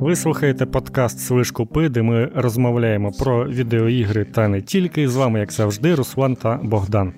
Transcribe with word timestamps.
Ви 0.00 0.16
слухаєте 0.16 0.66
подкаст 0.66 1.18
Слиш 1.18 1.50
Купи, 1.50 1.88
де 1.88 2.02
ми 2.02 2.30
розмовляємо 2.34 3.12
про 3.12 3.48
відеоігри 3.48 4.24
та 4.24 4.48
не 4.48 4.62
тільки. 4.62 5.08
З 5.08 5.16
вами, 5.16 5.40
як 5.40 5.52
завжди, 5.52 5.94
Руслан 5.94 6.36
та 6.36 6.60
Богдан. 6.62 7.12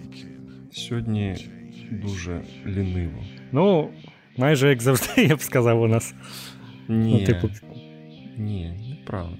Сьогодні 0.72 1.36
дуже 1.90 2.40
ліниво. 2.66 3.22
Ну, 3.52 3.88
майже 4.36 4.68
як 4.68 4.82
завжди, 4.82 5.22
я 5.22 5.36
б 5.36 5.42
сказав 5.42 5.82
у 5.82 5.86
нас. 5.86 6.14
Ні, 6.88 7.16
ну, 7.20 7.26
типу... 7.26 7.48
ні, 8.38 8.72
неправда. 8.90 9.36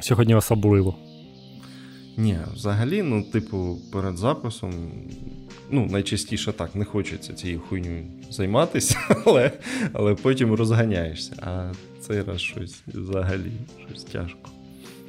Сьогодні 0.00 0.34
особливо. 0.34 0.94
Ні, 2.16 2.38
взагалі, 2.54 3.02
ну, 3.02 3.22
типу, 3.22 3.78
перед 3.92 4.16
записом, 4.16 4.72
ну, 5.70 5.86
найчастіше 5.86 6.52
так, 6.52 6.74
не 6.74 6.84
хочеться 6.84 7.32
цією 7.32 7.60
хуйньою 7.60 8.04
займатися, 8.30 8.98
але 9.26 9.52
але 9.92 10.14
потім 10.14 10.54
розганяєшся. 10.54 11.32
А 11.42 11.72
цей 12.00 12.22
раз 12.22 12.40
щось 12.40 12.82
взагалі 12.86 13.52
щось 13.88 14.04
тяжко. 14.04 14.50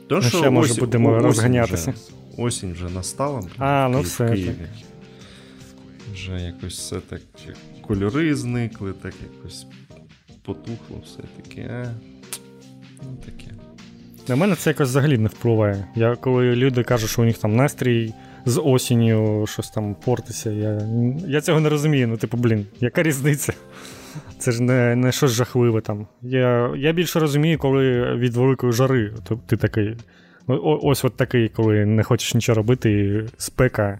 То, 0.07 0.15
ну, 0.15 0.21
що 0.21 0.37
ще, 0.37 0.49
може, 0.49 0.73
будемо 0.73 1.09
осінь 1.09 1.25
розганятися. 1.25 1.91
Вже, 1.91 2.43
осінь 2.43 2.73
вже 2.73 2.89
настала 2.89 3.43
а, 3.57 3.89
ну, 3.91 4.01
все, 4.01 4.25
в 4.25 4.33
Києві. 4.33 4.55
Так. 4.59 4.69
Вже 6.13 6.41
якось 6.41 6.73
все 6.73 6.99
так 6.99 7.21
кольори 7.81 8.35
зникли, 8.35 8.93
так 8.93 9.13
якось 9.33 9.65
потухло, 10.41 11.01
все 11.05 11.19
таке. 11.37 11.93
Ну, 13.03 13.17
таке. 13.25 13.51
На 14.27 14.35
мене 14.35 14.55
це 14.55 14.69
якось 14.69 14.89
взагалі 14.89 15.17
не 15.17 15.29
впливає. 15.29 15.85
Я 15.95 16.15
коли 16.15 16.55
люди 16.55 16.83
кажуть, 16.83 17.09
що 17.09 17.21
у 17.21 17.25
них 17.25 17.37
там 17.37 17.55
настрій 17.55 18.13
з 18.45 18.61
осінню 18.61 19.47
щось 19.47 19.69
там 19.69 19.95
портиться, 20.05 20.51
я 20.51 20.81
я 21.27 21.41
цього 21.41 21.59
не 21.59 21.69
розумію. 21.69 22.07
Ну, 22.07 22.17
типу, 22.17 22.37
блін, 22.37 22.65
яка 22.79 23.03
різниця? 23.03 23.53
Це 24.37 24.51
ж 24.51 24.63
не 24.63 24.95
не 24.95 25.11
щось 25.11 25.31
жахливе 25.31 25.81
там. 25.81 26.07
Я 26.21 26.73
я 26.77 26.91
більше 26.91 27.19
розумію, 27.19 27.57
коли 27.57 28.15
від 28.15 28.35
великої 28.35 28.73
жари 28.73 29.13
ти, 29.29 29.37
ти 29.47 29.57
такий. 29.57 29.95
Ось 30.47 31.05
от 31.05 31.17
такий, 31.17 31.49
коли 31.49 31.85
не 31.85 32.03
хочеш 32.03 32.33
нічого 32.33 32.55
робити, 32.55 32.91
і 32.91 33.29
спека. 33.37 33.99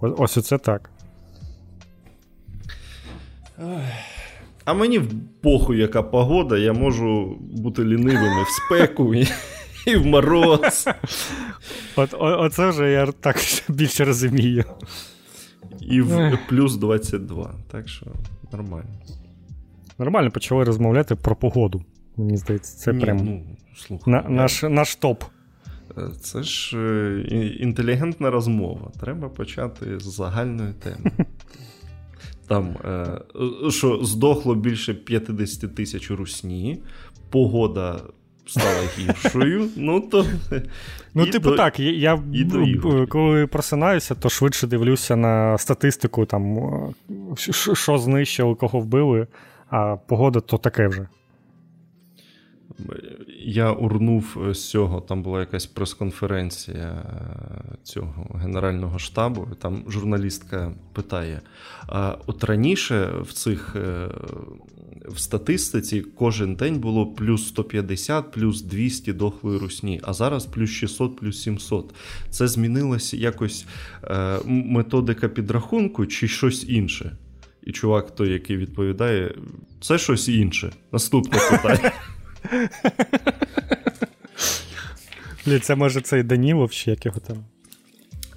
Ось 0.00 0.36
оце 0.36 0.58
так. 0.58 0.90
А 4.68 4.74
мені 4.74 4.98
в 4.98 5.08
похуй, 5.42 5.78
яка 5.78 6.02
погода, 6.02 6.58
я 6.58 6.72
можу 6.72 7.38
бути 7.40 7.84
лінивим 7.84 8.38
і 8.38 8.42
в 8.42 8.48
спеку, 8.48 9.14
і, 9.14 9.28
і 9.86 9.96
в 9.96 10.06
мороз. 10.06 10.88
От, 11.96 12.14
Оце 12.18 12.68
вже 12.68 12.90
я 12.90 13.06
так 13.06 13.36
більше 13.68 14.04
розумію. 14.04 14.64
І 15.80 16.00
в 16.00 16.38
плюс 16.48 16.76
22. 16.76 17.54
Так 17.70 17.88
що 17.88 18.06
нормально. 18.52 18.88
Нормально 19.98 20.30
почали 20.30 20.64
розмовляти 20.64 21.14
про 21.14 21.36
погоду. 21.36 21.84
Мені 22.16 22.36
здається, 22.36 22.78
це 22.78 22.92
Ні, 22.92 23.04
прям 23.04 23.16
ну, 23.16 23.42
слухай, 23.76 24.14
на, 24.14 24.22
наш 24.22 24.62
наш 24.62 24.96
топ. 24.96 25.24
Е, 25.98 26.02
це 26.20 26.42
ж 26.42 26.78
е, 26.78 27.20
інтелігентна 27.60 28.30
розмова. 28.30 28.90
Треба 29.00 29.28
почати 29.28 30.00
з 30.00 30.14
загальної 30.14 30.72
теми. 30.72 31.10
Там 32.48 32.76
е, 32.84 33.20
що 33.70 34.04
здохло 34.04 34.54
більше 34.54 34.94
50 34.94 35.74
тисяч 35.74 36.10
русні, 36.10 36.78
погода 37.30 38.00
стала 38.46 38.88
гіршою. 38.98 39.68
Ну, 39.76 40.00
то... 40.00 40.26
Ну, 41.14 41.26
типу, 41.26 41.50
до... 41.50 41.56
так, 41.56 41.80
я 41.80 42.22
і 42.32 42.44
до 42.44 43.06
коли 43.06 43.46
просинаюся, 43.46 44.14
то 44.14 44.28
швидше 44.28 44.66
дивлюся 44.66 45.16
на 45.16 45.58
статистику, 45.58 46.26
там, 46.26 46.58
що 47.74 47.98
знищили, 47.98 48.54
кого 48.54 48.80
вбили, 48.80 49.26
а 49.70 49.96
погода 49.96 50.40
то 50.40 50.58
таке 50.58 50.88
вже. 50.88 51.08
Я 53.44 53.72
урнув 53.72 54.38
з 54.52 54.70
цього, 54.70 55.00
там 55.00 55.22
була 55.22 55.40
якась 55.40 55.66
прес-конференція 55.66 57.04
цього 57.82 58.38
Генерального 58.42 58.98
штабу. 58.98 59.48
Там 59.58 59.84
журналістка 59.88 60.72
питає: 60.92 61.40
а 61.86 62.16
от 62.26 62.44
раніше 62.44 63.12
в 63.22 63.32
цих 63.32 63.76
е, 63.76 64.08
в 65.08 65.18
статистиці 65.18 66.00
кожен 66.00 66.54
день 66.54 66.78
було 66.78 67.06
плюс 67.06 67.48
150, 67.48 68.30
плюс 68.30 68.62
200 68.62 69.12
дохлої 69.12 69.58
русні, 69.58 70.00
а 70.04 70.12
зараз 70.12 70.46
плюс 70.46 70.70
600, 70.70 71.16
плюс 71.16 71.42
700. 71.42 71.94
Це 72.30 72.48
змінилася 72.48 73.16
якось 73.16 73.66
е, 74.04 74.38
методика 74.46 75.28
підрахунку 75.28 76.06
чи 76.06 76.28
щось 76.28 76.68
інше? 76.68 77.16
І 77.62 77.72
чувак, 77.72 78.14
той, 78.14 78.32
який 78.32 78.56
відповідає, 78.56 79.34
це 79.80 79.98
щось 79.98 80.28
інше. 80.28 80.72
Наступне 80.92 81.38
питання. 81.50 81.92
Блін, 85.46 85.60
це 85.60 85.74
може 85.74 86.00
цей 86.00 86.22
Данілов 86.22 86.70
чи 86.70 86.90
як 86.90 87.06
його 87.06 87.20
там. 87.20 87.44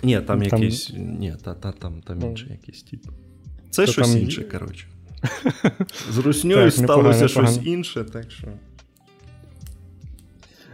Ні, 0.04 0.22
там, 0.22 0.44
якийсь. 0.44 0.92
Ні, 0.96 1.36
та, 1.44 1.54
та, 1.54 1.72
там 1.72 2.02
там 2.02 2.22
інший 2.22 2.52
якийсь 2.52 2.84
тип. 2.84 3.02
Це 3.70 3.88
щось 3.88 4.12
там... 4.12 4.22
інше, 4.22 4.44
коротше. 4.44 4.88
З 6.10 6.18
русньою 6.18 6.72
сталося 6.72 7.28
щось 7.28 7.60
інше, 7.64 8.04
так 8.04 8.32
що. 8.32 8.48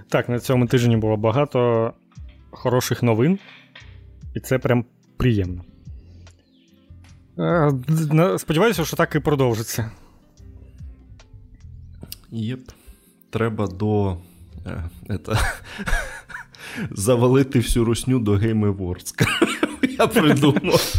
Так, 0.09 0.29
на 0.29 0.39
цьому 0.39 0.67
тижні 0.67 0.97
було 0.97 1.17
багато 1.17 1.93
хороших 2.51 3.03
новин, 3.03 3.39
і 4.35 4.39
це 4.39 4.59
прям 4.59 4.85
приємно. 5.17 5.63
Е, 7.39 8.37
сподіваюся, 8.37 8.85
що 8.85 8.97
так 8.97 9.15
і 9.15 9.19
продовжиться. 9.19 9.91
Єп 12.31 12.71
треба 13.29 13.67
до. 13.67 14.17
Это, 15.09 15.31
е, 15.33 15.37
завалити 16.91 17.59
всю 17.59 17.85
русню 17.85 18.19
до 18.19 18.31
Game 18.31 18.75
Awards. 18.75 19.27
Я 19.99 20.07
придумав. 20.07 20.93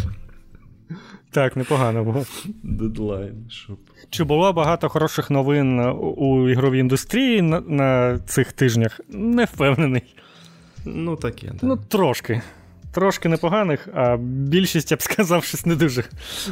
Так, 1.31 1.55
непогано 1.55 2.03
було. 2.03 2.25
Дедлайн. 2.63 3.45
щоб... 3.49 3.77
Чи 4.09 4.23
було 4.23 4.53
багато 4.53 4.89
хороших 4.89 5.29
новин 5.29 5.79
у 6.17 6.49
ігровій 6.49 6.79
індустрії 6.79 7.41
на 7.41 7.61
на 7.61 8.19
цих 8.19 8.53
тижнях? 8.53 9.01
Не 9.09 9.45
впевнений. 9.45 10.15
Ну, 10.85 11.15
таке. 11.15 11.47
Да. 11.47 11.67
Ну, 11.67 11.77
трошки. 11.77 12.41
Трошки 12.91 13.29
непоганих, 13.29 13.87
а 13.93 14.17
більшість, 14.17 14.91
я 14.91 14.97
б 14.97 15.01
сказав, 15.01 15.43
щось 15.43 15.65
не 15.65 15.75
дуже. 15.75 16.03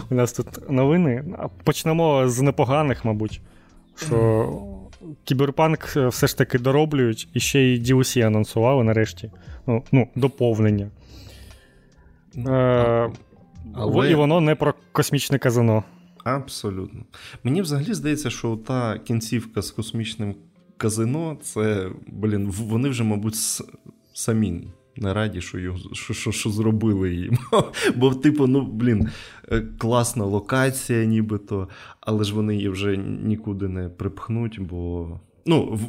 У 0.09 0.15
нас 0.15 0.33
тут 0.33 0.69
новини. 0.69 1.23
Почнемо 1.63 2.29
з 2.29 2.41
непоганих, 2.41 3.05
мабуть. 3.05 3.41
Що 3.95 4.49
Кіберпанк 5.23 5.93
е, 5.97 6.07
все 6.07 6.27
ж 6.27 6.37
таки 6.37 6.59
дороблюють 6.59 7.29
і 7.33 7.39
ще 7.39 7.59
й 7.59 7.81
DLC 7.81 8.21
анонсували 8.21 8.83
нарешті. 8.83 9.31
Ну, 9.67 9.83
ну 9.91 10.07
доповнення. 10.15 10.89
Е, 12.37 13.11
Але... 13.73 14.11
І 14.11 14.15
воно 14.15 14.41
не 14.41 14.55
про 14.55 14.73
космічне 14.91 15.39
казино. 15.39 15.83
Абсолютно. 16.23 16.99
Мені 17.43 17.61
взагалі 17.61 17.93
здається, 17.93 18.29
що 18.29 18.55
та 18.55 18.97
кінцівка 18.99 19.61
з 19.61 19.71
космічним 19.71 20.35
казино, 20.77 21.37
це, 21.41 21.89
блін, 22.07 22.47
вони 22.47 22.89
вже, 22.89 23.03
мабуть, 23.03 23.35
самі 24.13 24.67
не 24.97 25.13
раді, 25.13 25.41
що 25.41 25.59
його, 25.59 25.77
що, 25.93 26.13
що, 26.13 26.31
що 26.31 26.49
зробили 26.49 27.15
їм. 27.15 27.37
Бо, 27.95 28.15
типу, 28.15 28.47
ну, 28.47 28.61
блін, 28.61 29.09
е, 29.51 29.61
класна 29.77 30.25
локація, 30.25 31.05
нібито, 31.05 31.69
але 31.99 32.23
ж 32.23 32.35
вони 32.35 32.55
її 32.55 32.69
вже 32.69 32.97
нікуди 32.97 33.67
не 33.67 33.89
припхнуть, 33.89 34.59
бо. 34.59 35.19
Ну, 35.45 35.79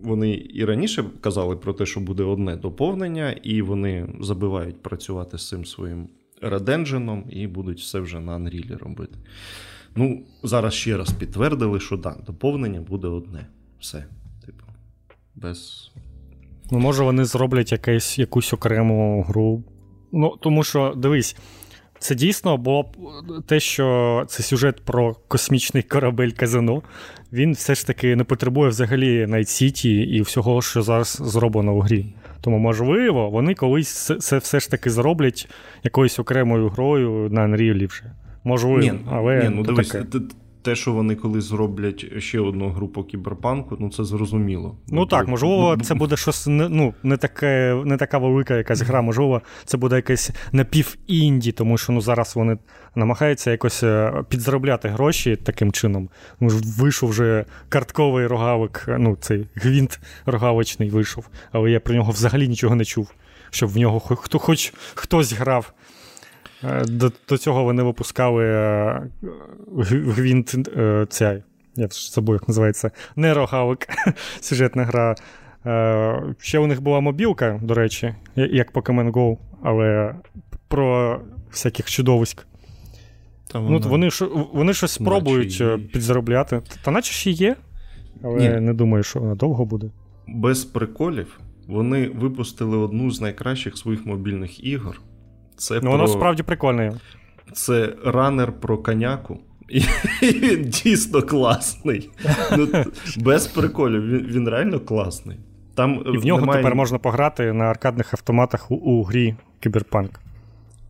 вони 0.00 0.46
і 0.54 0.64
раніше 0.64 1.04
казали 1.20 1.56
про 1.56 1.72
те, 1.72 1.86
що 1.86 2.00
буде 2.00 2.22
одне 2.22 2.56
доповнення, 2.56 3.30
і 3.30 3.62
вони 3.62 4.08
забивають 4.20 4.82
працювати 4.82 5.38
з 5.38 5.48
цим 5.48 5.64
своїм 5.64 6.08
редендженом 6.40 7.24
і 7.30 7.46
будуть 7.46 7.80
все 7.80 8.00
вже 8.00 8.20
на 8.20 8.38
Unreal 8.38 8.78
робити. 8.78 9.18
Ну, 9.96 10.22
зараз 10.42 10.74
ще 10.74 10.96
раз 10.96 11.12
підтвердили, 11.12 11.80
що 11.80 11.96
да, 11.96 12.16
доповнення 12.26 12.80
буде 12.80 13.08
одне. 13.08 13.46
Все. 13.80 14.04
Типу, 14.46 14.64
без 15.34 15.90
Ну, 16.72 16.78
може, 16.78 17.04
вони 17.04 17.24
зроблять 17.24 17.72
якесь, 17.72 18.18
якусь 18.18 18.52
окрему 18.52 19.22
гру. 19.22 19.64
Ну, 20.12 20.36
тому 20.40 20.64
що, 20.64 20.94
дивись, 20.96 21.36
це 21.98 22.14
дійсно 22.14 22.56
було 22.56 22.82
б 22.82 22.86
те, 23.46 23.60
що 23.60 24.24
це 24.28 24.42
сюжет 24.42 24.84
про 24.84 25.14
космічний 25.28 25.82
корабель 25.82 26.30
казино. 26.30 26.82
Він 27.32 27.52
все 27.52 27.74
ж 27.74 27.86
таки 27.86 28.16
не 28.16 28.24
потребує 28.24 28.68
взагалі 28.68 29.26
Night 29.26 29.46
City 29.46 29.88
і 29.88 30.20
всього, 30.22 30.62
що 30.62 30.82
зараз 30.82 31.22
зроблено 31.24 31.74
в 31.74 31.80
грі. 31.80 32.14
Тому, 32.40 32.58
можливо, 32.58 33.30
вони 33.30 33.54
колись 33.54 34.12
це 34.20 34.38
все 34.38 34.60
ж 34.60 34.70
таки 34.70 34.90
зроблять 34.90 35.48
якоюсь 35.82 36.18
окремою 36.18 36.68
грою 36.68 37.28
на 37.30 37.40
Unreal 37.40 37.88
вже. 37.88 38.12
Можливо, 38.44 38.78
ні, 38.78 38.92
але. 39.10 39.42
Ні, 39.42 39.48
ну 39.56 39.62
дивись, 39.62 39.88
таке. 39.88 40.18
Те, 40.62 40.74
що 40.74 40.92
вони 40.92 41.14
коли 41.14 41.40
зроблять 41.40 42.22
ще 42.22 42.40
одну 42.40 42.68
гру 42.68 42.88
по 42.88 43.04
кіберпанку, 43.04 43.76
ну 43.80 43.90
це 43.90 44.04
зрозуміло. 44.04 44.76
Ну 44.88 45.06
так, 45.06 45.28
можливо, 45.28 45.76
це 45.82 45.94
буде 45.94 46.16
щось 46.16 46.46
не 46.46 46.68
ну, 46.68 46.94
не, 47.02 47.16
таке, 47.16 47.82
не 47.84 47.96
така 47.96 48.18
велика 48.18 48.56
якась 48.56 48.80
гра, 48.80 49.02
можливо, 49.02 49.42
це 49.64 49.76
буде 49.76 49.96
якесь 49.96 50.30
напів-інді, 50.52 51.52
тому 51.52 51.78
що 51.78 51.92
ну, 51.92 52.00
зараз 52.00 52.36
вони 52.36 52.58
намагаються 52.94 53.50
якось 53.50 53.82
е, 53.82 54.12
підзаробляти 54.28 54.88
гроші 54.88 55.36
таким 55.36 55.72
чином. 55.72 56.08
Ну, 56.40 56.48
Вийшов 56.78 57.10
вже 57.10 57.44
картковий 57.68 58.26
рогавик, 58.26 58.84
ну, 58.98 59.16
цей 59.20 59.46
гвинт 59.54 60.00
рогавичний 60.26 60.90
вийшов, 60.90 61.28
але 61.52 61.70
я 61.70 61.80
про 61.80 61.94
нього 61.94 62.12
взагалі 62.12 62.48
нічого 62.48 62.74
не 62.74 62.84
чув, 62.84 63.14
щоб 63.50 63.70
в 63.70 63.76
нього 63.76 64.00
хто, 64.00 64.38
хоч 64.38 64.72
хтось 64.94 65.32
грав. 65.32 65.72
Е, 66.64 66.84
до 66.84 67.12
до 67.28 67.38
цього 67.38 67.64
вони 67.64 67.82
випускали 67.82 68.44
е, 68.44 69.02
гвінт 69.88 70.68
е, 70.76 71.06
ця, 71.08 71.42
я 71.76 71.88
забув, 71.90 72.34
як 72.34 72.48
називається, 72.48 72.90
Нейрогавик, 73.16 73.88
сюжетна 74.40 74.84
гра. 74.84 75.14
Ще 76.38 76.58
у 76.58 76.66
них 76.66 76.82
була 76.82 77.00
мобілка, 77.00 77.60
до 77.62 77.74
речі, 77.74 78.14
як 78.36 78.72
Pokemon 78.72 79.12
Go, 79.12 79.36
але 79.62 80.14
про 80.68 81.20
всяких 81.50 81.90
чудовиськ. 81.90 82.46
Та 83.52 83.60
ну, 83.60 83.78
Вони 83.78 84.08
вони 84.52 84.74
щось 84.74 84.92
спробують 84.92 85.62
підзаробляти. 85.92 86.60
Та 86.84 86.90
наче 86.90 87.12
ще 87.12 87.30
є, 87.30 87.56
але 88.22 88.38
Ні. 88.38 88.60
не 88.60 88.74
думаю, 88.74 89.04
що 89.04 89.20
вона 89.20 89.34
довго 89.34 89.64
буде. 89.64 89.90
Без 90.26 90.64
приколів 90.64 91.40
вони 91.68 92.08
випустили 92.08 92.76
одну 92.76 93.10
з 93.10 93.20
найкращих 93.20 93.76
своїх 93.76 94.06
мобільних 94.06 94.64
ігор. 94.64 95.00
Це 95.56 95.74
ну, 95.74 95.80
про... 95.80 95.90
Воно 95.90 96.08
справді 96.08 96.42
прикольне. 96.42 96.92
Це 97.52 97.94
ранер 98.04 98.52
про 98.52 98.78
коняку. 98.78 99.38
І 99.68 99.80
він 100.22 100.64
дійсно 100.64 101.22
класний. 101.22 102.10
Ну, 102.56 102.68
Без 103.16 103.46
приколів, 103.46 104.06
він 104.08 104.26
він 104.26 104.48
реально 104.48 104.80
класний. 104.80 105.38
Там 105.74 106.02
І 106.14 106.18
в 106.18 106.26
нього 106.26 106.40
немає... 106.40 106.62
тепер 106.62 106.76
можна 106.76 106.98
пограти 106.98 107.52
на 107.52 107.64
аркадних 107.64 108.14
автоматах 108.14 108.70
у, 108.70 108.74
у 108.74 109.02
грі 109.02 109.34
Кіберпанк. 109.60 110.20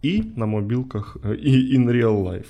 І 0.02 0.24
на 0.36 0.46
мобілках, 0.46 1.16
і 1.42 1.78
in 1.78 1.90
real 1.90 2.22
life. 2.22 2.46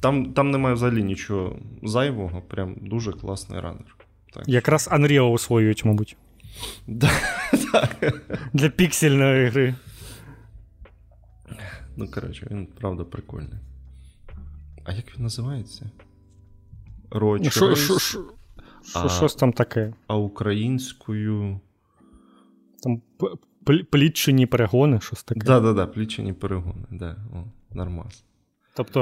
Там 0.00 0.32
там 0.32 0.50
немає 0.50 0.74
взагалі 0.74 1.02
нічого 1.02 1.56
зайвого, 1.82 2.42
прям 2.48 2.74
дуже 2.80 3.12
класний 3.12 3.60
ранер. 3.60 3.96
Так. 4.34 4.48
Якраз 4.48 4.88
Unreal 4.92 5.32
освоюють, 5.32 5.84
мабуть. 5.84 6.16
Для 8.52 8.68
піксельної 8.68 9.48
гри. 9.48 9.74
Ну, 11.96 12.08
коротше, 12.10 12.46
він 12.50 12.66
правда 12.66 13.04
прикольний. 13.04 13.58
А 14.84 14.92
як 14.92 15.16
він 15.16 15.22
називається? 15.22 15.90
Роч. 17.10 17.52
Щось 19.16 19.34
там 19.34 19.52
таке. 19.52 19.94
А 20.06 20.16
українською. 20.16 21.60
Там 22.82 23.02
плітчені 23.90 24.46
перегони, 24.46 25.00
щось 25.00 25.24
таке. 25.24 25.40
Так, 25.40 25.62
так, 25.62 25.76
так, 25.76 25.92
плітчені 25.92 26.32
перегони, 26.32 26.86
да. 26.90 27.16
О, 27.34 27.44
нормас. 27.74 28.24
Тобто 28.76 29.00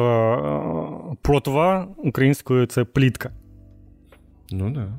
е, 1.12 1.17
плотва 1.23 1.88
українською 1.97 2.67
це 2.67 2.85
плітка. 2.85 3.31
Ну 4.50 4.64
так. 4.64 4.75
Да. 4.75 4.99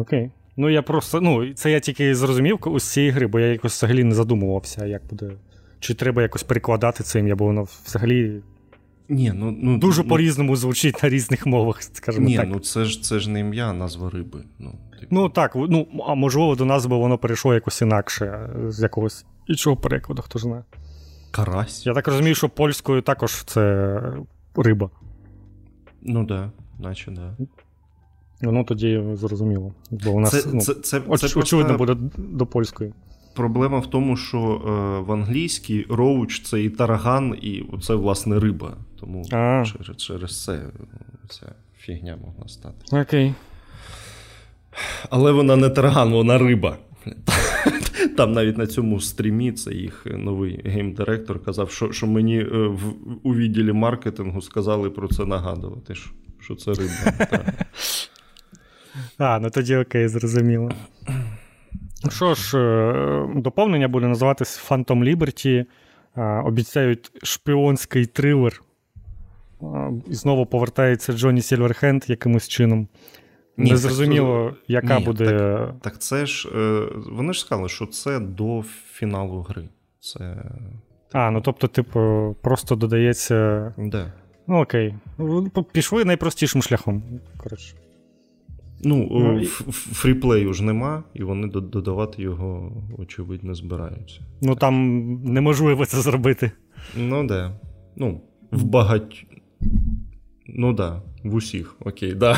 Окей. 0.00 0.30
Ну, 0.56 0.68
я 0.68 0.82
просто. 0.82 1.20
Ну, 1.20 1.54
це 1.54 1.70
я 1.70 1.80
тільки 1.80 2.14
зрозумів 2.14 2.58
з 2.76 2.82
цієї 2.82 3.12
гри, 3.12 3.26
бо 3.26 3.40
я 3.40 3.46
якось 3.46 3.76
взагалі 3.76 4.04
не 4.04 4.14
задумувався, 4.14 4.86
як 4.86 5.06
буде 5.06 5.32
чи 5.80 5.94
треба 5.94 6.22
якось 6.22 6.42
перекладати 6.42 7.04
це 7.04 7.18
ім'я, 7.18 7.36
бо 7.36 7.44
воно 7.44 7.66
взагалі 7.84 8.42
Ні, 9.08 9.32
ну, 9.34 9.56
ну, 9.62 9.78
дуже 9.78 10.02
ну, 10.02 10.08
по-різному 10.08 10.56
звучить 10.56 11.02
на 11.02 11.08
різних 11.08 11.46
мовах, 11.46 11.82
скажімо 11.82 12.26
ні, 12.26 12.36
так. 12.36 12.48
ну 12.48 12.58
це 12.60 12.84
ж 12.84 13.02
це 13.02 13.18
ж 13.18 13.30
не 13.30 13.40
ім'я, 13.40 13.68
а 13.68 13.72
назва 13.72 14.10
риби. 14.10 14.44
Ну, 14.58 14.70
типу. 15.00 15.06
ну 15.10 15.28
так, 15.28 15.52
ну, 15.54 15.86
а 16.06 16.14
можливо, 16.14 16.56
до 16.56 16.64
назви 16.64 16.96
воно 16.96 17.18
перейшло 17.18 17.54
якось 17.54 17.82
інакше, 17.82 18.50
з 18.68 18.82
якогось 18.82 19.24
іншого 19.46 19.76
перекладу, 19.76 20.22
хто 20.22 20.38
знає. 20.38 20.64
Карась. 21.30 21.86
Я 21.86 21.94
так 21.94 22.08
розумію, 22.08 22.34
що 22.34 22.48
польською 22.48 23.02
також 23.02 23.44
це 23.44 24.02
риба. 24.56 24.90
Ну 26.02 26.26
так, 26.26 26.50
да, 26.78 26.88
наче 26.88 27.10
да. 27.10 27.36
Ну 28.42 28.64
тоді 28.64 29.04
зрозуміло. 29.14 29.74
Бо 29.90 30.10
у 30.10 30.20
нас 30.20 30.42
це, 30.42 30.48
ну, 30.52 30.60
це, 30.60 30.74
це, 30.74 31.00
це 31.00 31.38
очевидно 31.38 31.76
просто... 31.76 31.94
буде 31.94 32.10
до 32.16 32.46
польської. 32.46 32.92
Проблема 33.36 33.78
в 33.78 33.86
тому, 33.86 34.16
що 34.16 34.38
е, 34.38 35.00
в 35.00 35.12
англійській 35.12 35.86
роуч 35.88 36.42
це 36.42 36.62
і 36.62 36.70
тараган, 36.70 37.38
і 37.42 37.64
це, 37.82 37.94
власне, 37.94 38.40
риба. 38.40 38.76
Тому 39.00 39.24
через, 39.28 39.96
через 39.96 40.44
це 40.44 40.62
ця 41.28 41.46
фігня 41.78 42.16
могла 42.16 42.48
стати. 42.48 43.00
Окей. 43.00 43.34
Але 45.10 45.32
вона 45.32 45.56
не 45.56 45.70
тараган, 45.70 46.12
вона 46.12 46.38
риба. 46.38 46.76
Там 48.16 48.32
навіть 48.32 48.58
на 48.58 48.66
цьому 48.66 49.00
стрімі 49.00 49.52
це 49.52 49.72
їх 49.72 50.06
новий 50.06 50.62
гейм-директор 50.64 51.44
казав, 51.44 51.70
що 51.70 51.92
що 51.92 52.06
мені 52.06 52.38
е, 52.40 52.66
в, 52.66 52.94
у 53.22 53.34
відділі 53.34 53.72
маркетингу 53.72 54.42
сказали 54.42 54.90
про 54.90 55.08
це 55.08 55.24
нагадувати, 55.24 55.94
що, 55.94 56.10
що 56.40 56.54
це 56.54 56.72
риба. 56.72 57.28
А, 59.18 59.38
ну 59.42 59.50
тоді 59.50 59.76
окей, 59.76 60.08
зрозуміло. 60.08 60.70
Що 62.10 62.34
ж, 62.34 62.58
е, 62.58 63.28
доповнення 63.34 63.88
буде 63.88 64.06
називатись 64.06 64.70
Phantom 64.70 65.16
Liberty. 65.16 65.66
Е, 66.16 66.22
обіцяють 66.22 67.10
шпіонський 67.22 68.06
трилер. 68.06 68.62
Е, 69.62 69.90
і 70.06 70.14
знову 70.14 70.46
повертається 70.46 71.12
Джонні 71.12 71.42
Сільверхенд 71.42 72.04
якимось 72.06 72.48
чином. 72.48 72.88
Ні, 73.56 73.70
Не 73.70 73.76
зрозуміло, 73.76 74.50
так, 74.50 74.58
яка 74.68 74.98
ні, 74.98 75.04
буде. 75.04 75.24
Так, 75.24 75.74
так 75.80 75.98
це 75.98 76.26
ж. 76.26 76.48
Вони 77.10 77.32
ж 77.32 77.40
сказали, 77.40 77.68
що 77.68 77.86
це 77.86 78.20
до 78.20 78.62
фіналу 78.92 79.42
гри. 79.42 79.68
Це... 80.00 80.36
А, 81.12 81.30
ну 81.30 81.40
тобто, 81.40 81.68
типу, 81.68 82.36
просто 82.42 82.76
додається. 82.76 83.74
Да. 83.78 84.12
Ну, 84.46 84.62
окей. 84.62 84.94
Пішли 85.72 86.04
найпростішим 86.04 86.62
шляхом. 86.62 87.02
Коротше. 87.36 87.74
Ну, 88.80 89.08
ну 89.10 89.44
фріплею 89.72 90.52
ж 90.52 90.64
нема, 90.64 91.04
і 91.14 91.22
вони 91.22 91.48
додавати 91.48 92.22
його, 92.22 92.72
очевидно, 92.98 93.54
збираються. 93.54 94.20
Ну 94.42 94.56
там 94.56 94.74
неможливо 95.24 95.86
це 95.86 96.00
зробити. 96.00 96.50
Ну, 96.96 97.26
да. 97.26 97.60
Ну, 97.96 98.20
в 98.52 98.64
багать. 98.64 99.26
Ну 100.48 100.72
да, 100.72 101.02
в 101.24 101.34
усіх, 101.34 101.76
окей, 101.80 102.14
да. 102.14 102.32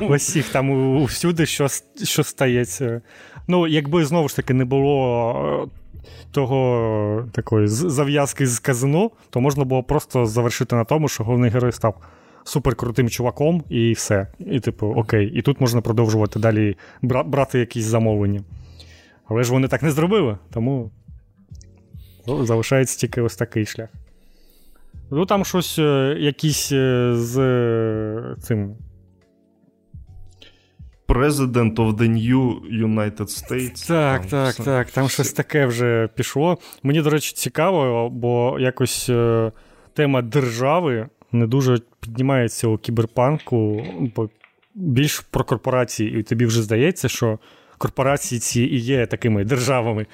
В 0.00 0.10
усіх 0.10 0.48
там 0.48 0.70
усюди 1.02 1.46
що 1.46 1.66
що 2.04 2.24
стається. 2.24 3.02
Ну, 3.48 3.66
якби 3.66 4.04
знову 4.04 4.28
ж 4.28 4.36
таки 4.36 4.54
не 4.54 4.64
було 4.64 5.66
е, 5.66 5.68
того 6.30 7.28
такої 7.32 7.66
зав'язки 7.68 8.46
з 8.46 8.58
казино, 8.58 9.10
то 9.30 9.40
можна 9.40 9.64
було 9.64 9.82
просто 9.82 10.26
завершити 10.26 10.76
на 10.76 10.84
тому, 10.84 11.08
що 11.08 11.24
головний 11.24 11.50
герой 11.50 11.72
став 11.72 11.94
суперкрутим 12.44 13.08
чуваком, 13.08 13.64
і 13.68 13.92
все. 13.92 14.26
І, 14.38 14.60
типу, 14.60 14.86
окей, 14.86 15.32
і 15.34 15.42
тут 15.42 15.60
можна 15.60 15.80
продовжувати 15.80 16.38
далі 16.38 16.76
брати 17.02 17.58
якісь 17.58 17.84
замовлення. 17.84 18.40
Але 19.28 19.44
ж 19.44 19.52
вони 19.52 19.68
так 19.68 19.82
не 19.82 19.90
зробили, 19.90 20.38
тому 20.52 20.90
залишається 22.26 22.98
тільки 22.98 23.22
ось 23.22 23.36
такий 23.36 23.66
шлях. 23.66 23.88
Ну, 25.10 25.26
там 25.26 25.44
щось 25.44 25.78
е, 25.78 26.16
якісь 26.20 26.72
е, 26.72 27.14
з 27.14 27.38
е, 27.38 28.36
цим. 28.40 28.76
President 31.08 31.74
of 31.74 31.96
the 31.96 32.08
New 32.08 32.60
United 32.84 33.20
States. 33.20 33.88
Так, 33.88 34.20
там 34.20 34.30
так, 34.30 34.54
все. 34.54 34.64
так. 34.64 34.90
Там 34.90 35.08
щось 35.08 35.32
таке 35.32 35.66
вже 35.66 36.08
пішло. 36.14 36.58
Мені, 36.82 37.02
до 37.02 37.10
речі, 37.10 37.32
цікаво, 37.34 38.10
бо 38.10 38.56
якось 38.60 39.10
тема 39.94 40.22
держави 40.22 41.08
не 41.32 41.46
дуже 41.46 41.78
піднімається 42.04 42.68
у 42.68 42.78
кіберпанку, 42.78 43.86
більш 44.74 45.20
про 45.20 45.44
корпорації, 45.44 46.20
і 46.20 46.22
тобі 46.22 46.46
вже 46.46 46.62
здається, 46.62 47.08
що 47.08 47.38
корпорації 47.78 48.38
ці 48.38 48.62
і 48.62 48.78
є 48.78 49.06
такими 49.06 49.44
державами. 49.44 50.06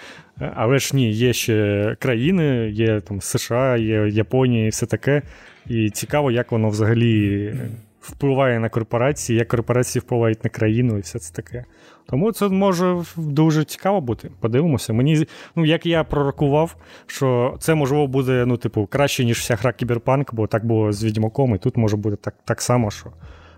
Але 0.55 0.79
ж 0.79 0.97
ні, 0.97 1.13
є 1.13 1.33
ще 1.33 1.97
країни, 1.99 2.71
є 2.71 3.01
там 3.01 3.21
США, 3.21 3.77
є 3.77 4.09
Японія 4.09 4.67
і 4.67 4.69
все 4.69 4.87
таке. 4.87 5.23
І 5.67 5.91
цікаво, 5.91 6.31
як 6.31 6.53
воно 6.53 6.69
взагалі 6.69 7.55
впливає 8.00 8.61
на 8.61 8.69
корпорації, 8.69 9.38
як 9.38 9.49
корпорації 9.49 10.00
впливають 10.00 10.45
на 10.45 10.50
країну 10.50 10.97
і 10.97 11.00
все 11.00 11.19
це 11.19 11.35
таке. 11.35 11.64
Тому 12.07 12.33
це 12.33 12.49
може 12.49 13.02
дуже 13.16 13.64
цікаво 13.64 14.00
бути. 14.00 14.30
Подивимося. 14.40 14.92
Мені, 14.92 15.26
ну 15.57 15.64
як 15.64 15.87
я 15.87 16.04
пророкував, 16.04 16.76
що 17.07 17.57
це 17.59 17.75
можливо 17.75 18.07
буде 18.07 18.45
ну, 18.47 18.57
типу, 18.57 18.87
краще, 18.87 19.25
ніж 19.25 19.38
вся 19.38 19.57
гра 19.57 19.73
Кіберпанк, 19.73 20.35
бо 20.35 20.47
так 20.47 20.64
було 20.64 20.92
з 20.92 21.04
Відьмаком, 21.04 21.54
і 21.54 21.59
тут 21.59 21.76
може 21.76 21.97
бути 21.97 22.16
так 22.16 22.35
так 22.45 22.62
само, 22.62 22.90
що 22.90 23.07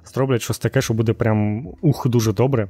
зроблять 0.05 0.43
щось 0.43 0.59
таке, 0.59 0.83
що 0.83 0.95
буде 0.95 1.13
прям 1.13 1.69
ух, 1.81 2.09
дуже 2.09 2.33
добре. 2.33 2.69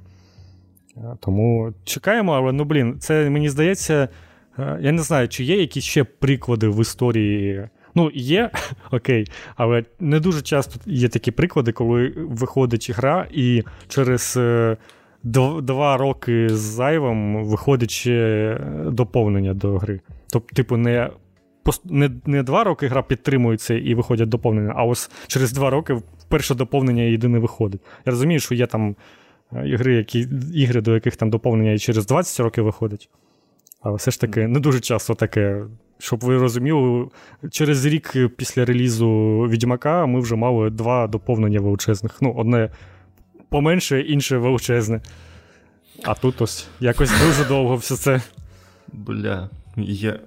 Тому 1.21 1.73
чекаємо, 1.85 2.33
але 2.33 2.53
ну 2.53 2.65
блін, 2.65 2.97
це 2.99 3.31
мені 3.31 3.49
здається, 3.49 4.09
я 4.59 4.93
не 4.93 5.03
знаю, 5.03 5.29
чи 5.29 5.45
є 5.45 5.61
якісь 5.61 5.85
ще 5.85 6.05
приклади 6.05 6.69
в 6.69 6.81
історії 6.81 7.69
Ну, 7.95 8.11
є, 8.15 8.51
окей, 8.91 9.27
але 9.57 9.85
не 10.01 10.21
дуже 10.21 10.43
часто 10.43 10.81
є 10.87 11.09
такі 11.09 11.31
приклади, 11.31 11.73
коли 11.73 12.13
виходить 12.17 12.91
гра, 12.91 13.29
і 13.33 13.63
через 13.89 14.35
е, 14.37 14.77
два 15.63 15.97
роки 15.97 16.49
з 16.49 16.61
зайвом 16.61 17.45
виходить 17.45 17.91
ще 17.91 18.59
доповнення 18.87 19.55
до 19.55 19.79
гри. 19.79 20.01
Тобто, 20.33 20.57
типу, 20.57 20.77
не 20.77 21.11
не, 21.85 22.11
не 22.27 22.43
два 22.43 22.65
роки 22.65 22.87
гра 22.87 23.03
підтримується 23.03 23.75
і 23.75 23.95
виходять 23.95 24.29
доповнення, 24.29 24.73
а 24.77 24.85
ось 24.85 25.11
через 25.27 25.53
два 25.53 25.71
роки 25.71 25.97
перше 26.29 26.55
доповнення 26.55 27.03
єдине 27.03 27.39
виходить. 27.39 27.81
Я 28.07 28.11
розумію, 28.11 28.41
що 28.41 28.55
є 28.55 28.67
там 28.67 28.97
е, 29.53 29.69
ігри, 29.69 29.95
які, 29.95 30.29
ігри, 30.55 30.81
до 30.81 30.95
яких 30.95 31.17
там 31.17 31.31
доповнення 31.31 31.73
і 31.73 31.79
через 31.79 32.07
20 32.07 32.41
років 32.41 32.65
виходить. 32.65 33.09
Але 33.83 33.97
все 33.97 34.11
ж 34.11 34.21
таки 34.21 34.47
не 34.47 34.61
дуже 34.61 34.81
часто 34.81 35.15
таке. 35.15 35.65
Щоб 35.99 36.21
ви 36.21 36.39
розуміли, 36.39 37.09
через 37.51 37.87
рік 37.87 38.15
після 38.37 38.65
релізу 38.65 39.41
Відьмака 39.51 40.07
ми 40.07 40.21
вже 40.21 40.37
мали 40.37 40.71
два 40.71 41.07
доповнення 41.07 41.61
величезних. 41.61 42.19
Ну, 42.21 42.33
одне 42.33 42.71
поменше, 43.49 44.01
інше 44.01 44.39
величезне. 44.39 45.01
А 46.05 46.15
тут 46.15 46.43
ось 46.43 46.69
якось 46.81 47.11
дуже 47.11 47.45
довго 47.49 47.77
все 47.77 47.97
це. 47.97 48.23
Бля, 48.93 49.51
я 49.77 50.21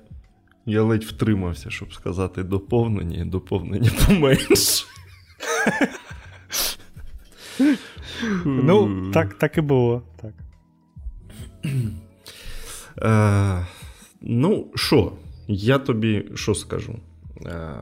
я 0.66 0.84
ледь 0.84 1.04
втримався, 1.04 1.70
щоб 1.70 1.94
сказати 1.94 2.44
доповнення, 2.44 3.22
і 3.22 3.26
доповнення 3.26 3.92
поменше. 4.08 4.86
Ну, 8.46 9.12
так 9.12 9.34
так 9.34 9.58
і 9.58 9.62
було. 9.62 10.02
так. 10.22 10.34
Е, 13.02 13.66
Ну, 14.22 14.68
що, 14.76 15.12
я 15.48 15.78
тобі 15.78 16.26
що 16.36 16.56
скажу? 16.56 16.96
Е, 17.46 17.76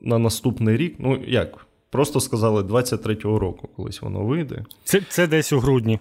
На 0.00 0.18
наступний 0.18 0.76
рік, 0.76 0.94
ну 0.98 1.24
як? 1.26 1.66
Просто 1.90 2.20
сказали 2.20 2.62
23-го 2.62 3.38
року, 3.38 3.68
колись 3.76 4.02
воно 4.02 4.24
вийде. 4.24 4.64
Це 4.84 5.00
це 5.08 5.26
десь 5.26 5.52
у 5.52 5.58
грудні. 5.60 5.98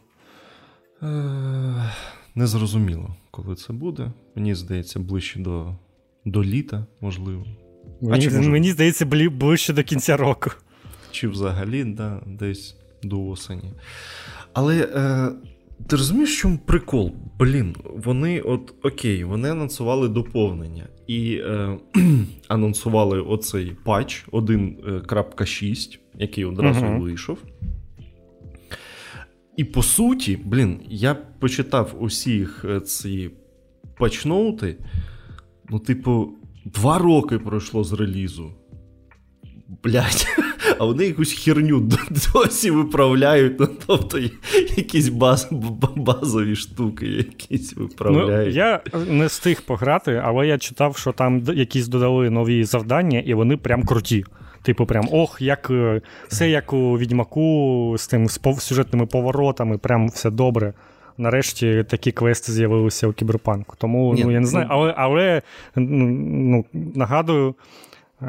Е, 1.03 1.91
Незрозуміло, 2.35 3.15
коли 3.31 3.55
це 3.55 3.73
буде. 3.73 4.11
Мені 4.35 4.55
здається, 4.55 4.99
ближче 4.99 5.39
до 5.39 5.75
до 6.25 6.43
літа, 6.43 6.85
можливо. 7.01 7.45
Мені, 8.01 8.27
а 8.27 8.29
чи, 8.29 8.39
мені 8.39 8.71
здається, 8.71 9.05
ближче 9.05 9.73
до 9.73 9.83
кінця 9.83 10.17
року. 10.17 10.51
Чи 11.11 11.27
взагалі, 11.27 11.83
да, 11.83 12.21
десь 12.25 12.75
до 13.03 13.27
осені. 13.27 13.73
Але 14.53 14.89
е, 14.95 15.29
ти 15.87 15.95
розумієш, 15.95 16.37
в 16.37 16.41
чому 16.41 16.59
прикол? 16.65 17.11
Блін, 17.39 17.75
вони 17.95 18.41
от 18.41 18.73
окей, 18.83 19.23
вони 19.23 19.49
анонсували 19.51 20.09
доповнення 20.09 20.87
і 21.07 21.33
е, 21.35 21.77
анонсували 22.47 23.21
оцей 23.21 23.75
патч 23.83 24.25
1.6, 24.31 25.99
який 26.15 26.45
одразу 26.45 26.85
uh 26.85 26.99
вийшов. 27.01 27.37
І 29.57 29.63
по 29.63 29.83
суті, 29.83 30.39
блін, 30.45 30.79
я 30.89 31.15
почитав 31.15 31.95
усіх 31.99 32.65
е, 32.69 32.79
ці 32.79 33.29
патчноути, 33.97 34.77
Ну, 35.71 35.79
типу, 35.79 36.33
два 36.65 36.97
роки 36.97 37.39
пройшло 37.39 37.83
з 37.83 37.93
релізу. 37.93 38.51
Блять, 39.83 40.27
а 40.81 40.85
вони 40.85 41.05
якусь 41.05 41.33
херню 41.33 41.79
досі 42.33 42.71
виправляють. 42.71 43.59
Ну, 43.59 43.67
тобто 43.87 44.19
якісь 44.77 45.09
баз, 45.09 45.47
базові 45.95 46.55
штуки, 46.55 47.07
якісь 47.07 47.75
виправляють. 47.75 48.55
Ну, 48.55 48.61
Я 48.61 48.81
не 49.07 49.25
встиг 49.25 49.61
пограти, 49.61 50.21
але 50.25 50.47
я 50.47 50.57
читав, 50.57 50.97
що 50.97 51.11
там 51.11 51.43
якісь 51.55 51.87
додали 51.87 52.29
нові 52.29 52.63
завдання, 52.63 53.19
і 53.19 53.33
вони 53.33 53.57
прям 53.57 53.83
круті. 53.83 54.25
Типу, 54.61 54.85
прям 54.85 55.07
ох, 55.11 55.41
як 55.41 55.67
е, 55.71 56.01
все 56.27 56.49
як 56.49 56.73
у 56.73 56.97
відьмаку 56.97 57.95
з 57.97 58.07
тим 58.07 58.27
з 58.27 58.39
сюжетними 58.59 59.05
поворотами, 59.05 59.77
прям 59.77 60.07
все 60.07 60.29
добре 60.29 60.73
нарешті 61.17 61.85
такі 61.89 62.11
квести 62.11 62.51
з'явилися 62.51 63.07
у 63.07 63.13
кіберпанку. 63.13 63.75
Тому 63.77 64.13
Ні, 64.13 64.23
ну, 64.23 64.31
я 64.31 64.39
не 64.39 64.47
знаю, 64.47 64.67
ну- 64.69 64.75
але 64.75 64.93
але 64.97 65.41
ну, 65.75 66.05
ну, 66.05 66.65
нагадую, 66.95 67.55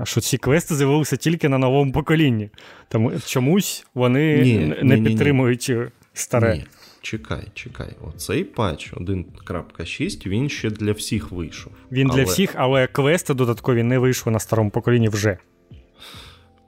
що 0.05 0.21
ці 0.21 0.39
квести 0.39 0.75
з'явилися 0.75 1.17
тільки 1.17 1.49
на 1.49 1.59
новому 1.59 1.93
поколінні. 1.93 2.51
Тому 2.89 3.13
чомусь 3.27 3.87
вони 3.95 4.43
ні, 4.43 4.75
не 4.83 5.01
ні, 5.01 5.09
підтримують 5.09 5.73
старе. 6.13 6.57
Ні. 6.57 6.65
Чекай, 7.01 7.49
чекай. 7.55 7.97
Оцей 8.01 8.45
патч 8.45 8.93
1.6 8.93 10.29
він 10.29 10.49
ще 10.49 10.71
для 10.71 10.93
всіх 10.93 11.33
вийшов. 11.33 11.73
Він 11.93 12.11
але... 12.11 12.17
для 12.17 12.25
всіх, 12.25 12.53
але 12.57 12.87
квести 12.87 13.35
додаткові 13.35 13.83
не 13.83 13.99
вийшли 13.99 14.33
на 14.33 14.39
старому 14.39 14.71
поколінні 14.71 15.09
вже. 15.09 15.39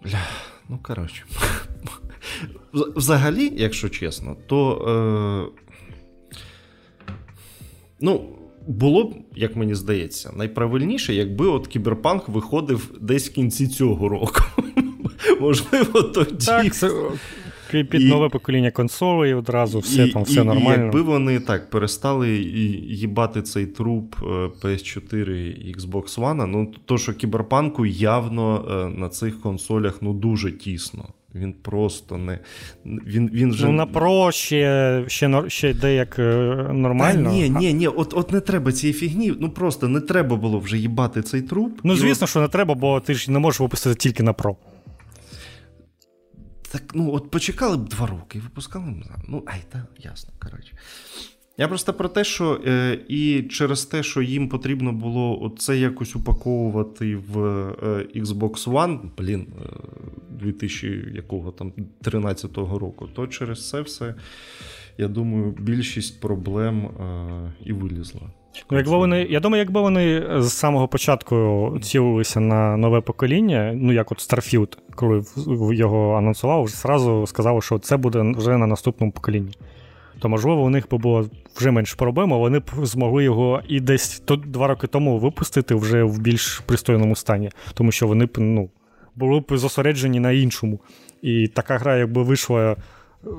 Бля, 0.02 0.26
ну 0.69 0.78
коротше. 0.83 1.25
Взагалі, 2.73 3.52
якщо 3.57 3.88
чесно, 3.88 4.37
то 4.47 5.50
е, 5.50 5.61
Ну, 8.00 8.38
було 8.66 9.04
б, 9.04 9.14
як 9.37 9.56
мені 9.56 9.75
здається, 9.75 10.33
найправильніше, 10.37 11.14
якби 11.14 11.47
от 11.47 11.66
кіберпанк 11.66 12.28
виходив 12.28 12.90
десь 13.00 13.30
в 13.30 13.33
кінці 13.33 13.68
цього 13.68 14.09
року. 14.09 14.40
Можливо, 15.40 16.02
тоді. 16.02 16.47
Так, 16.47 16.75
це 16.75 16.90
під 17.71 18.02
і, 18.02 18.04
нове 18.04 18.28
покоління 18.28 18.71
консолей 18.71 19.35
одразу 19.35 19.78
все 19.78 20.06
і, 20.06 20.12
там 20.12 20.23
все 20.23 20.40
і, 20.40 20.44
нормально. 20.44 20.83
І 20.83 20.85
Якби 20.85 21.02
вони 21.02 21.40
так 21.40 21.71
перестали 21.71 22.30
їбати 22.88 23.42
цей 23.42 23.66
труп 23.66 24.14
е, 24.23 24.25
PS4 24.62 25.30
і 25.30 25.75
Xbox 25.75 26.21
One, 26.21 26.47
ну 26.47 26.73
то 26.85 26.99
що 26.99 27.14
кіберпанку 27.14 27.87
явно 27.87 28.64
е, 28.71 28.99
на 28.99 29.09
цих 29.09 29.40
консолях 29.40 29.99
ну 30.00 30.12
дуже 30.12 30.52
тісно. 30.52 31.09
Він 31.34 31.52
просто 31.52 32.18
не. 32.18 32.38
Він, 32.84 33.30
він 33.32 33.50
вже... 33.50 33.66
Ну, 33.66 33.72
на 33.72 33.86
Pro 33.86 34.32
ще 34.32 35.04
ще, 35.08 35.44
ще 35.48 35.70
йде 35.70 35.94
як 35.94 36.18
е, 36.18 36.22
нормально. 36.72 37.30
Та 37.30 37.36
Ні, 37.36 37.50
ні, 37.50 37.74
ні, 37.74 37.88
от 37.88 38.14
от 38.16 38.32
не 38.32 38.40
треба 38.40 38.72
цієї 38.72 38.98
фігні. 38.98 39.34
Ну 39.40 39.50
просто 39.50 39.88
не 39.88 40.00
треба 40.00 40.36
було 40.36 40.58
вже 40.58 40.78
їбати 40.78 41.22
цей 41.22 41.42
труп. 41.42 41.80
Ну, 41.84 41.96
звісно, 41.96 42.24
от... 42.24 42.30
що 42.30 42.40
не 42.40 42.48
треба, 42.48 42.74
бо 42.74 43.00
ти 43.00 43.14
ж 43.14 43.30
не 43.30 43.38
можеш 43.38 43.60
випустити 43.60 43.94
тільки 43.94 44.22
на 44.22 44.32
Pro. 44.32 44.56
Так, 46.72 46.82
ну, 46.94 47.14
от 47.14 47.30
почекали 47.30 47.76
б 47.76 47.88
два 47.88 48.06
роки 48.06 48.38
і 48.38 48.40
випускали 48.40 48.90
б. 48.90 49.04
Ну, 49.28 49.42
ай, 49.46 49.60
та 49.72 49.86
ясно, 49.98 50.32
коротше. 50.42 50.72
Я 51.58 51.68
просто 51.68 51.94
про 51.94 52.08
те, 52.08 52.25
що 52.25 52.61
е, 52.66 52.99
і 53.08 53.42
через 53.42 53.84
те, 53.84 54.02
що 54.02 54.23
їм 54.23 54.49
потрібно 54.49 54.92
було 54.92 55.52
це 55.58 55.76
якось 55.76 56.16
упаковувати 56.16 57.16
в 57.16 57.38
е, 57.38 58.06
Xbox 58.16 58.64
One, 58.64 58.99
блін, 59.18 59.46
е, 59.62 59.66
2013 60.30 62.56
року, 62.56 63.08
то 63.14 63.26
через 63.26 63.68
це 63.68 63.80
все, 63.80 64.14
я 64.99 65.08
думаю, 65.08 65.54
більшість 65.58 66.20
проблем 66.20 66.84
е, 66.84 66.90
і 67.64 67.73
вилізла. 67.73 68.20
Ну, 68.70 68.78
якби 68.78 68.96
вони, 68.96 69.26
Я 69.30 69.40
думаю, 69.40 69.61
якби 69.61 69.80
вони 69.80 70.26
з 70.38 70.52
самого 70.52 70.88
початку 70.88 71.78
цілилися 71.82 72.40
на 72.40 72.76
нове 72.76 73.00
покоління, 73.00 73.73
ну 73.76 73.92
як 73.92 74.12
от 74.12 74.18
Starfield, 74.18 74.78
коли 74.94 75.25
його 75.75 76.14
анонсував, 76.14 76.64
вже 76.64 76.76
зразу 76.76 77.26
сказали, 77.26 77.61
що 77.61 77.78
це 77.78 77.96
буде 77.96 78.34
вже 78.37 78.56
на 78.56 78.66
наступному 78.66 79.12
поколінні 79.12 79.52
то 80.18 80.28
можливо 80.28 80.62
у 80.62 80.71
них 80.71 80.88
би 80.90 80.99
було 80.99 81.26
вже 81.56 81.71
менше 81.71 81.97
проблем, 81.97 82.35
а 82.35 82.37
вони 82.37 82.59
б 82.59 82.71
змогли 82.83 83.25
його 83.25 83.62
і 83.68 83.80
десь 83.80 84.23
два 84.47 84.66
роки 84.66 84.87
тому 84.87 85.18
випустити 85.18 85.75
вже 85.75 86.02
в 86.02 86.18
більш 86.18 86.62
пристойному 86.66 87.16
стані, 87.16 87.50
тому 87.75 87.92
що 87.92 88.06
вони 88.06 88.26
б 88.26 88.38
ну, 88.38 88.71
були 89.16 89.40
б 89.40 89.44
зосереджені 89.50 90.21
на 90.21 90.33
іншому. 90.33 90.80
І 91.23 91.49
така 91.49 91.78
гра, 91.78 91.97
якби 91.97 92.23
вийшла. 92.23 92.76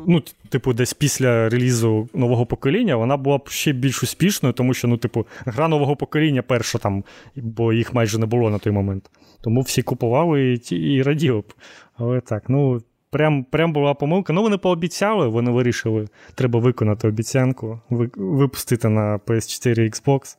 Ну, 0.07 0.23
типу, 0.49 0.73
десь 0.73 0.93
після 0.93 1.49
релізу 1.49 2.09
нового 2.13 2.45
покоління 2.45 2.95
вона 2.95 3.17
була 3.17 3.37
б 3.37 3.49
ще 3.49 3.71
більш 3.71 4.03
успішною, 4.03 4.53
тому 4.53 4.73
що, 4.73 4.87
ну, 4.87 4.97
типу, 4.97 5.25
гра 5.45 5.67
нового 5.67 5.95
покоління 5.95 6.41
перша 6.41 6.77
там, 6.77 7.03
бо 7.35 7.73
їх 7.73 7.93
майже 7.93 8.17
не 8.19 8.25
було 8.25 8.49
на 8.49 8.59
той 8.59 8.73
момент. 8.73 9.09
Тому 9.41 9.61
всі 9.61 9.81
купували 9.81 10.53
і 10.53 10.75
і 10.75 11.01
раділи 11.01 11.39
б. 11.39 11.53
Але 11.97 12.21
так, 12.21 12.43
ну, 12.47 12.81
Прям 13.15 13.43
прям 13.43 13.73
була 13.73 13.93
помилка. 13.93 14.33
Ну, 14.33 14.41
вони 14.41 14.57
пообіцяли, 14.57 15.27
вони 15.27 15.51
вирішили, 15.51 16.07
треба 16.35 16.59
виконати 16.59 17.07
обіцянку, 17.07 17.79
випустити 18.15 18.89
на 18.89 19.17
PS4 19.17 19.79
і 19.81 19.89
Xbox. 19.89 20.37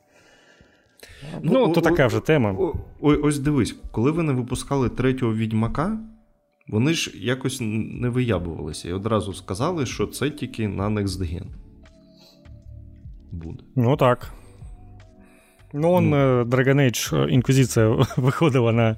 Ну, 1.42 1.52
ну 1.52 1.72
то 1.72 1.80
о, 1.80 1.82
така 1.82 2.06
вже 2.06 2.20
тема. 2.20 2.52
О, 2.58 2.74
о, 3.00 3.12
ось 3.12 3.38
дивись, 3.38 3.76
коли 3.92 4.10
вони 4.10 4.32
випускали 4.32 4.88
третього 4.88 5.34
відьмака, 5.34 5.98
вони 6.68 6.94
ж 6.94 7.12
якось 7.14 7.58
не 7.60 8.08
виябувалися 8.08 8.88
і 8.88 8.92
одразу 8.92 9.34
сказали, 9.34 9.86
що 9.86 10.06
це 10.06 10.30
тільки 10.30 10.68
на 10.68 10.88
Next 10.88 11.06
Gen. 11.06 11.46
Буде. 13.32 13.62
Ну 13.76 13.96
так. 13.96 14.32
Ну, 15.78 15.92
он 15.92 16.14
mm. 16.14 16.44
Dragon 16.44 16.76
Age 16.76 17.28
Інквізиція 17.28 17.96
виходила 18.16 18.72
на 18.72 18.96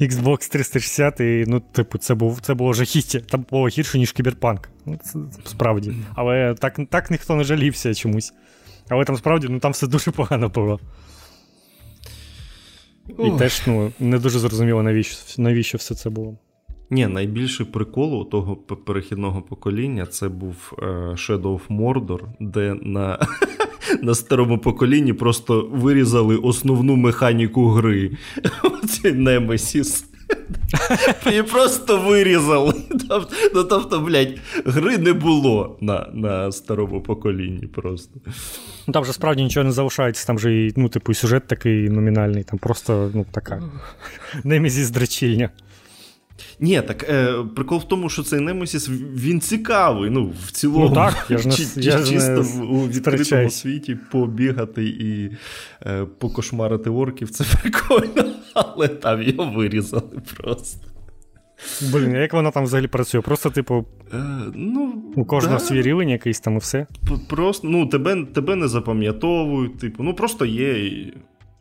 Xbox 0.00 0.50
360, 0.52 1.20
і 1.20 1.44
ну, 1.48 1.60
типу, 1.60 1.98
це 1.98 2.14
був 2.14 2.40
це 2.40 2.54
було 2.54 2.72
жахіття. 2.72 3.20
Там 3.20 3.46
було 3.50 3.68
гірше, 3.68 3.98
ніж 3.98 4.12
Кіберпанк. 4.12 4.68
Ну, 4.86 4.98
це, 5.02 5.18
Справді. 5.44 5.94
Але 6.14 6.54
так 6.54 6.80
так 6.90 7.10
ніхто 7.10 7.34
не 7.34 7.44
жалівся 7.44 7.94
чомусь. 7.94 8.32
Але 8.88 9.04
там 9.04 9.16
справді 9.16 9.46
ну, 9.50 9.58
там 9.58 9.72
все 9.72 9.86
дуже 9.86 10.10
погано 10.10 10.48
було. 10.48 10.80
І 13.18 13.30
теж 13.38 13.62
ну, 13.66 13.92
не 14.00 14.18
дуже 14.18 14.38
зрозуміло, 14.38 14.82
навіщо 14.82 15.42
навіщо 15.42 15.78
все 15.78 15.94
це 15.94 16.10
було. 16.10 16.38
Ні, 16.90 17.06
найбільший 17.06 17.66
прикол 17.66 18.14
у 18.14 18.24
того 18.24 18.56
перехідного 18.56 19.42
покоління 19.42 20.06
це 20.06 20.28
був 20.28 20.72
е, 20.78 20.86
Shadow 20.86 21.42
of 21.42 21.68
Mordor, 21.68 22.20
де 22.40 22.74
на 22.82 23.18
на 24.02 24.14
старому 24.14 24.58
поколінні 24.58 25.12
просто 25.12 25.68
вирізали 25.72 26.36
основну 26.36 26.96
механіку 26.96 27.68
гри. 27.68 28.10
Оцей 28.62 29.12
Немесіс. 29.12 30.04
І 31.32 31.42
просто 31.42 31.98
вирізали. 31.98 32.74
Тобто, 33.08 33.28
ну, 33.54 33.64
тобто, 33.64 34.00
блядь, 34.00 34.38
гри 34.66 34.98
не 34.98 35.12
було 35.12 35.78
на 35.80 36.10
на 36.14 36.52
старому 36.52 37.00
поколінні 37.00 37.66
просто. 37.66 38.20
Ну, 38.86 38.92
Там 38.92 39.04
же 39.04 39.12
справді 39.12 39.42
нічого 39.42 39.64
не 39.64 39.72
залишається, 39.72 40.26
там 40.26 40.38
же 40.38 40.66
і, 40.66 40.72
ну, 40.76 40.88
типу, 40.88 41.14
сюжет 41.14 41.46
такий 41.46 41.88
номінальний, 41.88 42.42
там 42.42 42.58
просто 42.58 43.10
ну, 43.14 43.26
така 43.30 43.62
немезіс 44.44 44.90
дрочільня. 44.90 45.50
Ні, 46.60 46.82
так 46.82 47.02
е, 47.08 47.34
прикол 47.56 47.78
в 47.78 47.88
тому, 47.88 48.08
що 48.08 48.22
цей 48.22 48.40
Немесіс 48.40 48.88
він 49.14 49.40
цікавий. 49.40 50.10
Ну, 50.10 50.32
в 50.46 50.50
цілому, 50.50 50.88
ну, 50.88 50.94
так, 50.94 51.26
я 51.28 51.38
ж 51.38 51.48
не, 51.48 51.54
чи, 51.54 51.66
я 51.76 51.98
чисто 51.98 52.42
ж 52.42 52.58
не 52.58 52.64
у 52.64 52.88
відкритому 52.88 53.50
світі 53.50 53.98
побігати 54.12 54.84
і 54.84 55.30
е, 55.86 56.06
покошмарити 56.18 56.90
орків 56.90 57.30
це 57.30 57.44
прикольно, 57.62 58.32
але 58.54 58.88
там 58.88 59.22
його 59.22 59.52
вирізали 59.52 60.20
просто. 60.36 60.88
Блін, 61.92 62.12
як 62.12 62.32
воно 62.32 62.50
там 62.50 62.64
взагалі 62.64 62.86
працює? 62.86 63.20
Просто, 63.20 63.50
типу, 63.50 63.84
е, 64.12 64.16
ну, 64.54 65.04
у 65.16 65.24
кожного 65.24 65.58
да. 65.58 65.64
свій 65.64 65.82
рівень 65.82 66.08
якийсь 66.08 66.40
там 66.40 66.54
і 66.54 66.58
все. 66.58 66.86
Просто 67.28 67.68
ну, 67.68 67.86
тебе 67.86 68.24
тебе 68.34 68.56
не 68.56 68.68
запам'ятовують, 68.68 69.78
типу, 69.78 70.02
ну 70.02 70.14
просто 70.14 70.44
є 70.44 70.92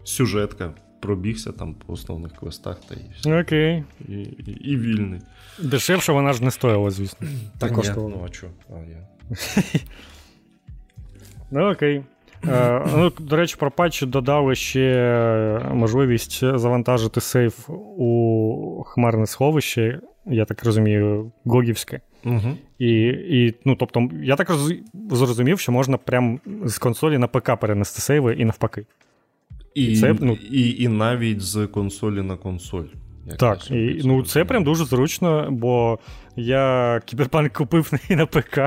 сюжетка 0.03 0.73
пробігся 0.99 1.51
там 1.51 1.73
по 1.73 1.93
основних 1.93 2.31
квестах 2.31 2.79
та 2.89 2.95
і 2.95 3.11
все. 3.15 3.41
Окей. 3.41 3.83
І, 4.09 4.13
і, 4.13 4.51
і 4.51 4.77
вільний. 4.77 5.21
Дешевше 5.59 6.11
вона 6.11 6.33
ж 6.33 6.43
не 6.43 6.51
стоїла, 6.51 6.91
звісно. 6.91 7.27
Так 7.59 7.73
коштувала. 7.73 8.09
Ну, 8.09 8.23
а 8.25 8.29
чо? 8.29 8.47
А, 8.69 8.73
я. 8.73 9.07
Ну, 11.51 11.71
окей. 11.71 12.03
Е, 12.47 12.85
ну, 12.97 13.11
До 13.19 13.35
речі, 13.35 13.55
про 13.59 13.71
патчі 13.71 14.05
додали 14.05 14.55
ще 14.55 15.61
можливість 15.73 16.39
завантажити 16.39 17.21
сейф 17.21 17.69
у 17.97 18.83
хмарне 18.87 19.25
сховище, 19.25 19.99
я 20.25 20.45
так 20.45 20.63
розумію, 20.63 21.31
Гогівське. 21.45 22.01
Угу. 22.25 22.57
І, 22.79 22.89
і, 23.07 23.55
ну, 23.65 23.75
тобто, 23.75 24.09
я 24.23 24.35
так 24.35 24.51
зрозумів, 25.11 25.59
що 25.59 25.71
можна 25.71 25.97
прямо 25.97 26.39
з 26.65 26.77
консолі 26.77 27.17
на 27.17 27.27
ПК 27.27 27.55
перенести 27.55 28.01
сейви 28.01 28.33
і 28.33 28.45
навпаки. 28.45 28.85
І 29.77 29.95
це, 29.95 30.15
ну, 30.21 30.37
і, 30.51 30.83
і 30.83 30.87
навіть 30.87 31.41
з 31.41 31.67
консолі 31.67 32.21
на 32.21 32.37
консоль. 32.37 32.85
Так, 33.39 33.71
і, 33.71 34.01
ну 34.05 34.23
це 34.23 34.45
прям 34.45 34.63
дуже 34.63 34.85
зручно, 34.85 35.47
бо 35.51 35.99
я 36.35 37.01
кіберпанк 37.05 37.53
купив 37.53 37.91
на 38.09 38.25
ПК 38.25 38.59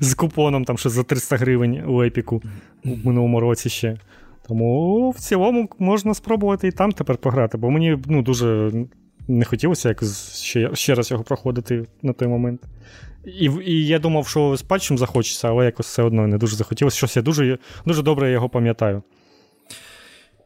з 0.00 0.14
купоном 0.14 0.64
там 0.64 0.78
ще 0.78 0.88
за 0.88 1.02
300 1.02 1.36
гривень 1.36 1.82
у 1.86 2.02
Епіку 2.02 2.42
в 2.84 3.06
минулому 3.06 3.40
році 3.40 3.68
ще. 3.68 3.98
Тому 4.48 5.10
в 5.10 5.20
цілому 5.20 5.68
можна 5.78 6.14
спробувати 6.14 6.68
і 6.68 6.72
там 6.72 6.92
тепер 6.92 7.16
пограти, 7.16 7.58
бо 7.58 7.70
мені 7.70 7.98
ну, 8.06 8.22
дуже 8.22 8.72
не 9.28 9.44
хотілося 9.44 9.88
якось 9.88 10.42
ще 10.42 10.70
ще 10.74 10.94
раз 10.94 11.10
його 11.10 11.24
проходити 11.24 11.86
на 12.02 12.12
той 12.12 12.28
момент. 12.28 12.60
І 13.26 13.50
і 13.64 13.86
я 13.86 13.98
думав, 13.98 14.28
що 14.28 14.56
з 14.56 14.62
патчем 14.62 14.98
захочеться, 14.98 15.48
але 15.48 15.64
якось 15.64 15.86
все 15.86 16.02
одно 16.02 16.26
не 16.26 16.38
дуже 16.38 16.56
захотілося. 16.56 16.96
Щось 16.96 17.16
я 17.16 17.22
дуже 17.22 17.58
дуже 17.86 18.02
добре 18.02 18.30
його 18.30 18.48
пам'ятаю. 18.48 19.02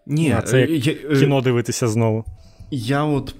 Ні, 0.08 0.32
а 0.32 0.42
це 0.42 0.60
як 0.60 0.86
я, 0.86 0.94
кіно 0.94 1.40
дивитися 1.40 1.88
знову. 1.88 2.24
Я 2.70 3.04
от 3.04 3.34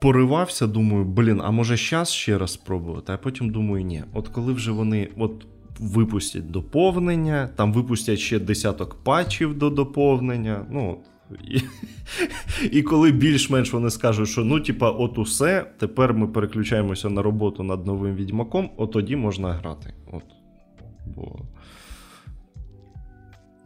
поривався, 0.00 0.66
думаю, 0.66 1.04
блін, 1.04 1.40
а 1.44 1.50
може 1.50 1.76
щас 1.76 2.12
ще 2.12 2.38
раз 2.38 2.52
спробувати, 2.52 3.12
а 3.12 3.16
потім 3.16 3.50
думаю, 3.50 3.84
ні. 3.84 4.02
От 4.14 4.28
коли 4.28 4.52
вже 4.52 4.70
вони 4.70 5.08
от 5.16 5.46
випустять 5.78 6.50
доповнення, 6.50 7.48
там 7.56 7.72
випустять 7.72 8.18
ще 8.18 8.38
десяток 8.38 8.94
патчів 9.04 9.58
до 9.58 9.70
доповнення. 9.70 10.66
ну, 10.70 10.98
і, 11.44 11.60
і 12.72 12.82
коли 12.82 13.12
більш-менш 13.12 13.72
вони 13.72 13.90
скажуть, 13.90 14.28
що 14.28 14.44
ну, 14.44 14.60
типа, 14.60 14.90
от 14.90 15.18
усе, 15.18 15.66
тепер 15.78 16.14
ми 16.14 16.28
переключаємося 16.28 17.10
на 17.10 17.22
роботу 17.22 17.62
над 17.62 17.86
новим 17.86 18.14
відьмаком, 18.14 18.70
от 18.76 18.92
тоді 18.92 19.16
можна 19.16 19.52
грати. 19.52 19.94
От. 20.12 20.22
Бо 21.16 21.38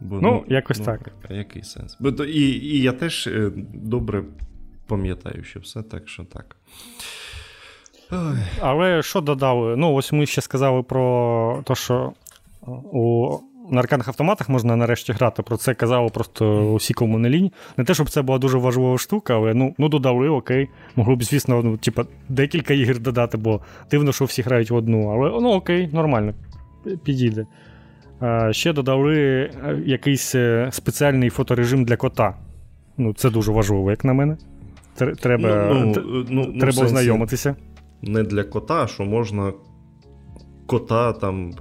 Бо, 0.01 0.15
Ну, 0.15 0.21
ну 0.21 0.43
якось 0.47 0.79
ну, 0.79 0.85
так. 0.85 1.11
А 1.29 1.33
який 1.33 1.63
сенс? 1.63 1.97
Бо, 1.99 2.11
то, 2.11 2.25
і, 2.25 2.41
і 2.41 2.81
я 2.81 2.91
теж 2.91 3.27
е, 3.27 3.51
добре 3.73 4.23
пам'ятаю, 4.87 5.43
що 5.43 5.59
все 5.59 5.83
так, 5.83 6.09
що 6.09 6.23
так. 6.23 6.55
Ой. 8.11 8.37
Але 8.59 9.03
що 9.03 9.21
додали? 9.21 9.77
Ну, 9.77 9.93
ось 9.93 10.11
ми 10.11 10.25
ще 10.25 10.41
сказали 10.41 10.83
про 10.83 11.63
те, 11.65 11.75
що 11.75 12.13
у 12.67 13.37
на 13.69 13.79
аркадних 13.79 14.07
автоматах 14.07 14.49
можна 14.49 14.75
нарешті 14.75 15.13
грати. 15.13 15.43
Про 15.43 15.57
це 15.57 15.73
казали 15.73 16.09
просто 16.09 16.73
усі 16.73 16.93
кому 16.93 17.19
не 17.19 17.29
лінь. 17.29 17.51
Не 17.77 17.83
те, 17.83 17.93
щоб 17.93 18.09
це 18.09 18.21
була 18.21 18.37
дуже 18.37 18.57
важлива 18.57 18.97
штука, 18.97 19.35
але 19.35 19.53
ну 19.53 19.75
ну 19.77 19.89
додали, 19.89 20.29
окей. 20.29 20.69
Могло 20.95 21.15
б, 21.15 21.23
звісно, 21.23 21.61
ну, 21.63 21.77
типа, 21.77 22.05
декілька 22.29 22.73
ігор 22.73 22.99
додати, 22.99 23.37
бо 23.37 23.61
дивно, 23.91 24.11
що 24.11 24.25
всі 24.25 24.41
грають 24.41 24.71
в 24.71 24.75
одну. 24.75 25.07
Але 25.07 25.41
ну 25.41 25.49
окей, 25.51 25.89
нормально. 25.93 26.33
Підійде. 27.03 27.45
Ще 28.51 28.73
додали 28.73 29.17
е, 29.17 29.83
якийсь 29.85 30.35
е, 30.35 30.69
спеціальний 30.71 31.29
фоторежим 31.29 31.85
для 31.85 31.97
кота. 31.97 32.35
Ну, 32.97 33.13
Це 33.13 33.29
дуже 33.29 33.51
важливо, 33.51 33.91
як 33.91 34.05
на 34.05 34.13
мене. 34.13 34.37
Треба 34.95 35.69
ну, 35.73 35.93
ну, 36.05 36.25
ну, 36.29 36.59
треба 36.59 36.77
ну, 36.77 36.85
ознайомитися. 36.85 37.55
Не 38.01 38.23
для 38.23 38.43
кота, 38.43 38.87
що 38.87 39.03
можна 39.03 39.53
кота 40.65 41.13
там 41.13 41.53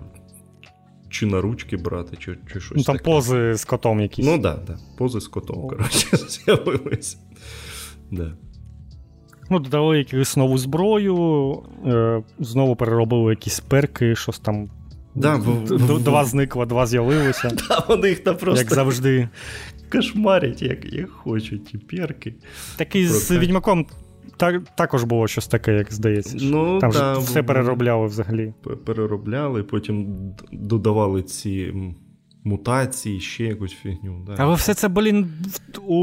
чи 1.08 1.26
на 1.26 1.40
ручки 1.40 1.76
брати, 1.76 2.16
чи 2.16 2.38
чи 2.52 2.60
щось. 2.60 2.76
Ну, 2.76 2.82
Там 2.82 2.96
таке. 2.96 3.04
пози 3.10 3.54
з 3.54 3.64
котом 3.64 4.00
якісь. 4.00 4.26
Ну 4.26 4.38
так, 4.38 4.42
да, 4.42 4.72
да. 4.72 4.78
пози 4.98 5.20
з 5.20 5.28
котом, 5.28 5.68
коротше, 5.68 6.16
з'явилися. 6.16 7.18
Да. 8.10 8.32
Ну, 9.50 9.58
додали 9.58 9.98
якусь 9.98 10.36
нову 10.36 10.58
зброю, 10.58 11.52
е, 11.86 12.22
знову 12.38 12.76
переробили 12.76 13.30
якісь 13.30 13.60
перки, 13.60 14.16
щось 14.16 14.38
там 14.38 14.70
Да, 15.20 15.36
в, 15.36 16.02
Два 16.02 16.24
зникло, 16.24 16.66
два 16.66 16.86
з'явилося. 16.86 17.50
Да, 17.68 17.84
вони 17.88 18.08
їх 18.08 18.18
там 18.18 18.36
просто 18.36 18.62
як 18.62 18.74
завжди. 18.74 19.28
кошмарять, 19.92 20.62
як 20.62 20.92
як 20.92 21.10
хочуть, 21.10 21.64
ті 21.64 21.78
перки. 21.78 22.34
Такий 22.76 23.06
з 23.06 23.30
відьмаком 23.30 23.86
так, 24.36 24.62
також 24.74 25.04
було 25.04 25.28
щось 25.28 25.46
таке, 25.46 25.74
як 25.74 25.92
здається. 25.92 26.36
Ну, 26.40 26.78
Там 26.78 26.90
та, 26.90 27.14
ж 27.14 27.20
все 27.20 27.42
переробляли 27.42 28.06
взагалі. 28.06 28.54
Переробляли, 28.86 29.62
потім 29.62 30.06
додавали 30.52 31.22
ці 31.22 31.74
мутації, 32.44 33.20
ще 33.20 33.44
якусь 33.44 33.72
фігню. 33.72 34.24
Да. 34.26 34.34
Але 34.38 34.54
все 34.54 34.74
це, 34.74 34.88
блін, 34.88 35.32
у... 35.86 36.00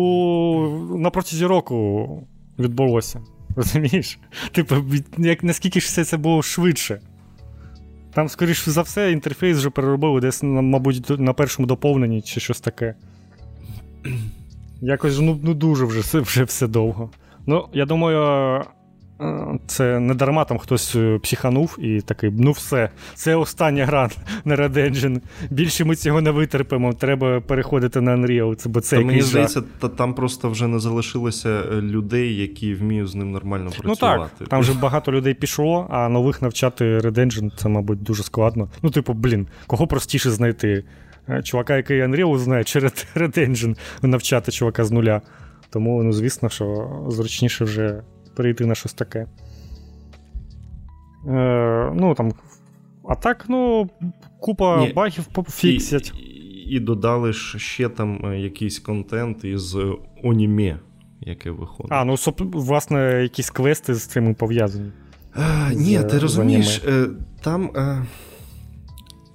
на 0.97 1.09
протязі 1.09 1.45
року 1.45 2.27
відбулося. 2.59 3.21
Розумієш? 3.55 4.19
Типу, 4.51 4.75
як 5.17 5.43
наскільки 5.43 5.79
ж 5.79 5.85
все 5.85 6.05
це 6.05 6.17
було 6.17 6.41
швидше. 6.41 7.01
Там, 8.17 8.29
скоріш 8.29 8.69
за 8.69 8.81
все, 8.81 9.11
інтерфейс 9.11 9.57
вже 9.57 9.69
переробили 9.69 10.21
десь, 10.21 10.43
мабуть, 10.43 11.19
на 11.19 11.33
першому 11.33 11.67
доповненні 11.67 12.21
чи 12.21 12.39
щось 12.39 12.59
таке. 12.59 12.95
Якось 14.81 15.19
ну, 15.19 15.39
ну 15.43 15.53
дуже 15.53 15.85
вже 15.85 16.21
вже 16.21 16.43
все 16.43 16.67
довго. 16.67 17.09
Ну, 17.45 17.67
я 17.73 17.85
думаю, 17.85 18.63
це 19.67 19.99
не 19.99 20.13
дарма 20.13 20.43
там 20.43 20.57
хтось 20.57 20.95
е, 20.95 21.19
психанув 21.23 21.77
і 21.79 22.01
такий, 22.01 22.31
ну 22.37 22.51
все, 22.51 22.89
це 23.15 23.35
остання 23.35 23.85
гра 23.85 24.09
на 24.45 24.55
Red 24.55 24.73
Engine. 24.73 25.21
Більше 25.49 25.85
ми 25.85 25.95
цього 25.95 26.21
не 26.21 26.31
витерпимо, 26.31 26.93
треба 26.93 27.41
переходити 27.41 28.01
на 28.01 28.15
Unreal. 28.15 28.55
Це, 28.55 28.69
бо 28.69 28.81
це 28.81 28.97
та 28.97 29.03
Мені 29.03 29.21
здається, 29.21 29.63
та, 29.79 29.89
там 29.89 30.13
просто 30.13 30.49
вже 30.49 30.67
не 30.67 30.79
залишилося 30.79 31.49
е, 31.49 31.81
людей, 31.81 32.35
які 32.35 32.73
вміють 32.73 33.09
з 33.09 33.15
ним 33.15 33.31
нормально 33.31 33.69
працювати. 33.69 34.17
Ну 34.19 34.29
так, 34.39 34.49
Там 34.49 34.59
вже 34.59 34.73
багато 34.81 35.11
людей 35.11 35.33
пішло, 35.33 35.87
а 35.89 36.09
нових 36.09 36.41
навчати 36.41 36.97
Red 36.97 37.19
Engine 37.19 37.51
це, 37.57 37.69
мабуть, 37.69 38.03
дуже 38.03 38.23
складно. 38.23 38.69
Ну, 38.81 38.89
типу, 38.89 39.13
блін, 39.13 39.47
кого 39.67 39.87
простіше 39.87 40.31
знайти? 40.31 40.83
Е, 41.29 41.43
чувака, 41.43 41.77
який 41.77 42.03
Unreal 42.03 42.37
знає, 42.37 42.63
чи 42.63 42.79
Red 43.15 43.39
Engine 43.39 43.75
навчати 44.01 44.51
чувака 44.51 44.83
з 44.83 44.91
нуля. 44.91 45.21
Тому, 45.69 46.03
ну, 46.03 46.13
звісно, 46.13 46.49
що 46.49 46.89
зручніше 47.09 47.65
вже 47.65 48.01
перейти 48.37 48.65
на 48.65 48.75
щось 48.75 48.93
таке. 48.93 49.27
Е, 51.27 51.91
Ну, 51.95 52.13
там. 52.17 52.33
А 53.09 53.15
так, 53.15 53.45
ну, 53.49 53.89
купа 54.39 54.77
Ні, 54.77 54.93
багів 54.93 55.27
фіксять. 55.49 56.13
І, 56.17 56.21
і, 56.21 56.75
і 56.75 56.79
додали 56.79 57.33
ж 57.33 57.59
ще 57.59 57.89
там 57.89 58.21
е, 58.25 58.39
якийсь 58.39 58.79
контент 58.79 59.43
із 59.43 59.77
оніме, 60.23 60.79
яке 61.21 61.51
виходить. 61.51 61.91
А, 61.91 62.05
ну, 62.05 62.15
власне, 62.39 63.21
якісь 63.21 63.49
квести 63.49 63.95
з 63.95 64.05
цим 64.05 64.35
пов'язані. 64.35 64.91
А, 65.33 65.73
Ні, 65.73 65.99
ти 66.03 66.19
розумієш, 66.19 66.81
е, 66.87 67.07
там. 67.41 67.71
А... 67.75 68.03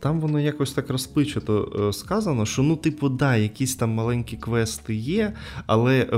там 0.02 0.20
воно 0.20 0.40
якось 0.40 0.72
так 0.72 0.90
розпичато 0.90 1.72
е, 1.88 1.92
сказано, 1.92 2.46
що 2.46 2.62
ну, 2.62 2.76
типу, 2.76 3.08
да, 3.08 3.36
якісь 3.36 3.76
там 3.76 3.90
маленькі 3.90 4.36
квести 4.36 4.94
є, 4.94 5.32
але 5.66 6.00
е, 6.00 6.16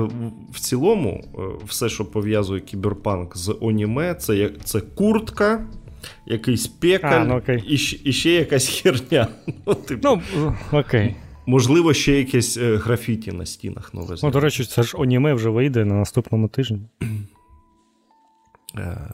в 0.52 0.60
цілому 0.60 1.24
е, 1.34 1.40
все, 1.66 1.88
що 1.88 2.04
пов'язує 2.04 2.60
кіберпанк 2.60 3.36
з 3.36 3.56
аніме, 3.62 4.14
це 4.14 4.50
це 4.64 4.80
куртка, 4.80 5.66
якийсь 6.26 6.66
пекаль 6.66 7.20
а, 7.20 7.24
ну, 7.24 7.36
окей. 7.36 7.64
І, 7.66 7.74
і 8.08 8.12
ще 8.12 8.30
якась 8.30 8.68
херня. 8.68 9.28
Ну, 9.66 9.74
типу, 9.74 10.20
ну 10.36 10.54
окей. 10.72 11.16
Можливо, 11.46 11.94
ще 11.94 12.12
якесь 12.12 12.58
графіті 12.58 13.32
на 13.32 13.46
стінах 13.46 13.94
нове. 13.94 14.16
Ну, 14.22 14.30
До 14.30 14.40
речі, 14.40 14.64
це 14.64 14.82
ж 14.82 14.96
аніме 14.98 15.34
вже 15.34 15.48
вийде 15.48 15.84
на 15.84 15.94
наступному 15.94 16.48
тижні. 16.48 16.80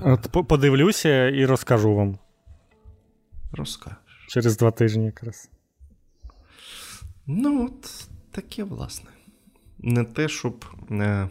От 0.04 0.46
Подивлюся 0.48 1.28
і 1.28 1.46
розкажу 1.46 1.94
вам. 1.94 2.18
Розкажеш. 3.52 4.09
Через 4.30 4.56
два 4.56 4.70
тижні 4.70 5.04
якраз. 5.04 5.50
Ну, 7.26 7.66
от 7.66 8.08
таке, 8.30 8.64
власне. 8.64 9.10
Не 9.78 10.04
те, 10.04 10.28
щоб 10.28 10.64
не, 10.88 11.28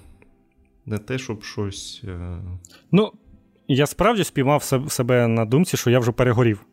не 0.86 0.98
те, 0.98 1.18
щоб 1.18 1.44
щось. 1.44 2.02
Е... 2.08 2.42
Ну, 2.92 3.12
я 3.68 3.88
справді 3.88 4.24
спіймав 4.24 4.64
себе 4.90 5.28
на 5.28 5.46
думці, 5.46 5.78
що 5.78 5.90
я 5.90 6.00
вже 6.00 6.12
перегорів. 6.12 6.66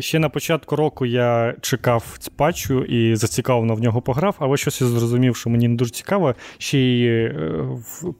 Ще 0.00 0.18
на 0.18 0.28
початку 0.28 0.76
року 0.76 1.06
я 1.06 1.54
чекав 1.60 2.18
патчу 2.36 2.84
і 2.84 3.16
зацікавлено 3.16 3.74
в 3.74 3.80
нього 3.80 4.02
пограв, 4.02 4.36
але 4.38 4.56
щось 4.56 4.80
я 4.80 4.86
зрозумів, 4.86 5.36
що 5.36 5.50
мені 5.50 5.68
не 5.68 5.74
дуже 5.74 5.90
цікаво. 5.90 6.34
Ще 6.58 6.78
й 6.78 7.06
е, 7.06 7.34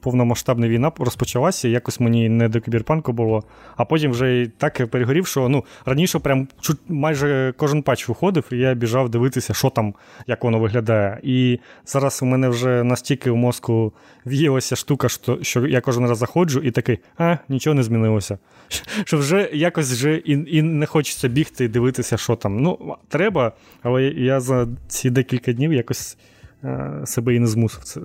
повномасштабна 0.00 0.68
війна 0.68 0.92
розпочалася, 0.98 1.68
якось 1.68 2.00
мені 2.00 2.28
не 2.28 2.48
до 2.48 2.60
кіберпанку 2.60 3.12
було. 3.12 3.44
А 3.76 3.84
потім 3.84 4.10
вже 4.10 4.50
так 4.58 4.86
перегорів, 4.90 5.26
що 5.26 5.48
ну, 5.48 5.64
раніше 5.86 6.18
прям 6.18 6.48
чуть 6.60 6.78
майже 6.88 7.54
кожен 7.56 7.82
патч 7.82 8.08
виходив, 8.08 8.44
і 8.52 8.56
я 8.56 8.74
біжав 8.74 9.08
дивитися, 9.08 9.54
що 9.54 9.70
там, 9.70 9.94
як 10.26 10.44
воно 10.44 10.58
виглядає. 10.58 11.20
І 11.22 11.58
зараз 11.86 12.22
у 12.22 12.26
мене 12.26 12.48
вже 12.48 12.84
настільки 12.84 13.30
в 13.30 13.36
мозку 13.36 13.92
в'їлася 14.26 14.76
штука, 14.76 15.08
що 15.08 15.38
що 15.42 15.66
я 15.66 15.80
кожен 15.80 16.08
раз 16.08 16.18
заходжу 16.18 16.60
і 16.60 16.70
такий, 16.70 16.98
а, 17.18 17.36
нічого 17.48 17.74
не 17.74 17.82
змінилося. 17.82 18.38
Що 19.04 19.18
вже 19.18 19.50
якось 19.52 19.92
вже 19.92 20.16
і, 20.16 20.56
і 20.56 20.62
не 20.62 20.86
хочеться 20.86 21.28
бігти 21.28 21.57
і 21.64 21.68
дивитися, 21.68 22.16
що 22.16 22.36
там. 22.36 22.60
Ну, 22.60 22.96
треба, 23.08 23.52
але 23.82 24.02
я 24.04 24.40
за 24.40 24.68
ці 24.88 25.10
декілька 25.10 25.52
днів 25.52 25.72
якось 25.72 26.18
е, 26.64 27.02
себе 27.04 27.34
і 27.34 27.40
не 27.40 27.46
змусив 27.46 27.84
це. 27.84 28.00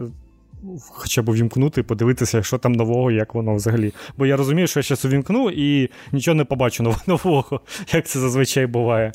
Хоча 0.89 1.21
б 1.21 1.29
увімкнути, 1.29 1.83
подивитися, 1.83 2.43
що 2.43 2.57
там 2.57 2.71
нового, 2.71 3.11
як 3.11 3.35
воно 3.35 3.55
взагалі. 3.55 3.93
Бо 4.17 4.25
я 4.25 4.37
розумію, 4.37 4.67
що 4.67 4.79
я 4.79 4.83
зараз 4.83 5.05
увімкну 5.05 5.49
і 5.49 5.89
нічого 6.11 6.35
не 6.35 6.45
побачу 6.45 6.83
нового, 7.07 7.61
як 7.93 8.07
це 8.07 8.19
зазвичай 8.19 8.67
буває. 8.67 9.11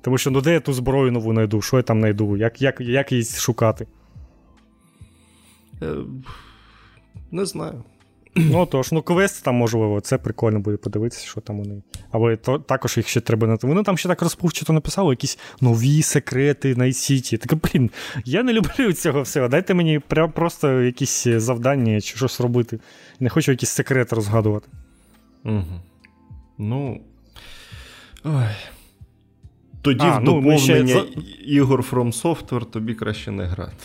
Тому 0.00 0.18
що 0.18 0.30
ну 0.30 0.40
де 0.40 0.52
я 0.52 0.60
ту 0.60 0.72
зброю 0.72 1.12
нову 1.12 1.32
знайду, 1.32 1.62
що 1.62 1.76
я 1.76 1.82
там 1.82 2.00
знайду, 2.00 2.36
як 2.36 2.62
як, 2.62 2.80
як 2.80 3.12
її 3.12 3.24
шукати? 3.24 3.86
Е, 5.82 5.94
не 7.30 7.44
знаю. 7.44 7.84
Ну 8.36 8.66
тож, 8.66 8.92
ну 8.92 9.02
квест 9.02 9.44
там 9.44 9.54
можливо, 9.54 10.00
це 10.00 10.18
прикольно 10.18 10.60
буде 10.60 10.76
подивитися, 10.76 11.26
що 11.26 11.40
там 11.40 11.58
вони. 11.58 11.82
Але 12.10 12.36
то, 12.36 12.58
також 12.58 12.96
їх 12.96 13.08
ще 13.08 13.20
треба 13.20 13.46
на 13.46 13.58
Вони 13.62 13.82
там 13.82 13.98
ще 13.98 14.08
так 14.08 14.22
розпувчато 14.22 14.72
написали, 14.72 15.12
якісь 15.12 15.38
нові 15.60 16.02
секрети 16.02 16.76
на 16.76 16.92
Сіті. 16.92 17.38
Так, 17.38 17.58
блін, 17.58 17.90
я 18.24 18.42
не 18.42 18.52
люблю 18.52 18.92
цього 18.92 19.22
всього. 19.22 19.48
Дайте 19.48 19.74
мені 19.74 19.98
просто 20.34 20.82
якісь 20.82 21.26
завдання 21.26 22.00
чи 22.00 22.16
щось 22.16 22.40
робити. 22.40 22.78
Не 23.20 23.28
хочу 23.28 23.50
якісь 23.50 23.70
секрети 23.70 24.16
розгадувати. 24.16 24.68
Угу. 25.44 25.80
Ну. 26.58 27.00
Ой. 28.24 28.48
Тоді 29.82 30.04
а, 30.04 30.18
в 30.18 30.24
доповнення 30.24 30.82
ну, 30.82 30.88
ще... 30.88 31.04
ігор 31.44 31.84
From 31.90 32.22
Software 32.22 32.64
тобі 32.64 32.94
краще 32.94 33.30
не 33.30 33.44
грати. 33.44 33.84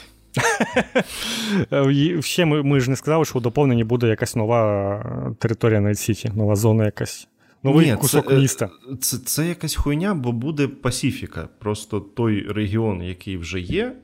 Ще 2.22 2.46
ми 2.46 2.64
ми 2.64 2.80
ж 2.80 2.90
не 2.90 2.96
сказали, 2.96 3.26
що 3.26 3.40
у 3.40 3.42
доповненні 3.42 3.84
буде 3.84 4.08
якась 4.08 4.36
нова 4.36 5.36
територія 5.40 5.82
Найт 5.82 6.00
Сіті, 6.00 6.32
нова 6.36 6.56
зона 6.56 6.86
якась. 6.86 7.28
Новий 7.64 7.90
Ні, 7.90 7.96
кусок 7.96 8.28
це, 8.30 8.38
міста. 8.38 8.70
Це 9.02 9.18
це 9.18 9.48
якась 9.48 9.76
хуйня, 9.76 10.14
бо 10.14 10.32
буде 10.32 10.68
Пасіфіка. 10.68 11.50
Просто 11.60 12.00
той 12.00 12.48
регіон, 12.52 13.04
який 13.04 13.38
вже 13.38 13.60
є, 13.60 13.96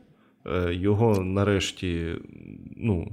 е, 0.45 0.73
його 0.73 1.23
нарешті, 1.23 2.05
ну, 2.77 3.11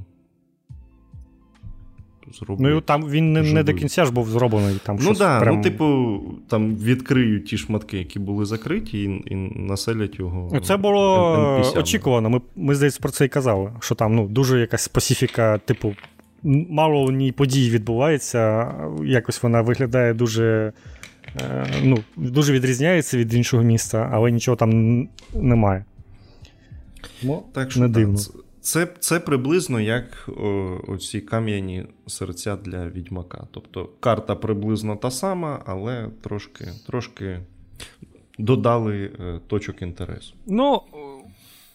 зроблять. 2.32 2.72
Ну, 2.72 2.80
там 2.80 3.10
він 3.10 3.32
не, 3.32 3.42
не 3.42 3.62
до 3.62 3.74
кінця 3.74 4.04
ж 4.04 4.12
був 4.12 4.30
зроблений. 4.30 4.80
Там 4.84 4.98
Ну 5.00 5.08
так, 5.08 5.18
да, 5.18 5.40
прям... 5.40 5.56
ну, 5.56 5.62
типу, 5.62 6.20
там 6.48 6.76
відкриють 6.76 7.46
ті 7.46 7.58
шматки, 7.58 7.98
які 7.98 8.18
були 8.18 8.44
закриті, 8.44 9.02
і 9.02 9.32
і 9.32 9.34
населять 9.56 10.18
його. 10.18 10.50
Ну, 10.52 10.60
це 10.60 10.76
було 10.76 11.36
NPC-ами. 11.58 11.80
очікувано. 11.80 12.30
Ми, 12.30 12.40
ми 12.56 12.74
здається, 12.74 13.00
про 13.02 13.10
це 13.10 13.24
і 13.24 13.28
казали. 13.28 13.72
Що 13.80 13.94
там 13.94 14.14
ну, 14.14 14.28
дуже 14.28 14.60
якась 14.60 14.82
специфіка, 14.82 15.58
типу, 15.58 15.94
мало 16.68 17.04
в 17.04 17.12
ній 17.12 17.32
подій 17.32 17.70
відбувається, 17.70 18.74
якось 19.04 19.42
вона 19.42 19.62
виглядає 19.62 20.14
дуже. 20.14 20.72
Е, 21.40 21.66
ну, 21.82 21.98
Дуже 22.16 22.52
відрізняється 22.52 23.18
від 23.18 23.34
іншого 23.34 23.62
міста, 23.62 24.10
але 24.12 24.30
нічого 24.30 24.56
там 24.56 25.08
немає. 25.34 25.84
Ну, 27.22 27.42
так 27.52 27.70
що, 27.70 27.80
не 27.80 27.88
дивно. 27.88 28.18
Це 28.62 28.88
це 28.98 29.20
приблизно 29.20 29.80
як 29.80 30.28
о, 30.28 30.78
оці 30.88 31.20
кам'яні 31.20 31.86
серця 32.06 32.56
для 32.56 32.88
відьмака. 32.88 33.46
Тобто 33.50 33.88
карта 34.00 34.36
приблизно 34.36 34.96
та 34.96 35.10
сама, 35.10 35.62
але 35.66 36.08
трошки 36.20 36.68
трошки 36.86 37.40
додали 38.38 39.10
е, 39.20 39.40
точок 39.46 39.82
інтересу. 39.82 40.34
Ну, 40.46 40.82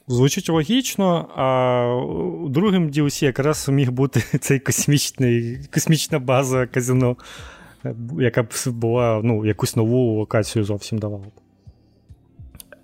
звучить 0.07 0.49
логічно, 0.49 1.29
а 1.35 2.49
другим 2.49 2.89
DLC 2.89 3.23
якраз 3.23 3.69
міг 3.69 3.91
бути 3.91 4.19
цей 4.39 4.59
космічний, 4.59 5.59
космічна 5.73 6.19
база 6.19 6.67
казино, 6.67 7.17
е, 7.85 7.95
яка 8.19 8.43
б 8.43 8.53
була 8.65 9.21
ну, 9.23 9.45
якусь 9.45 9.75
нову 9.75 10.17
локацію 10.17 10.65
зовсім 10.65 10.97
давала. 10.97 11.25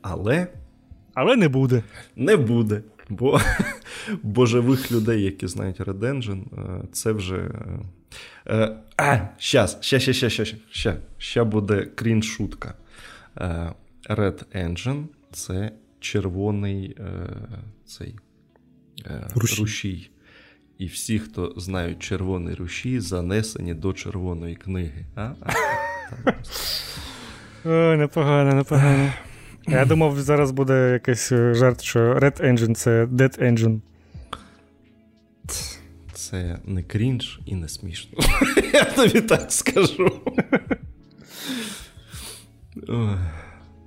Але. 0.01 0.47
Але 1.13 1.35
не 1.35 1.47
буде. 1.47 1.83
Не 2.15 2.37
буде. 2.37 2.81
Бо 3.15 3.41
бо 4.23 4.45
живих 4.45 4.91
людей, 4.91 5.23
які 5.23 5.47
знають 5.47 5.79
Red 5.79 5.99
Engine, 5.99 6.43
е, 6.57 6.87
це 6.91 7.11
вже. 7.11 7.35
Е, 7.35 8.55
е, 8.55 8.77
а, 8.97 9.19
щас, 9.37 9.77
ща, 9.81 9.99
ща, 9.99 10.13
ща, 10.13 10.29
ща, 10.29 10.45
ща, 10.71 10.97
ща 11.17 11.43
буде 11.43 11.87
крін-шутка. 11.95 12.73
Red 14.09 14.43
Engine 14.55 15.05
це 15.31 15.71
червоний 15.99 16.97
цей 17.85 18.15
рушій. 19.35 19.61
рушій. 19.61 20.09
І 20.77 20.85
всі, 20.85 21.19
хто 21.19 21.53
знають 21.57 21.99
червоний 21.99 22.55
рушій, 22.55 22.99
занесені 22.99 23.73
до 23.73 23.93
червоної 23.93 24.55
книги. 24.55 25.05
А? 25.15 25.33
Ой, 27.65 27.97
непогано, 27.97 28.53
непогано. 28.53 29.13
Я 29.67 29.85
думав, 29.85 30.21
зараз 30.21 30.51
буде 30.51 30.91
якийсь 30.93 31.31
е, 31.31 31.53
жарт, 31.53 31.81
що 31.81 31.99
Red 31.99 32.41
Engine 32.41 32.73
це 32.75 33.05
Dead 33.05 33.43
Engine. 33.43 33.79
Це 36.13 36.59
не 36.65 36.83
крінж 36.83 37.39
і 37.45 37.55
не 37.55 37.69
смішно. 37.69 38.19
Я 38.73 38.83
тобі 38.83 39.21
так 39.21 39.51
скажу. 39.51 40.21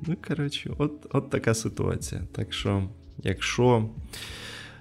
Ну, 0.06 0.16
коротше, 0.28 0.70
от 0.78 1.06
от 1.12 1.30
така 1.30 1.54
ситуація. 1.54 2.20
Так 2.32 2.52
що, 2.52 2.88
якщо 3.22 3.88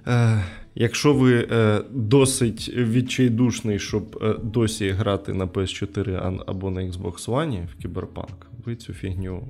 е, 0.07 0.43
якщо 0.75 1.13
ви 1.13 1.47
е, 1.51 1.81
досить 1.91 2.73
відчайдушний, 2.75 3.79
щоб 3.79 4.19
е, 4.21 4.35
досі 4.43 4.89
грати 4.89 5.33
на 5.33 5.45
PS4 5.45 6.41
або 6.45 6.71
на 6.71 6.81
Xbox 6.81 7.25
One 7.25 7.67
в 7.67 7.81
Кіберпанк, 7.81 8.47
ви 8.65 8.75
цю 8.75 8.93
фігню 8.93 9.47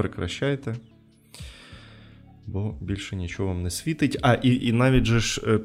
прекращайте, 0.00 0.76
бо 2.46 2.74
більше 2.80 3.16
нічого 3.16 3.48
вам 3.48 3.62
не 3.62 3.70
світить. 3.70 4.18
А, 4.22 4.34
і 4.34 4.66
і 4.66 4.72
навіть 4.72 5.04
же 5.04 5.20
ж 5.20 5.60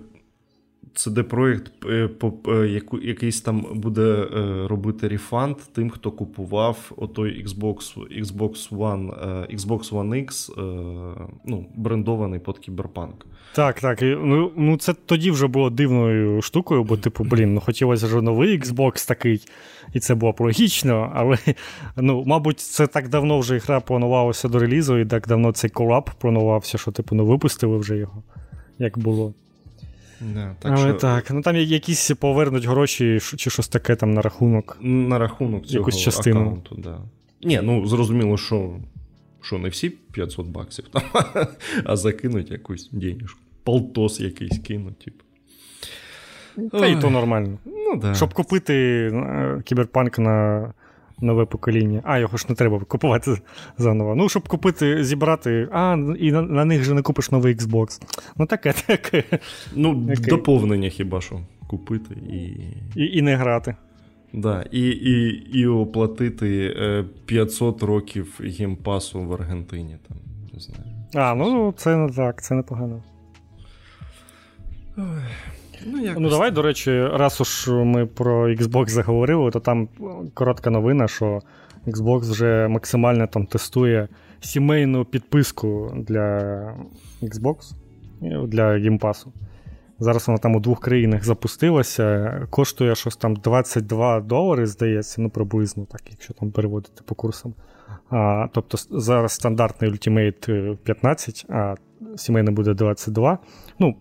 cd 0.93 1.19
е, 1.19 1.23
проєкт 1.23 1.71
е, 1.85 2.09
е, 2.47 2.81
якийсь 3.01 3.41
там 3.41 3.65
буде 3.73 4.27
робити 4.69 5.07
рефанд 5.07 5.57
тим, 5.73 5.89
хто 5.89 6.11
купував 6.11 6.91
отой 6.97 7.45
Xbox 7.45 7.97
Xbox 8.21 8.69
One 8.69 9.11
Xbox 9.55 9.91
One 9.91 10.25
X, 10.25 10.51
ну, 11.45 11.65
брендований 11.75 12.39
під 12.39 12.59
кіберпанк. 12.59 13.25
Так, 13.55 13.81
так. 13.81 14.01
Ну, 14.01 14.51
ну 14.55 14.77
це 14.77 14.93
тоді 14.93 15.31
вже 15.31 15.47
було 15.47 15.69
дивною 15.69 16.41
штукою, 16.41 16.83
бо, 16.83 16.97
типу, 16.97 17.23
блін, 17.23 17.53
ну 17.53 17.59
хотілося 17.59 18.07
ж 18.07 18.21
новий 18.21 18.59
Xbox 18.59 19.07
такий, 19.07 19.41
і 19.93 19.99
це 19.99 20.15
було 20.15 20.31
б 20.31 20.35
логічно, 20.39 21.11
але 21.15 21.37
ну, 21.97 22.23
мабуть, 22.27 22.59
це 22.59 22.87
так 22.87 23.09
давно 23.09 23.39
вже 23.39 23.57
гра 23.57 23.79
планувалася 23.79 24.47
до 24.47 24.59
релізу, 24.59 24.97
і 24.97 25.05
так 25.05 25.27
давно 25.27 25.51
цей 25.51 25.69
колаб 25.69 26.09
планувався, 26.19 26.77
що 26.77 26.91
типу, 26.91 27.15
ну 27.15 27.25
випустили 27.25 27.77
вже 27.77 27.97
його, 27.97 28.23
як 28.79 28.97
було. 28.97 29.33
Да, 30.21 30.55
так 30.59 30.71
Але 30.71 30.89
що... 30.89 30.93
так, 30.93 31.31
ну 31.31 31.41
там 31.41 31.55
якісь 31.55 32.11
повернуть 32.19 32.65
гроші 32.65 33.19
чи 33.37 33.49
щось 33.49 33.67
таке 33.67 33.95
там 33.95 34.13
на 34.13 34.21
рахунок. 34.21 34.77
На 34.81 35.17
рахунок 35.17 35.65
цього 35.65 35.79
Якусь 35.79 35.99
частину. 35.99 36.41
аккаунту, 36.41 36.75
да. 36.75 36.97
Ні, 37.43 37.59
ну 37.63 37.87
зрозуміло, 37.87 38.37
що 38.37 38.79
що 39.41 39.57
не 39.57 39.69
всі 39.69 39.89
500 39.89 40.47
баксів, 40.47 40.85
там, 40.87 41.01
а 41.83 41.95
закинуть 41.95 42.51
якусь 42.51 42.89
денежку. 42.91 43.39
Полтос 43.63 44.19
якийсь 44.19 44.59
кинуть, 44.59 44.99
типу. 44.99 45.23
Та 46.71 46.87
і 46.87 47.01
то 47.01 47.09
нормально. 47.09 47.57
Ну, 47.65 47.95
да. 47.95 48.13
Щоб 48.13 48.33
купити 48.33 48.73
е, 49.13 49.61
кіберпанк 49.65 50.19
на 50.19 50.73
нове 51.21 51.45
покоління. 51.45 52.01
А, 52.03 52.19
його 52.19 52.37
ж 52.37 52.45
не 52.49 52.55
треба 52.55 52.79
купувати 52.79 53.37
заново. 53.77 54.15
Ну, 54.15 54.29
щоб 54.29 54.47
купити, 54.47 55.03
зібрати, 55.03 55.69
а, 55.71 55.97
і 56.19 56.31
на, 56.31 56.41
на 56.41 56.65
них 56.65 56.83
же 56.83 56.93
не 56.93 57.01
купиш 57.01 57.31
новий 57.31 57.55
Xbox. 57.55 58.01
Ну, 58.37 58.45
таке, 58.45 58.73
таке. 58.87 59.23
Ну, 59.75 60.03
Окей. 60.03 60.25
доповнення 60.25 60.89
хіба 60.89 61.21
що 61.21 61.39
купити 61.67 62.15
і. 62.15 62.43
І, 63.01 63.17
і 63.17 63.21
не 63.21 63.35
грати. 63.35 63.75
Да, 64.33 64.65
І 64.71 64.89
і, 64.89 65.27
і 65.59 65.67
оплатити 65.67 66.75
500 67.25 67.83
е, 67.83 67.85
років 67.85 68.39
геймпасу 68.43 69.21
в 69.21 69.33
Аргентині. 69.33 69.97
Там, 70.07 70.17
не 70.53 70.59
знаю. 70.59 70.81
А, 71.13 71.35
ну 71.35 71.73
це 71.77 71.97
не 71.97 72.09
так, 72.09 72.41
це 72.43 72.55
непогано. 72.55 73.03
Ну, 75.85 76.01
якось... 76.01 76.21
ну, 76.21 76.29
давай, 76.29 76.51
до 76.51 76.61
речі, 76.61 77.07
раз 77.07 77.41
уж 77.41 77.67
ми 77.67 78.05
про 78.05 78.49
Xbox 78.49 78.89
заговорили, 78.89 79.51
то 79.51 79.59
там 79.59 79.87
коротка 80.33 80.69
новина, 80.69 81.07
що 81.07 81.41
Xbox 81.87 82.19
вже 82.19 82.67
максимально 82.67 83.27
там 83.27 83.45
тестує 83.45 84.07
сімейну 84.39 85.05
підписку 85.05 85.93
для 85.97 86.39
Xbox 87.21 87.73
для 88.47 88.63
Game 88.63 88.99
Pass. 88.99 89.27
Зараз 89.99 90.27
вона 90.27 90.37
там 90.37 90.55
у 90.55 90.59
двох 90.59 90.79
країнах 90.79 91.25
запустилася. 91.25 92.47
Коштує 92.49 92.95
щось 92.95 93.17
там 93.17 93.35
22 93.35 94.19
долари, 94.19 94.65
здається, 94.65 95.21
ну 95.21 95.29
приблизно, 95.29 95.85
так, 95.91 96.01
якщо 96.09 96.33
там 96.33 96.51
переводити 96.51 97.01
по 97.05 97.15
курсам. 97.15 97.53
А, 98.09 98.47
Тобто 98.51 98.77
зараз 98.89 99.31
стандартний 99.31 99.91
Ultimate 99.91 100.75
15, 100.75 101.45
а 101.49 101.75
сімейний 102.15 102.53
буде 102.53 102.73
22. 102.73 103.37
Ну, 103.79 103.95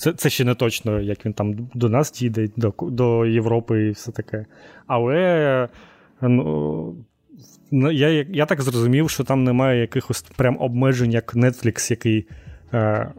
це 0.00 0.12
це 0.12 0.30
ще 0.30 0.44
не 0.44 0.54
точно, 0.54 1.00
як 1.00 1.26
він 1.26 1.32
там 1.32 1.70
до 1.74 1.88
нас 1.88 2.12
дійде, 2.12 2.48
до 2.56 2.74
до 2.80 3.26
Європи 3.26 3.86
і 3.86 3.90
все 3.90 4.12
таке. 4.12 4.46
Але 4.86 5.68
ну, 6.20 7.90
я 7.90 8.26
я 8.32 8.46
так 8.46 8.62
зрозумів, 8.62 9.10
що 9.10 9.24
там 9.24 9.44
немає 9.44 9.80
якихось 9.80 10.22
прям 10.22 10.56
обмежень, 10.60 11.12
як 11.12 11.34
Netflix, 11.34 11.90
який 11.90 12.26
е, 12.74 13.12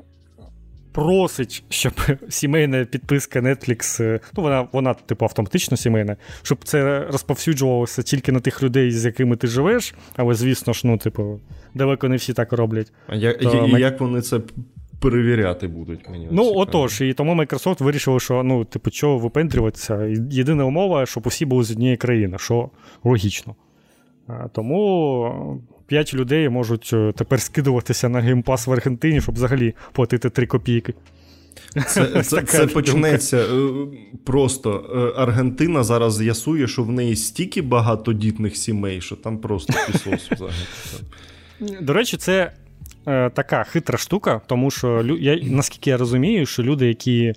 просить, 0.91 1.63
щоб 1.69 1.93
сімейна 2.29 2.85
підписка 2.85 3.39
Netflix, 3.39 4.03
е, 4.03 4.19
ну 4.37 4.43
вона, 4.43 4.67
вона, 4.71 4.93
типу, 4.93 5.25
автоматично 5.25 5.77
сімейна, 5.77 6.17
щоб 6.41 6.63
це 6.63 7.05
розповсюджувалося 7.11 8.03
тільки 8.03 8.31
на 8.31 8.39
тих 8.39 8.63
людей, 8.63 8.91
з 8.91 9.05
якими 9.05 9.35
ти 9.35 9.47
живеш. 9.47 9.93
Але, 10.15 10.33
звісно 10.33 10.73
ж, 10.73 10.81
ну, 10.87 10.97
типу, 10.97 11.39
далеко 11.73 12.09
не 12.09 12.15
всі 12.15 12.33
так 12.33 12.53
роблять. 12.53 12.91
А 13.07 13.15
я, 13.15 13.33
То, 13.33 13.65
і, 13.65 13.81
як 13.81 13.99
вони 13.99 14.21
це 14.21 14.39
перевіряти 15.01 15.67
будуть 15.67 16.09
мені. 16.09 16.27
Ну, 16.31 16.51
отож, 16.55 17.01
і 17.01 17.13
тому 17.13 17.35
Microsoft 17.35 17.83
вирішили, 17.83 18.19
що 18.19 18.43
ну, 18.43 18.65
типу, 18.65 18.91
чого 18.91 19.17
випендрюватися. 19.17 20.05
Єдина 20.31 20.65
умова, 20.65 21.05
щоб 21.05 21.27
усі 21.27 21.45
були 21.45 21.63
з 21.63 21.71
однієї 21.71 21.97
країни, 21.97 22.37
що 22.39 22.69
логічно. 23.03 23.55
Тому 24.53 25.61
5 25.87 26.13
людей 26.13 26.49
можуть 26.49 26.89
е, 26.93 27.13
тепер 27.17 27.41
скидуватися 27.41 28.09
на 28.09 28.19
геймпас 28.19 28.67
в 28.67 28.71
Аргентині, 28.71 29.21
щоб 29.21 29.35
взагалі 29.35 29.73
платити 29.91 30.29
3 30.29 30.45
копійки. 30.45 30.93
Це 31.87 32.05
це, 32.23 32.41
це 32.41 32.67
почнеться 32.67 33.37
е, 33.37 33.69
просто. 34.23 34.85
Е, 35.17 35.21
Аргентина 35.21 35.83
зараз 35.83 36.17
з'ясує, 36.17 36.67
що 36.67 36.83
в 36.83 36.91
неї 36.91 37.15
стільки 37.15 37.61
багатодітних 37.61 38.57
сімей, 38.57 39.01
що 39.01 39.15
там 39.15 39.37
просто 39.37 39.73
пісос 39.87 40.31
взагалі. 40.31 40.55
До 41.81 41.93
речі, 41.93 42.17
це 42.17 42.51
така 43.05 43.63
хитра 43.63 43.97
штука, 43.97 44.41
тому 44.47 44.71
що 44.71 45.17
я, 45.19 45.39
наскільки 45.43 45.89
я 45.89 45.97
розумію, 45.97 46.45
що 46.45 46.63
люди, 46.63 46.87
які 46.87 47.33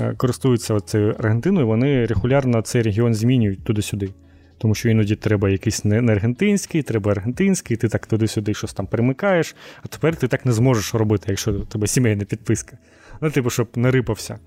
е, 0.00 0.14
користуються 0.16 0.80
цією 0.80 1.14
Аргентиною, 1.18 1.66
вони 1.66 2.06
регулярно 2.06 2.62
цей 2.62 2.82
регіон 2.82 3.14
змінюють 3.14 3.64
туди-сюди. 3.64 4.10
Тому 4.58 4.74
що 4.74 4.88
іноді 4.88 5.16
треба 5.16 5.50
якийсь 5.50 5.84
не 5.84 6.12
аргентинський, 6.12 6.82
треба 6.82 7.10
аргентинський, 7.10 7.76
ти 7.76 7.88
так 7.88 8.06
туди-сюди 8.06 8.54
щось 8.54 8.72
там 8.74 8.86
перемикаєш, 8.86 9.56
а 9.82 9.88
тепер 9.88 10.16
ти 10.16 10.28
так 10.28 10.46
не 10.46 10.52
зможеш 10.52 10.94
робити, 10.94 11.24
якщо 11.28 11.52
у 11.52 11.64
тебе 11.64 11.86
сімейна 11.86 12.24
підписка. 12.24 12.78
Ну, 13.20 13.30
типу, 13.30 13.50
щоб 13.50 13.68
не 13.76 13.90
рипався. 13.90 14.38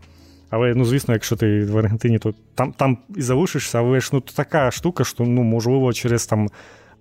Але, 0.49 0.75
ну, 0.75 0.85
звісно, 0.85 1.13
якщо 1.13 1.35
ти 1.35 1.65
в 1.65 1.77
Аргентині, 1.77 2.19
то 2.19 2.33
там 2.55 2.73
там 2.73 2.97
і 3.15 3.21
залишишся, 3.21 3.79
але 3.79 4.01
ж 4.01 4.09
ну, 4.13 4.21
така 4.21 4.71
штука, 4.71 5.03
що 5.03 5.23
ну, 5.23 5.43
можливо, 5.43 5.93
через 5.93 6.25
там 6.25 6.49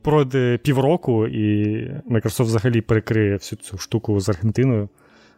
пройде 0.06 0.58
півроку, 0.62 1.26
і 1.26 1.76
Microsoft 2.10 2.44
взагалі 2.44 2.80
перекриє 2.80 3.34
всю 3.34 3.58
цю 3.58 3.78
штуку 3.78 4.20
з 4.20 4.28
Аргентиною, 4.28 4.88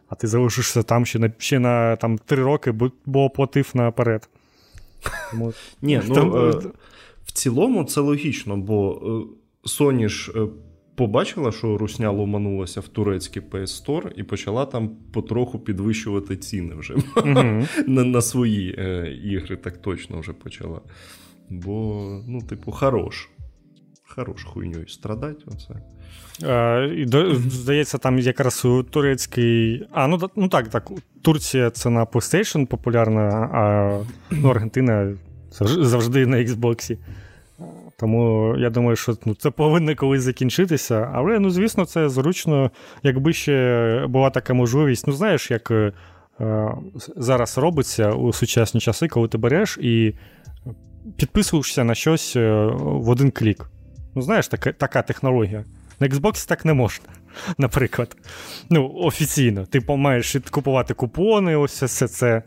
а 0.08 0.14
ти 0.14 0.26
залишишся 0.26 0.82
там 0.82 1.06
ще 1.06 1.18
на 1.18 1.30
ще 1.38 1.58
на 1.58 1.96
там, 1.96 2.18
три 2.18 2.42
роки, 2.42 2.72
бо 3.06 3.24
оплатив 3.24 3.70
наперед. 3.74 4.28
Тому... 5.30 5.52
Ні, 5.82 6.00
ну, 6.08 6.48
е, 6.48 6.60
В 7.24 7.32
цілому 7.32 7.84
це 7.84 8.00
логічно, 8.00 8.56
бо 8.56 9.00
е, 9.02 9.68
Sony 9.68 10.08
ж 10.08 10.32
е, 10.36 10.46
побачила, 10.94 11.52
що 11.52 11.78
Русня 11.78 12.10
ломанулася 12.10 12.80
в 12.80 12.88
турецький 12.88 13.42
PS 13.42 13.84
Store 13.84 14.12
і 14.16 14.22
почала 14.22 14.66
там 14.66 14.90
потроху 15.12 15.58
підвищувати 15.58 16.36
ціни 16.36 16.74
вже 16.74 16.96
на 17.86 18.04
на 18.04 18.22
свої 18.22 18.74
е, 18.78 19.18
ігри, 19.24 19.56
так 19.56 19.76
точно 19.76 20.20
вже 20.20 20.32
почала. 20.32 20.80
Бо, 21.50 22.04
ну, 22.26 22.42
типу, 22.42 22.72
хорош 22.72 23.28
хорош 24.08 24.44
хуйньою 24.44 24.88
страдати. 24.88 25.44
Оце. 25.46 25.74
Е, 26.42 27.32
Здається, 27.50 27.98
там 27.98 28.18
якраз 28.18 28.64
у 28.64 28.82
турецький. 28.82 29.86
А, 29.92 30.06
ну 30.06 30.30
ну 30.36 30.48
так, 30.48 30.68
так. 30.68 30.90
Турція 31.22 31.70
це 31.70 31.90
на 31.90 32.04
PlayStation 32.04 32.66
популярна, 32.66 33.22
а 33.52 33.92
ну, 34.30 34.48
Аргентина 34.48 35.14
завжди 35.50 36.26
на 36.26 36.36
Xbox. 36.36 36.96
Тому 37.98 38.54
я 38.58 38.70
думаю, 38.70 38.96
що 38.96 39.16
ну, 39.24 39.34
це 39.34 39.50
повинно 39.50 39.96
колись 39.96 40.22
закінчитися. 40.22 41.10
Але, 41.14 41.38
ну, 41.38 41.50
звісно, 41.50 41.84
це 41.84 42.08
зручно, 42.08 42.70
якби 43.02 43.32
ще 43.32 44.06
була 44.08 44.30
така 44.30 44.54
можливість. 44.54 45.06
Ну, 45.06 45.12
знаєш, 45.12 45.50
як 45.50 45.70
е, 45.70 45.92
зараз 47.16 47.58
робиться 47.58 48.12
у 48.12 48.32
сучасні 48.32 48.80
часи, 48.80 49.08
коли 49.08 49.28
ти 49.28 49.38
береш 49.38 49.78
і 49.82 50.14
підписуєшся 51.16 51.84
на 51.84 51.94
щось 51.94 52.36
е, 52.36 52.66
в 52.76 53.08
один 53.08 53.30
клік. 53.30 53.70
Ну, 54.14 54.22
знаєш, 54.22 54.48
така 54.48 54.72
така 54.72 55.02
технологія. 55.02 55.64
На 56.00 56.08
Xbox 56.08 56.48
так 56.48 56.64
не 56.64 56.74
можна, 56.74 57.06
наприклад. 57.58 58.16
Ну, 58.70 58.92
офіційно. 58.94 59.66
Ти 59.66 59.80
маєш 59.88 60.36
купувати 60.50 60.94
купони, 60.94 61.56
ось 61.56 61.82
все 61.82 62.08
це. 62.08 62.42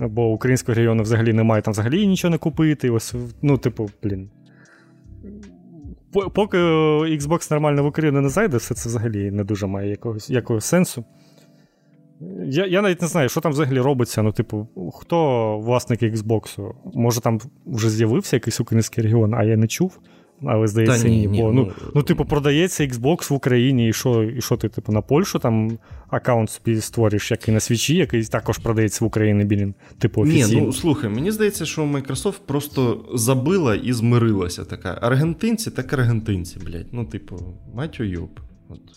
Бо 0.00 0.32
українського 0.32 0.74
регіону 0.74 1.02
взагалі 1.02 1.32
немає, 1.32 1.62
там 1.62 1.72
взагалі 1.72 2.06
нічого 2.06 2.30
не 2.30 2.38
купити. 2.38 2.90
Ось, 2.90 3.14
Ну, 3.42 3.58
типу, 3.58 3.90
блін. 4.02 4.30
Поки 6.34 6.58
Xbox 6.58 7.50
нормально 7.50 7.82
в 7.82 7.86
Україну 7.86 8.20
не 8.20 8.28
зайде, 8.28 8.56
все 8.56 8.74
це 8.74 8.88
взагалі 8.88 9.30
не 9.30 9.44
дуже 9.44 9.66
має 9.66 9.90
якогось 9.90 10.30
якогось 10.30 10.64
сенсу. 10.64 11.04
Я 12.44 12.66
я 12.66 12.82
навіть 12.82 13.02
не 13.02 13.08
знаю, 13.08 13.28
що 13.28 13.40
там 13.40 13.52
взагалі 13.52 13.80
робиться. 13.80 14.22
Ну, 14.22 14.32
типу, 14.32 14.68
хто 14.94 15.58
власник 15.58 16.02
Xbox? 16.02 16.72
Може, 16.94 17.20
там 17.20 17.40
вже 17.66 17.90
з'явився 17.90 18.36
якийсь 18.36 18.60
український 18.60 19.04
регіон, 19.04 19.34
а 19.34 19.44
я 19.44 19.56
не 19.56 19.66
чув 19.66 19.98
але 20.48 20.66
здається, 20.66 21.08
ні. 21.08 21.26
ні. 21.26 21.40
Бо, 21.42 21.52
ну, 21.52 21.72
ну, 21.84 21.90
ну, 21.94 22.02
типу, 22.02 22.24
продається 22.24 22.84
Xbox 22.84 23.30
в 23.30 23.34
Україні, 23.34 23.88
і 23.88 23.92
що 23.92 24.22
і 24.22 24.40
що 24.40 24.56
ти, 24.56 24.68
типу, 24.68 24.92
на 24.92 25.00
Польщу 25.00 25.38
там 25.38 25.78
аккаунт 26.08 26.50
собі 26.50 26.80
створиш, 26.80 27.30
як 27.30 27.48
і 27.48 27.52
на 27.52 27.60
свічі, 27.60 27.96
який 27.96 28.24
також 28.24 28.58
продається 28.58 29.04
в 29.04 29.08
Україні, 29.08 29.44
білін. 29.44 29.74
Типу, 29.98 30.22
офіційно. 30.22 30.60
Ні, 30.60 30.66
ну 30.66 30.72
слухай, 30.72 31.10
мені 31.10 31.30
здається, 31.30 31.66
що 31.66 31.82
Microsoft 31.82 32.40
просто 32.46 33.04
забила 33.14 33.74
і 33.74 33.92
змирилася 33.92 34.64
така. 34.64 34.98
Аргентинці, 35.02 35.70
так 35.70 35.92
аргентинці, 35.92 36.58
блядь. 36.58 36.88
Ну, 36.92 37.04
типу, 37.04 37.36
мать 37.74 38.00
йоп. 38.00 38.38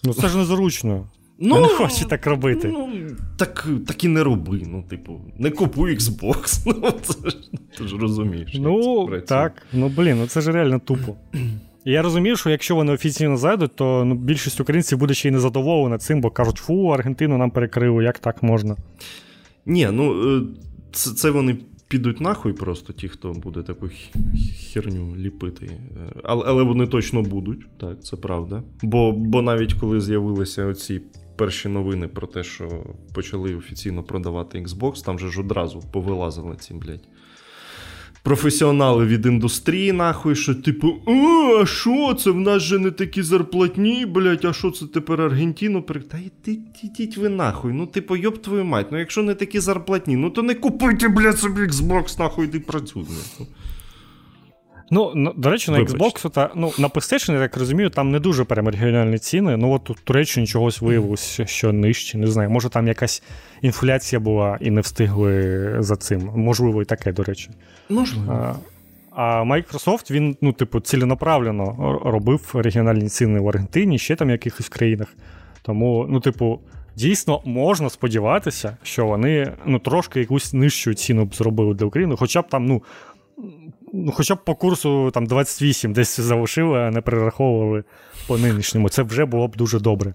Ну 0.04 0.14
це 0.14 0.28
ж 0.28 0.38
незручно. 0.38 1.10
Ну, 1.40 1.56
Я 1.56 1.62
не 1.62 1.68
хочу 1.68 2.06
так 2.06 2.28
робити. 2.28 2.68
Ну, 2.68 2.90
Так 3.38 3.68
так 3.88 4.04
і 4.04 4.08
не 4.08 4.24
роби. 4.24 4.62
Ну, 4.66 4.84
типу, 4.84 5.22
не 5.38 5.52
купуй 5.52 5.96
Xbox. 5.96 6.62
Ну, 6.82 6.92
це 7.02 7.30
ж, 7.30 7.38
Ти 7.78 7.88
ж 7.88 7.98
розумієш. 7.98 8.52
Ну, 8.60 9.10
так. 9.28 9.64
Ну, 9.74 9.90
блін, 9.90 10.18
ну 10.18 10.28
це 10.28 10.42
ж 10.42 10.52
реально 10.52 10.80
тупо. 10.80 11.16
І 11.86 11.92
я 11.92 12.02
розумію, 12.02 12.36
що 12.36 12.50
якщо 12.50 12.76
вони 12.76 12.94
офіційно 12.94 13.38
зайдуть, 13.38 13.76
то 13.76 14.06
ну, 14.06 14.16
більшість 14.16 14.60
українців 14.60 14.98
буде 14.98 15.14
ще 15.14 15.28
й 15.28 15.32
незадоволена 15.32 15.98
цим, 15.98 16.22
бо 16.22 16.30
кажуть, 16.30 16.58
фу, 16.58 16.88
Аргентину 16.88 17.38
нам 17.38 17.52
перекрили, 17.52 18.04
як 18.04 18.20
так 18.20 18.44
можна. 18.44 18.76
Ні, 19.66 19.90
ну 19.92 20.36
е, 20.38 20.42
це, 20.92 21.12
це 21.12 21.30
вони 21.30 21.58
підуть 21.88 22.22
нахуй 22.22 22.54
просто 22.54 22.94
ті, 22.94 23.08
хто 23.08 23.32
буде 23.32 23.64
таку 23.64 23.90
херню 24.74 25.16
ліпити. 25.18 25.66
Е, 25.66 26.20
але 26.24 26.44
але 26.48 26.64
вони 26.64 26.88
точно 26.88 27.22
будуть, 27.22 27.78
так, 27.78 28.04
це 28.04 28.16
правда. 28.18 28.64
Бо 28.82 29.12
бо 29.12 29.42
навіть 29.42 29.74
коли 29.74 30.02
з'явилися 30.02 30.66
оці 30.66 31.02
перші 31.36 31.70
новини 31.70 32.08
про 32.08 32.28
те, 32.28 32.44
що 32.44 32.84
почали 33.14 33.56
офіційно 33.56 34.04
продавати 34.04 34.60
Xbox, 34.60 35.06
там 35.06 35.20
же 35.20 35.30
ж 35.30 35.40
одразу 35.42 35.84
повилазили 35.92 36.56
ці, 36.56 36.74
блядь, 36.74 37.08
професіонали 38.28 39.06
від 39.06 39.26
індустрії, 39.26 39.92
нахуй, 39.92 40.36
що 40.36 40.56
типу, 40.56 40.94
а 41.08 41.66
що 41.66 42.14
це? 42.14 42.32
В 42.32 42.40
нас 42.40 42.62
же 42.64 42.80
не 42.80 42.92
такі 42.92 43.24
зарплатні, 43.24 44.06
блять, 44.06 44.46
а 44.46 44.54
що 44.54 44.72
це 44.72 44.86
тепер 44.86 45.22
Аргентину? 45.22 45.82
Та 45.82 46.18
йдіть 46.84 47.18
ви 47.18 47.30
нахуй. 47.30 47.74
Ну, 47.74 47.86
типу, 47.86 48.16
йоб 48.16 48.38
твою 48.38 48.66
мать. 48.66 48.88
Ну 48.92 49.00
якщо 49.00 49.24
не 49.24 49.36
такі 49.36 49.60
зарплатні, 49.60 50.16
ну 50.16 50.30
то 50.30 50.44
не 50.44 50.56
купуйте, 50.56 51.08
блядь, 51.08 51.40
собі 51.40 51.62
Xbox, 51.62 52.20
нахуй, 52.20 52.46
йди 52.46 52.60
працюй. 52.60 53.06
Ну, 54.92 55.34
до 55.38 55.50
речі, 55.50 55.72
на. 55.72 55.80
Xbox, 55.80 56.30
та, 56.30 56.50
ну, 56.56 56.72
на 56.80 56.88
PlayStation, 56.88 57.34
я 57.34 57.40
так 57.40 57.58
розумію, 57.58 57.90
там 57.90 58.12
не 58.12 58.20
дуже 58.20 58.44
прямо 58.44 58.72
регіональні 58.72 59.18
ціни. 59.18 59.58
Ну, 59.58 59.72
от 59.72 59.90
у 59.90 59.96
Туреччині 60.04 60.48
чогось 60.48 60.82
виявилося, 60.82 61.46
що 61.46 61.74
нижче, 61.74 62.18
не 62.18 62.28
знаю. 62.28 62.50
Може, 62.50 62.70
там 62.70 62.88
якась 62.88 63.24
інфляція 63.62 64.20
була 64.20 64.58
і 64.62 64.72
не 64.72 64.82
встигли 64.82 65.76
за 65.80 65.96
цим. 65.96 66.32
Можливо, 66.36 66.82
і 66.82 66.86
таке, 66.86 67.12
до 67.12 67.24
речі. 67.24 67.50
Можливо. 67.90 68.34
А, 68.34 68.54
а 69.12 69.44
Microsoft, 69.44 70.12
він, 70.12 70.38
ну, 70.42 70.54
типу, 70.54 70.80
ціленаправлено 70.80 72.00
робив 72.06 72.52
регіональні 72.54 73.10
ціни 73.10 73.40
в 73.40 73.50
Аргентині, 73.50 74.00
ще 74.00 74.16
там 74.16 74.28
в 74.28 74.32
якихось 74.32 74.70
країнах. 74.70 75.08
Тому, 75.62 76.06
ну, 76.10 76.20
типу, 76.20 76.60
дійсно 76.96 77.42
можна 77.46 77.90
сподіватися, 77.90 78.78
що 78.84 79.06
вони 79.06 79.54
ну, 79.66 79.80
трошки 79.80 80.20
якусь 80.20 80.54
нижчу 80.54 80.94
ціну 80.94 81.26
б 81.26 81.36
зробили 81.36 81.74
для 81.74 81.86
України, 81.86 82.16
хоча 82.20 82.42
б 82.42 82.48
там, 82.48 82.66
ну, 82.66 82.82
хоча 84.14 84.36
б 84.36 84.44
по 84.44 84.56
курсу 84.56 85.12
там 85.12 85.26
28 85.26 85.94
десь 85.94 86.20
залишили, 86.20 86.80
а 86.80 86.92
не 86.92 87.02
перераховували 87.02 87.84
по 88.28 88.38
нинішньому. 88.38 88.90
Це 88.90 89.04
вже 89.04 89.26
було 89.26 89.48
б 89.48 89.56
дуже 89.56 89.80
добре. 89.80 90.14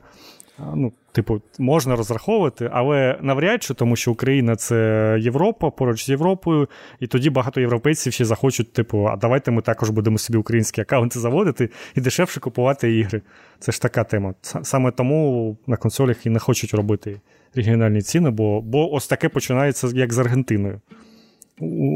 Ну, 0.75 0.93
Типу, 1.13 1.43
можна 1.59 1.97
розраховувати, 1.97 2.71
але 2.73 3.19
навряд 3.21 3.63
чи, 3.63 3.75
тому 3.75 3.97
що 3.97 4.13
Україна 4.13 4.57
це 4.57 5.19
Європа, 5.21 5.71
поруч 5.71 6.05
з 6.05 6.09
Європою, 6.09 6.69
і 7.01 7.07
тоді 7.07 7.31
багато 7.31 7.61
європейців 7.61 8.13
ще 8.13 8.25
захочуть, 8.25 8.73
типу, 8.73 9.07
а 9.07 9.17
давайте 9.17 9.51
ми 9.51 9.63
також 9.63 9.91
будемо 9.91 10.19
собі 10.19 10.39
українські 10.39 10.81
аккаунти 10.81 11.19
заводити 11.19 11.71
і 11.95 12.01
дешевше 12.01 12.41
купувати 12.41 12.97
ігри. 12.97 13.23
Це 13.59 13.73
ж 13.73 13.83
така 13.83 14.05
тема. 14.05 14.35
Саме 14.43 14.91
тому 14.91 15.57
на 15.67 15.77
консолях 15.77 16.27
і 16.27 16.31
не 16.31 16.39
хочуть 16.39 16.75
робити 16.75 17.21
регіональні 17.55 18.03
ціни, 18.03 18.31
бо 18.31 18.61
бо 18.61 18.95
ось 18.95 19.07
таке 19.07 19.29
починається 19.29 19.89
як 19.95 20.13
з 20.13 20.19
Аргентиною. 20.19 20.81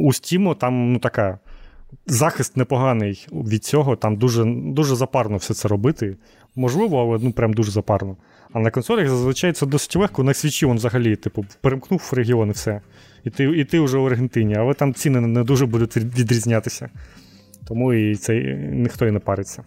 У 0.04 0.12
Стіму 0.12 0.54
там 0.54 0.92
ну, 0.92 0.98
така 0.98 1.38
захист 2.06 2.56
непоганий 2.56 3.26
від 3.32 3.64
цього, 3.64 3.96
там 3.96 4.16
дуже 4.16 4.44
дуже 4.46 4.96
запарно 4.96 5.36
все 5.36 5.54
це 5.54 5.68
робити. 5.68 6.16
Можливо, 6.56 7.00
але 7.00 7.18
ну 7.22 7.32
прям 7.32 7.52
дуже 7.52 7.70
запарно. 7.70 8.16
А 8.52 8.60
на 8.60 8.70
консолях 8.70 9.08
зазвичай 9.08 9.52
це 9.52 9.66
досить 9.66 9.96
легко. 9.96 10.22
На 10.22 10.34
свічі 10.34 10.66
він 10.66 10.76
взагалі, 10.76 11.16
типу, 11.16 11.44
перемкнув 11.60 12.08
в 12.12 12.14
регіон 12.14 12.48
і 12.48 12.52
все. 12.52 12.80
І 13.24 13.30
ти 13.30 13.44
і 13.44 13.64
ти 13.64 13.80
вже 13.80 13.98
в 13.98 14.06
Аргентині, 14.06 14.54
але 14.54 14.74
там 14.74 14.94
ціни 14.94 15.20
не 15.20 15.44
дуже 15.44 15.66
будуть 15.66 15.96
відрізнятися. 15.96 16.88
Тому 17.68 17.94
і 17.94 18.16
це 18.16 18.34
ніхто 18.72 19.06
і 19.06 19.10
не 19.10 19.18
париться. 19.18 19.62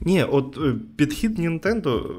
Ні, 0.00 0.24
от 0.24 0.58
е, 0.58 0.74
підхід 0.96 1.38
Nintendo, 1.38 1.98
е, 1.98 2.10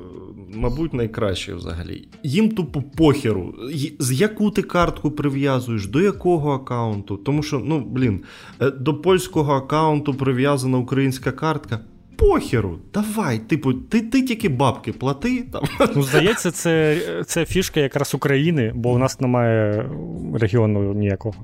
мабуть, 0.56 0.94
найкращий 0.94 1.56
взагалі. 1.56 2.08
Їм 2.24 2.50
тупо 2.50 2.82
похеру, 2.82 3.54
з 4.00 4.12
яку 4.12 4.52
ти 4.52 4.62
картку 4.62 5.12
прив'язуєш, 5.12 5.88
до 5.88 6.02
якого 6.02 6.52
аккаунту. 6.52 7.18
Тому 7.18 7.44
що, 7.44 7.60
ну, 7.66 7.80
блін, 7.80 8.24
е, 8.62 8.72
до 8.72 8.94
польського 8.94 9.54
аккаунту 9.54 10.14
прив'язана 10.14 10.78
українська 10.78 11.32
картка. 11.32 11.80
Похеру, 12.18 12.80
давай, 12.94 13.40
типу, 13.40 13.74
ти 13.74 14.02
ти 14.02 14.22
тільки 14.22 14.50
бабки 14.50 14.92
плати. 14.92 15.46
Там. 15.52 15.64
Ну, 15.96 16.04
Здається, 16.04 16.52
це 16.52 17.02
це 17.26 17.46
фішка 17.46 17.80
якраз 17.80 18.14
України, 18.14 18.72
бо 18.76 18.92
у 18.92 18.98
нас 18.98 19.20
немає 19.20 19.90
регіону 20.34 20.94
ніякого. 20.94 21.36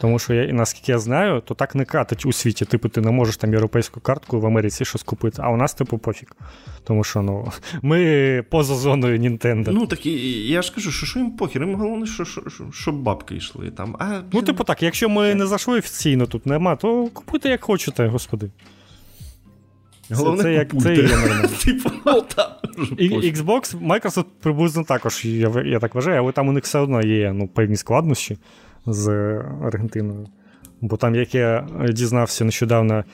Тому 0.00 0.18
що, 0.18 0.34
я, 0.34 0.52
наскільки 0.52 0.92
я 0.92 0.98
знаю, 0.98 1.40
то 1.40 1.54
так 1.54 1.74
не 1.74 1.84
катить 1.84 2.26
у 2.26 2.32
світі. 2.32 2.64
Типу, 2.64 2.88
ти 2.88 3.00
не 3.00 3.10
можеш 3.10 3.36
там 3.36 3.52
європейську 3.52 4.00
картку 4.00 4.40
в 4.40 4.46
Америці 4.46 4.84
щось 4.84 5.02
купити, 5.02 5.42
а 5.44 5.50
у 5.50 5.56
нас, 5.56 5.74
типу, 5.74 5.98
пофіг. 5.98 6.28
Тому 6.84 7.04
що 7.04 7.22
ну, 7.22 7.52
ми 7.82 8.44
поза 8.50 8.74
зоною 8.74 9.18
Нінтендо. 9.18 9.70
Ну 9.72 9.86
так 9.86 10.06
я 10.06 10.62
ж 10.62 10.74
кажу, 10.74 10.90
що 10.90 11.06
що 11.06 11.18
їм 11.18 11.30
похер, 11.30 11.62
їм 11.62 11.74
головне, 11.74 12.06
що, 12.06 12.24
що, 12.24 12.42
щоб 12.72 13.02
бабки 13.02 13.36
йшли. 13.36 13.70
там. 13.70 13.96
А, 13.98 14.20
Ну, 14.32 14.42
типу 14.42 14.64
так, 14.64 14.82
якщо 14.82 15.08
ми 15.08 15.34
не 15.34 15.46
зайшли 15.46 15.78
офіційно 15.78 16.26
тут 16.26 16.46
нема, 16.46 16.76
то 16.76 17.06
купуйте 17.06 17.48
як 17.48 17.64
хочете, 17.64 18.06
господи. 18.06 18.50
Головне, 20.10 20.42
це, 20.42 20.52
як 20.52 20.80
це 20.82 20.94
є 20.94 21.02
нормально. 21.02 21.48
Типу, 21.64 21.88
Xbox, 23.16 23.86
Microsoft 23.88 24.24
приблизно 24.40 24.84
також, 24.84 25.24
я 25.24 25.62
я 25.64 25.78
так 25.78 25.94
вважаю, 25.94 26.20
але 26.22 26.32
там 26.32 26.48
у 26.48 26.52
них 26.52 26.64
все 26.64 26.78
одно 26.78 27.02
є 27.02 27.32
ну, 27.32 27.48
певні 27.48 27.76
складнощі 27.76 28.38
з 28.92 29.08
Аргентиною. 29.62 30.26
Бо 30.80 30.96
там, 30.96 31.14
як 31.14 31.34
я 31.34 31.66
дізнався 31.88 32.44
нещодавно, 32.44 33.04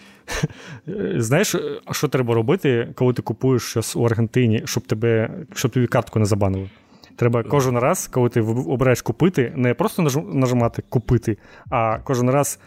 знаєш, 1.16 1.56
що 1.90 2.08
треба 2.08 2.34
робити, 2.34 2.92
коли 2.94 3.12
ти 3.12 3.22
купуєш 3.22 3.62
щось 3.62 3.96
у 3.96 4.04
Аргентині, 4.04 4.62
щоб 4.64 4.86
тебе, 4.86 5.30
щоб 5.54 5.70
тобі 5.70 5.86
картку 5.86 6.18
не 6.18 6.24
забанили? 6.24 6.70
Треба 7.16 7.42
кожен 7.42 7.78
раз, 7.78 8.06
коли 8.06 8.28
ти 8.28 8.40
обираєш 8.40 9.02
купити, 9.02 9.52
не 9.56 9.74
просто 9.74 10.02
нажимати 10.32 10.82
купити, 10.88 11.38
а 11.70 11.98
кожен 11.98 12.30
раз, 12.30 12.60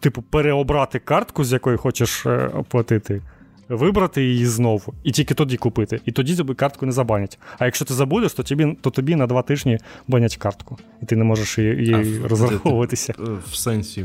типу, 0.00 0.22
переобрати 0.22 0.98
картку, 0.98 1.44
з 1.44 1.52
якої 1.52 1.76
хочеш 1.76 2.26
е, 2.26 2.50
оплатити 2.54 3.22
вибрати 3.70 4.24
її 4.24 4.46
знову, 4.46 4.94
і 5.04 5.10
тільки 5.10 5.34
тоді 5.34 5.56
купити. 5.56 6.00
І 6.06 6.12
тоді 6.12 6.36
тобі 6.36 6.54
картку 6.54 6.86
не 6.86 6.92
забанять. 6.92 7.38
А 7.58 7.64
якщо 7.64 7.84
ти 7.84 7.94
забудеш, 7.94 8.32
то 8.32 8.42
тобі 8.42 8.76
то 8.80 8.90
тобі 8.90 9.16
на 9.16 9.26
два 9.26 9.42
тижні 9.42 9.78
банять 10.08 10.36
картку, 10.36 10.78
і 11.02 11.06
ти 11.06 11.16
не 11.16 11.24
можеш 11.24 11.58
її 11.58 12.20
розраховуватися. 12.24 13.14
Е, 13.18 13.22
в 13.50 13.54
сенсі. 13.54 14.04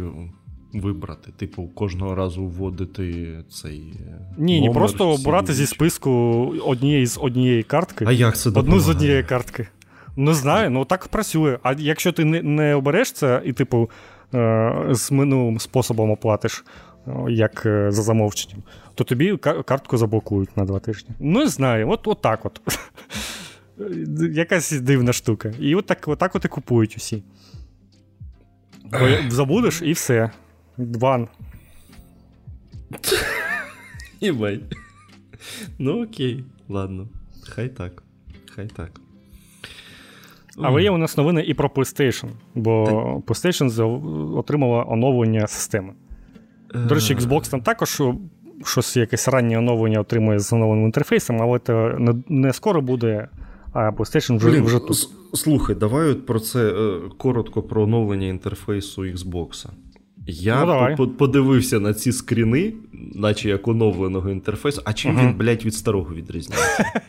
Вибрати, 0.73 1.31
типу, 1.31 1.67
кожного 1.67 2.15
разу 2.15 2.43
вводити 2.45 3.37
цей. 3.51 3.93
Ні, 4.37 4.61
ні, 4.61 4.69
просто 4.69 5.09
обрати 5.09 5.53
зі 5.53 5.65
списку 5.65 6.11
однієї 6.65 7.05
з 7.05 7.17
однієї 7.21 7.63
картки. 7.63 8.05
А 8.07 8.11
як 8.11 8.37
це 8.37 8.49
допомагає? 8.49 8.69
Одну 8.69 8.79
з 8.85 8.89
однієї 8.89 9.23
картки. 9.23 9.67
Не 10.15 10.33
знаю, 10.33 10.69
ну 10.69 10.85
так 10.85 11.07
працює. 11.07 11.57
А 11.63 11.73
якщо 11.77 12.11
ти 12.11 12.25
не 12.25 12.41
не 12.41 12.75
обереш 12.75 13.11
це 13.11 13.41
і, 13.45 13.53
типу, 13.53 13.89
е, 14.33 14.85
з 14.91 15.11
минулим 15.11 15.59
способом 15.59 16.11
оплатиш, 16.11 16.65
як 17.29 17.65
е, 17.65 17.91
за 17.91 18.01
замовченням, 18.01 18.63
то 18.95 19.03
тобі 19.03 19.37
картку 19.37 19.97
заблокують 19.97 20.57
на 20.57 20.65
два 20.65 20.79
тижні. 20.79 21.09
Ну, 21.19 21.39
не 21.39 21.47
знаю, 21.47 21.89
от, 21.89 22.07
от 22.07 22.21
так 22.21 22.45
от. 22.45 22.61
Якась 24.31 24.71
дивна 24.71 25.13
штука. 25.13 25.53
І 25.59 25.75
от 25.75 25.85
так, 25.85 26.07
от 26.07 26.19
так 26.19 26.35
от 26.35 26.45
і 26.45 26.47
купують 26.47 26.97
усі. 26.97 27.23
Бо 28.83 29.07
забудеш 29.29 29.81
і 29.81 29.91
все. 29.91 30.31
Ван. 30.77 31.27
Єбай. 34.21 34.61
Ну 35.79 36.03
окей, 36.03 36.43
ладно. 36.69 37.07
Хай 37.43 37.69
так. 37.69 38.03
Хай 38.55 38.67
так. 38.67 38.99
Але 40.57 40.83
є 40.83 40.91
у 40.91 40.97
нас 40.97 41.17
новини 41.17 41.43
і 41.47 41.53
про 41.53 41.69
PlayStation, 41.69 42.29
бо 42.55 42.83
PlayStation 43.27 44.37
отримала 44.37 44.85
оновлення 44.87 45.47
системи. 45.47 45.93
До 46.73 46.95
речі, 46.95 47.15
Xbox 47.15 47.51
там 47.51 47.61
також 47.61 48.01
щось 48.65 48.97
якесь 48.97 49.27
раннє 49.27 49.57
оновлення 49.57 49.99
отримує 49.99 50.39
з 50.39 50.53
оновленим 50.53 50.85
інтерфейсом, 50.85 51.41
але 51.41 51.59
це 51.59 51.95
не, 51.99 52.15
не 52.29 52.53
скоро 52.53 52.81
буде. 52.81 53.27
А 53.73 53.89
PlayStation 53.91 54.37
вже 54.37 54.49
Блін, 54.49 54.63
вже 54.63 54.79
тут. 54.79 55.09
Слухай, 55.33 55.75
давай 55.75 56.09
от 56.09 56.25
про 56.25 56.39
це 56.39 56.69
е, 56.69 56.99
коротко 57.17 57.63
про 57.63 57.83
оновлення 57.83 58.27
інтерфейсу 58.27 59.01
Xbox. 59.01 59.67
Я 60.27 60.65
ну, 60.65 60.95
по- 60.95 61.07
подивився 61.07 61.79
на 61.79 61.93
ці 61.93 62.11
скріни, 62.11 62.73
наче 63.15 63.49
як 63.49 63.67
оновленого 63.67 64.29
інтерфейсу, 64.29 64.81
а 64.85 64.93
чим 64.93 65.17
uh-huh. 65.17 65.21
він, 65.21 65.33
блядь, 65.33 65.65
від 65.65 65.73
старого 65.73 66.15
відрізняється? 66.15 66.85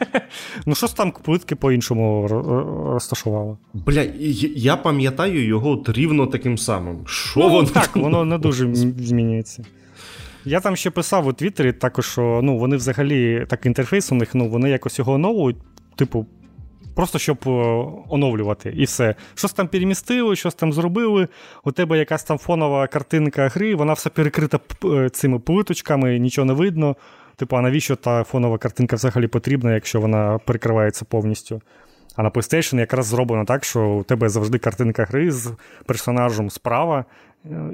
Ну, 0.66 0.74
щось 0.74 0.92
там 0.92 1.12
плитки 1.22 1.56
по-іншому 1.56 2.28
розташувало. 2.92 3.58
Блядь, 3.74 4.10
я 4.56 4.76
пам'ятаю 4.76 5.46
його 5.46 5.70
от 5.70 5.88
рівно 5.88 6.26
таким 6.26 6.58
самим. 6.58 6.98
Що 7.06 7.40
ну, 7.40 7.48
воно? 7.48 7.68
Так, 7.68 7.96
воно 7.96 8.24
не 8.24 8.38
дуже 8.38 8.74
змінюється. 8.74 9.64
Я 10.44 10.60
там 10.60 10.76
ще 10.76 10.90
писав 10.90 11.26
у 11.26 11.32
Твіттері 11.32 11.72
також, 11.72 12.06
що 12.06 12.40
ну, 12.42 12.58
вони 12.58 12.76
взагалі 12.76 13.46
так 13.48 13.66
інтерфейс 13.66 14.12
у 14.12 14.14
них, 14.14 14.34
ну, 14.34 14.48
вони 14.48 14.70
якось 14.70 14.98
його 14.98 15.12
оновують, 15.12 15.56
типу, 15.96 16.26
просто 16.96 17.18
щоб 17.18 17.38
е, 17.46 17.50
оновлювати 18.08 18.72
і 18.76 18.84
все. 18.84 19.14
Щось 19.34 19.52
там 19.52 19.68
перемістили, 19.68 20.36
щось 20.36 20.54
там 20.54 20.72
зробили. 20.72 21.28
У 21.64 21.72
тебе 21.72 21.98
якась 21.98 22.24
там 22.24 22.38
фонова 22.38 22.86
картинка 22.86 23.48
гри, 23.48 23.74
вона 23.74 23.92
все 23.92 24.10
перекрита 24.10 24.60
е, 24.84 25.10
цими 25.10 25.38
плиточками, 25.38 26.18
нічого 26.18 26.44
не 26.44 26.52
видно. 26.52 26.96
Типу, 27.36 27.56
а 27.56 27.60
навіщо 27.60 27.96
та 27.96 28.24
фонова 28.24 28.58
картинка 28.58 28.96
взагалі 28.96 29.26
потрібна, 29.26 29.74
якщо 29.74 30.00
вона 30.00 30.38
перекривається 30.38 31.04
повністю? 31.04 31.60
А 32.16 32.22
на 32.22 32.30
PlayStation 32.30 32.78
якраз 32.78 33.06
зроблено 33.06 33.44
так, 33.44 33.64
що 33.64 33.88
у 33.88 34.02
тебе 34.02 34.28
завжди 34.28 34.58
картинка 34.58 35.04
гри 35.04 35.30
з 35.30 35.52
персонажем 35.86 36.50
справа, 36.50 37.04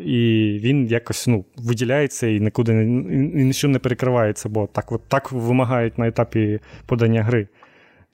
і 0.04 0.58
він 0.62 0.86
якось 0.86 1.26
ну, 1.26 1.44
виділяється 1.56 2.26
і 2.26 2.40
нікуди 2.40 2.72
нічим 2.72 3.72
не 3.72 3.78
перекривається, 3.78 4.48
бо 4.48 4.66
так 4.66 4.92
от, 4.92 5.02
так 5.08 5.32
вимагають 5.32 5.98
на 5.98 6.08
етапі 6.08 6.60
подання 6.86 7.22
гри. 7.22 7.48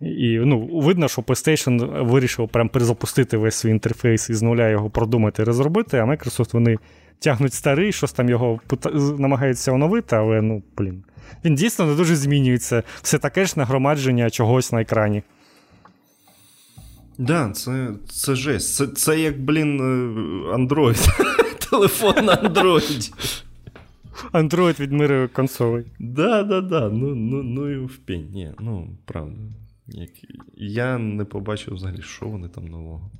І 0.01 0.39
ну, 0.39 0.81
видно, 0.81 1.09
що 1.09 1.23
PlayStation 1.23 2.05
вирішив 2.05 2.49
прям 2.49 2.69
перезапустити 2.69 3.37
весь 3.37 3.55
свій 3.55 3.71
інтерфейс 3.71 4.31
і 4.31 4.35
з 4.35 4.43
нуля 4.43 4.69
його 4.69 4.91
продумати 4.91 5.43
і 5.43 5.45
розробити, 5.45 5.99
а 5.99 6.05
Microsoft 6.05 6.53
вони 6.53 6.77
тягнуть 7.19 7.55
старий, 7.55 7.93
щось 7.93 8.13
там 8.13 8.29
його 8.29 8.61
намагається 9.19 9.73
оновити, 9.73 10.17
але 10.17 10.43
ну, 10.43 10.63
блін. 10.77 11.05
Він 11.45 11.55
дійсно 11.55 11.87
не 11.87 11.95
дуже 11.95 12.17
змінюється. 12.17 12.83
Все 13.03 13.19
таке 13.19 13.45
ж 13.45 13.55
нагромадження 13.57 14.31
чогось 14.31 14.73
на 14.73 14.81
екрані. 14.81 15.23
Да, 17.19 17.51
це 17.51 17.89
це 18.11 18.35
жесть. 18.35 18.75
Це 18.75 18.87
це 18.87 19.21
як, 19.21 19.41
блін, 19.41 19.81
Android. 20.55 21.09
Телефон 21.71 22.25
на 22.25 22.37
Android. 22.37 23.13
Android 24.33 24.81
від 24.81 24.93
миру 24.93 25.29
консолей. 25.33 25.85
Да, 25.99 26.43
да, 26.43 26.61
да. 26.61 26.89
Ну 26.89 27.15
ну, 27.15 27.43
ну 27.43 27.71
і 27.71 27.77
в 27.77 27.97
пень. 27.97 28.29
Ні, 28.33 28.53
ну, 28.61 28.89
правда. 29.05 29.37
Я 30.57 30.99
не 30.99 31.25
побачив 31.25 31.75
взагалі, 31.75 32.03
що 32.03 32.27
вони 32.27 32.49
там 32.49 32.67
нового. 32.67 33.11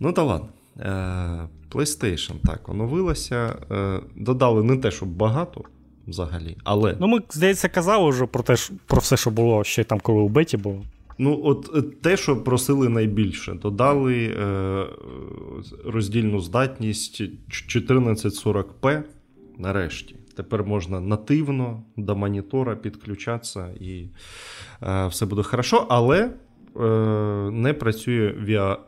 Ну, 0.00 0.12
та 0.12 0.22
ладно. 0.22 0.48
Е, 0.80 1.48
PlayStation 1.70 2.34
так, 2.44 2.68
оновилася. 2.68 3.56
Е, 3.70 4.00
додали 4.16 4.62
не 4.62 4.76
те, 4.76 4.90
щоб 4.90 5.08
багато 5.08 5.64
взагалі, 6.06 6.56
але. 6.64 6.96
Ну, 7.00 7.06
ми, 7.06 7.20
здається, 7.30 7.68
казали 7.68 8.10
вже 8.10 8.26
про 8.26 8.42
те, 8.42 8.56
про 8.86 8.98
все, 8.98 9.16
що 9.16 9.30
було 9.30 9.64
ще 9.64 9.84
там, 9.84 10.00
коли 10.00 10.20
у 10.20 10.28
Беті 10.28 10.56
було. 10.56 10.84
Ну, 11.18 11.40
от 11.44 11.70
е, 11.76 11.82
те, 11.82 12.16
що 12.16 12.36
просили 12.36 12.88
найбільше, 12.88 13.52
додали 13.52 14.24
е, 14.24 14.86
роздільну 15.84 16.40
здатність 16.40 17.22
1440p 17.50 19.02
нарешті. 19.58 20.16
Тепер 20.36 20.64
можна 20.64 21.00
нативно 21.00 21.82
до 21.96 22.16
монітора 22.16 22.76
підключатися 22.76 23.68
і 23.80 24.08
е, 24.82 25.06
все 25.06 25.26
буде 25.26 25.42
хорошо, 25.42 25.86
але 25.88 26.20
е, 26.20 26.30
не 27.52 27.72
працює 27.72 28.34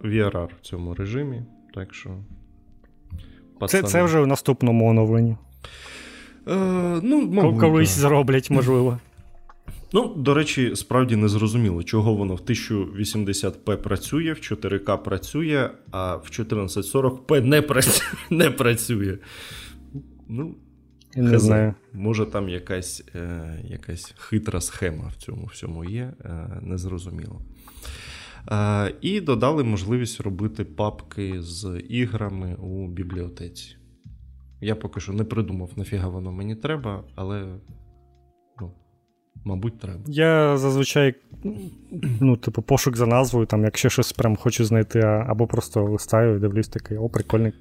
VRR 0.04 0.48
в 0.60 0.60
цьому 0.60 0.94
режимі. 0.94 1.42
Так 1.74 1.94
що. 1.94 2.10
Пацани... 3.58 3.82
Це 3.82 3.88
це 3.88 4.02
вже 4.02 4.20
в 4.20 4.26
наступному 4.26 4.90
оновленні. 4.90 5.36
Е, 6.48 7.00
ну, 7.02 7.28
мабуть, 7.32 7.60
Колись 7.60 7.90
зроблять, 7.90 8.50
можливо. 8.50 8.98
Ну, 9.92 10.14
до 10.16 10.34
речі, 10.34 10.76
справді 10.76 11.16
не 11.16 11.28
зрозуміло, 11.28 11.82
чого 11.82 12.14
воно 12.14 12.34
в 12.34 12.40
1080p 12.40 13.76
працює, 13.76 14.32
в 14.32 14.36
4К 14.36 14.98
працює, 14.98 15.70
а 15.90 16.16
в 16.16 16.24
1440p 16.38 17.44
не 17.44 17.62
працює. 17.62 18.06
не 18.30 18.50
працює. 18.50 19.18
Ну, 20.28 20.54
не 21.16 21.38
знаю. 21.38 21.74
Може, 21.92 22.26
там 22.26 22.48
якась 22.48 23.04
е, 23.14 23.60
якась 23.64 24.14
хитра 24.18 24.60
схема 24.60 25.08
в 25.08 25.16
цьому 25.16 25.46
всьому 25.46 25.84
є, 25.84 26.12
е, 26.24 26.60
незрозуміло. 26.62 27.42
Е, 28.50 28.94
і 29.00 29.20
додали 29.20 29.64
можливість 29.64 30.20
робити 30.20 30.64
папки 30.64 31.42
з 31.42 31.80
іграми 31.88 32.54
у 32.54 32.88
бібліотеці. 32.88 33.76
Я 34.60 34.76
поки 34.76 35.00
що 35.00 35.12
не 35.12 35.24
придумав, 35.24 35.70
нафіга 35.76 36.08
воно 36.08 36.32
мені 36.32 36.56
треба, 36.56 37.04
але 37.14 37.58
ну, 38.60 38.72
мабуть, 39.44 39.78
треба. 39.80 40.00
Я 40.06 40.56
зазвичай 40.56 41.14
ну, 42.20 42.36
типу, 42.36 42.62
пошук 42.62 42.96
за 42.96 43.06
назвою, 43.06 43.46
там, 43.46 43.64
якщо 43.64 43.88
щось 43.88 44.12
прям 44.12 44.36
хочу 44.36 44.64
знайти, 44.64 45.00
або 45.00 45.46
просто 45.46 45.84
листаю 45.84 46.36
і 46.36 46.40
дивлюсь 46.40 46.68
такий, 46.68 46.96
о, 46.98 47.08
прикольний. 47.08 47.52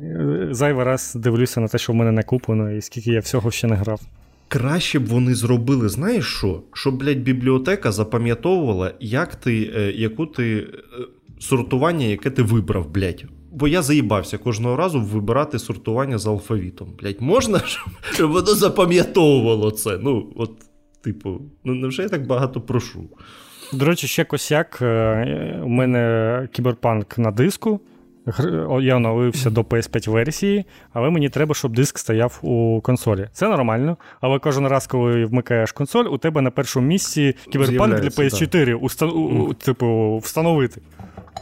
Е, 0.00 0.48
зайвий 0.50 0.84
раз 0.84 1.14
дивлюся 1.14 1.60
на 1.60 1.68
те, 1.68 1.78
що 1.78 1.92
в 1.92 1.96
мене 1.96 2.12
не 2.12 2.22
куплено, 2.22 2.70
і 2.70 2.80
скільки 2.80 3.10
я 3.10 3.20
всього 3.20 3.50
ще 3.50 3.66
не 3.66 3.74
грав. 3.74 4.00
Краще 4.48 4.98
б 4.98 5.06
вони 5.06 5.34
зробили, 5.34 5.88
знаєш 5.88 6.36
що? 6.36 6.62
Щоб, 6.72 6.96
блядь, 6.96 7.22
бібліотека 7.22 7.92
запам'ятовувала, 7.92 8.92
як 9.00 9.34
ти, 9.34 9.72
е, 9.76 9.92
яку 9.92 10.26
ти 10.26 10.56
е, 10.56 10.66
сортування, 11.40 12.06
яке 12.06 12.30
ти 12.30 12.42
вибрав, 12.42 12.90
блядь. 12.90 13.24
Бо 13.52 13.68
я 13.68 13.82
заїбався 13.82 14.38
кожного 14.38 14.76
разу 14.76 15.00
вибирати 15.00 15.58
сортування 15.58 16.18
з 16.18 16.26
алфавітом. 16.26 16.92
Блядь, 17.02 17.20
можна, 17.20 17.60
щоб 18.12 18.30
воно 18.30 18.54
запам'ятовувало 18.54 19.70
це? 19.70 19.98
Ну, 20.02 20.32
от, 20.36 20.50
типу, 21.00 21.40
ну 21.64 21.74
невже 21.74 22.02
я 22.02 22.08
так 22.08 22.26
багато 22.26 22.60
прошу? 22.60 23.08
До 23.72 23.84
речі, 23.84 24.06
ще 24.06 24.24
косяк. 24.24 24.78
У 25.62 25.68
мене 25.68 26.48
кіберпанк 26.52 27.18
на 27.18 27.30
диску. 27.30 27.80
Я 28.80 28.96
оновився 28.96 29.50
до 29.50 29.60
PS5 29.60 30.10
версії, 30.10 30.64
але 30.92 31.10
мені 31.10 31.28
треба, 31.28 31.54
щоб 31.54 31.74
диск 31.74 31.98
стояв 31.98 32.38
у 32.42 32.80
консолі. 32.80 33.28
Це 33.32 33.48
нормально, 33.48 33.96
але 34.20 34.38
кожен 34.38 34.66
раз, 34.66 34.86
коли 34.86 35.24
вмикаєш 35.24 35.72
консоль, 35.72 36.04
у 36.04 36.18
тебе 36.18 36.40
на 36.40 36.50
першому 36.50 36.86
місці 36.86 37.36
кіберпанк 37.52 38.00
для 38.00 38.08
PS4 38.08 38.66
да. 38.66 38.74
устан... 38.74 39.10
mm. 39.10 39.54
типу, 39.54 40.18
встановити. 40.18 40.80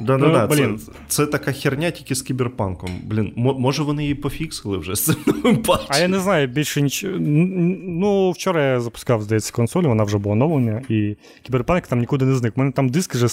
Да, 0.01 0.17
ну, 0.17 0.33
да, 0.33 0.47
блін. 0.47 0.79
Це, 0.79 0.93
це 1.09 1.27
така 1.27 1.53
херня 1.53 1.91
тільки 1.91 2.15
з 2.15 2.23
кіберпанком. 2.23 2.91
Блін, 3.05 3.33
може 3.37 3.83
вони 3.83 4.03
її 4.03 4.15
пофіксили 4.15 4.79
вже 4.79 4.95
з 4.95 5.05
цим 5.05 5.17
новим 5.27 5.57
патчем? 5.63 5.87
А 5.89 5.99
я 5.99 6.09
не 6.09 6.19
знаю, 6.19 6.47
більше 6.47 6.83
нічого. 6.83 7.17
Ну, 7.19 8.31
вчора 8.31 8.65
я 8.65 8.81
запускав, 8.81 9.23
здається, 9.23 9.53
консоль, 9.53 9.83
вона 9.83 10.05
вже 10.05 10.19
була 10.19 10.33
оновлена, 10.33 10.83
і 10.89 11.17
кіберпанк 11.43 11.87
там 11.87 11.99
нікуди 11.99 12.25
не 12.25 12.35
зник. 12.35 12.53
У 12.57 12.61
мене 12.61 12.73
там 12.73 12.89
диск 12.89 13.15
вже 13.15 13.27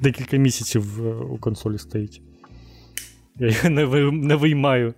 декілька 0.00 0.36
місяців 0.36 1.06
е, 1.06 1.14
у 1.30 1.38
консолі 1.38 1.78
стоїть. 1.78 2.22
Я 3.38 3.48
його 3.48 3.70
не 3.70 3.84
ви, 3.84 4.10
не 4.12 4.34
виймаю. 4.34 4.94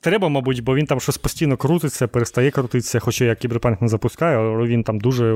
Треба, 0.00 0.28
мабуть, 0.28 0.64
бо 0.64 0.74
він 0.74 0.86
там 0.86 1.00
щось 1.00 1.18
постійно 1.18 1.56
крутиться, 1.56 2.08
перестає 2.08 2.50
крутитися, 2.50 2.98
хоча 2.98 3.24
я 3.24 3.34
кіберпанк 3.34 3.82
не 3.82 3.88
запускаю, 3.88 4.38
але 4.38 4.66
він 4.66 4.82
там 4.82 5.00
дуже. 5.00 5.34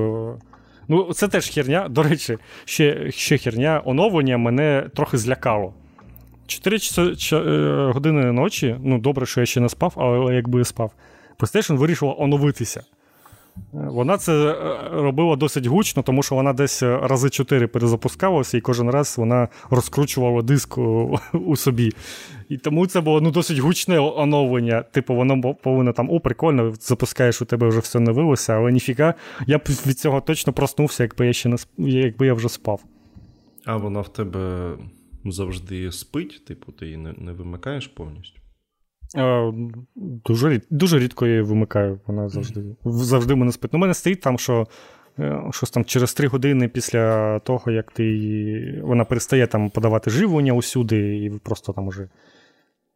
Ну, 0.89 1.13
це 1.13 1.29
теж 1.29 1.51
херня. 1.51 1.89
До 1.89 2.03
речі, 2.03 2.39
ще 2.65 3.11
ще 3.11 3.39
херня 3.39 3.83
оновлення 3.85 4.39
мене 4.39 4.91
трохи 4.95 5.19
злякало. 5.19 5.75
4 6.47 6.79
е, 7.33 7.93
години 7.93 8.33
ночі, 8.33 8.77
ну 8.85 8.99
добре, 8.99 9.27
що 9.27 9.41
я 9.41 9.47
ще 9.47 9.61
не 9.61 9.69
спав, 9.69 9.93
але 9.97 10.35
якби 10.35 10.59
я 10.59 10.65
спав, 10.65 10.93
PlayStation 11.39 11.77
вирішила 11.77 12.15
оновитися. 12.19 12.83
Вона 13.73 14.19
це 14.19 14.33
е, 14.33 14.89
робила 14.93 15.37
досить 15.37 15.67
гучно, 15.67 16.03
тому 16.03 16.23
що 16.23 16.35
вона 16.35 16.53
десь 16.53 16.83
рази 16.83 17.31
чотири 17.31 17.67
перезапускалася, 17.67 18.59
і 18.59 18.61
кожен 18.61 18.91
раз 18.91 19.15
вона 19.19 19.49
розкручувала 19.71 20.43
диск 20.43 20.79
у 21.33 21.57
собі. 21.57 21.93
І 22.49 22.57
тому 22.57 22.87
це 22.87 23.01
було 23.01 23.21
ну, 23.21 23.31
досить 23.31 23.59
гучне 23.59 23.99
оновлення. 23.99 24.83
Типу, 24.83 25.15
воно 25.15 25.55
повинно 25.55 25.93
там, 25.93 26.11
о, 26.11 26.21
прикольно, 26.21 26.75
запускаєш, 26.81 27.43
у 27.43 27.45
тебе 27.45 27.69
вже 27.69 27.81
все 27.81 28.01
новилося, 28.01 28.53
але 28.53 28.73
ніфіга, 28.73 29.15
я 29.47 29.59
б 29.59 29.63
від 29.87 29.99
цього 29.99 30.21
точно 30.21 30.53
проснувся, 30.53 31.03
якби 31.03 31.27
я 31.27 31.33
ще 31.33 31.49
не 31.49 31.57
якби 31.79 32.27
я 32.27 32.35
вже 32.35 32.49
спав. 32.49 32.81
А 33.65 33.77
вона 33.77 34.01
в 34.01 34.09
тебе 34.09 34.73
завжди 35.25 35.93
спить, 35.93 36.45
типу, 36.45 36.73
ти 36.73 36.85
її 36.85 36.97
не, 36.97 37.15
не 37.19 37.33
вимикаєш 37.33 37.87
повністю? 37.87 38.41
Дуже 40.25 40.61
дуже 40.71 40.99
рідко 40.99 41.27
я 41.27 41.33
її 41.33 41.43
вимикаю, 41.43 42.01
вона 42.07 42.29
завжди 42.29 42.65
завжди 42.85 43.35
мене 43.35 43.53
спить. 43.53 43.73
Ну, 43.73 43.79
У 43.79 43.81
мене 43.81 43.95
стоїть 43.95 44.21
там, 44.21 44.39
що 44.39 44.67
е, 45.19 45.43
щось 45.51 45.71
там 45.71 45.85
через 45.85 46.15
3 46.15 46.29
години 46.29 46.69
після 46.69 47.39
того, 47.39 47.73
як 47.73 47.93
ти 47.93 48.81
вона 48.85 49.05
перестає 49.05 49.47
там 49.47 49.71
подавати 49.71 50.11
живлення 50.11 50.53
усюди, 50.53 51.17
і 51.17 51.31
просто 51.31 51.73
там 51.73 51.87
уже 51.89 52.09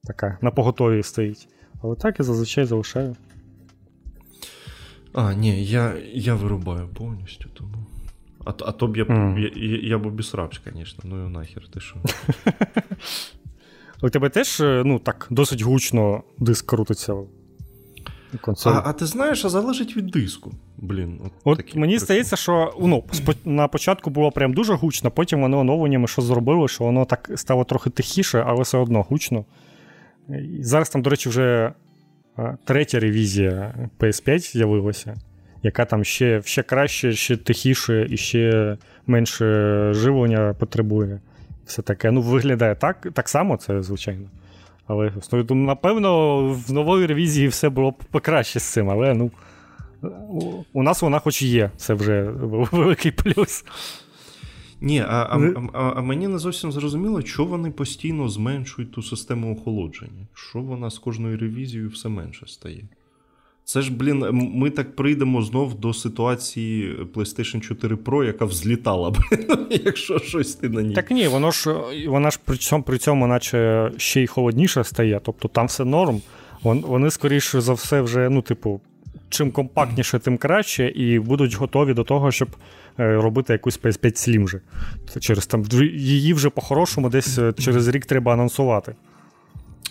така 0.05 0.39
на 0.41 0.51
поготові 0.51 1.03
стоїть. 1.03 1.49
Але 1.83 1.97
так 1.97 2.19
я 2.19 2.25
зазвичай 2.25 2.64
залишаю. 2.64 3.16
А, 5.12 5.35
ні, 5.35 5.64
я 5.64 5.95
я 6.12 6.35
вирубаю 6.35 6.89
повністю 6.89 7.49
тому. 7.55 7.87
А 8.45 8.51
а 8.51 8.73
то 8.73 8.87
б 8.87 8.97
я 8.97 9.05
mm. 9.05 9.39
я, 9.39 9.51
я, 9.55 9.89
я 9.89 9.99
б 9.99 10.07
обісрався, 10.07 10.61
звісно, 10.75 11.05
ну 11.05 11.27
і 11.27 11.31
нахер 11.31 11.69
ти 11.69 11.81
що. 11.81 11.97
У 14.03 14.11
тебе 14.11 14.28
теж 14.28 14.61
е, 14.61 14.82
ну, 14.86 14.99
так, 14.99 15.26
досить 15.30 15.62
гучно 15.62 16.22
диск 16.38 16.66
крутиться. 16.66 17.14
Консоль. 18.40 18.72
А 18.72 18.82
а 18.84 18.92
ти 18.92 19.07
знаєш, 19.07 19.44
а 19.44 19.49
залежить 19.49 19.96
від 19.96 20.07
диску. 20.07 20.53
Блін, 20.76 21.20
От, 21.24 21.32
от 21.44 21.74
Мені 21.74 21.92
прикол. 21.92 22.05
здається, 22.05 22.36
що 22.36 22.74
ну, 22.80 23.05
на 23.44 23.68
початку 23.68 24.11
було 24.11 24.30
прям 24.30 24.53
дуже 24.53 24.74
гучно, 24.74 25.11
потім 25.11 25.40
вони 25.40 25.57
оновленнями 25.57 26.09
що 26.09 26.22
зробили, 26.22 26.68
що 26.68 26.84
воно 26.84 27.05
так 27.05 27.30
стало 27.36 27.64
трохи 27.64 27.90
тихіше, 27.90 28.44
але 28.46 28.62
все 28.62 28.78
одно 28.78 29.03
гучно. 29.03 29.44
І 30.28 30.64
Зараз 30.64 30.90
там, 30.90 31.03
до 31.03 31.11
речі, 31.11 31.28
вже 31.28 31.72
третя 32.64 33.01
ревізія 33.01 33.74
PS5 33.99 34.38
з'явилася, 34.38 35.16
яка 35.62 35.84
там 35.84 36.05
ще 36.05 36.42
ще 36.44 36.62
краще, 36.62 37.12
ще 37.12 37.36
тихіше 37.36 38.07
і 38.11 38.16
ще 38.16 38.76
менше 39.07 39.44
живлення 39.94 40.55
потребує 40.59 41.20
все 41.69 41.83
таке. 41.83 42.11
Ну, 42.11 42.21
виглядає 42.23 42.75
так 42.75 43.07
так 43.14 43.29
само, 43.29 43.57
це 43.57 43.83
звичайно. 43.83 44.29
Але 44.87 45.12
напевно, 45.51 46.39
в 46.53 46.73
нової 46.73 47.07
ревізії 47.07 47.49
все 47.49 47.69
було 47.69 47.93
покраще 47.93 48.61
з 48.61 48.62
цим, 48.62 48.91
але 48.91 49.14
ну, 49.14 49.31
у 50.73 50.83
нас 50.83 51.03
вона 51.03 51.19
хоч 51.19 51.43
є, 51.43 51.71
це 51.77 51.95
вже 51.95 52.23
великий 52.73 53.12
плюс. 53.12 53.64
Ні, 54.81 55.01
а 55.01 55.29
а, 55.31 55.39
а, 55.73 55.93
а 55.97 56.03
мені 56.03 56.29
не 56.29 56.39
зовсім 56.39 56.73
зрозуміло, 56.73 57.23
що 57.23 57.45
вони 57.45 57.71
постійно 57.71 58.29
зменшують 58.29 58.93
ту 58.93 59.03
систему 59.03 59.53
охолодження. 59.53 60.27
Що 60.35 60.61
вона 60.61 60.91
з 60.91 60.99
кожною 60.99 61.39
ревізією 61.39 61.89
все 61.89 62.09
менше 62.09 62.47
стає. 62.47 62.85
Це 63.69 63.83
ж, 63.83 63.93
блін, 63.93 64.25
ми 64.33 64.71
так 64.71 64.97
прийдемо 64.97 65.43
знов 65.43 65.75
до 65.75 65.95
ситуації 65.95 66.97
PlayStation 67.14 67.61
4 67.61 67.97
Pro, 67.97 68.25
яка 68.25 68.45
взлітала, 68.45 69.11
блін, 69.31 69.66
якщо 69.71 70.19
щось 70.19 70.55
ти 70.55 70.69
на 70.69 70.83
ній. 70.83 70.95
Так 70.95 71.11
ні, 71.11 71.29
воно 71.29 71.51
ж 71.51 71.75
вона 72.07 72.31
ж 72.31 72.39
при 72.45 72.57
цьому, 72.57 72.83
при 72.83 72.99
цьому 72.99 73.27
наче 73.27 73.91
ще 73.97 74.23
й 74.23 74.27
холодніше 74.27 74.85
стає, 74.85 75.21
тобто 75.25 75.49
там 75.49 75.66
все 75.66 75.85
норм. 75.85 76.21
вони, 76.62 77.11
скоріше 77.11 77.61
за 77.61 77.73
все, 77.73 78.01
вже, 78.01 78.29
ну, 78.29 78.43
типу, 78.43 78.81
чим 79.29 79.51
компактніше, 79.51 80.19
тим 80.19 80.39
краще, 80.39 80.89
і 80.89 81.19
будуть 81.19 81.55
готові 81.55 81.95
до 81.95 82.05
того, 82.05 82.33
щоб 82.33 82.49
е, 82.99 83.14
робити 83.14 83.53
якусь 83.53 83.81
PS5 83.81 84.05
Slim 84.05 84.45
вже. 84.45 84.61
Через 85.21 85.47
там 85.47 85.64
Її 85.95 86.35
вже 86.35 86.51
по-хорошому 86.51 87.09
десь 87.09 87.39
е, 87.39 87.53
через 87.53 87.89
рік 87.89 88.07
треба 88.07 88.33
анонсувати. 88.33 88.95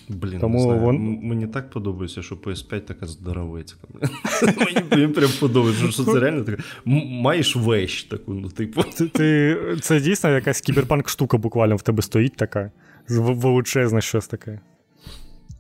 Блін, 0.09 0.39
Тому 0.39 0.57
не 0.57 0.63
знаю. 0.63 0.79
Вон... 0.79 1.19
мені 1.21 1.47
так 1.47 1.69
подобається, 1.69 2.21
що 2.21 2.35
PS5 2.35 2.81
така 2.81 3.05
здоровецька. 3.05 3.87
Мені 4.91 5.07
прям 5.07 5.29
подобається, 5.39 5.91
що 5.91 6.03
це 6.03 6.19
реально 6.19 6.43
така. 6.43 6.63
Маєш 6.85 7.55
вещь 7.55 8.09
таку, 8.09 8.33
ну, 8.33 8.49
типу. 8.49 8.83
Ти, 9.13 9.57
Це 9.81 9.99
дійсно 9.99 10.29
якась 10.29 10.61
кіберпанк 10.61 11.09
штука 11.09 11.37
буквально 11.37 11.75
в 11.75 11.81
тебе 11.81 12.01
стоїть 12.01 12.35
така. 12.35 12.71
Величезне 13.09 14.01
щось 14.01 14.27
таке. 14.27 14.59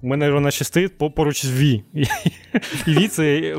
У 0.01 0.07
мене 0.07 0.31
вона 0.31 0.51
ще 0.51 0.65
стоїть 0.65 0.97
поруч 0.97 1.45
з 1.45 1.51
Ві. 1.51 1.83
І 1.93 2.05
Ві 2.87 3.07
це 3.07 3.55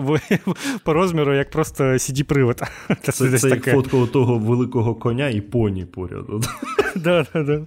по 0.84 0.92
розміру 0.92 1.34
як 1.34 1.50
просто 1.50 1.84
CD-привод. 1.84 2.62
Це, 3.02 3.12
це, 3.12 3.38
це 3.38 3.48
як 3.48 3.64
фотка 3.64 4.06
того 4.06 4.38
великого 4.38 4.94
коня 4.94 5.28
і 5.28 5.40
поні 5.40 5.84
поряд. 5.84 6.24
Да, 6.96 7.26
да, 7.34 7.42
да. 7.42 7.66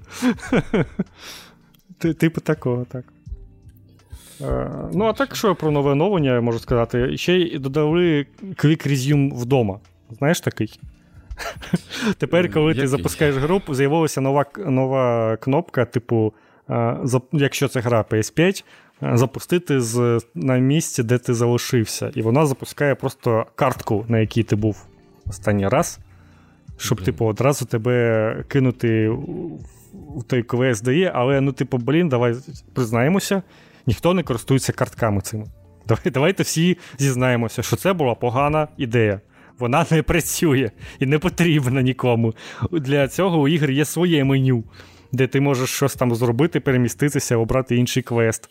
Типу 2.01 2.41
такого, 2.41 2.85
так. 2.85 3.05
Е, 4.41 4.71
ну, 4.93 5.05
а 5.05 5.13
так, 5.13 5.35
що 5.35 5.55
про 5.55 5.71
нове 5.71 5.91
оновлення, 5.91 6.33
я 6.33 6.41
можу 6.41 6.59
сказати, 6.59 7.17
ще 7.17 7.33
й 7.33 7.59
додали 7.59 8.25
Quick 8.43 8.87
Resume 8.87 9.35
вдома. 9.35 9.79
Знаєш 10.17 10.41
такий? 10.41 10.79
Тепер, 12.17 12.53
коли 12.53 12.73
ти 12.73 12.87
запускаєш 12.87 13.35
гру, 13.35 13.61
з'явилася 13.69 14.21
нова 14.21 14.45
нова 14.57 15.37
кнопка, 15.37 15.85
типу, 15.85 16.33
е, 16.69 16.97
якщо 17.31 17.67
це 17.67 17.79
гра 17.79 18.05
PS5, 18.09 18.63
е, 19.03 19.17
запустити 19.17 19.81
з, 19.81 20.19
на 20.35 20.57
місці, 20.57 21.03
де 21.03 21.17
ти 21.17 21.33
залишився. 21.33 22.11
І 22.15 22.21
вона 22.21 22.45
запускає 22.45 22.95
просто 22.95 23.45
картку, 23.55 24.05
на 24.07 24.19
якій 24.19 24.43
ти 24.43 24.55
був 24.55 24.85
останній 25.27 25.67
раз, 25.67 25.99
щоб, 26.77 27.01
типу, 27.01 27.25
одразу 27.25 27.65
тебе 27.65 28.35
кинути 28.47 29.09
в 29.09 29.80
той 30.27 30.43
квест 30.43 30.83
дає, 30.83 31.11
але 31.15 31.41
ну, 31.41 31.51
типу, 31.51 31.77
блін, 31.77 32.09
давай 32.09 32.35
признаємося, 32.73 33.41
ніхто 33.85 34.13
не 34.13 34.23
користується 34.23 34.73
картками 34.73 35.21
цими. 35.21 35.45
Давай, 35.87 36.11
Давайте 36.13 36.43
всі 36.43 36.77
зізнаємося, 36.97 37.63
що 37.63 37.75
це 37.75 37.93
була 37.93 38.15
погана 38.15 38.67
ідея. 38.77 39.21
Вона 39.59 39.85
не 39.91 40.03
працює 40.03 40.71
і 40.99 41.05
не 41.05 41.19
потрібна 41.19 41.81
нікому. 41.81 42.33
Для 42.71 43.07
цього 43.07 43.41
у 43.41 43.47
ігр 43.47 43.71
є 43.71 43.85
своє 43.85 44.23
меню, 44.23 44.63
де 45.11 45.27
ти 45.27 45.41
можеш 45.41 45.69
щось 45.69 45.95
там 45.95 46.15
зробити, 46.15 46.59
переміститися, 46.59 47.37
обрати 47.37 47.75
інший 47.75 48.03
квест. 48.03 48.49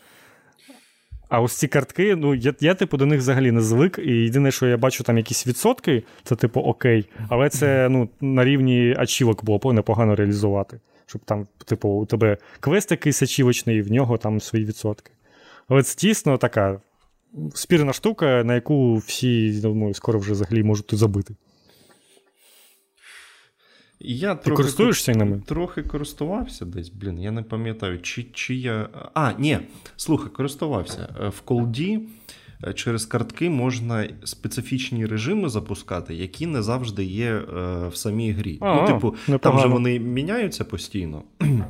А 1.28 1.40
ось 1.40 1.56
ці 1.56 1.68
картки, 1.68 2.16
ну 2.16 2.34
я, 2.34 2.54
я 2.60 2.74
типу, 2.74 2.96
до 2.96 3.06
них 3.06 3.18
взагалі 3.18 3.52
не 3.52 3.60
звик. 3.60 3.98
І 3.98 4.10
єдине, 4.10 4.50
що 4.50 4.66
я 4.66 4.76
бачу 4.76 5.04
там 5.04 5.16
якісь 5.16 5.46
відсотки, 5.46 6.02
це 6.24 6.36
типу 6.36 6.60
окей. 6.60 7.08
Але 7.28 7.48
це 7.48 7.88
ну, 7.88 8.08
на 8.20 8.44
рівні 8.44 8.94
ачівок 8.98 9.44
було 9.44 9.72
непогано 9.72 10.14
реалізувати 10.14 10.80
щоб 11.10 11.24
там, 11.24 11.46
типу, 11.64 11.88
у 11.88 12.06
тебе 12.06 12.38
квест 12.60 12.90
якийсь 12.90 13.22
ачівочний, 13.22 13.76
і 13.76 13.82
в 13.82 13.92
нього 13.92 14.18
там 14.18 14.40
свої 14.40 14.64
відсотки. 14.64 15.12
Але 15.68 15.82
це 15.82 15.96
дійсно 15.98 16.38
така 16.38 16.80
спірна 17.54 17.92
штука, 17.92 18.44
на 18.44 18.54
яку 18.54 18.96
всі 18.96 19.60
думаю, 19.60 19.94
скоро 19.94 20.18
вже 20.18 20.32
взагалі 20.32 20.62
можуть 20.62 20.94
забити. 20.94 21.34
Я 24.00 24.34
Ти 24.34 24.44
трохи, 24.44 24.62
користуєшся 24.62 25.12
ними? 25.12 25.42
Трохи 25.46 25.82
користувався 25.82 26.64
десь, 26.64 26.88
блін, 26.88 27.18
я 27.20 27.30
не 27.30 27.42
пам'ятаю, 27.42 28.00
чи 28.00 28.26
чи 28.32 28.54
я. 28.54 28.88
А, 29.14 29.32
ні, 29.38 29.58
слухай, 29.96 30.30
користувався. 30.30 31.14
Е, 31.20 31.28
в 31.28 31.40
колді 31.40 32.00
через 32.74 33.06
картки 33.06 33.50
можна 33.50 34.08
специфічні 34.24 35.06
режими 35.06 35.48
запускати, 35.48 36.14
які 36.14 36.46
не 36.46 36.62
завжди 36.62 37.04
є 37.04 37.32
е, 37.32 37.44
в 37.88 37.96
самій 37.96 38.32
грі. 38.32 38.58
А, 38.60 38.74
ну, 38.74 38.86
типу, 38.86 39.14
непогано. 39.28 39.38
там 39.38 39.58
же 39.58 39.74
вони 39.74 39.98
міняються 39.98 40.64
постійно. 40.64 41.22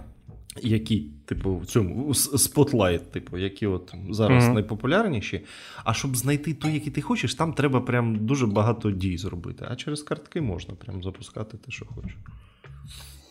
Які, 0.63 1.07
типу, 1.27 1.57
в 1.57 1.67
цьому 1.67 2.15
спотлайт, 2.15 3.13
типу, 3.13 3.39
які 3.39 3.67
от 3.67 3.95
зараз 4.11 4.45
mm-hmm. 4.45 4.53
найпопулярніші. 4.53 5.45
А 5.85 5.95
щоб 5.95 6.17
знайти 6.17 6.55
той, 6.55 6.75
який 6.75 6.93
ти 6.93 7.01
хочеш, 7.01 7.35
там 7.35 7.53
треба 7.53 7.81
прям 7.81 8.27
дуже 8.27 8.47
багато 8.47 8.91
дій 8.91 9.19
зробити. 9.19 9.67
А 9.71 9.77
через 9.77 10.03
картки 10.03 10.41
можна 10.41 10.75
прям 10.75 11.03
запускати 11.03 11.59
те, 11.59 11.71
що 11.71 11.87
хочеш. 11.87 12.17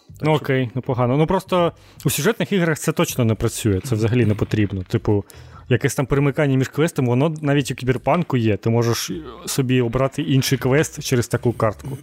Так, 0.07 0.21
ну 0.21 0.33
окей, 0.33 0.65
що... 0.65 0.71
непогано. 0.75 1.17
Ну 1.17 1.27
просто 1.27 1.71
у 2.05 2.09
сюжетних 2.09 2.51
іграх 2.51 2.79
це 2.79 2.91
точно 2.91 3.25
не 3.25 3.35
працює, 3.35 3.79
це 3.79 3.95
взагалі 3.95 4.25
не 4.25 4.35
потрібно. 4.35 4.83
Типу, 4.83 5.25
якесь 5.69 5.95
там 5.95 6.05
перемикання 6.05 6.57
між 6.57 6.67
квестами, 6.67 7.07
воно 7.07 7.35
навіть 7.41 7.71
у 7.71 7.75
кіберпанку 7.75 8.37
є. 8.37 8.57
Ти 8.57 8.69
можеш 8.69 9.11
собі 9.45 9.81
обрати 9.81 10.21
інший 10.21 10.57
квест 10.57 11.03
через 11.03 11.27
таку 11.27 11.53
картку. 11.53 11.97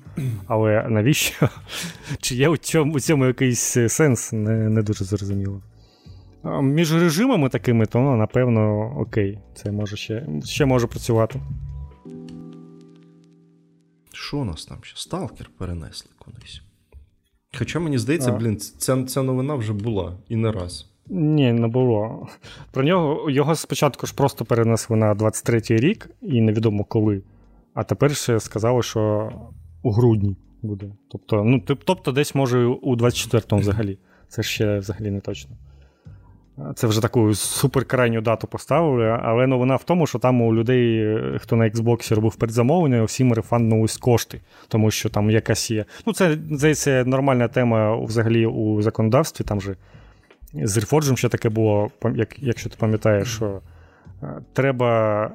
Але 0.47 0.87
навіщо? 0.89 1.49
Чи 2.21 2.35
є 2.35 2.49
у 2.49 2.57
цьому 2.57 2.95
у 2.95 3.01
цьому 3.01 3.27
якийсь 3.27 3.77
сенс, 3.89 4.33
не 4.33 4.69
не 4.69 4.83
дуже 4.83 5.05
зрозуміло. 5.05 5.63
Між 6.63 6.95
режимами 6.95 7.49
такими, 7.49 7.87
то 7.87 7.99
ну, 7.99 8.17
напевно, 8.17 8.93
окей, 8.99 9.39
це 9.55 9.73
може 9.73 9.97
ще 9.97 10.27
ще 10.45 10.67
може 10.67 10.87
працювати. 10.87 11.41
Що 14.13 14.39
у 14.39 14.45
нас 14.45 14.67
там 14.67 14.79
ще? 14.83 14.97
Сталкер 14.97 15.51
перенесли 15.59 16.11
кудись. 16.19 16.63
Хоча 17.59 17.79
мені 17.79 17.99
здається, 17.99 18.31
а. 18.31 18.37
блін, 18.37 18.57
ця, 18.59 19.05
ця 19.05 19.23
новина 19.23 19.55
вже 19.55 19.73
була 19.73 20.17
і 20.29 20.37
не 20.37 20.53
раз. 20.53 20.91
Ні, 21.09 21.53
не 21.53 21.69
було. 21.69 22.27
Про 22.71 22.85
нього 22.85 23.31
його 23.31 23.55
спочатку 23.55 24.07
ж 24.07 24.15
просто 24.15 24.45
перенесли 24.45 24.97
на 24.97 25.15
23-й 25.15 25.77
рік, 25.77 26.11
і 26.23 26.41
невідомо 26.41 26.85
коли. 26.85 27.23
А 27.75 27.85
тепер 27.85 28.17
ще 28.17 28.41
сказали, 28.41 28.83
що 28.83 29.33
у 29.83 29.91
грудні 29.91 30.37
буде. 30.63 30.87
Тобто, 31.11 31.45
ну, 31.45 31.63
тобто 31.85 32.13
десь 32.13 32.35
може 32.35 32.65
у 32.65 32.97
24-му 32.97 33.61
взагалі. 33.61 33.99
Це 34.29 34.43
ще 34.43 34.79
взагалі 34.79 35.11
не 35.11 35.21
точно. 35.21 35.57
Це 36.75 36.87
вже 36.87 37.03
таку 37.03 37.35
суперкрайню 37.35 38.21
дату 38.21 38.47
поставили, 38.47 39.19
але 39.23 39.47
новина 39.47 39.77
в 39.77 39.85
тому, 39.85 40.07
що 40.07 40.19
там 40.19 40.43
у 40.43 40.55
людей, 40.55 41.19
хто 41.39 41.57
на 41.57 41.65
Xbox 41.65 42.15
робив 42.15 42.37
передзамовлення, 42.37 43.03
всім 43.03 43.33
рефанднулись 43.33 43.97
кошти, 43.97 44.41
тому 44.69 44.91
що 44.91 45.09
там 45.09 45.31
якась 45.31 45.71
є. 45.71 45.85
Ну, 46.07 46.13
це 46.13 46.39
здається, 46.51 47.05
нормальна 47.05 47.49
тема 47.49 47.97
взагалі 47.97 48.47
у 48.47 48.83
законодавстві. 48.83 49.45
Там 49.45 49.61
же 49.61 49.77
з 50.55 50.79
Reforged 50.79 51.17
ще 51.17 51.29
таке 51.29 51.49
було, 51.49 51.91
як, 52.15 52.37
якщо 52.39 52.71
ти 52.71 52.77
пам'ятаєш, 52.79 53.29
що 53.29 53.61
е, 54.23 54.27
треба. 54.53 55.31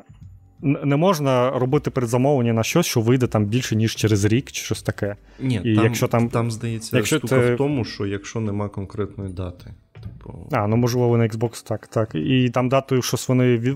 Не 0.64 0.95
можна 0.95 1.49
робити 1.49 1.89
передзамовлення 1.89 2.53
на 2.53 2.64
щось, 2.64 2.86
що 2.86 3.01
вийде 3.01 3.28
там 3.28 3.45
більше, 3.45 3.76
ніж 3.76 3.95
через 3.95 4.26
рік, 4.26 4.51
чи 4.51 4.64
щось 4.64 4.82
таке. 4.82 5.16
Ні, 5.39 5.62
І 5.64 5.76
там, 5.76 5.84
якщо 5.84 6.07
там, 6.07 6.30
там 6.30 6.51
здається, 6.51 6.97
якщо 6.97 7.18
штука 7.18 7.39
ти... 7.39 7.53
в 7.53 7.57
тому, 7.57 7.86
що 7.86 8.05
якщо 8.05 8.39
нема 8.39 8.70
конкретної 8.70 9.34
дати. 9.34 9.66
Типу... 10.01 10.47
А, 10.51 10.68
ну 10.68 10.76
можливо, 10.76 11.18
на 11.18 11.28
Xbox 11.28 11.68
так, 11.68 11.88
так. 11.88 12.16
І 12.16 12.49
там 12.49 12.70
датою 12.70 13.01
щось 13.01 13.30
вони, 13.30 13.76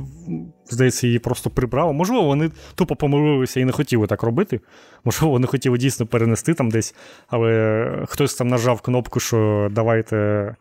здається, 0.69 1.07
її 1.07 1.19
просто 1.19 1.49
прибрали. 1.49 1.93
Можливо, 1.93 2.23
вони 2.23 2.51
тупо 2.75 2.95
помилилися 2.95 3.59
і 3.59 3.65
не 3.65 3.71
хотіли 3.71 4.07
так 4.07 4.23
робити. 4.23 4.59
Можливо, 5.03 5.31
вони 5.31 5.47
хотіли 5.47 5.77
дійсно 5.77 6.05
перенести 6.05 6.53
там 6.53 6.71
десь, 6.71 6.95
але 7.27 8.05
хтось 8.07 8.35
там 8.35 8.47
нажав 8.47 8.81
кнопку, 8.81 9.19
що 9.19 9.69
давайте 9.71 10.55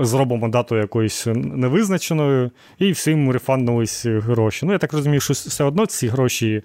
зробимо 0.00 0.48
дату 0.48 0.76
якоюсь 0.76 1.26
невизначеною, 1.34 2.50
і 2.78 2.90
всім 2.90 3.30
рефанднулись 3.30 4.06
гроші. 4.06 4.66
Ну, 4.66 4.72
я 4.72 4.78
так 4.78 4.92
розумію, 4.92 5.20
що 5.20 5.32
все 5.34 5.64
одно 5.64 5.86
ці 5.86 6.08
гроші 6.08 6.62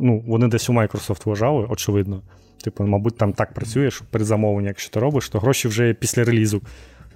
ну, 0.00 0.24
вони 0.26 0.48
десь 0.48 0.70
у 0.70 0.72
Microsoft 0.72 1.22
вважали, 1.24 1.66
очевидно. 1.70 2.22
Типу, 2.64 2.84
мабуть, 2.84 3.16
там 3.16 3.32
так 3.32 3.54
працює, 3.54 3.90
що 3.90 4.04
передзамовлення, 4.10 4.68
якщо 4.68 4.90
ти 4.90 5.00
робиш, 5.00 5.28
то 5.28 5.38
гроші 5.38 5.68
вже 5.68 5.94
після 5.94 6.24
релізу 6.24 6.62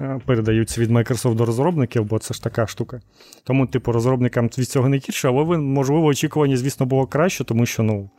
е, 0.00 0.20
передаються 0.26 0.80
від 0.80 0.90
Microsoft 0.90 1.34
до 1.34 1.44
розробників, 1.44 2.04
бо 2.04 2.18
це 2.18 2.34
ж 2.34 2.42
така 2.42 2.66
штука. 2.66 3.00
Тому, 3.44 3.66
типу, 3.66 3.92
розробникам 3.92 4.46
від 4.59 4.68
цього 4.68 4.88
не 4.88 4.96
гірше, 4.96 5.28
але 5.28 5.59
можливо, 5.59 6.07
очікування, 6.07 6.57
звісно, 6.57 6.86
було 6.86 7.07
краще, 7.07 7.44
тому 7.44 7.66
що, 7.66 7.82
ну. 7.82 8.11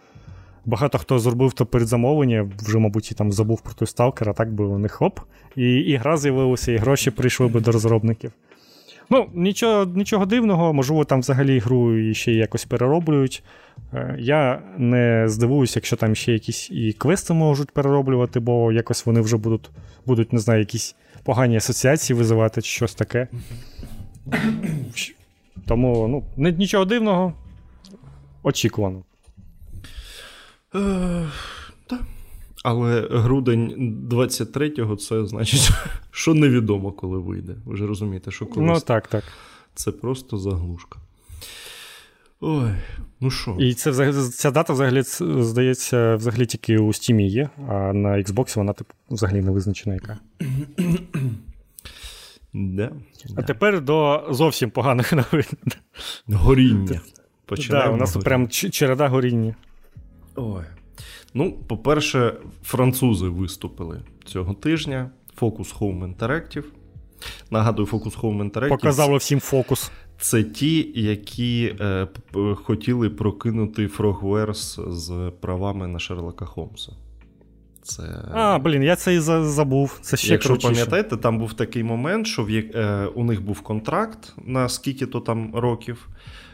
Багато 0.67 0.97
хто 0.97 1.19
зробив 1.19 1.53
то 1.53 1.65
передзамовлення, 1.65 2.51
вже, 2.59 2.77
мабуть, 2.77 3.11
і 3.11 3.15
там 3.15 3.31
забув 3.31 3.61
про 3.61 3.73
той 3.73 3.87
сталкер, 3.87 4.29
а 4.29 4.33
так 4.33 4.53
би 4.53 4.65
у 4.65 4.77
них 4.77 4.91
хоп. 4.91 5.19
І 5.55 5.75
і 5.75 5.95
гра 5.95 6.17
з'явилася, 6.17 6.71
і 6.71 6.77
гроші 6.77 7.11
прийшли 7.11 7.47
би 7.47 7.61
до 7.61 7.71
розробників. 7.71 8.31
Ну, 9.09 9.29
нічого 9.33 9.85
нічого 9.85 10.25
дивного, 10.25 10.73
можливо, 10.73 11.05
там 11.05 11.19
взагалі 11.19 11.59
гру 11.59 12.13
ще 12.13 12.31
якось 12.31 12.65
перероблюють. 12.65 13.43
Е, 13.93 14.15
я 14.19 14.61
не 14.77 15.23
здивуюся, 15.27 15.79
якщо 15.79 15.95
там 15.95 16.15
ще 16.15 16.33
якісь 16.33 16.71
і 16.71 16.93
квести 16.93 17.33
можуть 17.33 17.71
перероблювати, 17.71 18.39
бо 18.39 18.71
якось 18.71 19.05
вони 19.05 19.21
вже 19.21 19.37
будуть, 19.37 19.69
будуть, 20.05 20.33
не 20.33 20.39
знаю, 20.39 20.59
якісь 20.59 20.95
погані 21.23 21.57
асоціації 21.57 22.17
визивати 22.17 22.61
чи 22.61 22.69
щось 22.69 22.95
таке. 22.95 23.27
Тому 25.65 26.23
ну, 26.37 26.49
нічого 26.51 26.85
дивного, 26.85 27.33
очікувано. 28.43 29.03
Е, 30.75 31.25
так. 31.87 32.01
Але 32.63 33.07
грудень 33.11 33.93
23-го 34.11 34.95
це 34.95 35.25
значить, 35.25 35.69
що 36.11 36.33
невідомо, 36.33 36.91
коли 36.91 37.17
вийде. 37.19 37.55
Ви 37.65 37.77
ж 37.77 37.87
розумієте, 37.87 38.31
що 38.31 38.45
коли 38.45 38.65
ну, 38.65 38.79
так, 38.79 39.07
так. 39.07 39.23
Це 39.75 39.91
просто 39.91 40.37
заглушка. 40.37 40.99
Ой, 42.41 42.71
ну 43.19 43.31
що? 43.31 43.55
І 43.59 43.73
це 43.73 44.13
ця 44.13 44.51
дата 44.51 44.73
взагалі 44.73 45.01
здається, 45.41 46.15
взагалі 46.15 46.45
тільки 46.45 46.77
у 46.77 46.87
Steam 46.87 47.21
є, 47.21 47.49
а 47.67 47.93
на 47.93 48.09
Xbox 48.09 48.57
вона 48.57 48.73
типу, 48.73 48.93
взагалі 49.09 49.41
не 49.41 49.51
визначена 49.51 49.95
яка. 49.95 50.19
Да, 52.53 52.91
А 53.35 53.41
тепер 53.41 53.81
до 53.81 54.27
зовсім 54.29 54.69
поганих 54.69 55.13
новин. 55.13 55.45
Горіння. 56.27 57.01
Так, 57.45 57.93
У 57.93 57.97
нас 57.97 58.15
горіння. 58.15 58.23
прям 58.23 58.47
череда 58.49 59.07
горіння. 59.07 59.55
Ой. 60.37 60.63
Ну, 61.33 61.51
по-перше, 61.67 62.33
французи 62.63 63.27
виступили 63.27 64.01
цього 64.25 64.53
тижня. 64.53 65.09
Focus 65.41 65.77
Home 65.79 66.15
Interactive. 66.15 66.63
Нагадую, 67.51 67.87
Focus 67.87 68.21
Home 68.21 68.51
Interactive. 68.51 68.69
Показало 68.69 69.17
всім 69.17 69.39
фокус. 69.39 69.91
Це 70.19 70.43
ті, 70.43 70.91
які 70.95 71.75
е, 71.79 72.07
хотіли 72.55 73.09
прокинути 73.09 73.87
Frogwares 73.87 74.91
з 74.91 75.31
правами 75.41 75.87
на 75.87 75.99
Шерлока 75.99 76.45
Холмса. 76.45 76.91
Це... 77.81 78.03
А, 78.33 78.59
блін, 78.59 78.83
я 78.83 78.95
це 78.95 79.15
і 79.15 79.19
забув. 79.19 79.99
Це 80.01 80.17
ще 80.17 80.31
Якщо 80.31 80.49
крутіше. 80.49 80.69
пам'ятаєте, 80.69 81.17
там 81.17 81.39
був 81.39 81.53
такий 81.53 81.83
момент, 81.83 82.27
що 82.27 82.43
в, 82.43 82.49
е, 82.49 83.07
у 83.15 83.23
них 83.23 83.41
був 83.41 83.61
контракт 83.61 84.33
на 84.45 84.69
скільки-то 84.69 85.19
там 85.19 85.55
років. 85.55 86.07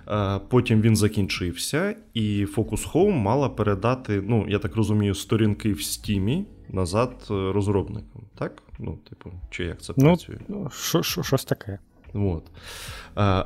Е, 0.10 0.39
потім 0.49 0.82
він 0.82 0.95
закінчився, 0.95 1.95
і 2.14 2.45
Focus 2.45 2.91
Home 2.91 3.16
мала 3.16 3.49
передати, 3.49 4.24
ну, 4.28 4.45
я 4.49 4.60
так 4.60 4.76
розумію, 4.76 5.16
сторінки 5.16 5.74
в 5.74 5.82
Стімі 5.82 6.45
назад 6.70 7.28
е, 7.32 7.34
розробникам. 7.34 8.22
Так? 8.38 8.64
Ну, 8.80 8.97
типу, 9.10 9.32
чи 9.49 9.64
як 9.64 9.82
це 9.82 9.93
ну, 9.97 10.06
працює? 10.06 10.38
Ну, 10.47 10.70
щось 11.24 11.45
таке. 11.45 11.80
От. 12.14 12.43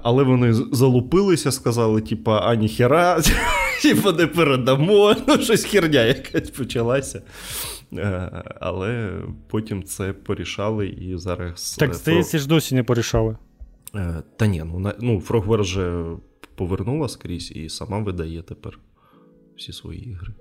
Але 0.03 0.23
вони 0.23 0.53
залупилися, 0.53 1.51
сказали, 1.51 2.01
типа, 2.01 2.39
а 2.39 2.55
ніхера, 2.55 3.21
типа, 3.81 4.11
не 4.11 4.27
передамо, 4.27 5.15
ну, 5.27 5.37
щось 5.37 5.63
херня 5.63 6.03
якась 6.03 6.49
почалася. 6.49 7.21
Але 8.59 9.11
потім 9.47 9.83
це 9.83 10.13
порішали 10.13 10.87
і 10.87 11.17
зараз. 11.17 11.75
Так, 11.79 11.93
здається, 11.93 12.37
ж 12.37 12.47
досі 12.47 12.75
не 12.75 12.83
порішали. 12.83 13.37
Та 14.37 14.47
ні, 14.47 14.63
ну, 14.65 14.93
ну 14.99 15.19
Frogware 15.19 15.61
вже 15.61 16.03
повернула 16.57 17.07
скрізь 17.07 17.51
і 17.55 17.69
сама 17.69 17.99
видає 17.99 18.41
тепер 18.41 18.79
всі 19.57 19.73
свої 19.73 20.09
ігри. 20.09 20.33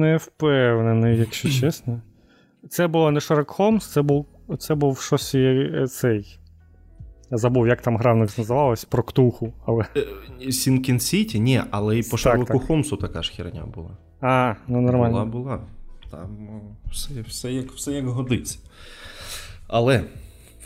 Не 0.00 0.16
впевнений, 0.16 1.18
якщо 1.18 1.50
чесно. 1.60 2.00
Це 2.68 2.86
було 2.86 3.10
не 3.10 3.20
Sherlock 3.20 3.56
Holmes, 3.56 3.92
це 3.92 4.02
був 4.02 4.26
це 4.58 4.74
був 4.74 5.00
щось 5.00 5.34
е, 5.34 5.86
цей. 5.90 6.38
Я 7.30 7.38
забув, 7.38 7.68
як 7.68 7.82
там 7.82 7.96
гра 7.96 8.12
в 8.12 8.16
них 8.16 8.38
називалась, 8.38 8.84
про 8.84 9.02
Ктуху. 9.02 9.52
але... 9.66 9.84
Сінкін 10.50 11.00
Сіті? 11.00 11.40
Ні, 11.40 11.62
але 11.70 11.98
і 11.98 12.02
по 12.02 12.16
Шерлоку 12.16 12.58
Холмсу 12.58 12.96
така 12.96 13.22
ж 13.22 13.32
херня 13.36 13.66
була. 13.74 13.90
А, 14.20 14.54
ну 14.68 14.80
нормально. 14.80 15.26
Була, 15.26 15.42
була. 15.42 15.60
Там 16.10 16.50
все 16.92 17.20
все, 17.20 17.52
як 17.52 17.72
все 17.72 17.92
як 17.92 18.06
годиться. 18.06 18.58
Але 19.66 20.04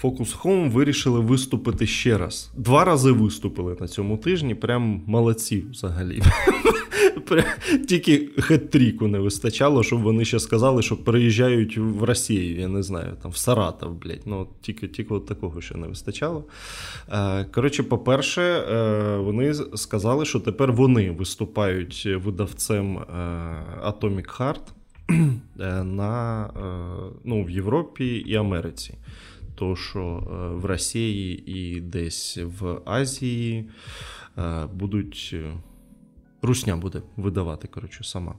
Focus 0.03 0.42
Home 0.42 0.70
вирішили 0.70 1.20
виступити 1.20 1.86
ще 1.86 2.18
раз. 2.18 2.51
Два 2.57 2.84
рази 2.84 3.12
виступили 3.12 3.76
на 3.80 3.88
цьому 3.88 4.16
тижні. 4.16 4.55
Прям 4.55 5.03
молодці 5.07 5.64
взагалі. 5.70 6.22
Тільки 7.88 8.28
хет-тріку 8.38 9.07
не 9.07 9.18
вистачало, 9.18 9.82
щоб 9.82 10.01
вони 10.01 10.24
ще 10.24 10.40
сказали, 10.40 10.82
що 10.82 10.96
переїжджають 10.96 11.78
в 11.78 12.03
Росію, 12.03 12.61
я 12.61 12.68
не 12.68 12.82
знаю, 12.82 13.16
там 13.22 13.30
в 13.30 13.36
Саратов, 13.36 13.94
блядь. 13.94 14.22
Ну, 14.26 14.48
тільки 14.61 14.88
тільки 14.88 15.14
от 15.14 15.26
такого 15.26 15.61
ще 15.61 15.74
не 15.74 15.86
вистачало. 15.86 16.44
Е, 17.12 17.44
коротше, 17.44 17.82
по-перше, 17.82 18.42
е, 18.42 19.16
вони 19.16 19.55
сказали, 19.55 20.24
що 20.24 20.40
тепер 20.40 20.72
вони 20.72 21.11
виступають 21.11 22.09
видавцем 22.24 22.98
е, 22.98 23.05
Atomic 23.84 24.38
Heart 24.38 24.61
на, 25.84 26.51
ну, 27.24 27.44
в 27.44 27.51
Європі 27.51 28.07
і 28.07 28.34
Америці. 28.34 28.94
То, 29.61 29.76
що 29.76 30.22
в 30.62 30.64
Росії 30.64 31.50
і 31.50 31.80
десь 31.80 32.38
в 32.61 32.80
Азії 32.84 33.70
будуть 34.72 35.34
Русня 36.42 36.76
буде 36.76 37.02
видавати, 37.16 37.68
коротше, 37.68 38.04
сама. 38.04 38.34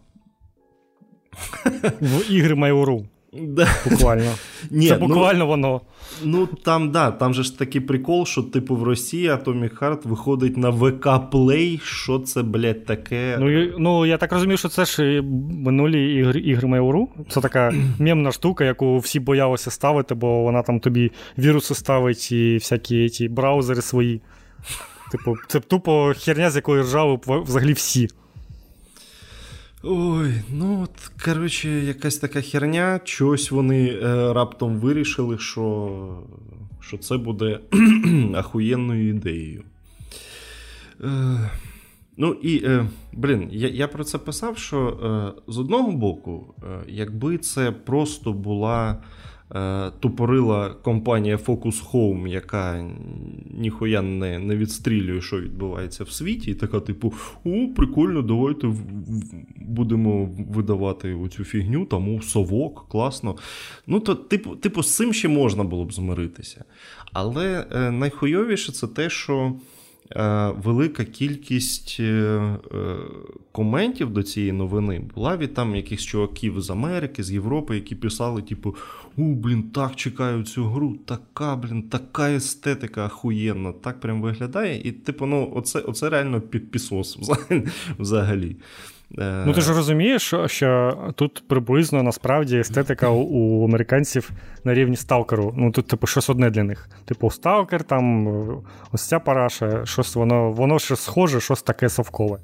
В 2.01 2.31
ігри 2.31 2.55
Майору. 2.55 3.07
Да. 3.33 3.67
Буквально. 3.89 4.31
Ні, 4.71 4.87
Це 4.87 4.97
ну, 4.97 5.07
буквально 5.07 5.39
ну, 5.39 5.47
воно. 5.47 5.81
Ну 6.23 6.45
там 6.45 6.91
да, 6.91 7.11
там 7.11 7.33
же 7.33 7.43
ж 7.43 7.59
такий 7.59 7.81
прикол, 7.81 8.25
що 8.25 8.43
типу 8.43 8.75
в 8.75 8.83
Росії 8.83 9.29
Atomic 9.29 9.79
Heart 9.79 10.07
виходить 10.07 10.57
на 10.57 10.69
ВК 10.69 11.05
Play. 11.05 11.79
Що 11.83 12.19
це, 12.19 12.43
блядь, 12.43 12.85
таке? 12.85 13.37
Ну 13.39 13.73
ну 13.79 14.05
я 14.05 14.17
так 14.17 14.31
розумію, 14.33 14.57
що 14.57 14.69
це 14.69 14.85
ж 14.85 15.21
минулі 15.65 16.15
ігри 16.15 16.39
ігри 16.39 16.67
Майору. 16.67 17.09
Це 17.29 17.41
така 17.41 17.73
мемна 17.99 18.31
штука, 18.31 18.63
яку 18.63 18.97
всі 18.97 19.19
боялися 19.19 19.71
ставити, 19.71 20.15
бо 20.15 20.43
вона 20.43 20.61
там 20.61 20.79
тобі 20.79 21.11
віруси 21.37 21.75
ставить 21.75 22.31
і 22.31 22.53
всякі 22.53 23.09
ті 23.09 23.29
браузери 23.29 23.81
свої. 23.81 24.21
Типу, 25.11 25.35
це 25.47 25.59
тупо 25.59 26.13
херня, 26.17 26.49
з 26.49 26.55
якої 26.55 26.81
ржали 26.81 27.19
взагалі 27.27 27.73
всі. 27.73 28.09
Ой, 29.83 30.33
ну 30.49 30.83
от, 30.83 31.23
коротше, 31.25 31.69
якась 31.69 32.17
така 32.17 32.41
херня. 32.41 32.99
Чогось 33.03 33.51
вони 33.51 33.87
е, 33.89 34.33
раптом 34.33 34.75
вирішили, 34.75 35.37
що 35.37 36.23
що 36.79 36.97
це 36.97 37.17
буде 37.17 37.59
ахуєнною 38.35 39.09
ідеєю. 39.09 39.63
Е, 41.03 41.49
Ну 42.17 42.33
і, 42.33 42.65
е, 42.65 42.87
блін, 43.13 43.49
я 43.51 43.67
я 43.67 43.87
про 43.87 44.03
це 44.03 44.17
писав, 44.17 44.57
що 44.57 44.87
е, 44.87 45.41
з 45.47 45.57
одного 45.57 45.91
боку, 45.91 46.53
е, 46.63 46.83
якби 46.87 47.37
це 47.37 47.71
просто 47.71 48.33
була 48.33 49.03
тупорила 49.99 50.69
компанія 50.69 51.35
Focus 51.35 51.91
Home, 51.91 52.27
яка 52.27 52.89
ніхуя 53.57 54.01
не 54.01 54.39
не 54.39 54.55
відстрілює, 54.55 55.21
що 55.21 55.41
відбувається 55.41 56.03
в 56.03 56.11
світі, 56.11 56.51
і 56.51 56.53
така, 56.53 56.79
типу, 56.79 57.13
о, 57.43 57.67
прикольно, 57.75 58.21
давайте 58.21 58.73
будемо 59.57 60.29
видавати 60.49 61.13
оцю 61.13 61.43
фігню, 61.43 61.85
там 61.85 62.15
у 62.15 62.21
совок, 62.21 62.85
класно. 62.89 63.35
Ну, 63.87 63.99
то, 63.99 64.15
типу, 64.15 64.55
типу, 64.55 64.83
з 64.83 64.95
цим 64.95 65.13
ще 65.13 65.27
можна 65.27 65.63
було 65.63 65.85
б 65.85 65.93
змиритися. 65.93 66.63
Але 67.13 67.65
е, 67.71 67.91
найхуйовіше 67.91 68.71
це 68.71 68.87
те, 68.87 69.09
що. 69.09 69.53
Е, 70.15 70.53
велика 70.63 71.05
кількість 71.05 71.97
е, 71.99 72.03
е, 72.03 72.57
коментів 73.51 74.09
до 74.09 74.23
цієї 74.23 74.51
новини 74.51 75.01
була 75.15 75.37
від 75.37 75.53
там 75.53 75.75
якихось 75.75 76.05
чуваків 76.05 76.61
з 76.61 76.69
Америки, 76.69 77.23
з 77.23 77.31
Європи, 77.31 77.75
які 77.75 77.95
писали, 77.95 78.41
типу, 78.41 78.75
у, 79.17 79.35
блін, 79.35 79.63
так 79.63 79.95
чекаю 79.95 80.43
цю 80.43 80.65
гру, 80.65 80.95
така, 81.05 81.55
блін, 81.55 81.83
така 81.83 82.31
естетика 82.31 83.05
ахуєнна, 83.05 83.71
так 83.71 83.99
прям 83.99 84.21
виглядає. 84.21 84.81
І, 84.81 84.91
типу, 84.91 85.25
ну, 85.25 85.51
оце 85.55 85.79
оце 85.79 86.09
реально 86.09 86.41
підпісос 86.41 87.17
взагалі. 87.99 88.55
Е, 89.17 89.43
ну, 89.45 89.53
ти 89.53 89.61
ж 89.61 89.73
розумієш, 89.73 90.21
що, 90.21 90.47
що 90.47 90.97
тут 91.15 91.43
приблизно 91.47 92.03
насправді 92.03 92.57
естетика 92.57 93.09
у, 93.09 93.21
у 93.21 93.65
американців 93.65 94.31
на 94.63 94.73
рівні 94.73 94.95
сталкеру. 94.95 95.53
Ну, 95.57 95.71
тут, 95.71 95.87
типу, 95.87 96.07
щось 96.07 96.29
одне 96.29 96.49
для 96.49 96.63
них. 96.63 96.89
Типу, 97.05 97.31
сталкер, 97.31 97.83
там 97.83 98.27
ось 98.91 99.07
ця 99.07 99.19
параша, 99.19 99.85
щось 99.85 100.15
воно 100.15 100.51
воно 100.51 100.79
ще 100.79 100.95
схоже, 100.95 101.41
щось 101.41 101.61
таке 101.61 101.89
совкове. 101.89 102.39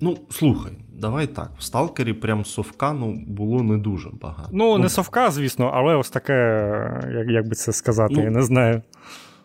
Ну, 0.00 0.18
слухай, 0.30 0.72
давай 1.00 1.26
так. 1.26 1.50
В 1.58 1.62
сталкері 1.62 2.12
прям 2.12 2.44
совка 2.44 2.92
ну, 2.92 3.24
було 3.26 3.62
не 3.62 3.78
дуже 3.78 4.08
багато. 4.20 4.48
Ну, 4.52 4.76
ну 4.76 4.78
не 4.78 4.88
совка, 4.88 5.30
звісно, 5.30 5.70
але 5.74 5.94
ось 5.94 6.10
таке, 6.10 6.32
як 7.14 7.28
як 7.28 7.48
би 7.48 7.54
це 7.54 7.72
сказати, 7.72 8.14
ну, 8.16 8.22
я 8.22 8.30
не 8.30 8.42
знаю. 8.42 8.82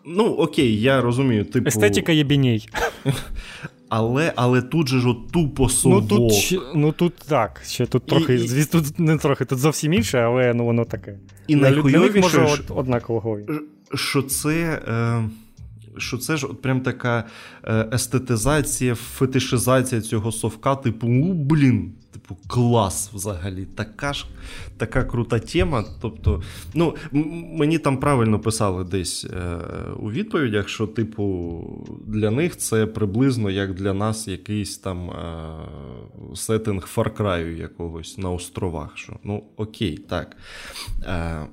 Ну, 0.06 0.24
окей, 0.24 0.80
я 0.80 1.00
розумію. 1.00 1.44
типу... 1.44 1.68
Естетика 1.68 2.12
є 2.12 2.24
біній. 2.24 2.68
Але 3.94 4.32
але 4.36 4.62
тут 4.62 4.88
же 4.88 5.00
ж 5.00 5.08
от 5.08 5.32
тупо 5.32 5.68
совок. 5.68 6.04
Ну 6.10 6.28
тут 6.28 6.60
ну 6.74 6.92
тут 6.92 7.14
так, 7.28 7.62
ще 7.66 7.86
тут 7.86 8.06
трохи, 8.06 8.34
і, 8.34 8.38
звісно, 8.38 8.80
тут 8.80 8.98
не 8.98 9.18
трохи, 9.18 9.44
тут 9.44 9.58
зовсім 9.58 9.92
інше, 9.92 10.18
але 10.18 10.54
ну 10.54 10.64
воно 10.64 10.84
таке. 10.84 11.18
І 11.46 11.56
найхуйовіше, 11.56 12.20
може 12.20 12.40
од, 12.40 12.60
однаково. 12.68 13.38
Що 13.94 14.22
це. 14.22 14.80
Е... 14.88 15.22
Що 15.96 16.18
це 16.18 16.36
ж 16.36 16.46
от 16.46 16.62
прям 16.62 16.80
така 16.80 17.24
е, 17.64 17.88
естетизація, 17.92 18.94
фетишизація 18.94 20.00
цього 20.00 20.32
совка, 20.32 20.76
типу, 20.76 21.08
ну, 21.08 21.32
блін, 21.32 21.92
типу, 22.12 22.36
клас 22.46 23.10
взагалі. 23.14 23.64
Така 23.64 24.12
ж 24.12 24.26
така 24.76 25.04
крута 25.04 25.38
тема. 25.38 25.84
Тобто, 26.00 26.42
ну, 26.74 26.96
мені 27.52 27.78
там 27.78 27.96
правильно 27.96 28.40
писали 28.40 28.84
десь 28.84 29.24
е, 29.24 29.58
у 30.00 30.10
відповідях, 30.10 30.68
що, 30.68 30.86
типу, 30.86 31.64
для 32.06 32.30
них 32.30 32.56
це 32.56 32.86
приблизно 32.86 33.50
як 33.50 33.74
для 33.74 33.94
нас 33.94 34.28
якийсь 34.28 34.78
там 34.78 35.10
е, 35.10 36.34
сеттинг 36.34 36.86
Фаркраю 36.86 37.56
якогось 37.56 38.18
на 38.18 38.30
островах. 38.30 38.90
Що, 38.94 39.12
Ну, 39.24 39.44
окей, 39.56 39.96
так. 39.96 40.36
Е, 41.02 41.46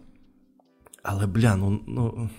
Але 1.04 1.28
бля, 1.28 1.56
ну. 1.56 1.80
ну... 1.88 2.30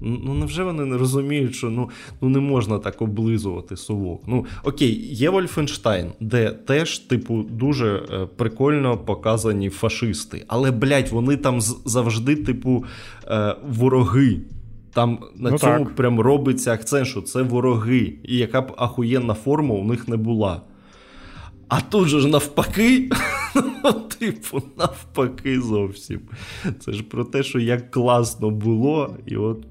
Ну, 0.00 0.34
невже 0.34 0.64
вони 0.64 0.84
не 0.84 0.96
розуміють, 0.96 1.54
що 1.54 1.70
ну 1.70 1.90
ну 2.20 2.28
не 2.28 2.40
можна 2.40 2.78
так 2.78 3.02
облизувати 3.02 3.76
совок? 3.76 4.22
Ну, 4.26 4.46
окей, 4.64 5.14
є 5.14 5.30
Вольфенштайн, 5.30 6.12
де 6.20 6.50
теж, 6.50 6.98
типу, 6.98 7.42
дуже 7.42 7.96
е, 7.96 8.26
прикольно 8.36 8.98
показані 8.98 9.70
фашисти. 9.70 10.44
Але, 10.48 10.70
блядь, 10.70 11.08
вони 11.08 11.36
там 11.36 11.60
завжди, 11.60 12.36
типу, 12.36 12.84
е, 13.24 13.56
вороги. 13.68 14.40
Там 14.92 15.18
на 15.36 15.50
ну, 15.50 15.58
цьому 15.58 15.84
так. 15.84 15.94
прям 15.94 16.20
робиться 16.20 16.72
акцент, 16.72 17.06
що 17.06 17.22
це 17.22 17.42
вороги, 17.42 18.14
і 18.24 18.36
яка 18.36 18.60
б 18.60 18.74
ахуєнна 18.76 19.34
форма 19.34 19.74
у 19.74 19.84
них 19.84 20.08
не 20.08 20.16
була. 20.16 20.62
А 21.68 21.80
тут 21.80 22.08
же 22.08 22.20
ж 22.20 22.28
навпаки, 22.28 23.10
типу, 24.18 24.62
навпаки, 24.78 25.60
зовсім. 25.60 26.20
Це 26.80 26.92
ж 26.92 27.02
про 27.02 27.24
те, 27.24 27.42
що 27.42 27.58
як 27.58 27.90
класно 27.90 28.50
було, 28.50 29.16
і 29.26 29.36
от 29.36 29.64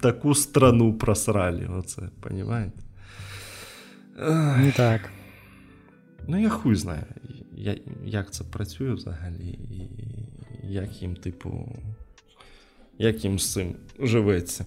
таку 0.00 0.34
страну 0.34 0.92
просрали. 0.92 1.68
Оце, 1.78 2.02
понімаєте? 2.20 2.78
Не 4.58 4.72
так. 4.76 5.00
Ну, 6.28 6.42
я 6.42 6.48
хуй 6.48 6.74
знаю, 6.74 7.02
я, 7.56 7.76
як 8.04 8.32
це 8.32 8.44
працює 8.44 8.92
взагалі, 8.92 9.58
і 9.70 9.90
як 10.72 11.02
їм, 11.02 11.16
типу, 11.16 11.68
як 12.98 13.24
їм 13.24 13.38
з 13.38 13.52
цим 13.52 13.74
живеться. 14.00 14.64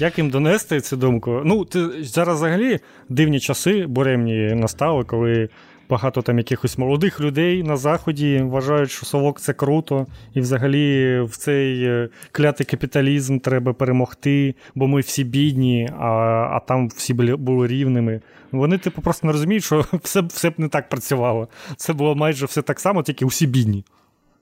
Як 0.00 0.18
їм 0.18 0.30
донести 0.30 0.80
цю 0.80 0.96
думку? 0.96 1.42
Ну, 1.44 1.64
ти 1.64 2.04
зараз 2.04 2.36
взагалі 2.36 2.78
дивні 3.08 3.40
часи 3.40 3.86
буремні 3.86 4.54
настали, 4.54 5.04
коли 5.04 5.48
багато 5.90 6.22
там 6.22 6.38
якихось 6.38 6.78
молодих 6.78 7.20
людей 7.20 7.62
на 7.62 7.76
заході 7.76 8.42
вважають, 8.44 8.90
що 8.90 9.06
совок 9.06 9.40
це 9.40 9.52
круто, 9.52 10.06
і 10.34 10.40
взагалі 10.40 11.20
в 11.20 11.36
цей 11.36 11.84
е, 11.84 12.08
клятий 12.32 12.66
капіталізм 12.66 13.38
треба 13.38 13.72
перемогти, 13.72 14.54
бо 14.74 14.86
ми 14.86 15.00
всі 15.00 15.24
бідні, 15.24 15.90
а 15.98 16.08
а 16.52 16.60
там 16.60 16.88
всі 16.88 17.14
були, 17.14 17.36
були 17.36 17.66
рівними. 17.66 18.20
Вони, 18.52 18.78
типу, 18.78 19.02
просто 19.02 19.26
не 19.26 19.32
розуміють, 19.32 19.64
що 19.64 19.84
все 20.02 20.20
все 20.20 20.50
б 20.50 20.54
не 20.58 20.68
так 20.68 20.88
працювало. 20.88 21.48
Це 21.76 21.92
було 21.92 22.14
майже 22.14 22.46
все 22.46 22.62
так 22.62 22.80
само, 22.80 23.02
тільки 23.02 23.24
усі 23.24 23.46
бідні. 23.46 23.84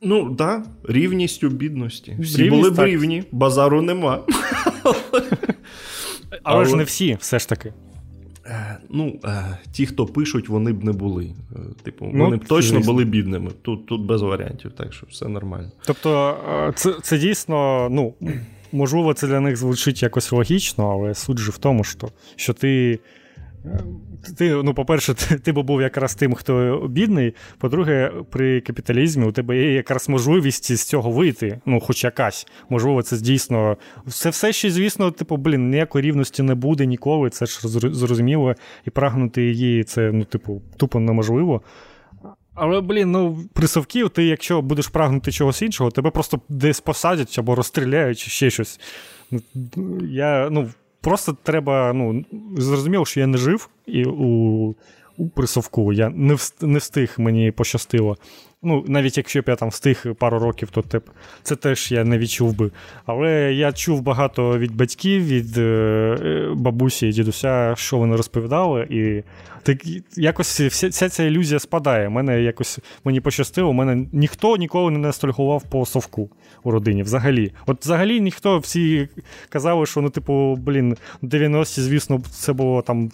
Ну, 0.02 0.34
так, 0.34 0.36
да, 0.36 0.62
рівністю 0.92 1.48
бідності. 1.48 2.16
Всі 2.20 2.42
Рівність, 2.42 2.62
були 2.62 2.70
б 2.70 2.76
так. 2.76 2.86
рівні, 2.86 3.24
базару 3.32 3.82
нема. 3.82 4.20
Але, 4.82 6.40
Але 6.42 6.64
ж 6.64 6.76
не 6.76 6.84
всі, 6.84 7.16
все 7.20 7.38
ж 7.38 7.48
таки. 7.48 7.72
Е, 8.48 8.78
ну, 8.90 9.20
е, 9.24 9.58
ті, 9.72 9.86
хто 9.86 10.06
пишуть, 10.06 10.48
вони 10.48 10.72
б 10.72 10.84
не 10.84 10.92
були. 10.92 11.34
Е, 11.56 11.58
типу, 11.82 12.10
ну, 12.14 12.24
вони 12.24 12.36
б 12.36 12.44
точно 12.44 12.80
були 12.80 13.04
бідними. 13.04 13.50
Тут 13.62 13.86
тут 13.86 14.06
без 14.06 14.22
варіантів, 14.22 14.72
так 14.72 14.92
що 14.92 15.06
все 15.10 15.28
нормально. 15.28 15.70
Тобто, 15.86 16.36
це 16.74 16.94
це 17.02 17.18
дійсно, 17.18 17.88
ну, 17.90 18.14
можливо, 18.72 19.14
це 19.14 19.26
для 19.26 19.40
них 19.40 19.56
звучить 19.56 20.02
якось 20.02 20.32
логічно, 20.32 20.90
але 20.90 21.14
суть 21.14 21.38
же 21.38 21.50
в 21.50 21.58
тому, 21.58 21.84
що, 21.84 22.08
що 22.36 22.52
ти 22.52 22.98
ти, 24.32 24.50
ну, 24.50 24.74
по-перше, 24.74 25.14
ти, 25.28 25.38
ти 25.38 25.52
був 25.52 25.82
якраз 25.82 26.14
тим, 26.14 26.34
хто 26.34 26.86
бідний. 26.90 27.34
По-друге, 27.58 28.12
при 28.30 28.60
капіталізмі 28.60 29.26
у 29.26 29.32
тебе 29.32 29.56
є 29.56 29.72
якраз 29.72 30.08
можливість 30.08 30.76
з 30.76 30.84
цього 30.84 31.10
вийти. 31.10 31.60
Ну, 31.66 31.80
хоч 31.80 32.04
якась. 32.04 32.46
Можливо, 32.68 33.02
це 33.02 33.16
дійсно. 33.18 33.76
Це 34.08 34.30
все 34.30 34.52
ще, 34.52 34.70
звісно, 34.70 35.10
типу, 35.10 35.36
блін, 35.36 35.70
ніякої 35.70 36.04
рівності 36.04 36.42
не 36.42 36.54
буде 36.54 36.86
ніколи. 36.86 37.30
Це 37.30 37.46
ж 37.46 37.68
зрозуміло, 37.68 38.54
і 38.86 38.90
прагнути 38.90 39.42
її, 39.42 39.84
це, 39.84 40.12
ну, 40.12 40.24
типу, 40.24 40.62
тупо 40.76 41.00
неможливо. 41.00 41.62
Але, 42.54 42.80
блін, 42.80 43.10
ну, 43.10 43.38
при 43.52 43.66
совків, 43.66 44.10
ти, 44.10 44.24
якщо 44.24 44.62
будеш 44.62 44.88
прагнути 44.88 45.32
чогось 45.32 45.62
іншого, 45.62 45.90
тебе 45.90 46.10
просто 46.10 46.40
десь 46.48 46.80
посадять 46.80 47.38
або 47.38 47.54
розстріляють, 47.54 48.18
чи 48.18 48.30
ще 48.30 48.50
щось. 48.50 48.80
Ну, 49.30 49.40
я, 50.02 50.48
ну, 50.50 50.70
Просто 51.06 51.36
треба, 51.42 51.92
ну, 51.92 52.24
зрозуміло, 52.58 53.04
що 53.04 53.20
я 53.20 53.26
не 53.26 53.38
жив 53.38 53.68
і 53.86 54.04
у 54.04 54.74
у 55.16 55.28
присовку 55.28 55.92
я 55.92 56.10
не 56.10 56.34
встиг, 56.34 56.68
не 56.68 56.78
встиг 56.78 57.14
мені 57.18 57.50
пощастило. 57.50 58.16
Ну, 58.62 58.84
навіть 58.88 59.16
якщо 59.16 59.40
б 59.40 59.44
я 59.48 59.56
там 59.56 59.68
встиг 59.68 60.04
пару 60.18 60.38
років, 60.38 60.70
то 60.70 60.82
тип, 60.82 61.06
це 61.42 61.56
теж 61.56 61.92
я 61.92 62.04
не 62.04 62.18
відчув 62.18 62.56
би. 62.56 62.70
Але 63.06 63.52
я 63.52 63.72
чув 63.72 64.00
багато 64.00 64.58
від 64.58 64.76
батьків, 64.76 65.26
від 65.26 65.58
е, 65.58 66.50
бабусі 66.54 67.08
і 67.08 67.12
дідуся, 67.12 67.74
що 67.76 67.98
вони 67.98 68.16
розповідали, 68.16 68.86
і 68.90 69.22
так 69.62 69.78
якось 70.16 70.60
вся, 70.60 70.88
вся 70.88 71.08
ця 71.08 71.24
ілюзія 71.24 71.58
спадає. 71.58 72.08
Мене 72.08 72.42
якось 72.42 72.78
мені 73.04 73.20
пощастило, 73.20 73.72
мене 73.72 74.06
ніхто 74.12 74.56
ніколи 74.56 74.90
не 74.90 74.98
ностальгував 74.98 75.62
по 75.70 75.86
совку 75.86 76.30
у 76.62 76.70
родині. 76.70 77.02
Взагалі. 77.02 77.52
От 77.66 77.84
взагалі 77.84 78.20
ніхто 78.20 78.58
всі 78.58 79.08
казали, 79.48 79.86
що 79.86 80.00
ну, 80.00 80.10
типу, 80.10 80.56
блін, 80.56 80.96
90-ті, 81.22 81.80
звісно, 81.80 82.22
це 82.30 82.52
було 82.52 82.82
там 82.82 83.10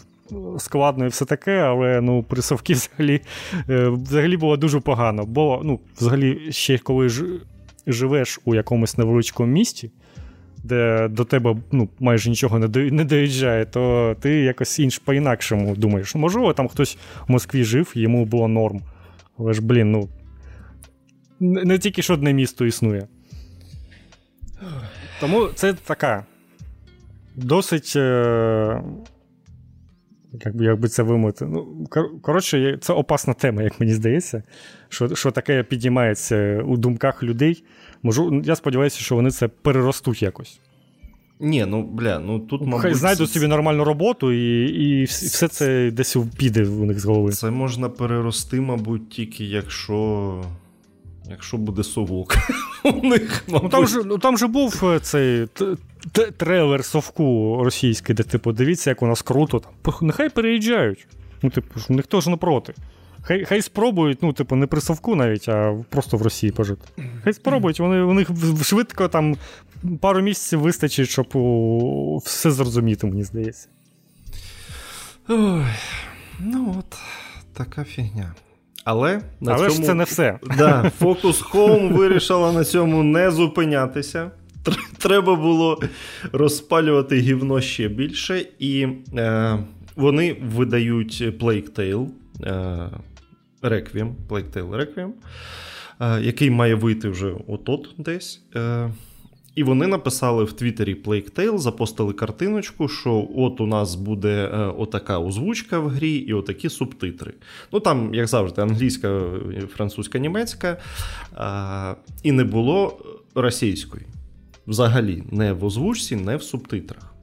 складно 0.58 1.04
і 1.04 1.08
все 1.08 1.24
таке, 1.24 1.58
але 1.58 2.00
ну, 2.00 2.22
при 2.22 2.42
Совки 2.42 2.72
взагалі 2.74 3.20
е, 3.68 3.88
взагалі 3.88 4.36
було 4.36 4.56
дуже 4.56 4.80
погано. 4.80 5.24
Бо 5.26 5.60
ну, 5.64 5.80
взагалі, 5.96 6.52
ще 6.52 6.78
коли 6.78 7.08
ж, 7.08 7.24
живеш 7.86 8.40
у 8.44 8.54
якомусь 8.54 8.98
невеличкому 8.98 9.52
місті, 9.52 9.90
де 10.64 11.08
до 11.08 11.24
тебе 11.24 11.56
ну, 11.72 11.88
майже 12.00 12.30
нічого 12.30 12.58
не 12.74 13.04
доїжджає, 13.04 13.64
то 13.64 14.14
ти 14.20 14.30
якось 14.30 14.78
інш 14.78 14.98
по-інакшому 14.98 15.76
думаєш. 15.76 16.14
Можливо, 16.14 16.52
там 16.52 16.68
хтось 16.68 16.98
в 17.28 17.32
Москві 17.32 17.64
жив, 17.64 17.92
йому 17.94 18.24
було 18.24 18.48
норм. 18.48 18.80
Але 19.38 19.52
ж, 19.52 19.62
блін, 19.62 19.92
ну. 19.92 20.08
Не 21.40 21.78
тільки 21.78 22.02
що 22.02 22.14
одне 22.14 22.32
місто 22.32 22.66
існує. 22.66 23.06
Тому 25.20 25.46
це 25.46 25.72
така 25.72 26.26
досить. 27.36 27.92
Е- 27.96 28.82
як 30.44 30.56
би, 30.56 30.64
як 30.64 30.80
би 30.80 30.88
це 30.88 31.02
вимовити. 31.02 31.46
Ну, 31.46 31.86
Коротше, 32.22 32.78
це 32.80 32.92
опасна 32.92 33.34
тема, 33.34 33.62
як 33.62 33.80
мені 33.80 33.94
здається, 33.94 34.42
що 34.88 35.14
що 35.14 35.30
таке 35.30 35.62
підіймається 35.62 36.62
у 36.66 36.76
думках 36.76 37.22
людей. 37.22 37.64
Можу, 38.02 38.42
Я 38.44 38.56
сподіваюся, 38.56 38.98
що 39.00 39.14
вони 39.14 39.30
це 39.30 39.48
переростуть 39.48 40.22
якось. 40.22 40.60
Ні, 41.40 41.66
ну 41.68 41.82
бля, 41.82 42.18
ну 42.18 42.38
тут 42.38 42.60
мабуть... 42.60 42.82
Хай 42.82 42.94
знайдуть 42.94 43.30
собі 43.30 43.46
нормальну 43.46 43.84
роботу, 43.84 44.32
і 44.32 44.64
і 44.64 45.04
все 45.04 45.48
це 45.48 45.90
десь 45.90 46.16
піде 46.36 46.64
у 46.64 46.84
них 46.84 47.00
з 47.00 47.04
голови. 47.04 47.32
Це 47.32 47.50
можна 47.50 47.88
перерости, 47.88 48.60
мабуть, 48.60 49.10
тільки 49.10 49.44
якщо 49.44 50.44
якщо 51.30 51.56
буде 51.56 51.82
совок. 51.82 52.36
у 52.84 53.06
них, 53.06 53.44
Ну 53.48 53.68
Там 53.68 53.86
же 53.86 54.02
ну, 54.04 54.18
там 54.18 54.38
же 54.38 54.46
був 54.46 54.80
е, 54.84 55.00
цей 55.00 55.46
трейлер 56.36 56.84
совку 56.84 57.61
російський, 57.64 58.14
де 58.14 58.22
типу, 58.22 58.53
дивіться, 58.53 58.90
як 58.90 59.03
у 59.03 59.07
нас 59.07 59.22
круто. 59.22 59.59
Там. 59.59 59.94
Нехай 60.00 60.28
переїжджають. 60.28 61.07
Ну, 61.42 61.50
типу, 61.50 61.80
ніхто 61.88 62.20
ж 62.20 62.30
не 62.30 62.36
проти. 62.36 62.74
Хай 63.22 63.44
хай 63.44 63.62
спробують, 63.62 64.22
ну, 64.22 64.32
типу, 64.32 64.57
не 64.57 64.66
при 64.66 64.80
совку 64.80 65.16
навіть, 65.16 65.48
а 65.48 65.84
просто 65.88 66.16
в 66.16 66.22
Росії 66.22 66.53
пожити. 66.53 66.88
Хай 67.24 67.32
спробують, 67.32 67.80
вони 67.80 68.00
у 68.00 68.12
них 68.12 68.28
швидко 68.62 69.09
там 69.09 69.36
пару 70.00 70.20
місяців 70.20 70.61
вистачить, 70.61 71.09
щоб 71.09 71.26
о, 71.34 72.16
все 72.24 72.50
зрозуміти, 72.50 73.07
мені 73.07 73.24
здається. 73.24 73.68
Ой, 75.28 75.64
Ну 76.40 76.76
от, 76.78 76.98
така 77.53 77.84
фігня. 77.84 78.34
Але 78.84 79.20
на 79.40 79.53
Але 79.53 79.68
цьому... 79.68 79.80
ж 79.80 79.86
це 79.86 79.94
не 79.94 80.05
все. 80.05 80.38
Да, 80.59 80.92
Focus 81.00 81.50
Home 81.53 81.92
вирішила 81.92 82.53
на 82.53 82.64
цьому 82.64 83.03
не 83.03 83.30
зупинятися. 83.30 84.30
Треба 84.98 85.34
було 85.36 85.80
розпалювати 86.32 87.16
гівно 87.16 87.60
ще 87.60 87.88
більше, 87.88 88.46
і 88.58 88.88
е, 89.16 89.58
вони 89.96 90.36
видають 90.42 91.22
Plague 91.22 91.70
Tale 91.70 92.06
е, 92.42 92.90
Requiem, 93.62 94.12
Plague 94.28 94.50
Tale 94.56 94.70
Requiem, 94.70 95.10
е, 96.00 96.22
який 96.22 96.50
має 96.50 96.74
вийти 96.74 97.08
вже 97.08 97.34
от-от 97.46 97.88
десь. 97.98 98.42
Е, 98.56 98.90
і 99.54 99.62
вони 99.62 99.86
написали 99.86 100.44
в 100.44 100.52
Твіттері 100.52 100.94
Plague 100.94 101.32
Tale, 101.32 101.58
запостили 101.58 102.12
картиночку, 102.12 102.88
що 102.88 103.28
от 103.36 103.60
у 103.60 103.66
нас 103.66 103.94
буде 103.94 104.50
е, 104.52 104.56
отака 104.58 105.18
озвучка 105.18 105.78
в 105.78 105.88
грі 105.88 106.12
і 106.12 106.32
отакі 106.32 106.68
субтитри. 106.68 107.32
Ну 107.72 107.80
там, 107.80 108.14
як 108.14 108.26
завжди, 108.26 108.62
англійська, 108.62 109.22
французька, 109.74 110.18
німецька, 110.18 110.76
е, 111.36 111.96
і 112.22 112.32
не 112.32 112.44
було 112.44 112.98
російської. 113.34 114.04
Взагалі, 114.66 115.22
не 115.30 115.52
в 115.52 115.64
озвучці, 115.64 116.16
не 116.16 116.36
в 116.36 116.42
субтитрах. 116.42 117.14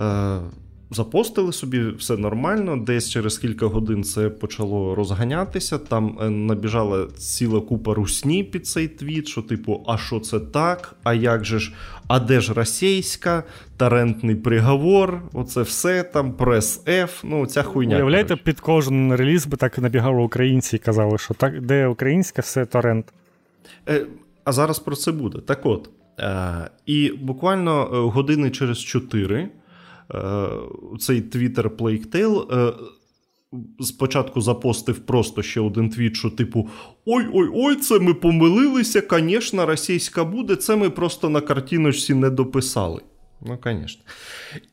Е, 0.00 0.40
Запостили 0.90 1.52
собі 1.52 1.90
все 1.98 2.16
нормально. 2.16 2.76
Десь 2.76 3.10
через 3.10 3.38
кілька 3.38 3.66
годин 3.66 4.04
це 4.04 4.28
почало 4.28 4.94
розганятися. 4.94 5.78
Там 5.78 6.18
е, 6.20 6.30
набіжала 6.30 7.06
ціла 7.06 7.60
купа 7.60 7.94
русні 7.94 8.44
під 8.44 8.66
цей 8.66 8.88
твіт, 8.88 9.28
що, 9.28 9.42
типу, 9.42 9.84
а 9.86 9.98
що 9.98 10.20
це 10.20 10.40
так? 10.40 10.96
А 11.02 11.14
як 11.14 11.44
же 11.44 11.58
ж, 11.58 11.72
а 12.06 12.20
де 12.20 12.40
ж 12.40 12.54
російська, 12.54 13.44
тарентний 13.76 14.34
приговор? 14.34 15.22
Оце 15.32 15.62
все 15.62 16.02
там, 16.02 16.32
прес 16.32 16.84
F, 16.86 17.10
ну 17.24 17.46
ця 17.46 17.62
хуйня. 17.62 17.96
Уявляєте, 17.96 18.36
під 18.36 18.60
кожен 18.60 19.14
реліз 19.14 19.46
би 19.46 19.56
так 19.56 19.78
набігали 19.78 20.22
українці 20.22 20.76
і 20.76 20.78
казали, 20.78 21.18
що 21.18 21.34
так, 21.34 21.60
де 21.60 21.86
українська, 21.86 22.42
все 22.42 22.66
торрент. 22.66 23.12
Е, 23.88 24.06
А 24.48 24.52
зараз 24.52 24.78
про 24.78 24.96
це 24.96 25.12
буде. 25.12 25.38
Так 25.38 25.66
от. 25.66 25.90
Е, 26.18 26.70
і 26.86 27.12
буквально 27.22 27.82
е, 27.82 28.10
години 28.10 28.50
через 28.50 28.78
чотири 28.78 29.48
цей 30.98 31.22
Twitter 31.22 31.68
Plague 31.68 32.74
спочатку 33.80 34.40
запостив 34.40 34.98
просто 34.98 35.42
ще 35.42 35.60
один 35.60 35.90
твіт, 35.90 36.16
що 36.16 36.30
типу: 36.30 36.68
Ой-ой-ой, 37.06 37.76
це 37.76 37.98
ми 37.98 38.14
помилилися, 38.14 39.02
звісно, 39.10 39.66
російська 39.66 40.24
буде, 40.24 40.56
це 40.56 40.76
ми 40.76 40.90
просто 40.90 41.28
на 41.28 41.40
картиночці 41.40 42.14
не 42.14 42.30
дописали. 42.30 43.02
Ну, 43.40 43.58
звісно. 43.64 44.02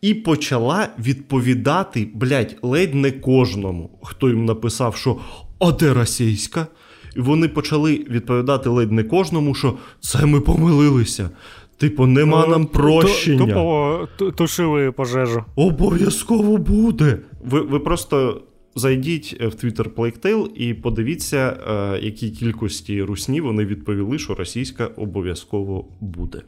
І 0.02 0.14
почала 0.14 0.88
відповідати, 1.00 2.08
блядь, 2.14 2.58
ледь 2.62 2.96
не 2.96 3.12
кожному, 3.12 4.00
хто 4.04 4.30
їм 4.30 4.46
написав, 4.46 4.96
що 4.96 5.20
а 5.60 5.72
де 5.72 5.94
російська? 5.94 6.68
І 7.16 7.22
вони 7.22 7.48
почали 7.48 8.06
відповідати 8.10 8.70
ледь 8.70 8.92
не 8.92 9.04
кожному, 9.04 9.56
що 9.56 9.78
це 10.00 10.26
ми 10.26 10.42
помилилися. 10.42 11.30
Типу, 11.78 12.06
нема 12.06 12.44
ну, 12.46 12.52
нам 12.52 12.66
прощення. 12.66 13.54
Тупо 14.18 14.32
тушили 14.32 14.92
пожежу. 14.92 15.44
Обов'язково 15.56 16.58
буде. 16.58 17.20
Ви 17.46 17.62
ви 17.62 17.80
просто 17.80 18.42
зайдіть 18.76 19.42
в 19.42 19.66
Twitter 19.66 19.90
Plague 19.90 20.48
і 20.56 20.74
подивіться, 20.74 21.58
е, 21.70 22.00
якій 22.06 22.30
кількості 22.30 23.04
русні 23.04 23.42
вони 23.42 23.66
відповіли, 23.66 24.20
що 24.20 24.36
російська 24.36 24.86
обов'язково 24.86 25.86
буде. 26.00 26.42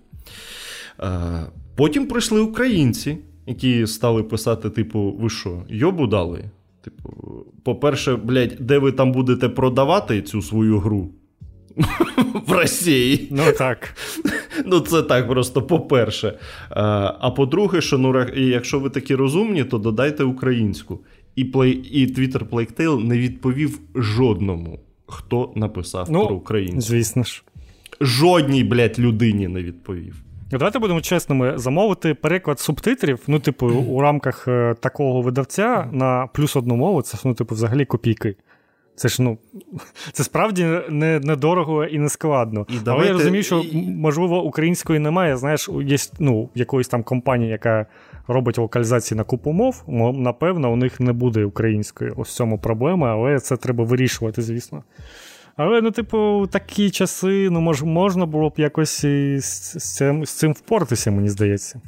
Е, 1.00 1.46
потім 1.76 2.08
прийшли 2.08 2.42
українці, 2.42 3.18
які 3.48 3.88
стали 3.88 4.24
писати: 4.24 4.70
типу, 4.70 5.18
ви 5.20 5.30
що, 5.30 5.64
йобу 5.70 6.08
дали? 6.08 6.44
Типу, 6.88 7.46
по-перше, 7.64 8.16
блядь, 8.16 8.56
де 8.60 8.78
ви 8.78 8.92
там 8.92 9.12
будете 9.12 9.50
продавати 9.50 10.22
цю 10.22 10.42
свою 10.42 10.80
гру? 10.80 11.10
В 12.48 12.52
Росії. 12.52 13.28
Ну 13.32 13.44
так. 13.58 13.96
Ну, 14.66 14.80
це 14.80 15.04
так 15.04 15.28
просто 15.28 15.62
по-перше. 15.62 16.28
Е, 16.28 16.38
а 17.20 17.32
по-друге, 17.32 17.82
що 17.82 17.98
ну, 17.98 18.26
якщо 18.36 18.80
ви 18.80 18.90
такі 18.90 19.16
розумні, 19.16 19.64
то 19.64 19.78
додайте 19.78 20.24
українську. 20.24 21.00
І 21.36 21.46
Play, 21.46 21.74
і 21.92 22.08
Twitter 22.08 22.50
Plague 22.50 23.04
не 23.04 23.18
відповів 23.18 23.80
жодному, 23.96 24.80
хто 25.06 25.54
написав 25.56 26.08
ну, 26.12 26.28
про 26.28 26.36
українську. 26.36 26.82
Звісно 26.82 27.24
ж. 27.24 27.44
Жодній, 28.02 28.64
блядь, 28.64 29.00
людині 29.00 29.48
не 29.48 29.64
відповів. 29.64 30.16
Давайте 30.52 30.80
будемо 30.80 31.02
чесними, 31.02 31.58
замовити 31.58 32.14
переклад 32.14 32.60
субтитрів, 32.60 33.20
ну, 33.28 33.40
типу, 33.40 33.68
у 33.68 34.02
рамках 34.02 34.48
е, 34.48 34.76
такого 34.80 35.22
видавця 35.22 35.90
на 35.92 36.28
плюс 36.28 36.56
одну 36.56 36.76
мову, 36.76 37.02
це 37.02 37.18
ну, 37.26 37.34
типу, 37.34 37.56
взагалі 37.56 37.86
копійки. 37.86 38.36
Це 38.96 39.08
ж 39.08 39.22
ну, 39.22 39.38
це 40.12 40.24
справді 40.24 40.64
не, 40.90 41.20
недорого 41.20 41.86
і 41.86 42.00
не 42.00 42.10
складно. 42.10 42.66
І 42.70 42.74
давайте... 42.74 42.92
Але 42.92 43.06
я 43.06 43.14
розумію, 43.14 43.44
що 43.44 43.64
можливо 43.74 44.44
української 44.44 45.00
немає. 45.00 45.38
Знаєш, 45.38 45.70
є 45.86 45.98
ну, 46.20 46.50
якоїсь 46.56 46.88
там 46.88 47.04
компанії, 47.04 47.52
яка 47.52 47.86
робить 48.28 48.58
локалізації 48.58 49.18
на 49.18 49.24
купу 49.24 49.52
мов. 49.52 49.84
Напевно, 50.18 50.72
у 50.72 50.76
них 50.76 51.00
не 51.00 51.14
буде 51.14 51.46
української. 51.46 52.12
Ось 52.18 52.30
в 52.30 52.34
цьому 52.34 52.60
проблема, 52.60 53.12
але 53.12 53.40
це 53.40 53.58
треба 53.58 53.84
вирішувати, 53.84 54.42
звісно. 54.42 54.84
Але, 55.58 55.82
ну, 55.82 55.92
типу, 55.92 56.48
такі 56.52 56.90
часи, 56.90 57.50
ну, 57.50 57.62
мож, 57.62 57.84
можна 57.84 58.26
було 58.26 58.50
б 58.50 58.54
якось 58.58 59.02
з, 59.02 59.42
з, 59.80 59.96
цим 59.96 60.26
з 60.26 60.32
цим 60.32 60.54
впоратися, 60.54 61.12
мені 61.12 61.30
здається. 61.30 61.82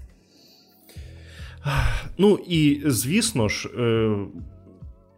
Ну, 2.17 2.39
і 2.47 2.81
звісно 2.85 3.47
ж, 3.47 3.69
е, 3.79 4.15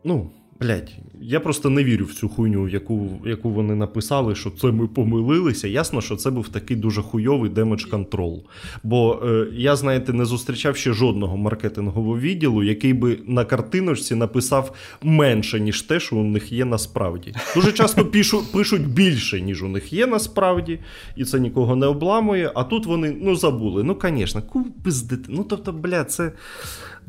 ну. 0.04 0.32
Блять, 0.62 0.96
я 1.22 1.40
просто 1.40 1.70
не 1.70 1.84
вірю 1.84 2.06
в 2.06 2.14
цю 2.14 2.30
хуйню, 2.30 2.68
яку 2.68 3.10
яку 3.26 3.50
вони 3.50 3.76
написали, 3.76 4.36
що 4.36 4.50
це 4.50 4.68
ми 4.68 4.88
помилилися. 4.88 5.68
Ясно, 5.68 6.02
що 6.02 6.16
це 6.16 6.32
був 6.32 6.48
такий 6.48 6.78
дуже 6.78 7.02
хуйовий 7.02 7.50
демедж 7.50 7.86
контрол. 7.86 8.44
Бо 8.84 9.20
е, 9.26 9.48
я, 9.54 9.76
знаєте, 9.76 10.14
не 10.14 10.26
зустрічав 10.26 10.78
ще 10.78 10.94
жодного 10.94 11.38
маркетингового 11.38 12.20
відділу, 12.20 12.64
який 12.64 12.94
би 12.94 13.18
на 13.28 13.46
картиночці 13.46 14.16
написав 14.16 14.76
менше, 15.02 15.60
ніж 15.60 15.82
те, 15.82 16.00
що 16.00 16.16
у 16.16 16.24
них 16.24 16.52
є 16.52 16.66
насправді. 16.66 17.34
Дуже 17.56 17.72
часто 17.72 18.06
пишу, 18.06 18.44
пишуть 18.54 18.88
більше, 18.88 19.42
ніж 19.42 19.64
у 19.64 19.68
них 19.68 19.94
є 19.94 20.08
насправді, 20.08 20.80
і 21.16 21.26
це 21.26 21.40
нікого 21.40 21.76
не 21.76 21.86
обламує. 21.88 22.52
А 22.56 22.64
тут 22.64 22.86
вони 22.86 23.18
ну 23.22 23.36
забули. 23.36 23.84
Ну, 23.84 23.98
звісно, 24.04 24.42
пиздити. 24.84 25.24
Ну 25.30 25.46
тобто, 25.50 25.72
бля, 25.72 26.04
це. 26.04 26.32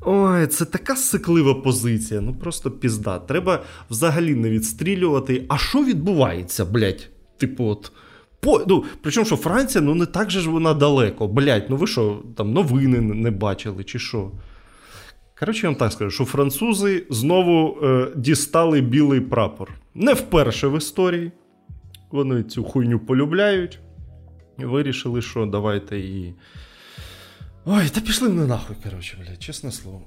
Ой, 0.04 0.46
це 0.46 0.64
така 0.64 0.96
сиклива 0.96 1.54
позиція, 1.54 2.20
ну 2.20 2.34
просто 2.34 2.70
пізда. 2.70 3.18
Треба 3.18 3.62
взагалі 3.90 4.34
не 4.34 4.50
відстрілювати. 4.50 5.44
А 5.48 5.58
що 5.58 5.84
відбувається, 5.84 6.64
блядь? 6.64 7.08
Типу, 7.36 7.64
от. 7.64 7.92
По, 8.40 8.64
ну, 8.68 8.84
Причому, 9.02 9.26
що 9.26 9.36
Франція, 9.36 9.84
ну 9.84 9.94
не 9.94 10.06
так 10.06 10.30
же 10.30 10.40
ж 10.40 10.50
вона 10.50 10.74
далеко. 10.74 11.28
Блядь, 11.28 11.66
ну 11.70 11.76
ви 11.76 11.86
що, 11.86 12.22
там 12.36 12.52
новини 12.52 13.00
не 13.00 13.30
бачили, 13.30 13.84
чи 13.84 13.98
що? 13.98 14.30
Коротше, 15.38 15.66
я 15.66 15.70
вам 15.70 15.78
так 15.78 15.92
скажу, 15.92 16.10
що 16.10 16.24
французи 16.24 17.06
знову 17.10 17.78
е, 17.82 18.08
дістали 18.16 18.80
білий 18.80 19.20
прапор. 19.20 19.70
Не 19.94 20.12
вперше 20.12 20.68
в 20.68 20.76
історії. 20.76 21.32
Вони 22.10 22.42
цю 22.42 22.64
хуйню 22.64 22.98
полюбляють. 22.98 23.78
І 24.58 24.64
вирішили, 24.64 25.22
що 25.22 25.46
давайте 25.46 25.98
її. 25.98 26.34
Ой, 27.64 27.88
та 27.88 28.00
пішли 28.00 28.28
вони 28.28 28.46
нахуй, 28.46 28.76
коротше, 28.84 29.18
блядь, 29.20 29.42
чесне 29.42 29.72
слово. 29.72 30.02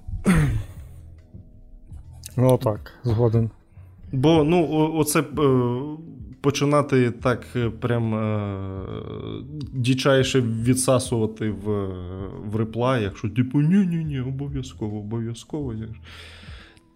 Ну 2.38 2.58
так, 2.58 2.94
згоден. 3.04 3.50
Бо, 4.12 4.44
ну, 4.44 4.92
оце 4.96 5.20
е, 5.22 5.26
починати 6.42 7.12
так 7.12 7.46
е, 7.56 7.70
прям 7.70 8.16
е, 8.16 8.86
дічайше 9.74 10.42
відсасувати 10.42 11.50
в 11.50 11.88
в 12.46 12.56
реплаях, 12.56 13.18
що 13.18 13.30
типу, 13.30 13.62
ні-ні-ні, 13.62 14.20
обов'язково, 14.20 15.00
обов'язково. 15.00 15.74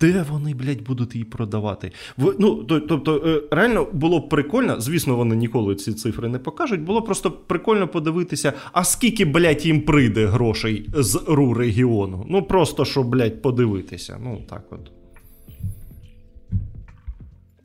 Де 0.01 0.25
вони, 0.29 0.53
блядь, 0.53 0.81
будуть 0.81 1.15
її 1.15 1.25
продавати? 1.25 1.91
Ну, 2.17 2.63
Тобто, 2.63 3.23
е, 3.25 3.55
реально 3.55 3.87
було 3.93 4.19
б 4.19 4.29
прикольно, 4.29 4.81
звісно, 4.81 5.15
вони 5.15 5.35
ніколи 5.35 5.75
ці 5.75 5.93
цифри 5.93 6.27
не 6.27 6.39
покажуть. 6.39 6.81
Було 6.81 7.01
просто 7.01 7.31
прикольно 7.31 7.87
подивитися, 7.87 8.53
а 8.71 8.83
скільки, 8.83 9.25
блядь, 9.25 9.65
їм 9.65 9.81
прийде 9.81 10.25
грошей 10.25 10.89
з 10.93 11.23
РУ 11.27 11.53
регіону. 11.53 12.25
Ну, 12.29 12.43
просто 12.43 12.85
щоб, 12.85 13.07
блядь, 13.07 13.41
подивитися. 13.41 14.19
Ну, 14.23 14.41
так 14.49 14.63
от. 14.71 14.91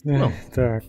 Ну. 0.05 0.33
Так. 0.55 0.83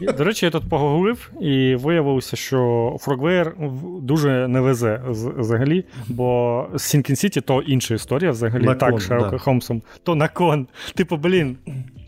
До 0.00 0.24
речі, 0.24 0.46
я 0.46 0.50
тут 0.50 0.68
погуглив 0.68 1.30
і 1.40 1.74
виявилося, 1.74 2.36
що 2.36 2.58
Frogware 3.06 3.52
дуже 4.00 4.48
не 4.48 4.60
везе 4.60 5.02
взагалі, 5.08 5.84
бо 6.08 6.60
Sinking 6.72 7.10
City 7.10 7.42
то 7.42 7.62
інша 7.62 7.94
історія 7.94 8.30
взагалі. 8.30 8.64
На 8.64 8.74
так, 8.74 9.00
Шерлока 9.00 9.30
да. 9.30 9.38
Холмсом, 9.38 9.82
то 10.02 10.14
на 10.14 10.28
кон. 10.28 10.66
Типу, 10.94 11.16
блін, 11.16 11.56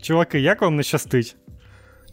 чуваки, 0.01 0.39
як 0.39 0.61
вам 0.61 0.75
не 0.75 0.83
щастить? 0.83 1.35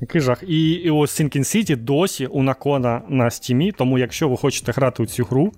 Який 0.00 0.20
жах. 0.20 0.44
І, 0.48 0.70
і 0.70 0.90
ось 0.90 1.20
Sinking 1.20 1.38
City 1.38 1.76
досі 1.76 2.26
у 2.26 2.42
накона 2.42 3.02
на 3.08 3.30
стімі, 3.30 3.72
тому 3.72 3.98
якщо 3.98 4.28
ви 4.28 4.36
хочете 4.36 4.72
грати 4.72 5.02
у 5.02 5.06
цю 5.06 5.24
гру, 5.24 5.52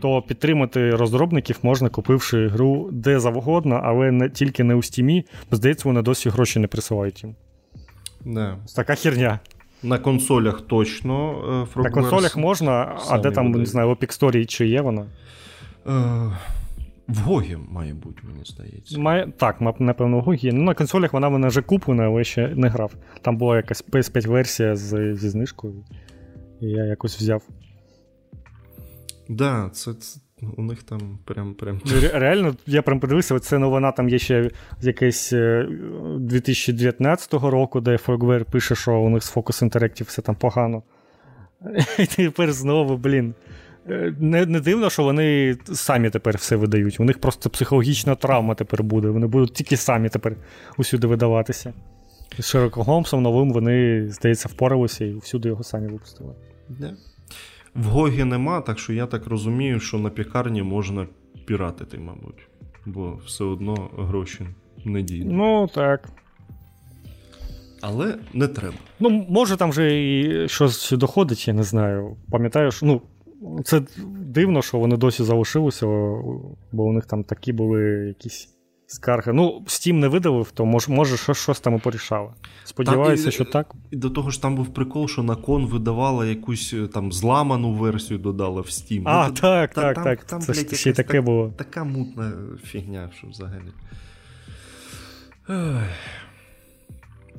то 0.00 0.22
підтримати 0.22 0.90
розробників 0.90 1.58
можна, 1.62 1.88
купивши 1.88 2.48
гру 2.48 2.88
де 2.92 3.20
завгодно, 3.20 3.80
але 3.84 4.10
не 4.10 4.30
тільки 4.30 4.64
не 4.64 4.74
у 4.74 4.82
стімі, 4.82 5.26
здається, 5.50 5.88
вони 5.88 6.02
досі 6.02 6.28
гроші 6.28 6.58
не 6.58 6.66
присилають 6.66 7.24
їм. 7.24 7.34
Да. 8.24 8.58
Така 8.76 8.94
херня. 8.94 9.40
На 9.82 9.98
консолях 9.98 10.60
точно. 10.60 11.32
Frogwares. 11.74 11.82
На 11.82 11.90
консолях 11.90 12.36
можна, 12.36 12.98
а 13.08 13.18
де 13.18 13.30
там, 13.30 13.50
не 13.50 13.66
знаю, 13.66 13.88
в 13.88 13.90
Epic 13.90 14.20
Store 14.20 14.46
чи 14.46 14.66
є 14.66 14.80
вона? 14.80 15.06
Е, 15.86 15.90
в 17.08 17.18
Гогі, 17.18 17.56
має 17.68 17.94
бути, 17.94 18.20
мені 18.22 18.44
здається. 18.44 19.00
Має, 19.00 19.32
Так, 19.36 19.60
напевно, 19.80 20.18
в 20.18 20.20
Гогі. 20.20 20.52
Ну, 20.52 20.62
на 20.62 20.74
консолях 20.74 21.12
вона 21.12 21.28
мене 21.28 21.48
вже 21.48 21.62
куплена, 21.62 22.04
але 22.04 22.24
ще 22.24 22.48
не 22.48 22.68
грав. 22.68 22.92
Там 23.22 23.36
була 23.36 23.56
якась 23.56 23.84
PS5-версія 23.84 24.76
з, 24.76 25.16
зі 25.16 25.28
знижкою, 25.28 25.74
і 26.60 26.66
я 26.66 26.84
якось 26.84 27.16
взяв. 27.16 27.42
Так, 27.42 29.36
да, 29.36 29.70
це, 29.72 29.94
це 29.94 30.20
у 30.56 30.62
них 30.62 30.82
там 30.82 31.18
прям. 31.24 31.54
прям... 31.54 31.80
Реально, 32.12 32.56
я 32.66 32.82
прям 32.82 33.00
подивився, 33.00 33.38
це 33.38 33.58
новина 33.58 33.92
там 33.92 34.08
є 34.08 34.18
ще 34.18 34.50
якесь 34.82 35.30
2019 36.18 37.34
е, 37.34 37.38
року, 37.50 37.80
де 37.80 37.90
Frogware 37.90 38.44
пише, 38.50 38.74
що 38.74 38.98
у 38.98 39.08
них 39.08 39.22
з 39.22 39.36
Focus 39.36 39.70
Interactive 39.70 40.04
все 40.04 40.22
там 40.22 40.34
погано. 40.34 40.82
І 41.98 42.06
тепер 42.06 42.52
знову, 42.52 42.96
блін. 42.96 43.34
Е, 43.88 44.14
не 44.20 44.46
не 44.46 44.60
дивно, 44.60 44.90
що 44.90 45.02
вони 45.02 45.56
самі 45.72 46.10
тепер 46.10 46.36
все 46.36 46.56
видають. 46.56 47.00
У 47.00 47.04
них 47.04 47.18
просто 47.18 47.50
психологічна 47.50 48.14
травма 48.14 48.54
тепер 48.54 48.82
буде. 48.82 49.08
Вони 49.08 49.26
будуть 49.26 49.54
тільки 49.54 49.76
самі 49.76 50.08
тепер 50.08 50.36
усюди 50.78 51.06
видаватися. 51.06 51.72
З 52.38 52.46
Широко 52.46 52.82
Голмсом 52.82 53.22
новим 53.22 53.52
вони, 53.52 54.08
здається, 54.10 54.48
впоралися 54.48 55.04
і 55.04 55.14
всюди 55.14 55.48
його 55.48 55.62
самі 55.62 55.88
випустили. 55.88 56.34
Yeah. 56.80 56.94
В 57.74 57.84
Гогі 57.84 58.24
нема, 58.24 58.60
так 58.60 58.78
що 58.78 58.92
я 58.92 59.06
так 59.06 59.26
розумію, 59.26 59.80
що 59.80 59.98
на 59.98 60.10
пікарні 60.10 60.62
можна 60.62 61.06
піратити, 61.46 61.98
мабуть. 61.98 62.48
Бо 62.86 63.18
все 63.26 63.44
одно 63.44 63.90
гроші 63.98 64.46
не 64.84 65.02
діють. 65.02 65.28
Ну, 65.30 65.68
так. 65.74 66.08
Але 67.80 68.18
не 68.34 68.48
треба. 68.48 68.74
Ну, 69.00 69.26
може, 69.28 69.56
там 69.56 69.70
вже 69.70 70.12
і 70.12 70.48
щось 70.48 70.90
доходить, 70.92 71.48
я 71.48 71.54
не 71.54 71.62
знаю. 71.62 72.16
Пам'ятаю, 72.30 72.70
що 72.70 72.86
ну, 72.86 73.02
це 73.64 73.82
дивно, 74.08 74.62
що 74.62 74.78
вони 74.78 74.96
досі 74.96 75.24
залишилися, 75.24 75.86
бо 76.72 76.84
у 76.84 76.92
них 76.92 77.06
там 77.06 77.24
такі 77.24 77.52
були 77.52 77.82
якісь 78.08 78.53
скарги. 78.86 79.32
Ну, 79.32 79.62
Steam 79.66 79.92
не 79.92 80.08
видавив, 80.08 80.50
то 80.50 80.64
може, 80.64 80.92
може 80.92 81.16
щось, 81.16 81.38
щось 81.38 81.60
там 81.60 81.76
і 81.76 81.78
порішали. 81.78 82.30
Сподіваюся, 82.64 83.22
там, 83.22 83.32
що 83.32 83.44
так. 83.44 83.74
І 83.90 83.96
до 83.96 84.10
того 84.10 84.30
ж 84.30 84.42
там 84.42 84.56
був 84.56 84.74
прикол, 84.74 85.08
що 85.08 85.22
на 85.22 85.36
кон 85.36 85.66
видавала 85.66 86.26
якусь 86.26 86.74
е, 86.74 86.86
там 86.86 87.12
зламану 87.12 87.72
версію, 87.72 88.18
додала 88.18 88.60
в 88.60 88.66
Steam. 88.66 89.02
А, 89.04 89.28
ну, 89.28 89.34
так, 89.34 89.74
та, 89.74 89.80
так, 89.80 89.94
там, 89.94 90.04
так. 90.04 90.24
Там, 90.24 90.40
це 90.40 90.52
блядь, 90.52 90.74
ще 90.74 90.92
таке 90.92 91.12
так, 91.12 91.24
було. 91.24 91.52
Така 91.56 91.84
мутна 91.84 92.32
фігня, 92.64 93.10
що 93.18 93.26
взагалі. 93.26 93.72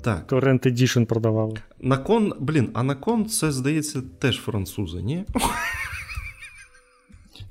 Так. 0.01 0.27
Torrent 0.27 0.67
Edition 0.67 1.05
продавали. 1.05 1.57
На 1.79 1.97
кон, 1.97 2.33
блін, 2.39 2.69
а 2.73 2.83
на 2.83 2.95
кон 2.95 3.25
це, 3.25 3.51
здається, 3.51 4.01
теж 4.19 4.39
французи, 4.39 5.01
ні? 5.01 5.25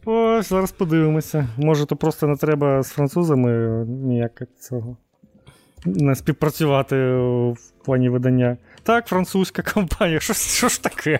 О, 0.04 0.42
зараз 0.42 0.72
подивимося. 0.72 1.48
Може, 1.56 1.86
то 1.86 1.96
просто 1.96 2.26
не 2.26 2.36
треба 2.36 2.82
з 2.82 2.90
французами 2.90 3.84
ніяк 3.86 4.42
цього 4.60 4.96
не 5.86 6.14
співпрацювати 6.14 6.96
в 7.16 7.56
плані 7.84 8.08
видання. 8.08 8.56
Так, 8.82 9.06
французька 9.06 9.62
компанія, 9.74 10.20
що, 10.20 10.34
що 10.34 10.68
ж 10.68 10.82
таке? 10.82 11.18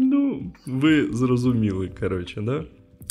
Ну, 0.00 0.52
ви 0.66 1.08
зрозуміли, 1.12 1.90
коротше, 2.00 2.40
да? 2.40 2.64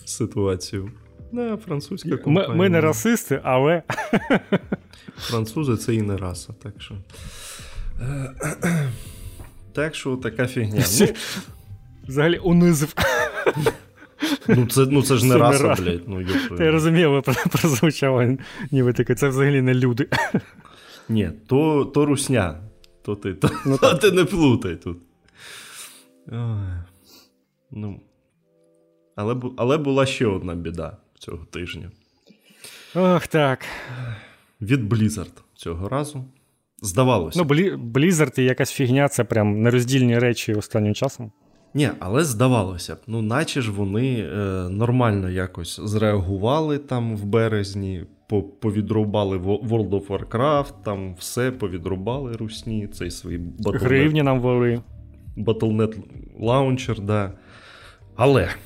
Ситуацію. 0.06 0.92
Да, 1.32 1.58
французька 1.58 2.18
компанія. 2.18 2.50
Ми, 2.50 2.56
ми 2.56 2.70
не 2.70 2.82
расисти, 2.82 3.40
але. 3.44 3.84
Французи 5.18 5.78
це 5.78 5.96
і 5.96 6.02
не 6.02 6.18
раса, 6.18 6.54
так 6.64 6.74
що. 6.78 6.96
Так 9.76 9.96
що 9.96 10.18
така 10.18 10.48
фігня. 10.48 10.84
Ну, 11.00 12.10
Взагалі 12.10 12.38
унизив. 12.38 12.94
Ну, 14.48 14.68
це 14.68 14.86
ну, 14.86 15.04
це 15.04 15.16
ж 15.16 15.26
не 15.26 15.38
раса, 15.38 15.64
ра... 15.64 15.76
блядь. 15.76 16.08
Ну, 16.08 16.22
Я 16.60 16.72
розумію, 16.72 17.24
прозвучало 17.52 18.38
ніби 18.72 18.94
таке, 18.94 19.16
це 19.16 19.28
взагалі 19.28 19.62
не 19.62 19.74
люди. 19.74 20.10
Ні, 21.10 21.32
то 21.48 21.86
то 21.86 22.06
русня. 22.06 22.60
То 23.02 23.16
ти 23.16 23.34
то, 23.34 23.50
ну, 23.66 23.78
то 23.78 23.94
ти 23.94 24.12
не 24.12 24.26
плутай 24.26 24.76
тут. 24.76 24.98
Ой. 26.32 26.58
Ну. 27.72 28.00
Але 29.16 29.36
але 29.58 29.78
була 29.78 30.06
ще 30.06 30.26
одна 30.26 30.56
біда 30.56 30.98
цього 31.20 31.46
тижня. 31.46 31.92
Ох, 32.96 33.28
так. 33.28 33.66
Від 34.62 34.94
Blizzard 34.94 35.42
цього 35.56 35.90
разу. 35.90 36.26
Здавалося. 36.86 37.40
Ну, 37.40 37.46
Blizzard 37.78 38.40
і 38.40 38.44
якась 38.44 38.72
фігня 38.72 39.08
це 39.08 39.24
прям 39.24 39.62
нероздільні 39.62 40.20
речі 40.20 40.54
останнім 40.54 40.94
часом. 40.94 41.32
Ні, 41.74 41.90
але 42.00 42.24
здавалося 42.24 42.96
б, 42.96 42.98
ну 43.08 43.22
наче 43.22 43.62
ж 43.62 43.72
вони 43.72 44.20
е, 44.20 44.36
нормально 44.70 45.30
якось 45.30 45.80
зреагували 45.84 46.78
там 46.78 47.16
в 47.16 47.26
березні, 47.26 48.04
повідрубали 48.62 49.38
World 49.38 49.90
of 49.90 50.08
Warcraft, 50.08 50.74
там 50.84 51.16
все 51.16 51.52
повідрубали 51.52 52.32
русні, 52.36 52.88
цей 52.88 53.12
свій 53.12 53.38
Battle.net. 53.38 53.80
Гривні 53.80 54.24
нам 54.24 54.40
вели. 54.40 54.82
Battle.net 55.38 55.96
Launcher, 56.42 57.02
да. 57.02 57.32
Але. 58.16 58.50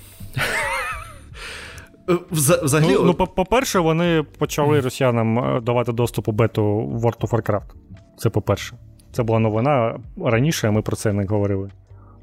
Е, 2.10 2.18
взагалі... 2.32 2.94
Ну, 2.94 3.04
ну 3.04 3.14
по-перше, 3.14 3.80
вони 3.80 4.26
почали 4.38 4.80
росіянам 4.80 5.40
е, 5.40 5.62
давати 5.62 5.92
доступ 5.92 6.28
у 6.28 6.32
бету 6.32 6.62
World 7.04 7.20
of 7.20 7.30
Warcraft. 7.30 7.74
Це 8.20 8.30
по-перше. 8.30 8.78
Це 9.12 9.24
була 9.24 9.40
новина 9.40 10.00
раніше, 10.18 10.68
а 10.68 10.72
ми 10.72 10.82
про 10.82 10.96
це 10.96 11.14
не 11.14 11.26
говорили. 11.26 11.72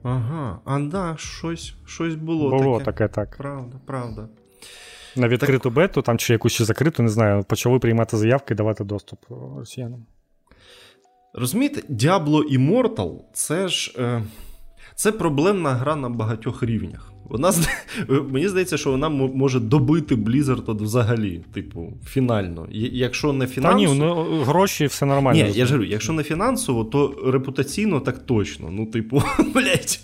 Ага, 0.03 0.61
а 0.65 0.81
да, 0.81 1.15
щось 1.19 1.75
щось 1.87 2.15
було. 2.15 2.51
Було 2.51 2.79
таке, 2.79 2.93
таке 2.93 3.09
так. 3.09 3.37
Правда, 3.37 3.77
правда. 3.87 4.29
На 5.17 5.29
відкриту 5.29 5.69
так... 5.69 5.73
бету, 5.73 6.03
там 6.03 6.19
чи 6.19 6.33
якусь 6.33 6.53
ще 6.53 6.65
закриту, 6.65 7.03
не 7.03 7.09
знаю, 7.09 7.45
почали 7.45 7.79
приймати 7.79 8.17
заявки 8.17 8.55
і 8.55 8.57
давати 8.57 8.85
доступ 8.85 9.19
росіянам. 9.57 10.07
Розумієте, 11.35 11.81
Diablo 11.95 12.59
Immortal 12.59 13.19
це 13.33 13.69
ж. 13.69 13.95
Е... 13.99 14.23
Це 14.95 15.13
проблемна 15.13 15.71
гра 15.75 15.97
на 15.97 16.09
багатьох 16.09 16.63
рівнях. 16.63 17.13
Вона 17.31 17.53
Мені 18.09 18.49
здається, 18.49 18.77
що 18.77 18.91
вона 18.91 19.09
може 19.09 19.61
добити 19.61 20.15
Blizzard 20.15 20.63
от 20.67 20.83
взагалі, 20.83 21.41
типу, 21.55 21.93
фінально. 22.05 22.67
Якщо 22.71 23.33
не 23.33 23.47
фінансово... 23.47 23.87
Та 23.87 23.93
ні, 23.93 23.99
ну 23.99 24.43
гроші 24.43 24.87
все 24.87 25.07
нормально. 25.07 25.45
Ні, 25.45 25.53
я 25.55 25.67
ж 25.67 25.73
говорю, 25.73 25.91
якщо 25.91 26.13
не 26.13 26.23
фінансово, 26.23 26.85
то 26.85 27.15
репутаційно 27.27 28.01
так 28.01 28.19
точно. 28.19 28.69
Ну, 28.71 28.87
типу, 28.87 29.23
блять, 29.55 30.01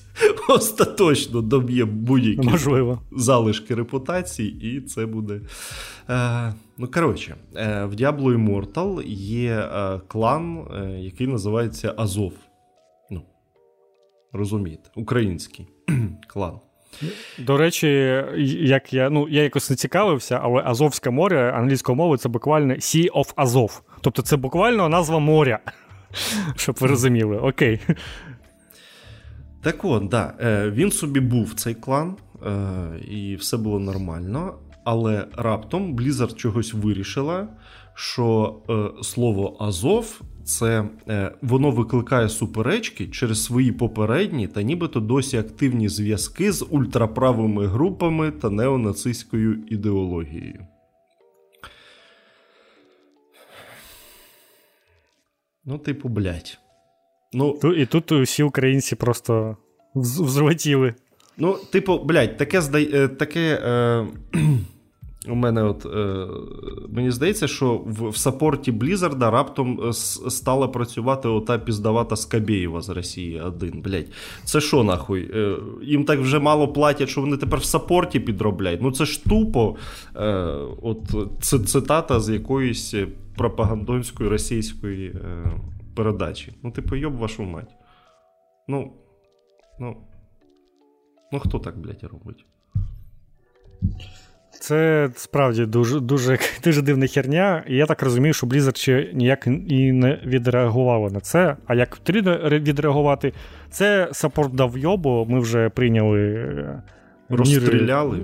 остаточно 0.49 1.41
доб'є 1.41 1.85
будь-які 1.85 2.49
Можливо. 2.49 2.99
залишки 3.13 3.75
репутації, 3.75 4.77
і 4.77 4.81
це 4.81 5.07
буде. 5.07 5.41
Е, 6.11 6.55
Ну, 6.79 6.89
коротше, 6.89 7.37
е, 7.57 7.85
в 7.85 7.95
Diablo 7.95 8.37
Immortal 8.37 9.03
є 9.07 9.51
е, 9.53 10.01
клан, 10.09 10.59
е, 10.75 10.91
який 11.01 11.27
називається 11.27 11.95
Азов. 11.97 12.33
Ну, 13.11 13.23
розумієте, 14.33 14.91
український 14.97 15.67
клан. 16.29 16.59
До 17.39 17.57
речі, 17.57 17.89
як 18.61 18.93
я 18.93 19.11
ну, 19.11 19.29
я 19.29 19.43
якось 19.43 19.71
не 19.71 19.77
цікавився, 19.77 20.41
але 20.43 20.63
Азовське 20.65 21.11
море 21.11 21.53
англійською 21.53 21.97
мовою 21.97 22.19
це 22.19 22.29
буквально 22.29 22.75
Sea 22.75 23.11
of 23.11 23.35
Azov. 23.35 23.81
Тобто 24.01 24.23
це 24.23 24.37
буквально 24.37 24.89
назва 24.89 25.19
моря. 25.19 25.59
Щоб 26.57 26.77
ви 26.81 26.87
розуміли, 26.87 27.39
окей. 27.39 27.81
Так 29.63 29.85
от, 29.85 30.09
да, 30.09 30.35
е, 30.41 30.71
він 30.71 30.91
собі 30.91 31.21
був 31.21 31.55
цей 31.55 31.75
клан, 31.75 32.17
е, 32.47 32.99
і 33.11 33.37
все 33.37 33.57
було 33.57 33.79
нормально. 33.79 34.55
Але 34.85 35.27
раптом 35.37 35.97
Blizzard 35.97 36.35
чогось 36.35 36.75
вирішила, 36.75 37.49
що 37.95 38.57
е, 38.71 39.03
слово 39.03 39.57
Азов 39.61 40.21
це 40.45 40.85
е, 41.09 41.33
воно 41.43 41.71
викликає 41.71 42.29
суперечки 42.29 43.07
через 43.07 43.45
свої 43.45 43.73
попередні 43.73 44.49
та 44.49 44.63
нібито 44.63 45.01
досі 45.01 45.37
активні 45.37 45.89
зв'язки 45.89 46.53
з 46.53 46.67
ультраправими 46.71 47.67
групами 47.67 48.31
та 48.31 48.51
неонацистською 48.51 49.59
ідеологією. 49.69 50.67
Ну, 55.65 55.79
типу, 55.79 56.09
блядь. 56.09 56.59
Ну, 57.33 57.59
І 57.77 57.87
тут 57.87 58.13
усі 58.13 58.43
українці 58.43 58.97
просто 58.97 59.57
взлетіли. 59.95 60.95
Ну, 61.37 61.59
типу, 61.73 61.99
блядь, 61.99 62.37
таке 62.37 62.63
е, 62.75 63.09
таке. 63.09 63.61
Е, 63.65 64.07
у 65.29 65.35
мене 65.35 65.63
от 65.63 65.87
е, 65.87 66.27
мені 66.89 67.11
здається, 67.11 67.49
що 67.49 67.75
в, 67.75 68.09
в 68.09 68.17
саппорті 68.17 68.73
Блізарда 68.73 69.31
раптом 69.31 69.81
е, 69.89 69.93
стала 70.31 70.69
працювати 70.69 71.29
ота 71.29 71.59
піздавата 71.59 72.17
Скабєєва 72.17 72.81
з 72.81 72.89
Росії 72.89 73.41
один. 73.41 73.83
Блять, 73.83 74.13
це 74.45 74.61
що 74.61 74.85
нахуй? 74.85 75.31
Е, 75.35 75.57
їм 75.83 76.05
так 76.05 76.21
вже 76.21 76.39
мало 76.39 76.69
платять, 76.69 77.09
що 77.09 77.21
вони 77.21 77.37
тепер 77.37 77.59
в 77.59 77.65
саппорті 77.65 78.21
підробляють. 78.21 78.83
Ну 78.83 78.93
це 78.93 79.05
ж 79.05 79.25
тупо. 79.25 79.77
Е, 80.17 80.33
от 80.83 81.15
це 81.41 81.59
цитата 81.59 82.21
з 82.21 82.29
якоїсь 82.29 82.95
пропагандонської 83.37 84.29
російської 84.29 85.09
е, 85.09 85.51
передачі. 85.95 86.53
Ну, 86.63 86.71
типу, 86.71 86.97
йоб 86.97 87.17
вашу 87.17 87.43
мать. 87.43 87.75
Ну, 88.69 88.93
ну, 89.81 89.97
ну 91.33 91.39
хто 91.39 91.59
так, 91.59 91.79
блядь, 91.79 92.03
робить? 92.03 92.47
Це 94.63 95.11
справді 95.17 95.67
дуже 95.67 96.01
дуже, 96.01 96.39
дуже 96.65 96.83
дивна 96.83 97.07
херня. 97.07 97.65
І 97.69 97.77
я 97.77 97.87
так 97.87 98.03
розумію, 98.03 98.35
що 98.35 98.47
Blizzard 98.47 98.77
ще 98.77 99.11
ніяк 99.15 99.47
і 99.69 99.93
не 99.93 100.19
відреагувало 100.27 101.11
на 101.11 101.21
це. 101.21 101.57
А 101.67 101.75
як 101.75 101.97
потрібно 101.97 102.39
відреагувати, 102.51 103.33
це 103.71 104.09
саппорт 104.13 104.55
дав 104.55 104.79
йобу, 104.79 105.27
ми 105.31 105.41
вже 105.41 105.69
прийняли. 105.69 106.21
Е, 106.21 106.83
розстріляли 107.29 108.19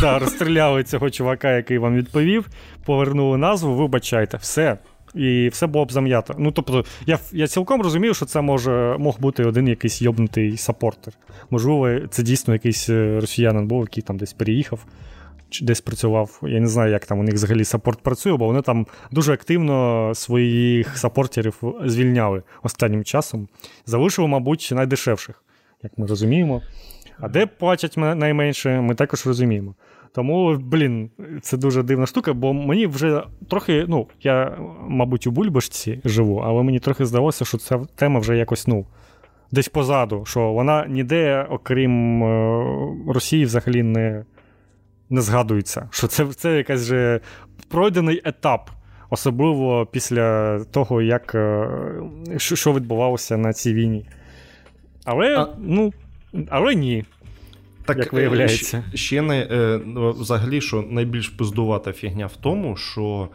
да, 0.00 0.18
розстріляли 0.18 0.84
цього 0.84 1.10
чувака, 1.10 1.56
який 1.56 1.78
вам 1.78 1.96
відповів, 1.96 2.48
повернули 2.84 3.38
назву, 3.38 3.74
вибачайте, 3.74 4.36
все. 4.36 4.78
І 5.14 5.48
все 5.48 5.66
було 5.66 5.84
б 5.84 5.92
зам'ято. 5.92 6.34
Ну, 6.38 6.52
тобто, 6.52 6.84
я 7.06 7.18
я 7.32 7.46
цілком 7.46 7.82
розумію, 7.82 8.14
що 8.14 8.26
це 8.26 8.40
може 8.40 8.96
мог 8.98 9.20
бути 9.20 9.44
один 9.44 9.68
якийсь 9.68 10.02
йобнутий 10.02 10.56
саппортер. 10.56 11.14
Можливо, 11.50 12.06
це 12.10 12.22
дійсно 12.22 12.54
якийсь 12.54 12.88
е, 12.88 13.20
росіянин 13.20 13.66
був, 13.66 13.80
який 13.80 14.02
там 14.02 14.16
десь 14.16 14.32
переїхав 14.32 14.86
десь 15.62 15.80
працював. 15.80 16.40
Я 16.42 16.60
не 16.60 16.66
знаю, 16.66 16.92
як 16.92 17.06
там 17.06 17.18
у 17.18 17.22
них 17.22 17.34
взагалі 17.34 17.64
саппорт 17.64 18.00
працює, 18.00 18.36
бо 18.36 18.46
вони 18.46 18.62
там 18.62 18.86
дуже 19.10 19.32
активно 19.32 20.10
своїх 20.14 20.98
саппортерів 20.98 21.62
звільняли 21.84 22.42
останнім 22.62 23.04
часом. 23.04 23.48
Залишили, 23.86 24.28
мабуть, 24.28 24.70
найдешевших, 24.74 25.42
як 25.82 25.98
ми 25.98 26.06
розуміємо. 26.06 26.62
А 27.20 27.28
де 27.28 27.46
платять 27.46 27.96
найменше, 27.96 28.80
ми 28.80 28.94
також 28.94 29.26
розуміємо. 29.26 29.74
Тому, 30.14 30.56
блін, 30.56 31.10
це 31.42 31.56
дуже 31.56 31.82
дивна 31.82 32.06
штука, 32.06 32.32
бо 32.32 32.52
мені 32.52 32.86
вже 32.86 33.22
трохи, 33.48 33.84
ну, 33.88 34.06
я, 34.22 34.58
мабуть, 34.88 35.26
у 35.26 35.30
Бульбашці 35.30 36.00
живу, 36.04 36.36
але 36.36 36.62
мені 36.62 36.78
трохи 36.78 37.06
здалося, 37.06 37.44
що 37.44 37.58
ця 37.58 37.78
тема 37.94 38.20
вже 38.20 38.36
якось, 38.36 38.66
ну, 38.66 38.86
десь 39.52 39.68
позаду, 39.68 40.24
що 40.24 40.52
вона 40.52 40.86
ніде, 40.86 41.46
окрім 41.50 42.22
е, 42.22 42.64
Росії, 43.08 43.44
взагалі 43.44 43.82
не 43.82 44.24
не 45.10 45.20
згадується. 45.20 45.88
Що 45.90 46.06
це 46.06 46.26
це 46.26 46.56
якась 46.56 46.84
же 46.84 47.20
пройдений 47.68 48.22
етап, 48.24 48.70
особливо 49.10 49.86
після 49.86 50.58
того, 50.64 51.02
як, 51.02 51.34
е, 51.34 51.68
що, 52.36 52.56
що 52.56 52.72
відбувалося 52.72 53.36
на 53.36 53.52
цій 53.52 53.74
війні. 53.74 54.06
Але, 55.04 55.38
а... 55.38 55.48
ну, 55.58 55.92
але 56.48 56.74
ні. 56.74 57.04
Так, 57.84 57.98
як 57.98 58.12
виявляється. 58.12 58.84
Ще 58.94 59.22
не 59.22 59.40
е, 59.40 59.80
ну, 59.84 60.10
взагалі, 60.10 60.60
що 60.60 60.84
найбільш 60.90 61.28
пиздувата 61.28 61.92
фігня 61.92 62.26
в 62.26 62.36
тому, 62.36 62.76
що 62.76 63.28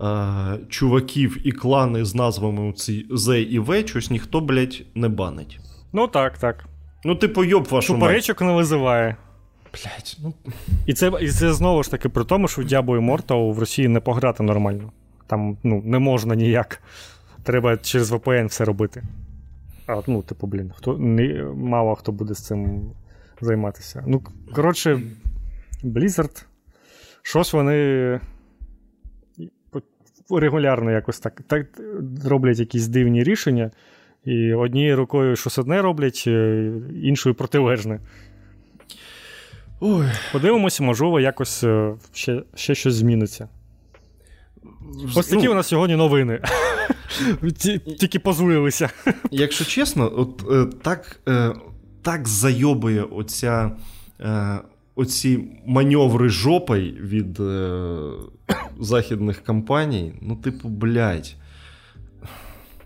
е, 0.00 0.58
чуваків 0.68 1.46
і 1.46 1.52
клани 1.52 2.04
з 2.04 2.14
назвами 2.14 2.74
З 3.10 3.40
і 3.40 3.58
В 3.58 3.86
щось 3.86 4.10
ніхто, 4.10 4.40
блядь, 4.40 4.82
не 4.94 5.08
банить. 5.08 5.58
Ну 5.92 6.08
так, 6.08 6.38
так. 6.38 6.64
Ну, 7.04 7.14
типу, 7.14 7.44
йоб 7.44 7.64
вашу 7.70 7.94
Суперечок 7.94 8.40
не 8.40 8.52
визиває. 8.52 9.16
Блять, 9.72 10.18
ну... 10.22 10.34
І 10.86 10.94
це 10.94 11.12
і 11.20 11.28
це 11.28 11.52
знову 11.52 11.82
ж 11.82 11.90
таки 11.90 12.08
при 12.08 12.24
тому, 12.24 12.48
що 12.48 12.62
в 12.62 12.64
Diablo 12.64 13.00
Immortal 13.00 13.52
в 13.52 13.58
Росії 13.58 13.88
не 13.88 14.00
пограти 14.00 14.42
нормально. 14.42 14.92
Там 15.26 15.56
ну, 15.62 15.82
не 15.84 15.98
можна 15.98 16.34
ніяк. 16.34 16.82
Треба 17.42 17.76
через 17.76 18.12
VPN 18.12 18.46
все 18.46 18.64
робити. 18.64 19.02
А, 19.86 20.02
Ну, 20.06 20.22
типу, 20.22 20.46
блін, 20.46 20.72
хто, 20.76 20.98
не, 20.98 21.44
мало 21.54 21.94
хто 21.94 22.12
буде 22.12 22.34
з 22.34 22.46
цим 22.46 22.90
займатися. 23.40 24.04
Ну, 24.06 24.22
коротше, 24.54 25.00
Blizzard, 25.84 26.44
щось 27.22 27.52
вони 27.52 28.20
регулярно 30.30 30.90
якось 30.90 31.20
так, 31.20 31.42
так 31.46 31.66
роблять 32.24 32.58
якісь 32.58 32.88
дивні 32.88 33.24
рішення. 33.24 33.70
І 34.24 34.54
однією 34.54 34.96
рукою 34.96 35.36
щось 35.36 35.58
одне 35.58 35.82
роблять, 35.82 36.24
е, 36.26 36.72
іншою 37.02 37.34
протилежне. 37.34 38.00
Ой. 39.84 40.06
Подивимося, 40.32 40.82
можливо, 40.82 41.20
якось 41.20 41.64
е, 41.64 41.94
ще 42.12 42.42
ще 42.54 42.74
щось 42.74 42.94
зміниться. 42.94 43.48
Ось 45.16 45.26
такі 45.26 45.44
ну, 45.44 45.52
у 45.52 45.54
нас 45.54 45.66
сьогодні 45.66 45.96
новини. 45.96 46.40
Тільки 47.98 48.18
позлилися. 48.18 48.90
Якщо 49.30 49.64
чесно, 49.64 50.12
от 50.16 50.44
е, 50.50 50.76
так 50.82 51.20
так 52.02 52.28
зайобує 52.28 53.02
оця, 53.02 53.70
оці 54.94 55.44
маневри 55.66 56.28
жопой 56.28 56.92
від 57.00 57.40
західних 58.80 59.44
компаній. 59.44 60.14
Ну, 60.20 60.36
типу, 60.36 60.68
блядь. 60.68 61.34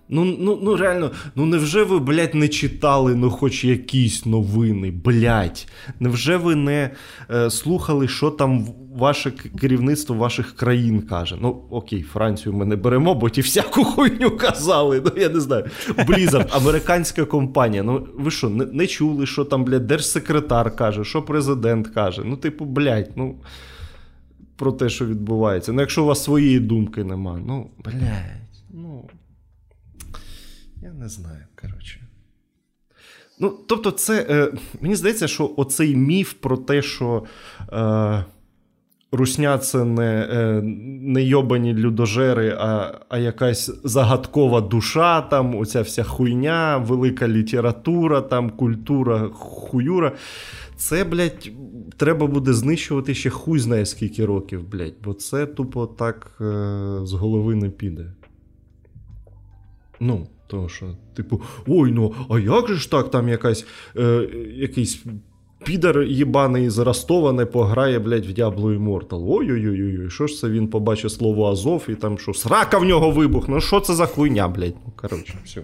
Ну 0.09 0.25
ну, 0.25 0.59
ну 0.63 0.77
реально, 0.77 1.11
ну 1.35 1.47
невже 1.47 1.85
ви, 1.85 1.99
блядь, 1.99 2.35
не 2.35 2.49
читали 2.49 3.15
ну 3.15 3.31
хоч 3.31 3.65
якісь 3.65 4.27
новини, 4.27 4.91
блядь? 4.91 5.67
Невже 6.01 6.37
ви 6.37 6.55
не 6.55 6.91
е, 7.31 7.51
слухали, 7.51 8.09
що 8.09 8.31
там 8.31 8.67
ваше 8.97 9.31
керівництво 9.61 10.17
ваших 10.17 10.57
країн 10.57 11.03
каже? 11.03 11.37
Ну, 11.41 11.63
окей, 11.71 12.03
Францію 12.03 12.53
ми 12.53 12.65
не 12.65 12.77
беремо, 12.77 13.15
бо 13.15 13.31
ті 13.31 13.41
всяку 13.41 13.85
хуйню 13.85 14.31
казали. 14.31 15.03
Ну, 15.05 15.13
я 15.17 15.29
не 15.29 15.41
знаю. 15.41 15.65
Blizzard, 15.89 16.57
американська 16.57 17.25
компанія. 17.25 17.83
Ну, 17.83 18.09
ви 18.15 18.31
що, 18.31 18.49
не, 18.49 18.65
не 18.65 18.87
чули, 18.87 19.27
що 19.27 19.45
там, 19.45 19.65
блядь, 19.65 19.87
держсекретар 19.87 20.77
каже, 20.77 21.05
що 21.05 21.23
президент 21.23 21.89
каже? 21.89 22.23
Ну, 22.25 22.37
типу, 22.37 22.65
блядь, 22.65 23.11
ну. 23.17 23.35
Про 24.59 24.73
те, 24.73 24.89
що 24.89 25.07
відбувається. 25.07 25.73
Ну, 25.73 25.81
якщо 25.81 26.03
у 26.03 26.07
вас 26.07 26.25
своєї 26.25 26.61
думки 26.61 27.05
нема, 27.05 27.41
ну, 27.47 27.71
блядь, 27.85 28.41
ну. 28.71 29.05
Не 30.99 31.09
знаю, 31.09 31.45
коротше. 31.63 32.01
Ну, 33.41 33.59
тобто, 33.67 33.91
це. 33.91 34.27
Е, 34.31 34.53
Мені 34.81 34.95
здається, 34.95 35.29
що 35.29 35.55
оцей 35.57 35.97
міф 35.97 36.33
про 36.33 36.57
те, 36.57 36.83
що 36.83 37.25
е, 37.73 38.25
Русня 39.13 39.59
це 39.59 39.85
не 39.85 40.29
е, 40.31 40.63
не 41.03 41.23
йобані 41.23 41.75
людожери, 41.75 42.57
а 42.59 43.01
а 43.09 43.19
якась 43.19 43.71
загадкова 43.85 44.61
душа, 44.61 45.21
там, 45.21 45.55
оця 45.55 45.83
вся 45.83 46.05
хуйня, 46.05 46.77
велика 46.77 47.29
література, 47.29 48.21
там, 48.21 48.51
культура, 48.51 49.29
хуюра. 49.33 50.13
Це, 50.77 51.05
блядь, 51.05 51.51
треба 51.97 52.27
буде 52.27 52.53
знищувати 52.53 53.15
ще 53.15 53.31
хуй 53.31 53.59
знає 53.59 53.87
скільки 53.87 54.27
років, 54.27 54.69
блядь, 54.69 54.95
бо 55.05 55.15
це 55.15 55.47
тупо 55.47 55.87
так 55.87 56.33
е, 56.41 56.45
з 57.03 57.13
голови 57.13 57.55
не 57.55 57.71
піде. 57.71 58.13
Ну. 60.01 60.27
Тому 60.47 60.69
що, 60.69 60.87
типу, 61.15 61.43
ой, 61.67 61.93
ну, 61.93 62.15
а 62.31 62.39
як 62.39 62.69
же 62.69 62.75
ж 62.75 62.91
так, 62.91 63.11
там 63.11 63.29
якась, 63.29 63.67
е, 63.97 64.29
якийсь 64.55 65.05
підар 65.65 66.03
єбаний 66.03 66.71
з 66.71 66.79
Ростова 66.79 67.33
не 67.33 67.47
пограє, 67.47 67.99
блядь, 67.99 68.27
в 68.27 68.31
Diablo 68.31 68.79
Immortal. 68.79 69.25
Ой-ой-ой, 69.29 70.11
що 70.11 70.27
ж 70.27 70.37
це 70.41 70.49
він 70.49 70.69
побачив 70.69 71.11
слово 71.11 71.51
Азов 71.51 71.85
і 71.89 71.95
там 71.95 72.19
що, 72.19 72.35
срака 72.35 72.79
в 72.79 72.85
нього 72.85 73.11
вибухне, 73.11 73.55
ну 73.55 73.61
що 73.61 73.81
це 73.81 73.95
за 73.95 74.07
хуйня, 74.07 74.49
блядь? 74.49 74.75
Ну, 74.87 74.93
коротше, 74.97 75.39
все. 75.45 75.63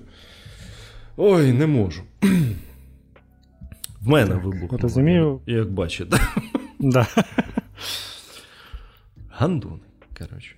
Ой, 1.16 1.53
не 1.53 1.66
можу. 1.66 2.03
В 4.01 4.09
мене 4.09 4.35
вибух. 4.35 4.83
Розумію. 4.83 5.41
Як 5.47 5.72
бачите. 5.72 6.16
Да. 6.78 7.07
Гандуни, 9.30 9.80
коротше. 10.18 10.57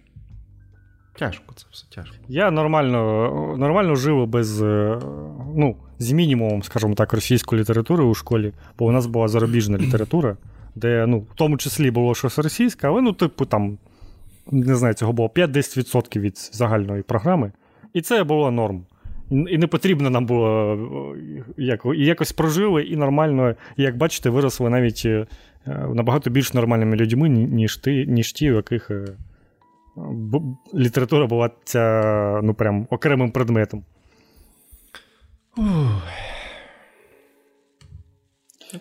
Тяжко 1.18 1.54
це 1.54 1.66
все 1.70 1.86
тяжко. 1.94 2.16
Я 2.28 2.50
нормально 2.50 3.56
нормально 3.58 3.96
жив 3.96 4.26
без, 4.26 4.62
е, 4.62 4.98
ну, 5.56 5.76
з 5.98 6.12
мінімумом, 6.12 6.62
скажімо 6.62 6.94
так, 6.94 7.12
російської 7.12 7.62
літератури 7.62 8.04
у 8.04 8.14
школі, 8.14 8.52
бо 8.78 8.84
у 8.84 8.92
нас 8.92 9.06
була 9.06 9.28
зарубіжна 9.28 9.78
література, 9.78 10.36
де, 10.74 11.06
ну, 11.06 11.18
в 11.18 11.34
тому 11.34 11.56
числі 11.56 11.90
було 11.90 12.14
щось 12.14 12.38
російське, 12.38 12.86
але, 12.86 13.02
ну, 13.02 13.12
типу, 13.12 13.44
там, 13.44 13.78
не 14.50 14.74
знаю, 14.74 14.94
цього 14.94 15.12
було 15.12 15.28
5-10% 15.28 16.20
від 16.20 16.50
загальної 16.52 17.02
програми. 17.02 17.52
І 17.92 18.00
це 18.00 18.24
було 18.24 18.50
норм. 18.50 18.84
І 19.30 19.58
не 19.58 19.66
потрібно 19.66 20.10
нам 20.10 20.26
було 20.26 20.74
е, 21.16 21.44
як, 21.56 21.86
якось 21.96 22.32
прожили 22.32 22.82
і 22.82 22.96
нормально, 22.96 23.54
як 23.76 23.96
бачите, 23.96 24.30
виросли 24.30 24.70
навіть 24.70 25.02
е, 25.06 25.26
набагато 25.94 26.30
більш 26.30 26.54
нормальними 26.54 26.96
людьми, 26.96 27.28
ніж 27.28 27.76
ти, 27.76 28.06
ніж 28.06 28.32
ті, 28.32 28.52
у 28.52 28.54
яких 28.54 28.90
література 30.74 31.26
була 31.26 31.50
ця, 31.64 32.40
ну, 32.42 32.54
прям 32.54 32.86
окремим 32.90 33.30
предметом. 33.30 33.84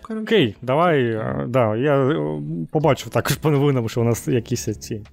Окей, 0.09 0.55
давай. 0.61 1.05
Е, 1.05 1.45
да, 1.47 1.75
Я 1.75 1.97
е, 1.97 2.41
побачив 2.71 3.09
також 3.09 3.35
по 3.35 3.51
новинам, 3.51 3.89
що 3.89 4.01
у 4.01 4.03
нас 4.03 4.27
якісь 4.27 4.79
ці. 4.79 4.95
Е, 4.95 5.03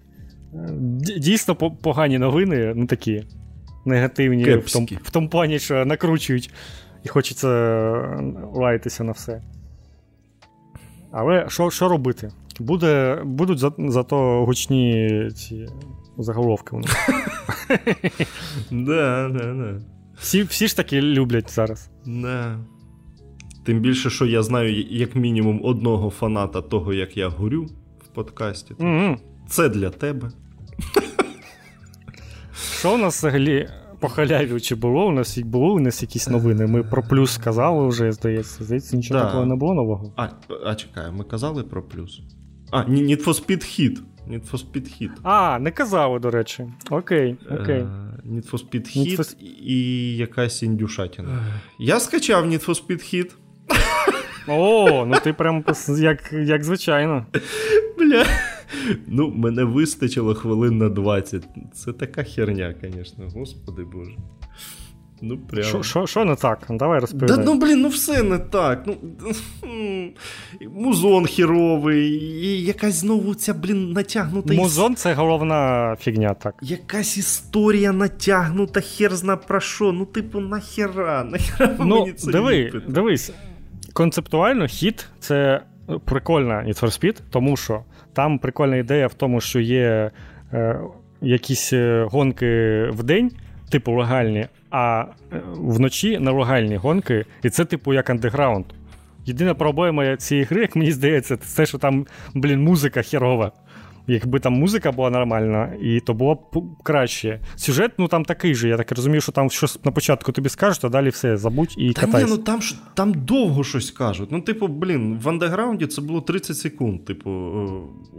дійсно 1.18 1.54
погані 1.56 2.18
новини, 2.18 2.72
ну 2.76 2.86
такі 2.86 3.26
негативні 3.84 4.56
в 4.56 4.72
тому, 4.72 4.88
в 5.02 5.10
тому 5.10 5.28
плані, 5.28 5.58
що 5.58 5.84
накручують 5.84 6.50
і 7.04 7.08
хочеться 7.08 7.48
лаятися 8.54 9.04
на 9.04 9.12
все. 9.12 9.42
Але 11.12 11.46
що 11.48 11.70
що 11.70 11.88
робити? 11.88 12.30
Буде, 12.60 13.22
Будуть 13.24 13.58
за, 13.58 13.72
зато 13.78 14.44
гучні 14.44 15.28
ці 15.34 15.66
заголовки. 16.18 16.76
Да, 18.70 19.28
да, 19.28 19.54
да. 19.54 19.80
Всі 20.18 20.42
всі 20.42 20.68
ж 20.68 20.76
таки 20.76 21.02
люблять 21.02 21.50
зараз. 21.50 21.90
Да. 22.06 22.58
Тим 23.64 23.80
більше, 23.80 24.10
що 24.10 24.26
я 24.26 24.42
знаю, 24.42 24.82
як 24.82 25.16
мінімум, 25.16 25.60
одного 25.64 26.10
фаната 26.10 26.62
того, 26.62 26.92
як 26.92 27.16
я 27.16 27.28
горю 27.28 27.66
в 28.04 28.06
подкасті. 28.14 28.74
Mm-hmm. 28.74 29.16
Це 29.48 29.68
для 29.68 29.90
тебе. 29.90 30.30
Що 32.78 32.94
у 32.94 32.98
нас 32.98 33.18
взагалі 33.18 33.68
по 34.00 34.08
халяві 34.08 34.60
чи 34.60 34.74
було? 34.74 35.06
У 35.06 35.12
нас 35.12 35.38
було 35.38 35.74
у 35.74 35.80
нас 35.80 36.02
якісь 36.02 36.28
новини. 36.28 36.66
Ми 36.66 36.82
про 36.82 37.02
плюс 37.02 37.32
сказали 37.32 37.88
вже, 37.88 38.12
здається. 38.12 38.64
Здається, 38.64 38.96
нічого 38.96 39.20
да. 39.20 39.26
такого 39.26 39.46
не 39.46 39.54
було 39.54 39.74
нового. 39.74 40.12
А, 40.16 40.28
а 40.66 40.74
чекай, 40.74 41.12
ми 41.12 41.24
казали 41.24 41.62
про 41.62 41.82
плюс. 41.82 42.20
А, 42.70 42.84
Need 42.84 43.24
for 43.24 43.34
Speed 43.34 43.62
Hit. 43.64 43.98
Need 44.28 44.50
for 44.50 44.58
Speed 44.58 45.00
Hit. 45.00 45.10
А, 45.22 45.58
не 45.58 45.70
казали, 45.70 46.18
до 46.18 46.30
речі. 46.30 46.66
Окей. 46.90 47.36
окей. 47.50 47.80
Uh, 47.80 48.10
Need 48.32 48.50
for 48.50 48.64
Speed 48.64 48.96
Hit 48.96 49.16
for... 49.16 49.36
і 49.62 50.16
якась 50.16 50.62
індюшатіна. 50.62 51.44
Я 51.78 52.00
скачав 52.00 52.46
Need 52.46 52.66
for 52.66 52.86
Speed 52.86 53.14
Hit. 53.14 53.30
О, 54.48 55.04
ну 55.06 55.16
ти 55.24 55.32
прям 55.32 55.64
як 55.98 56.32
як 56.32 56.64
звичайно. 56.64 57.26
Бля. 57.98 58.26
Ну, 59.06 59.30
мене 59.30 59.64
вистачило 59.64 60.34
хвилин 60.34 60.78
на 60.78 60.88
20. 60.88 61.48
Це 61.74 61.92
така 61.92 62.22
херня, 62.22 62.74
звісно, 62.82 63.28
господи 63.34 63.84
боже. 63.84 64.16
Ну, 65.22 65.38
прям. 65.38 65.84
Що 66.06 66.24
не 66.24 66.36
так? 66.36 66.66
Давай 66.70 67.00
розповідай. 67.00 67.36
Да, 67.36 67.44
ну, 67.44 67.54
блін, 67.54 67.80
ну 67.80 67.88
все 67.88 68.22
не 68.22 68.38
так. 68.38 68.86
Ну, 68.86 68.96
Музон 70.74 71.26
хіровий, 71.26 72.08
і 72.44 72.64
якась 72.64 72.94
знову 72.94 73.34
ця, 73.34 73.54
блін, 73.54 73.92
натягнута. 73.92 74.54
Музон 74.54 74.94
це 74.94 75.14
головна 75.14 75.96
фігня, 76.00 76.34
так. 76.34 76.54
Якась 76.62 77.16
історія 77.16 77.92
натягнута, 77.92 78.80
хер 78.80 79.16
зна 79.16 79.36
про 79.36 79.60
що. 79.60 79.92
Ну, 79.92 80.06
типу, 80.06 80.40
нахера, 80.40 81.24
нахера 81.24 81.76
ну, 81.78 82.00
мені 82.00 82.12
це 82.12 82.32
диви, 82.32 82.54
ліпити? 82.54 82.86
Дивись, 82.88 83.32
концептуально 83.92 84.66
хіт 84.66 85.06
це 85.20 85.62
прикольна 86.04 86.54
Need 86.54 86.80
for 86.80 87.00
Speed, 87.00 87.20
тому 87.30 87.56
що 87.56 87.84
там 88.12 88.38
прикольна 88.38 88.76
ідея 88.76 89.06
в 89.06 89.14
тому, 89.14 89.40
що 89.40 89.60
є 89.60 90.10
е, 90.52 90.80
якісь 91.22 91.72
е, 91.72 92.06
гонки 92.10 92.84
в 92.92 93.02
день, 93.02 93.30
типу 93.70 93.92
легальні, 93.92 94.46
а 94.70 95.04
е, 95.32 95.42
вночі 95.54 96.18
нелегальні 96.18 96.76
гонки, 96.76 97.24
і 97.42 97.50
це, 97.50 97.64
типу, 97.64 97.94
як 97.94 98.10
андеграунд. 98.10 98.64
Єдина 99.26 99.54
проблема 99.54 100.16
цієї 100.16 100.44
гри, 100.44 100.60
як 100.60 100.76
мені 100.76 100.92
здається, 100.92 101.36
це 101.36 101.56
те, 101.56 101.66
що 101.66 101.78
там, 101.78 102.06
блін, 102.34 102.62
музика 102.62 103.02
херова. 103.02 103.52
Якби 104.06 104.40
там 104.40 104.52
музика 104.52 104.92
була 104.92 105.10
нормальна, 105.10 105.72
і 105.80 106.00
то 106.00 106.14
було 106.14 106.34
б 106.34 106.38
краще. 106.82 107.40
Сюжет, 107.56 107.92
ну 107.98 108.08
там 108.08 108.24
такий 108.24 108.54
же. 108.54 108.68
Я 108.68 108.76
так 108.76 108.92
розумію, 108.92 109.20
що 109.20 109.32
там 109.32 109.50
щось 109.50 109.84
на 109.84 109.92
початку 109.92 110.32
тобі 110.32 110.48
скажуть, 110.48 110.84
а 110.84 110.88
далі 110.88 111.08
все 111.08 111.36
забудь 111.36 111.74
і 111.78 111.92
Та 111.92 112.00
катайся. 112.00 112.26
ні, 112.26 112.32
ну 112.32 112.38
там 112.38 112.60
там 112.94 113.14
довго 113.14 113.64
щось 113.64 113.90
кажуть. 113.90 114.28
Ну, 114.32 114.40
типу, 114.40 114.68
блін, 114.68 115.18
в 115.22 115.28
андеграунді 115.28 115.86
це 115.86 116.02
було 116.02 116.20
30 116.20 116.56
секунд. 116.56 117.04
Типу, 117.04 117.30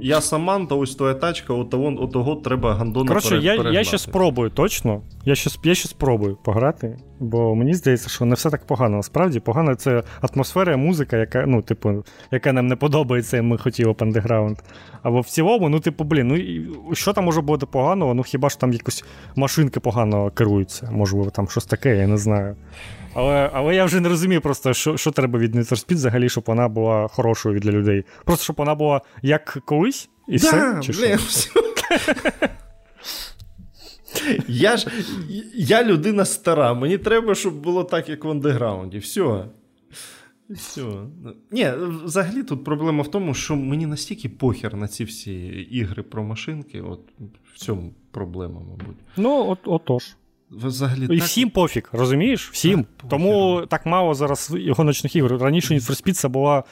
я 0.01 0.21
Саманта, 0.21 0.75
ось 0.75 0.95
твоя 0.95 1.13
тачка, 1.13 1.53
от 1.53 1.69
того, 1.69 1.95
от 1.99 2.11
того 2.11 2.35
треба 2.35 2.73
гандона 2.75 3.07
Коротше, 3.07 3.29
пере, 3.29 3.41
я 3.41 3.71
я 3.71 3.83
ще 3.83 3.97
спробую 3.97 4.49
точно. 4.49 5.01
Я 5.25 5.35
ще 5.35 5.49
я 5.63 5.75
ще 5.75 5.87
спробую 5.87 6.37
пограти, 6.43 6.97
бо 7.21 7.55
мені 7.55 7.73
здається, 7.73 8.09
що 8.09 8.25
не 8.25 8.35
все 8.35 8.49
так 8.49 8.65
погано. 8.65 8.97
Насправді 8.97 9.39
погано 9.39 9.75
це 9.75 10.03
атмосфера, 10.21 10.77
музика, 10.77 11.17
яка 11.17 11.45
ну, 11.47 11.61
типу, 11.61 12.03
яка 12.31 12.53
нам 12.53 12.67
не 12.67 12.75
подобається, 12.75 13.37
і 13.37 13.41
ми 13.41 13.57
хотіли 13.57 13.93
б 13.93 13.97
андеграунд. 13.99 14.57
Або 15.03 15.21
в 15.21 15.25
цілому, 15.25 15.69
ну, 15.69 15.79
типу, 15.79 16.03
блін, 16.03 16.27
ну 16.27 16.95
що 16.95 17.13
там 17.13 17.25
може 17.25 17.41
бути 17.41 17.65
поганого? 17.65 18.13
Ну 18.13 18.23
хіба 18.23 18.49
ж 18.49 18.59
там 18.59 18.73
якось 18.73 19.03
машинки 19.35 19.79
погано 19.79 20.31
керуються? 20.31 20.89
Можливо, 20.91 21.29
там 21.29 21.47
щось 21.47 21.65
таке, 21.65 21.97
я 21.97 22.07
не 22.07 22.17
знаю. 22.17 22.55
Але 23.13 23.49
але 23.53 23.75
я 23.75 23.85
вже 23.85 23.99
не 23.99 24.09
розумію, 24.09 24.41
просто, 24.41 24.73
що 24.73 24.97
що 24.97 25.11
треба 25.11 25.39
від 25.39 25.55
Need 25.55 25.69
for 25.69 25.85
Speed 25.87 25.95
взагалі, 25.95 26.29
щоб 26.29 26.43
вона 26.47 26.67
була 26.67 27.07
хорошою 27.07 27.59
для 27.59 27.71
людей. 27.71 28.05
Просто 28.25 28.43
щоб 28.43 28.55
вона 28.55 28.75
була 28.75 29.01
як 29.21 29.57
колись, 29.65 30.09
і 30.27 30.37
да, 30.37 30.47
все. 30.47 30.79
Чи 30.81 30.93
що? 30.93 31.17
Я 34.47 34.77
ж 34.77 34.87
я 35.53 35.83
людина 35.83 36.25
стара, 36.25 36.73
мені 36.73 36.97
треба, 36.97 37.35
щоб 37.35 37.53
було 37.53 37.83
так, 37.83 38.09
як 38.09 38.25
в 38.25 38.29
андеграунді. 38.29 38.97
Все. 38.97 39.45
Все. 40.49 40.83
Ні, 41.51 41.71
взагалі 42.03 42.43
тут 42.43 42.63
проблема 42.63 43.03
в 43.03 43.11
тому, 43.11 43.33
що 43.33 43.55
мені 43.55 43.85
настільки 43.85 44.29
похер 44.29 44.75
на 44.75 44.87
ці 44.87 45.03
всі 45.03 45.33
ігри 45.71 46.03
про 46.03 46.23
машинки. 46.23 46.81
От 46.81 46.99
в 47.53 47.59
цьому 47.59 47.93
проблема, 48.11 48.59
мабуть. 48.59 48.97
Ну, 49.17 49.49
от, 49.49 49.59
отож. 49.65 50.15
Взагалі, 50.51 51.05
І 51.05 51.07
так... 51.07 51.27
всім 51.27 51.49
пофіг, 51.49 51.89
розумієш? 51.91 52.49
Всім. 52.49 52.83
Так, 52.83 53.09
Тому 53.09 53.63
так 53.69 53.85
мало 53.85 54.13
зараз 54.13 54.53
гоночних 54.69 55.15
ігор. 55.15 55.37
Раніше 55.37 55.73
Need 55.73 55.89
for 55.89 56.03
Speed 56.03 56.13
це 56.13 56.27
була 56.27 56.63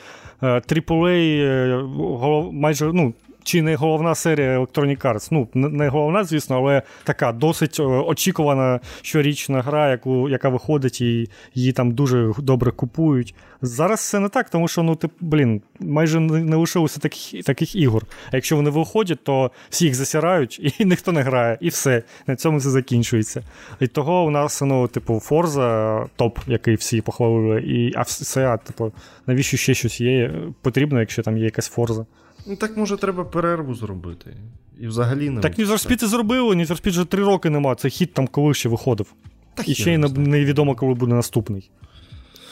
е, 0.41 0.47
AAA, 0.47 1.07
е, 1.07 1.81
голов, 1.97 2.53
майже 2.53 2.93
ну, 2.93 3.13
чи 3.43 3.61
не 3.61 3.75
головна 3.75 4.15
серія 4.15 4.59
Electronic 4.59 5.01
Arts. 5.01 5.27
Ну, 5.31 5.47
не 5.53 5.89
головна, 5.89 6.23
звісно, 6.23 6.57
але 6.57 6.81
така 7.03 7.31
досить 7.31 7.79
е, 7.79 7.83
очікувана 7.83 8.79
щорічна 9.01 9.61
гра, 9.61 9.89
яку, 9.89 10.29
яка 10.29 10.49
виходить, 10.49 11.01
і 11.01 11.29
її 11.53 11.71
там 11.71 11.91
дуже 11.91 12.33
добре 12.37 12.71
купують. 12.71 13.35
Зараз 13.61 14.09
це 14.09 14.19
не 14.19 14.29
так, 14.29 14.49
тому 14.49 14.67
що, 14.67 14.83
ну, 14.83 14.95
ти, 14.95 15.09
блін, 15.19 15.61
майже 15.79 16.19
не 16.19 16.55
лишилося 16.55 16.99
таких 16.99 17.43
таких 17.43 17.75
ігор. 17.75 18.05
А 18.31 18.35
якщо 18.35 18.55
вони 18.55 18.69
виходять, 18.69 19.23
то 19.23 19.51
всі 19.69 19.85
їх 19.85 19.95
засирають, 19.95 20.75
і 20.79 20.85
ніхто 20.85 21.11
не 21.11 21.21
грає, 21.21 21.57
і 21.61 21.69
все. 21.69 22.03
На 22.27 22.35
цьому 22.35 22.57
все 22.57 22.69
закінчується. 22.69 23.43
І 23.79 23.87
того 23.87 24.23
у 24.23 24.29
нас, 24.29 24.61
ну, 24.61 24.87
типу, 24.87 25.13
Forza, 25.13 26.05
топ, 26.15 26.39
який 26.47 26.75
всі 26.75 27.01
похвалили, 27.01 27.61
і 27.61 27.93
а 27.95 28.01
все, 28.01 28.47
а, 28.47 28.57
типу, 28.57 28.91
навіщо 29.27 29.57
ще 29.57 29.73
щось 29.73 30.01
є? 30.01 30.31
Потрібно, 30.61 30.99
якщо 30.99 31.23
там 31.23 31.37
є 31.37 31.43
якась 31.43 31.77
Forza. 31.77 32.05
Ну 32.47 32.55
так 32.55 32.77
може 32.77 32.97
треба 32.97 33.23
перерву 33.23 33.75
зробити. 33.75 34.37
І 34.79 34.87
взагалі 34.87 35.29
не. 35.29 35.41
Так 35.41 35.59
Need 35.59 35.67
for 35.67 35.87
Speed 35.87 36.05
зробили, 36.05 36.55
Need 36.55 36.67
for 36.67 36.85
Speed 36.85 36.89
вже 36.89 37.05
три 37.05 37.23
роки 37.23 37.49
нема. 37.49 37.75
Це 37.75 37.89
хіт 37.89 38.13
там 38.13 38.27
коли 38.27 38.53
ще 38.53 38.69
виходив. 38.69 39.13
Так 39.53 39.69
І 39.69 39.75
ще 39.75 39.93
й 39.93 39.97
невідомо, 39.97 40.75
коли 40.75 40.93
буде 40.93 41.13
наступний. 41.13 41.71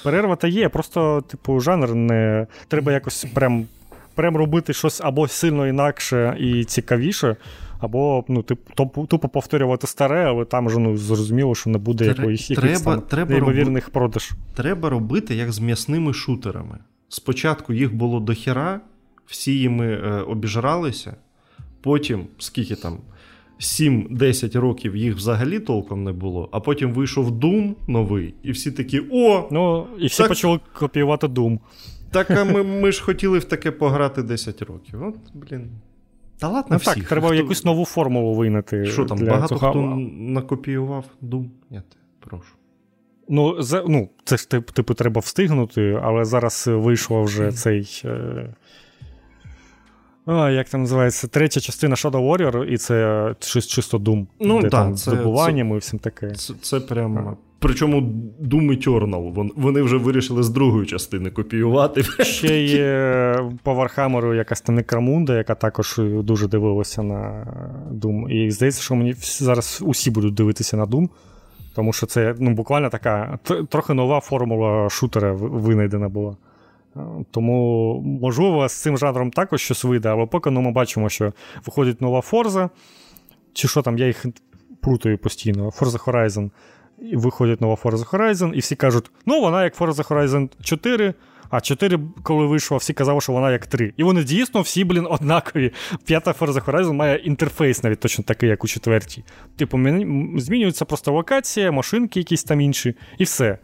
Перерва 0.03 0.35
та 0.35 0.47
є, 0.47 0.69
просто, 0.69 1.21
типу, 1.21 1.59
жанр 1.59 1.95
не. 1.95 2.47
Треба 2.67 2.91
якось 2.91 3.25
прям 3.33 3.65
прям 4.17 4.37
робити 4.37 4.73
щось 4.73 5.01
або 5.01 5.27
сильно 5.27 5.67
інакше 5.67 6.37
і 6.39 6.63
цікавіше, 6.63 7.35
або 7.79 8.25
ну, 8.27 8.43
типу, 8.43 8.85
тупо 9.09 9.29
повторювати 9.29 9.87
старе, 9.87 10.25
але 10.25 10.45
там 10.45 10.67
вже 10.67 10.79
ну, 10.79 10.97
зрозуміло, 10.97 11.55
що 11.55 11.69
не 11.69 11.77
буде 11.77 12.05
якоїсь 12.05 12.47
там 12.83 13.01
треба 13.01 13.31
неймовірних 13.31 13.85
роб... 13.85 13.93
продаж. 13.93 14.31
Треба 14.55 14.89
робити 14.89 15.35
як 15.35 15.51
з 15.51 15.59
м'ясними 15.59 16.13
шутерами. 16.13 16.79
Спочатку 17.09 17.73
їх 17.73 17.95
було 17.95 18.19
дохера, 18.19 18.81
всі 19.27 19.59
їми 19.59 19.85
е, 19.85 20.21
обіжралися, 20.21 21.15
потім, 21.81 22.27
скільки 22.37 22.75
там, 22.75 22.97
7-10 23.59 24.59
років 24.59 24.95
їх 24.95 25.15
взагалі 25.15 25.59
толком 25.59 26.03
не 26.03 26.11
було, 26.11 26.49
а 26.51 26.59
потім 26.59 26.91
вийшов 26.91 27.29
Doom 27.29 27.73
новий, 27.87 28.33
і 28.43 28.51
всі 28.51 28.71
такі: 28.71 29.01
о! 29.11 29.47
Ну, 29.51 29.87
і 29.99 30.07
всі 30.07 30.17
так... 30.17 30.27
почали 30.27 30.59
копіювати 30.73 31.27
Doom. 31.27 31.59
Так, 32.11 32.31
а 32.31 32.43
ми 32.43 32.63
ми 32.63 32.91
ж 32.91 33.03
хотіли 33.03 33.39
в 33.39 33.43
таке 33.43 33.71
пограти 33.71 34.23
10 34.23 34.61
років. 34.61 35.03
От, 35.03 35.15
блін. 35.33 35.69
Та 36.39 36.47
ладно, 36.47 36.67
ну, 36.71 36.77
всіх. 36.77 36.93
Так, 36.93 37.03
треба 37.03 37.27
хто... 37.27 37.35
якусь 37.35 37.65
нову 37.65 37.85
формулу 37.85 38.33
винайти. 38.33 38.85
Що 38.85 39.05
там, 39.05 39.17
для 39.17 39.29
багато 39.29 39.55
цього... 39.55 39.71
хто 39.71 39.83
накопіював 40.17 41.05
Doom? 41.23 41.45
Ні, 41.69 41.81
прошу. 42.19 42.53
Ну, 43.29 43.61
за, 43.61 43.83
ну, 43.87 44.09
це 44.23 44.37
ж 44.37 44.49
типу 44.49 44.93
треба 44.93 45.19
встигнути, 45.19 45.99
але 46.03 46.25
зараз 46.25 46.67
вийшло 46.67 47.23
вже 47.23 47.51
цей. 47.51 48.01
Е... 48.05 48.53
А, 50.27 50.49
Як 50.49 50.69
там 50.69 50.81
називається? 50.81 51.27
Третя 51.27 51.59
частина 51.59 51.95
Shadow 51.95 52.11
Warrior, 52.11 52.65
і 52.65 52.77
це 52.77 53.35
чисто 53.39 53.97
Doom. 53.97 54.25
Ну, 54.39 54.61
де 54.61 54.69
да, 54.69 54.69
там 54.69 54.95
це, 54.95 55.11
здобуванням 55.11 55.75
і 55.75 55.77
всім 55.77 55.99
таке. 55.99 56.31
Це, 56.31 56.53
це 56.61 56.79
прям. 56.79 57.37
Причому 57.59 58.01
Doom 58.41 58.71
Eternal, 58.71 59.51
Вони 59.55 59.81
вже 59.81 59.97
вирішили 59.97 60.43
з 60.43 60.49
другої 60.49 60.85
частини 60.85 61.29
копіювати. 61.29 62.03
Ще 62.23 62.61
є 62.63 63.39
по 63.63 63.71
Warhammer 63.71 64.33
якась 64.33 64.61
там 64.61 64.75
Некрамунда, 64.75 65.37
яка 65.37 65.55
також 65.55 65.99
дуже 66.23 66.47
дивилася 66.47 67.03
на 67.03 67.47
Doom. 67.93 68.29
І 68.29 68.51
здається, 68.51 68.81
що 68.81 68.95
мені 68.95 69.13
зараз 69.19 69.83
усі 69.85 70.11
будуть 70.11 70.33
дивитися 70.33 70.77
на 70.77 70.85
Doom. 70.85 71.09
Тому 71.75 71.93
що 71.93 72.05
це 72.05 72.35
ну, 72.39 72.53
буквально 72.53 72.89
така 72.89 73.39
трохи 73.69 73.93
нова 73.93 74.19
формула 74.19 74.89
шутера 74.89 75.33
винайдена 75.33 76.09
була. 76.09 76.35
Тому, 77.31 78.01
можливо, 78.21 78.69
з 78.69 78.73
цим 78.73 78.97
жанром 78.97 79.31
також 79.31 79.61
щось 79.61 79.83
вийде, 79.83 80.09
але 80.09 80.25
поки 80.25 80.49
ну, 80.49 80.61
ми 80.61 80.71
бачимо, 80.71 81.09
що 81.09 81.33
виходить 81.65 82.01
нова 82.01 82.19
Forza, 82.19 82.69
чи 83.53 83.67
що 83.67 83.81
там, 83.81 83.97
я 83.97 84.07
їх 84.07 84.25
плутаю 84.81 85.17
постійно, 85.17 85.69
Forza 85.69 86.05
Horizon. 86.05 86.49
І 87.01 87.15
виходить 87.15 87.61
нова 87.61 87.75
Forza 87.83 88.09
Horizon, 88.09 88.53
і 88.53 88.59
всі 88.59 88.75
кажуть, 88.75 89.11
ну, 89.25 89.41
вона 89.41 89.63
як 89.63 89.77
Forza 89.77 90.07
Horizon 90.07 90.49
4, 90.63 91.13
а 91.49 91.61
4, 91.61 91.99
коли 92.23 92.45
вийшла, 92.45 92.77
всі 92.77 92.93
казали, 92.93 93.21
що 93.21 93.33
вона 93.33 93.51
як 93.51 93.67
3. 93.67 93.93
І 93.97 94.03
вони 94.03 94.23
дійсно 94.23 94.61
всі, 94.61 94.83
блін, 94.83 95.07
однакові. 95.09 95.73
П'ята 96.05 96.31
Forza 96.31 96.65
Horizon 96.65 96.93
має 96.93 97.17
інтерфейс 97.17 97.83
навіть 97.83 97.99
точно 97.99 98.23
такий, 98.23 98.49
як 98.49 98.63
у 98.63 98.67
четвертій. 98.67 99.23
Типу, 99.55 99.77
змінюється 100.37 100.85
просто 100.85 101.11
локація, 101.11 101.71
машинки 101.71 102.19
якісь 102.19 102.43
там 102.43 102.61
інші, 102.61 102.95
і 103.17 103.23
все. 103.23 103.57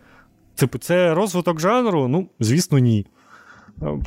Типу, 0.55 0.77
це 0.77 1.13
розвиток 1.13 1.59
жанру? 1.59 2.07
Ну, 2.07 2.29
звісно, 2.39 2.79
ні. 2.79 3.05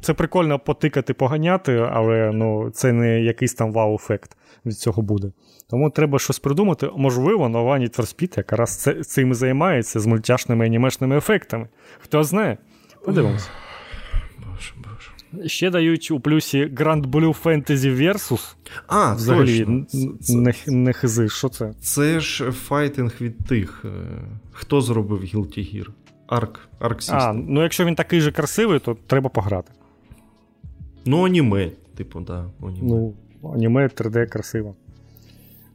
Це 0.00 0.14
прикольно 0.14 0.58
потикати, 0.58 1.14
поганяти, 1.14 1.88
але 1.92 2.30
ну, 2.34 2.70
це 2.70 2.92
не 2.92 3.20
якийсь 3.20 3.54
там 3.54 3.72
вау-ефект 3.72 4.36
від 4.66 4.78
цього 4.78 5.02
буде. 5.02 5.32
Тому 5.70 5.90
треба 5.90 6.18
щось 6.18 6.38
придумати. 6.38 6.90
Можливо, 6.96 7.48
нова 7.48 7.78
Need 7.78 7.96
for 7.96 8.02
Speed 8.02 8.34
якраз 8.36 8.90
цим 9.06 9.30
і 9.30 9.34
займається 9.34 10.00
з 10.00 10.06
мультяшними 10.06 10.64
анімешними 10.64 11.16
ефектами. 11.16 11.68
Хто 11.98 12.24
знає? 12.24 12.58
Подивимося. 13.04 13.48
Боже, 14.38 14.72
боже. 14.76 15.48
Ще 15.48 15.70
дають 15.70 16.10
у 16.10 16.20
плюсі 16.20 16.66
Grand 16.66 17.06
Blue 17.06 17.42
Fantasy 17.42 17.96
Versus. 17.96 18.54
А, 18.86 19.14
Взагалі, 19.14 19.58
точно. 19.60 20.40
Не, 20.40 20.54
не 20.66 20.92
хизи. 20.92 21.28
Що 21.28 21.48
це? 21.48 21.72
Це 21.80 22.20
ж 22.20 22.52
файтинг 22.52 23.12
від 23.20 23.38
тих. 23.46 23.84
Е, 23.84 23.88
хто 24.52 24.80
зробив 24.80 25.20
Guilty 25.20 25.58
Gear? 25.58 25.86
Арк, 26.26 26.68
Arc 26.80 26.96
System. 26.96 27.16
А, 27.16 27.32
ну 27.32 27.62
якщо 27.62 27.84
він 27.84 27.94
такий 27.94 28.20
же 28.20 28.32
красивий, 28.32 28.78
то 28.78 28.96
треба 29.06 29.28
пограти. 29.28 29.72
Ну, 31.04 31.26
аніме, 31.26 31.70
типу, 31.96 32.20
да. 32.20 32.44
Аніме. 32.62 32.88
Ну, 32.88 33.14
аніме 33.54 33.86
3D 33.86 34.26
красиво. 34.26 34.74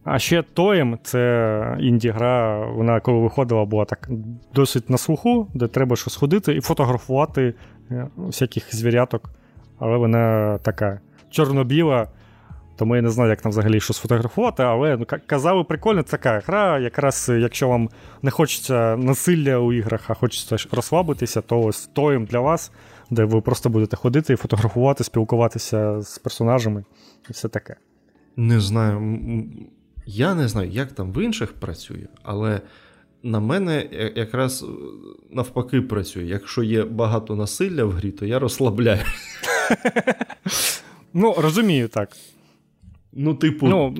А 0.03 0.19
ще 0.19 0.43
Тоєм 0.43 0.99
це 1.03 1.77
інді-гра, 1.79 2.65
вона 2.65 2.99
коли 2.99 3.19
виходила, 3.19 3.65
була 3.65 3.85
так 3.85 4.09
досить 4.53 4.89
на 4.89 4.97
слуху, 4.97 5.47
де 5.53 5.67
треба 5.67 5.95
щось 5.95 6.15
ходити 6.15 6.55
і 6.55 6.61
фотографувати 6.61 7.53
е, 7.91 8.07
всяких 8.17 8.75
звіряток. 8.75 9.29
Але 9.79 9.97
вона 9.97 10.57
така 10.57 10.99
чорно-біла, 11.29 12.07
тому 12.81 12.95
я 12.95 13.01
не 13.01 13.09
знаю, 13.09 13.29
як 13.29 13.41
там 13.41 13.49
взагалі 13.49 13.79
що 13.79 13.93
сфотографувати, 13.93 14.63
але 14.63 14.97
ну, 14.97 15.05
казали, 15.25 15.63
прикольно, 15.63 16.03
це 16.03 16.11
така 16.11 16.41
гра. 16.45 16.79
Якраз 16.79 17.31
якщо 17.39 17.67
вам 17.67 17.89
не 18.21 18.31
хочеться 18.31 18.97
насилля 18.97 19.57
у 19.57 19.73
іграх, 19.73 20.09
а 20.09 20.13
хочеться 20.13 20.57
розслабитися, 20.71 21.41
то 21.41 21.61
ось 21.61 21.89
Тоєм 21.93 22.25
для 22.25 22.39
вас, 22.39 22.71
де 23.09 23.23
ви 23.23 23.41
просто 23.41 23.69
будете 23.69 23.95
ходити 23.95 24.33
і 24.33 24.35
фотографувати, 24.35 25.03
спілкуватися 25.03 26.01
з 26.01 26.17
персонажами 26.17 26.83
і 27.29 27.33
все 27.33 27.49
таке. 27.49 27.75
Не 28.35 28.59
знаю. 28.59 29.19
Я 30.05 30.35
не 30.35 30.47
знаю, 30.47 30.69
як 30.69 30.91
там 30.91 31.11
в 31.11 31.23
інших 31.23 31.53
працює, 31.53 32.07
але 32.23 32.61
на 33.23 33.39
мене 33.39 33.89
якраз 34.15 34.63
е, 34.63 34.65
навпаки 35.31 35.81
працює. 35.81 36.23
Якщо 36.23 36.63
є 36.63 36.83
багато 36.83 37.35
насилля 37.35 37.85
в 37.85 37.91
грі, 37.91 38.11
то 38.11 38.25
я 38.25 38.39
розслабляю. 38.39 39.01
Ну, 41.13 41.35
розумію 41.37 41.87
так. 41.87 42.09
Ну, 43.13 43.35
типу, 43.35 43.67
ну, 43.67 43.95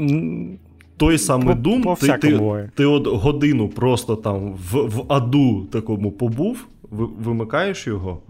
той 0.98 1.18
самий 1.18 1.56
по, 1.56 1.70
Doom, 1.70 1.84
по 1.84 1.96
ти 1.96 2.18
ти, 2.18 2.70
ти 2.76 2.86
от 2.86 3.08
годину 3.08 3.70
просто 3.70 4.16
там 4.16 4.54
в 4.54 4.88
в 4.88 5.06
аду 5.08 5.66
такому 5.72 6.12
побув, 6.12 6.68
вимикаєш 6.92 7.88
його. 7.88 8.22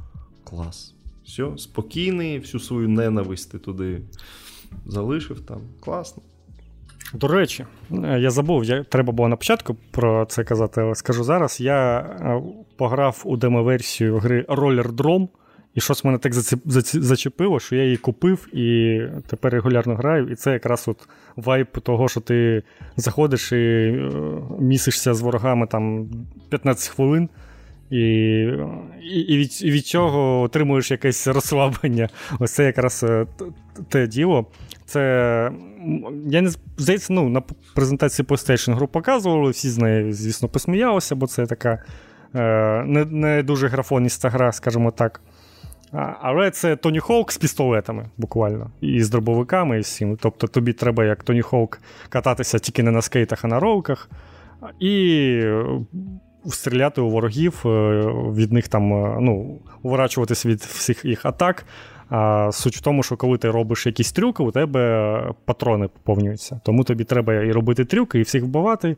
Клас. 0.44 0.96
Все, 1.24 1.48
спокійний, 1.58 2.40
всю 2.40 2.62
свою 2.62 2.90
ненависть 2.90 3.52
ти 3.52 3.58
туди 3.58 4.02
залишив 4.86 5.42
там. 5.42 5.62
Класно. 5.80 6.24
До 7.14 7.28
речі, 7.28 7.66
я 8.02 8.32
забув, 8.32 8.64
я, 8.64 8.84
треба 8.84 9.14
було 9.14 9.30
на 9.30 9.36
початку 9.36 9.76
про 9.92 10.26
це 10.26 10.44
казати, 10.44 10.82
але 10.82 10.96
скажу 10.96 11.24
зараз. 11.24 11.62
Я 11.62 12.00
е, 12.00 12.42
пограв 12.78 13.22
у 13.26 13.38
демо-версію 13.38 14.18
гри 14.18 14.46
Roller 14.50 14.88
Drome, 14.88 15.28
і 15.76 15.82
щось 15.82 16.04
мене 16.04 16.18
так 16.18 16.34
зачепило, 16.84 17.60
що 17.60 17.76
я 17.76 17.84
її 17.84 17.98
купив 17.98 18.48
і 18.54 19.02
тепер 19.28 19.54
регулярно 19.54 19.96
граю. 19.96 20.28
І 20.32 20.36
це 20.36 20.54
якраз 20.54 20.88
от 20.88 21.08
вайп 21.36 21.78
того, 21.78 22.10
що 22.10 22.20
ти 22.22 22.64
заходиш 22.98 23.52
і 23.52 23.56
е, 23.56 24.12
місишся 24.60 25.14
з 25.14 25.22
ворогами 25.22 25.68
там 25.68 26.10
15 26.50 26.90
хвилин. 26.90 27.30
І 27.90 28.00
і, 29.28 29.38
від 29.38 29.64
і 29.64 29.72
від 29.72 29.86
цього 29.86 30.42
отримуєш 30.42 30.92
якесь 30.92 31.28
розслаблення. 31.28 32.10
Ось 32.40 32.52
це 32.52 32.64
якраз 32.64 33.06
те 33.90 34.08
діло. 34.08 34.46
Це 34.86 35.52
я 36.28 36.42
не 36.42 36.52
здається, 36.78 37.14
ну, 37.14 37.30
на 37.30 37.42
презентації 37.76 38.26
PlayStation 38.26 38.76
гру 38.76 38.88
показували, 38.88 39.52
всі 39.52 39.70
з 39.70 39.78
нею, 39.78 40.14
звісно, 40.14 40.50
посміялися, 40.50 41.16
бо 41.16 41.28
це 41.28 41.46
така 41.46 41.84
е, 42.36 42.84
не 42.88 43.06
не 43.06 43.44
дуже 43.44 43.68
графоніста 43.68 44.30
гра, 44.30 44.52
скажімо 44.52 44.92
так. 44.92 45.22
А, 45.94 46.14
але 46.22 46.52
це 46.52 46.76
Тоні 46.76 47.00
Хоук 47.00 47.32
з 47.32 47.38
пістолетами, 47.38 48.06
буквально, 48.18 48.72
і 48.82 49.04
з 49.04 49.10
дробовиками, 49.10 49.78
і 49.78 49.82
всім. 49.82 50.18
Тобто 50.22 50.48
тобі 50.48 50.74
треба, 50.74 51.06
як 51.06 51.24
Тоні 51.24 51.42
Хоук, 51.42 51.80
кататися 52.10 52.60
тільки 52.60 52.84
не 52.84 52.92
на 52.92 53.02
скейтах, 53.02 53.46
а 53.46 53.48
на 53.48 53.60
ролках. 53.60 54.10
І 54.80 55.44
стріляти 56.46 57.02
у 57.02 57.10
ворогів, 57.10 57.62
е, 57.66 57.70
від 58.36 58.52
них 58.52 58.68
там, 58.68 58.94
е, 58.94 59.18
ну, 59.22 59.60
уворачуватись 59.84 60.46
від 60.46 60.60
всіх 60.60 61.06
їх 61.06 61.26
атак. 61.26 61.66
А 62.10 62.50
Суть 62.52 62.76
в 62.76 62.82
тому, 62.82 63.04
що 63.04 63.18
коли 63.18 63.38
ти 63.38 63.52
робиш 63.52 63.86
якісь 63.86 64.12
трюки, 64.12 64.44
у 64.44 64.52
тебе 64.52 65.34
патрони 65.46 65.88
поповнюються. 65.88 66.60
Тому 66.64 66.84
тобі 66.84 67.04
треба 67.04 67.34
і 67.34 67.52
робити 67.52 67.86
трюки, 67.86 68.20
і 68.20 68.22
всіх 68.22 68.44
вбивати. 68.44 68.98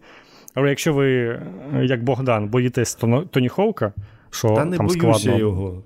Але 0.55 0.69
якщо 0.69 0.93
ви, 0.93 1.39
як 1.83 2.03
Богдан, 2.03 2.47
боїтесь 2.47 2.95
Тоні 3.31 3.49
Хоука, 3.49 3.93
що 4.29 4.47
Та 4.49 4.65
не 4.65 4.77
там 4.77 4.87
боюся 4.87 5.19
складно. 5.19 5.39
його. 5.39 5.83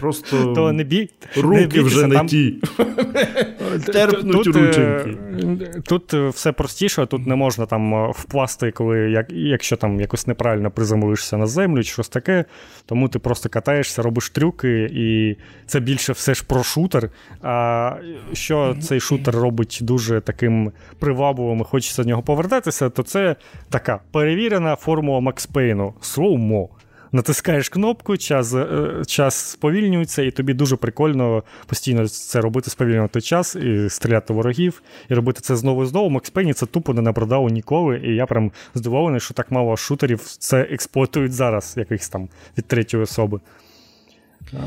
Просто 0.00 0.52
то 0.54 0.72
не 0.72 0.84
бій, 0.84 1.10
руки 1.36 1.76
не 1.76 1.82
вже 1.82 2.06
не 2.06 2.14
там... 2.14 2.26
ті. 2.26 2.50
Терпнуть 3.92 4.44
тут, 4.44 4.56
е, 4.56 4.60
рученьки. 4.60 5.80
Тут 5.86 6.12
все 6.14 6.52
простіше, 6.52 7.06
тут 7.06 7.26
не 7.26 7.34
можна 7.34 7.66
там 7.66 7.94
е, 7.94 8.12
впасти, 8.16 8.70
коли, 8.70 8.98
як, 8.98 9.26
якщо 9.30 9.76
там 9.76 10.00
якось 10.00 10.26
неправильно 10.26 10.70
приземлишся 10.70 11.36
на 11.36 11.46
землю 11.46 11.82
чи 11.82 11.92
щось 11.92 12.08
таке. 12.08 12.44
Тому 12.86 13.08
ти 13.08 13.18
просто 13.18 13.48
катаєшся, 13.48 14.02
робиш 14.02 14.30
трюки, 14.30 14.90
і 14.92 15.36
це 15.66 15.80
більше 15.80 16.12
все 16.12 16.34
ж 16.34 16.44
про 16.46 16.62
шутер. 16.62 17.10
А 17.42 17.92
що 18.32 18.76
цей 18.80 19.00
шутер 19.00 19.34
робить 19.34 19.78
дуже 19.82 20.20
таким 20.20 20.72
привабливим 20.98 21.60
і 21.60 21.64
хочеться 21.64 22.02
до 22.02 22.08
нього 22.08 22.22
повертатися, 22.22 22.90
то 22.90 23.02
це 23.02 23.36
така 23.70 24.00
перевірена 24.12 24.76
формула 24.76 25.20
Макс 25.20 25.46
Пейну 25.46 25.94
slow-mo 26.02 26.68
натискаєш 27.14 27.68
кнопку, 27.68 28.16
час 28.16 28.54
е, 28.54 29.02
час 29.06 29.34
сповільнюється, 29.34 30.22
і 30.22 30.30
тобі 30.30 30.54
дуже 30.54 30.76
прикольно 30.76 31.42
постійно 31.66 32.08
це 32.08 32.40
робити, 32.40 32.70
сповільнювати 32.70 33.20
час 33.20 33.56
і 33.56 33.90
стріляти 33.90 34.32
ворогів, 34.32 34.82
і 35.08 35.14
робити 35.14 35.40
це 35.40 35.56
знову 35.56 35.84
і 35.84 35.86
знову. 35.86 36.10
Макс 36.10 36.30
Пенні 36.30 36.52
це 36.52 36.66
тупо 36.66 36.94
не 36.94 37.02
напродав 37.02 37.48
ніколи. 37.48 38.00
І 38.04 38.14
я 38.14 38.26
прям 38.26 38.52
здивований, 38.74 39.20
що 39.20 39.34
так 39.34 39.50
мало 39.50 39.76
шутерів 39.76 40.20
це 40.20 40.60
експлуатують 40.60 41.32
зараз, 41.32 41.74
якихось 41.76 42.08
там 42.08 42.28
від 42.58 42.66
третьої 42.66 43.02
особи. 43.02 43.40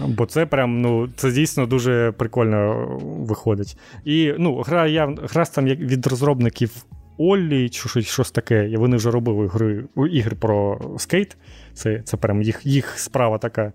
Бо 0.08 0.26
це 0.26 0.46
прям, 0.46 0.82
ну, 0.82 1.10
це 1.16 1.32
дійсно 1.32 1.66
дуже 1.66 2.12
прикольно 2.12 2.88
виходить. 3.02 3.78
І 4.06 4.34
ну, 4.38 4.62
гра 4.62 4.88
я, 4.88 5.16
гра 5.24 5.46
там 5.46 5.66
від 5.66 6.08
розробників 6.08 6.72
Оллі, 7.18 7.70
чи 7.70 7.90
щось, 7.90 8.08
щось 8.08 8.32
таке. 8.32 8.70
І 8.70 8.78
вони 8.78 8.98
вже 8.98 9.12
робили 9.12 9.48
гри, 9.48 9.84
ігри 10.12 10.36
про 10.36 10.80
скейт. 10.98 11.38
Це 11.78 12.02
це 12.06 12.18
прям 12.18 12.42
їх 12.42 12.66
їх 12.66 13.00
справа 13.00 13.38
така. 13.38 13.74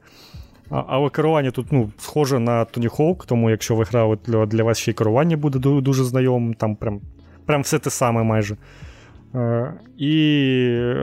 Але 0.71 1.11
керування 1.11 1.51
тут 1.51 1.73
ну, 1.73 1.91
схоже 1.99 2.39
на 2.39 2.65
Тоні 2.65 2.89
Хоук, 2.89 3.27
тому 3.27 3.51
якщо 3.51 3.77
ви 3.77 3.85
грали, 3.85 4.19
для, 4.27 4.47
для 4.47 4.65
вас 4.65 4.79
ще 4.79 4.91
й 4.91 4.95
керування 4.95 5.37
буде 5.37 5.59
дуже 5.81 6.05
знайомим, 6.05 6.55
там 6.55 6.77
прям 6.77 7.01
прям 7.47 7.63
все 7.63 7.79
те 7.79 7.91
саме 7.91 8.23
майже. 8.23 8.57
Е, 9.35 9.75
І 9.99 10.95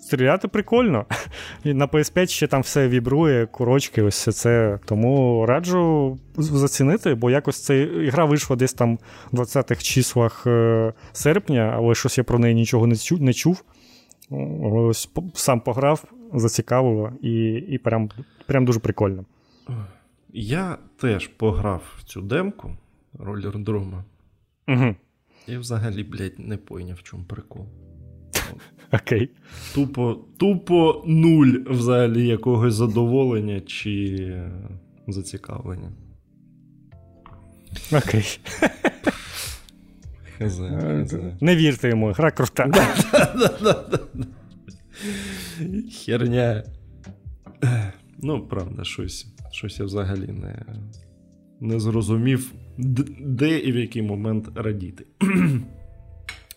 стріляти 0.00 0.48
прикольно. 0.48 1.06
І 1.64 1.74
На 1.74 1.86
PS5 1.86 2.26
ще 2.26 2.46
там 2.46 2.60
все 2.60 2.88
вібрує, 2.88 3.46
курочки, 3.46 4.02
ось 4.02 4.36
це. 4.36 4.78
Тому 4.84 5.46
раджу 5.46 6.18
зацінити, 6.36 7.14
бо 7.14 7.30
якось 7.30 7.64
ця 7.64 7.74
ігра 7.74 8.24
вийшла 8.24 8.56
десь 8.56 8.72
там 8.72 8.98
в 9.32 9.40
20-х 9.40 9.82
числах 9.82 10.46
е, 10.46 10.92
серпня, 11.12 11.72
але 11.76 11.94
щось 11.94 12.18
я 12.18 12.24
про 12.24 12.38
неї 12.38 12.54
нічого 12.54 12.86
не 13.10 13.32
чув. 13.32 13.64
Ось 14.62 15.10
Сам 15.34 15.60
пограв, 15.60 16.04
зацікавило, 16.34 17.12
і 17.22 17.52
і 17.52 17.78
прям 17.78 18.10
прям 18.46 18.64
дуже 18.64 18.80
прикольно. 18.80 19.24
Я 20.32 20.78
теж 21.00 21.26
пограв 21.26 21.82
в 21.98 22.04
цю 22.04 22.20
демку 22.20 22.76
ролердрома. 23.18 24.04
Угу. 24.68 24.94
І 25.48 25.56
взагалі, 25.56 26.02
блядь, 26.02 26.38
не 26.38 26.56
пойняв, 26.56 26.96
в 26.96 27.02
чому 27.02 27.24
прикол. 27.24 27.66
Окей. 28.92 29.30
Тупо 29.74 30.18
тупо 30.36 31.02
нуль 31.06 31.54
взагалі 31.66 32.26
якогось 32.26 32.74
задоволення 32.74 33.60
чи 33.60 34.42
зацікавлення. 35.08 35.92
Окей. 37.92 38.40
хз. 40.38 40.60
Не 41.40 41.56
вірте 41.56 41.88
йому, 41.88 42.12
гра 42.12 42.30
крута. 42.30 42.70
Херня. 45.92 46.64
Ну, 48.22 48.46
правда, 48.46 48.84
щось 48.84 49.26
щось 49.50 49.78
я 49.78 49.84
взагалі 49.84 50.26
не 50.26 50.64
не 51.60 51.80
зрозумів, 51.80 52.52
де 53.20 53.58
і 53.58 53.72
в 53.72 53.76
який 53.76 54.02
момент 54.02 54.48
радіти. 54.54 55.06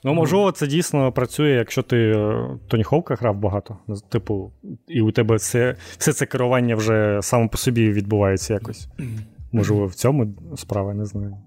Ну, 0.04 0.14
можливо, 0.14 0.52
це 0.52 0.68
дійсно 0.68 1.12
працює, 1.12 1.50
якщо 1.50 1.84
ти 1.84 1.98
е, 1.98 2.48
Тоні 2.68 2.84
Хоука 2.84 3.16
грав 3.16 3.38
багато. 3.38 3.78
Типу, 4.10 4.52
і 4.88 5.02
у 5.02 5.12
тебе 5.12 5.36
все 5.36 5.76
все 5.98 6.14
це 6.14 6.26
керування 6.26 6.76
вже 6.76 7.20
само 7.22 7.50
по 7.50 7.58
собі 7.58 7.92
відбувається 7.92 8.54
якось. 8.54 8.88
Можливо, 9.52 9.86
в 9.86 9.96
цьому 9.96 10.36
справа, 10.56 10.94
не 10.94 11.06
знаю. 11.06 11.38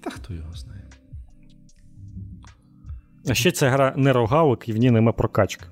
Та 0.00 0.10
хто 0.10 0.34
його 0.34 0.54
знає. 0.54 0.82
А 3.28 3.34
ще 3.34 3.52
ця 3.52 3.70
гра 3.70 3.94
не 3.96 4.12
рогавик 4.12 4.68
і 4.68 4.72
в 4.72 4.76
ній 4.76 4.90
нема 4.90 5.12
прокачки. 5.12 5.64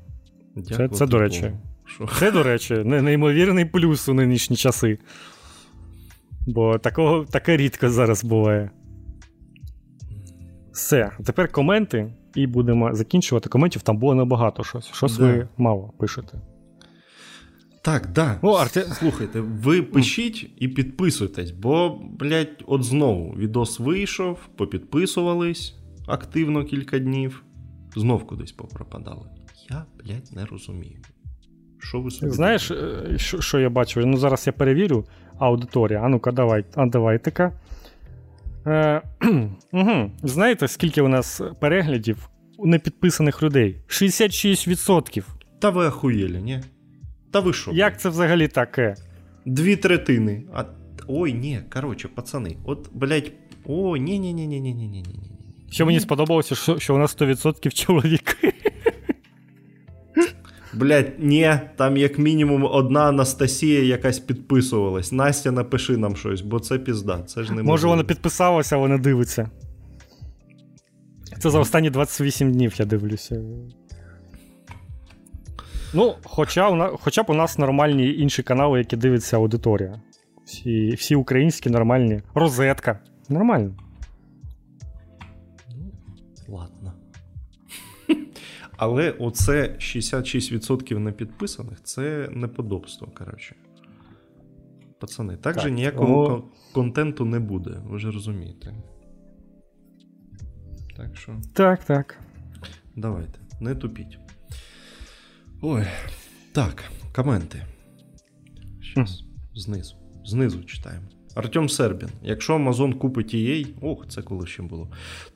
Це, 0.68 0.88
це 0.88 1.06
до 1.06 1.18
речі. 1.18 1.52
Шо? 1.84 2.08
Це, 2.18 2.30
до 2.30 2.42
речі, 2.42 2.74
неймовірний 2.74 3.64
плюс 3.64 4.08
у 4.08 4.14
нинішні 4.14 4.56
часи. 4.56 4.98
Бо 6.46 6.78
такого, 6.78 7.24
таке 7.24 7.56
рідко 7.56 7.90
зараз 7.90 8.24
буває. 8.24 8.70
Все, 10.72 11.10
тепер 11.24 11.52
коменти, 11.52 12.12
і 12.34 12.46
будемо 12.46 12.94
закінчувати. 12.94 13.48
Коментів 13.48 13.82
там 13.82 13.98
було 13.98 14.14
набагато 14.14 14.64
щось. 14.64 14.86
Щось 14.92 15.18
да. 15.18 15.26
ви 15.26 15.48
мало 15.56 15.92
пишете. 15.98 16.38
Так, 17.86 18.06
да. 18.12 18.38
О, 18.42 18.52
Арте... 18.52 18.82
Слухайте, 18.82 19.40
ви 19.40 19.82
пишіть 19.82 20.50
і 20.56 20.68
підписуйтесь, 20.68 21.50
бо, 21.50 22.00
блядь, 22.18 22.64
от 22.66 22.84
знову 22.84 23.34
відос 23.36 23.80
вийшов, 23.80 24.38
попідписувались 24.56 25.74
активно 26.06 26.64
кілька 26.64 26.98
днів, 26.98 27.44
знов 27.96 28.26
кудись 28.26 28.52
попропадали. 28.52 29.28
Я, 29.70 29.84
блядь, 30.04 30.32
не 30.32 30.46
розумію. 30.46 30.98
Що 31.78 32.00
ви 32.00 32.10
собі 32.10 32.32
Знаєш, 32.32 32.70
е, 32.70 33.14
що, 33.16 33.40
що 33.40 33.58
я 33.58 33.70
бачу? 33.70 34.06
Ну, 34.06 34.16
зараз 34.16 34.46
я 34.46 34.52
перевірю 34.52 35.06
аудиторія. 35.38 36.00
А 36.00 36.08
ну-ка, 36.08 36.32
давай, 36.32 36.64
а 36.74 36.86
давайте-ка. 36.86 37.52
Е, 38.66 39.02
угу. 39.72 40.10
Знаєте, 40.22 40.68
скільки 40.68 41.02
у 41.02 41.08
нас 41.08 41.40
переглядів 41.60 42.28
у 42.58 42.66
непідписаних 42.66 43.42
людей? 43.42 43.80
66%. 43.88 45.24
Та 45.60 45.70
ви 45.70 45.86
ахуєлі, 45.86 46.42
ні? 46.42 46.60
Та 47.30 47.40
ви 47.40 47.52
що? 47.52 47.70
Як 47.72 48.00
це 48.00 48.08
взагалі 48.08 48.48
таке? 48.48 48.94
Дві 49.46 49.76
третини. 49.76 50.44
А... 50.54 50.64
Ой, 51.08 51.32
ні, 51.32 51.60
коротше, 51.72 52.08
пацани, 52.08 52.56
от, 52.64 52.90
блядь, 52.92 53.32
о, 53.64 53.96
ні 53.96 54.18
ні 54.18 54.34
ні 54.34 54.46
ні 54.46 54.60
ні 54.60 54.74
ні 54.74 54.88
ні 54.88 55.02
ні 55.02 55.30
Що 55.70 55.86
мені 55.86 56.00
сподобалося, 56.00 56.54
що, 56.54 56.78
що 56.78 56.94
у 56.94 56.98
нас 56.98 57.16
100% 57.18 57.70
чоловіки. 57.86 58.52
Блять, 60.74 61.12
ні, 61.18 61.58
там 61.76 61.96
як 61.96 62.18
мінімум 62.18 62.64
одна 62.64 63.00
Анастасія 63.00 63.82
якась 63.82 64.18
підписувалась. 64.18 65.12
Настя, 65.12 65.50
напиши 65.50 65.96
нам 65.96 66.16
щось, 66.16 66.40
бо 66.40 66.60
це 66.60 66.78
пізда. 66.78 67.22
Це 67.22 67.42
ж 67.42 67.52
не 67.52 67.62
Може, 67.62 67.86
вона 67.86 68.04
підписалася, 68.04 68.76
а 68.76 68.78
вона 68.78 68.98
дивиться. 68.98 69.50
Це 71.38 71.50
за 71.50 71.58
останні 71.58 71.90
28 71.90 72.52
днів 72.52 72.74
я 72.78 72.84
дивлюся. 72.84 73.42
Ну, 75.94 76.14
хоча 76.24 76.90
хоча 77.00 77.22
б 77.22 77.30
у 77.30 77.34
нас 77.34 77.58
нормальні 77.58 78.14
інші 78.14 78.42
канали, 78.42 78.78
які 78.78 78.96
дивиться 78.96 79.36
аудиторія. 79.36 80.00
Всі 80.44 80.90
всі 80.90 81.14
українські 81.14 81.70
нормальні. 81.70 82.22
Розетка. 82.34 82.98
Нормально. 83.28 83.74
Ну, 85.76 85.92
ладно. 86.48 86.92
Але 88.76 89.10
оце 89.10 89.76
66% 89.78 90.98
непідписаних 90.98 91.82
це 91.82 92.28
неподобство, 92.32 93.08
коротше. 93.18 93.54
Пацани, 95.00 95.36
так, 95.36 95.54
так 95.54 95.62
же 95.62 95.70
ніякого 95.70 96.24
О... 96.24 96.42
контенту 96.72 97.24
не 97.24 97.40
буде, 97.40 97.70
ви 97.84 97.98
ж 97.98 98.10
розумієте. 98.10 98.74
Так 100.96 101.16
що. 101.16 101.36
Так, 101.54 101.84
так. 101.84 102.18
Давайте, 102.96 103.38
не 103.60 103.74
тупіть. 103.74 104.18
Ой. 105.62 105.84
Так, 106.52 106.84
коменти. 107.12 107.62
Щас, 108.80 109.24
знизу. 109.54 109.96
Знизу 110.24 110.64
читаємо. 110.64 111.06
Артем 111.34 111.68
Сербін, 111.68 112.08
якщо 112.22 112.56
Amazon 112.56 112.94
купить 112.94 113.34
EA, 113.34 113.66
ох, 113.80 114.06
це 114.08 114.22
коли 114.22 114.46
ще 114.46 114.62
було, 114.62 114.88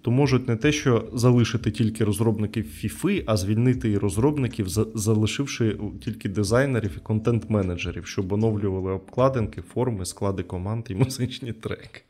то 0.02 0.10
можуть 0.10 0.48
не 0.48 0.56
те, 0.56 0.72
що 0.72 1.10
залишити 1.12 1.70
тільки 1.70 2.04
розробників 2.04 2.64
FIFA, 2.64 3.24
а 3.26 3.36
звільнити 3.36 3.90
і 3.90 3.98
розробників, 3.98 4.68
залишивши 4.94 5.78
тільки 6.04 6.28
дизайнерів 6.28 6.96
і 6.96 7.00
контент-менеджерів, 7.00 8.06
щоб 8.06 8.32
оновлювали 8.32 8.92
обкладинки, 8.92 9.62
форми, 9.62 10.04
склади 10.06 10.42
команд 10.42 10.86
і 10.90 10.94
музичні 10.94 11.52
треки. 11.52 12.02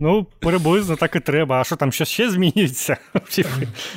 Ну, 0.00 0.26
приблизно 0.38 0.96
так 0.96 1.16
і 1.16 1.20
треба. 1.20 1.60
А 1.60 1.64
що 1.64 1.76
там 1.76 1.92
що 1.92 2.04
ще 2.04 2.30
змінюється? 2.30 2.96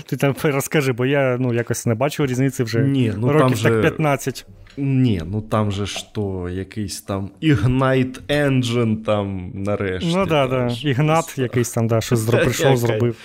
Ти 0.06 0.18
там 0.18 0.36
розкажи, 0.44 0.94
бо 0.94 1.06
я 1.06 1.38
ну, 1.40 1.54
якось 1.54 1.86
не 1.86 1.96
бачу 1.96 2.26
різниці 2.26 2.64
вже 2.64 2.80
Ні, 2.80 3.14
ну, 3.18 3.28
років 3.28 3.40
там 3.40 3.56
же... 3.56 3.70
так 3.70 3.82
15. 3.82 4.46
Ні, 4.78 5.22
ну 5.26 5.42
там 5.42 5.72
же 5.72 5.86
то 6.14 6.50
якийсь 6.50 7.02
там 7.02 7.32
Ignite 7.42 8.20
Engine 8.28 9.04
там 9.04 9.52
нарешті. 9.54 10.14
Ну 10.16 10.26
да, 10.26 10.48
да. 10.48 10.76
Ігнат 10.84 11.38
якийсь 11.38 11.72
там, 11.72 11.88
да, 11.88 12.02
щось 12.02 12.26
прийшов, 12.30 12.78
зробив. 12.78 13.16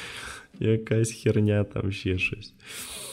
Якась 0.61 1.13
херня, 1.13 1.65
там 1.65 1.93
ще 1.93 2.19
щось. 2.19 2.55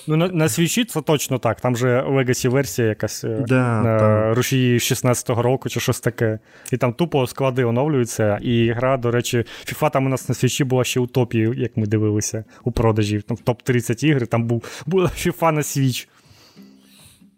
Ну, 0.08 0.16
на 0.16 0.28
на 0.28 0.50
свічі 0.50 0.86
це 0.86 1.02
точно 1.02 1.38
так. 1.38 1.62
Там 1.62 1.76
же 1.76 2.02
legacy 2.02 2.50
версія 2.50 2.88
якась 2.88 3.24
е, 3.24 3.46
да, 3.48 3.82
на 3.82 4.34
рушії 4.34 4.78
16-го 4.78 5.42
року 5.42 5.70
чи 5.70 5.80
щось 5.80 6.00
таке. 6.00 6.40
І 6.72 6.78
там 6.78 6.94
тупо 6.94 7.28
склади 7.28 7.64
оновлюються. 7.64 8.40
І 8.42 8.72
гра, 8.72 8.98
до 8.98 9.12
речі, 9.12 9.46
FIFA 9.66 9.92
там 9.92 10.06
у 10.06 10.10
нас 10.10 10.30
на 10.30 10.36
свічі 10.36 10.64
була 10.64 10.84
ще 10.84 11.00
у 11.00 11.08
топі, 11.08 11.52
як 11.58 11.78
ми 11.78 11.88
дивилися, 11.88 12.44
у 12.64 12.72
продажі. 12.72 13.22
Там 13.22 13.38
в 13.38 13.50
топ-30 13.50 14.06
ігри, 14.06 14.26
там 14.26 14.44
був, 14.44 14.84
була 14.86 15.08
FIFA 15.08 15.52
на 15.52 15.64
свіч. 15.64 16.08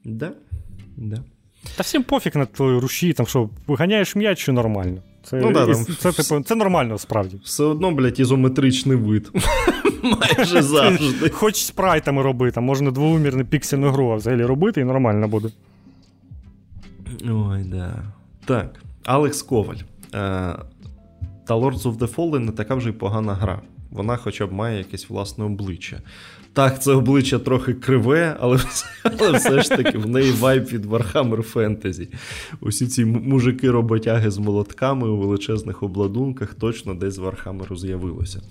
Да. 0.05 0.31
Да. 0.97 1.23
Та 1.75 1.83
всім 1.83 2.03
пофіг 2.03 2.35
на 2.35 2.45
твої 2.45 2.79
руші, 2.79 3.13
там 3.13 3.27
що, 3.27 3.49
виганяєш 3.67 4.15
м'яч, 4.15 4.39
чи 4.39 4.51
нормально. 4.51 5.01
Це 5.23 5.35
ну, 5.35 5.51
да, 5.51 5.65
там... 5.65 5.85
це, 5.85 6.11
типу, 6.11 6.41
це 6.43 6.55
нормально 6.55 6.97
справді. 6.97 7.39
Все 7.43 7.63
одно, 7.63 7.91
блядь, 7.91 8.19
ізометричний 8.19 8.97
вид. 8.97 9.31
Майже 10.03 10.61
завжди. 10.61 11.29
Хоч 11.29 11.55
спрайтами 11.55 12.21
робити, 12.21 12.51
там 12.55 12.63
можна 12.63 12.91
двоумірну 12.91 13.45
піксельну 13.45 13.89
гру 13.89 14.15
взагалі 14.15 14.45
робити 14.45 14.81
і 14.81 14.83
нормально 14.83 15.27
буде. 15.27 15.49
Ой, 17.29 17.63
да. 17.63 18.03
Так, 18.45 18.81
Алекс 19.03 19.41
Коваль. 19.41 19.75
Е, 19.75 20.55
та 21.47 21.55
Lords 21.55 21.81
of 21.81 21.97
the 21.97 22.15
Fallen 22.15 22.39
не 22.39 22.51
така 22.51 22.75
вже 22.75 22.89
й 22.89 22.93
погана 22.93 23.33
гра. 23.33 23.61
Вона 23.91 24.17
хоча 24.17 24.47
б 24.47 24.53
має 24.53 24.77
якесь 24.77 25.09
власне 25.09 25.45
обличчя. 25.45 26.01
Так, 26.53 26.81
це 26.81 26.91
обличчя 26.91 27.39
трохи 27.39 27.73
криве, 27.73 28.37
але 28.39 28.59
але 29.03 29.31
все 29.31 29.61
ж 29.61 29.69
таки 29.69 29.97
в 29.97 30.09
неї 30.09 30.31
вайб 30.31 30.63
від 30.63 30.85
Warhammer 30.85 31.53
Fantasy. 31.53 32.07
Усі 32.59 32.87
ці 32.87 33.05
мужики-роботяги 33.05 34.31
з 34.31 34.37
молотками 34.37 35.09
у 35.09 35.17
величезних 35.17 35.83
обладунках 35.83 36.53
точно 36.53 36.93
десь 36.93 37.13
з 37.13 37.19
Warhammer 37.19 37.77
з'явилося. 37.77 38.41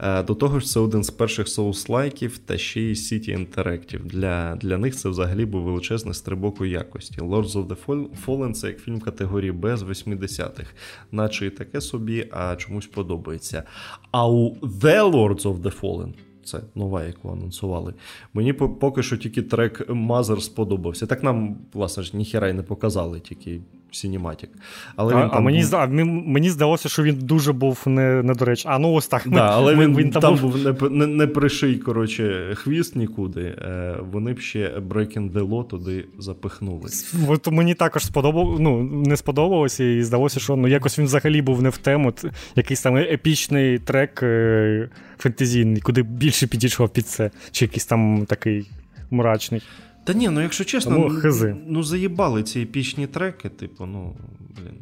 Е, 0.00 0.22
до 0.22 0.34
того 0.34 0.60
ж, 0.60 0.66
це 0.66 0.80
один 0.80 1.04
з 1.04 1.10
перших 1.10 1.46
соус-лайків 1.46 2.38
та 2.46 2.58
ще 2.58 2.80
й 2.80 2.92
City 2.92 3.46
Interactive. 3.46 4.04
Для 4.04 4.56
для 4.56 4.78
них 4.78 4.96
це 4.96 5.08
взагалі 5.08 5.44
був 5.46 5.62
величезний 5.62 6.14
стрибок 6.14 6.60
у 6.60 6.64
якості. 6.64 7.20
Lords 7.20 7.52
of 7.52 7.66
the 7.66 8.06
Fallen 8.26 8.52
це 8.52 8.66
як 8.66 8.78
фільм 8.78 9.00
категорії 9.00 9.52
Б 9.52 9.76
з 9.76 9.82
80-х, 9.82 10.66
наче 11.12 11.46
і 11.46 11.50
таке 11.50 11.80
собі, 11.80 12.28
а 12.30 12.56
чомусь 12.56 12.86
подобається. 12.86 13.62
А 14.10 14.28
у 14.28 14.56
The 14.56 15.10
Lords 15.10 15.42
of 15.42 15.62
the 15.62 15.80
Fallen 15.80 16.12
це 16.44 16.60
нова, 16.74 17.04
яку 17.04 17.28
анонсували. 17.30 17.94
Мені 18.34 18.52
поки 18.52 19.02
що 19.02 19.16
тільки 19.16 19.42
трек 19.42 19.88
Мазер 19.88 20.42
сподобався. 20.42 21.06
Так 21.06 21.22
нам, 21.22 21.56
власне 21.72 22.02
ж, 22.02 22.16
ніхера 22.16 22.48
й 22.48 22.52
не 22.52 22.62
показали, 22.62 23.20
тільки 23.20 23.60
Cinematic. 23.92 24.48
Але 24.96 25.14
а, 25.14 25.22
він 25.22 25.28
там 25.30 25.38
а 25.38 25.40
мені 25.40 25.64
був... 25.70 26.28
мені 26.28 26.50
здалося, 26.50 26.88
що 26.88 27.02
він 27.02 27.14
дуже 27.14 27.52
був 27.52 27.82
не, 27.86 28.22
недоречний. 28.22 28.74
А 28.74 28.78
ну 28.78 28.92
ось 28.92 29.08
так. 29.08 29.22
Да, 29.26 29.50
але 29.52 29.74
він, 29.74 29.96
він 29.96 30.10
там 30.10 30.36
був 30.36 30.56
не, 30.64 30.88
не, 30.90 31.06
не 31.06 31.26
приший, 31.26 31.76
коротше, 31.76 32.54
хвіст 32.54 32.96
нікуди. 32.96 33.40
Е, 33.40 33.96
вони 34.12 34.32
б 34.32 34.40
ще 34.40 34.78
Breaking 34.78 35.32
the 35.32 35.48
Law 35.48 35.66
туди 35.66 36.04
запихнули. 36.18 36.88
От 37.28 37.52
мені 37.52 37.74
також 37.74 38.06
сподобав, 38.06 38.60
ну, 38.60 38.82
не 38.82 39.16
сподобалося, 39.16 39.84
і 39.84 40.02
здалося, 40.02 40.40
що 40.40 40.56
ну, 40.56 40.68
якось 40.68 40.98
він 40.98 41.06
взагалі 41.06 41.42
був 41.42 41.62
не 41.62 41.68
в 41.68 41.76
тему. 41.76 42.12
Якийсь 42.56 42.82
там 42.82 42.96
епічний 42.96 43.78
трек 43.78 44.22
е, 44.22 44.88
фентезійний, 45.18 45.80
куди 45.80 46.02
більше 46.02 46.46
підійшов 46.46 46.88
під 46.88 47.06
це, 47.06 47.30
чи 47.50 47.64
якийсь 47.64 47.86
там 47.86 48.26
такий 48.26 48.70
мрачний. 49.10 49.62
Та 50.04 50.12
ні, 50.12 50.28
ну 50.28 50.40
якщо 50.40 50.64
чесно, 50.64 50.98
ну, 51.24 51.54
ну 51.66 51.82
заїбали 51.82 52.42
ці 52.42 52.60
епічні 52.60 53.06
треки, 53.06 53.48
типу, 53.48 53.86
ну, 53.86 54.16
блін. 54.56 54.78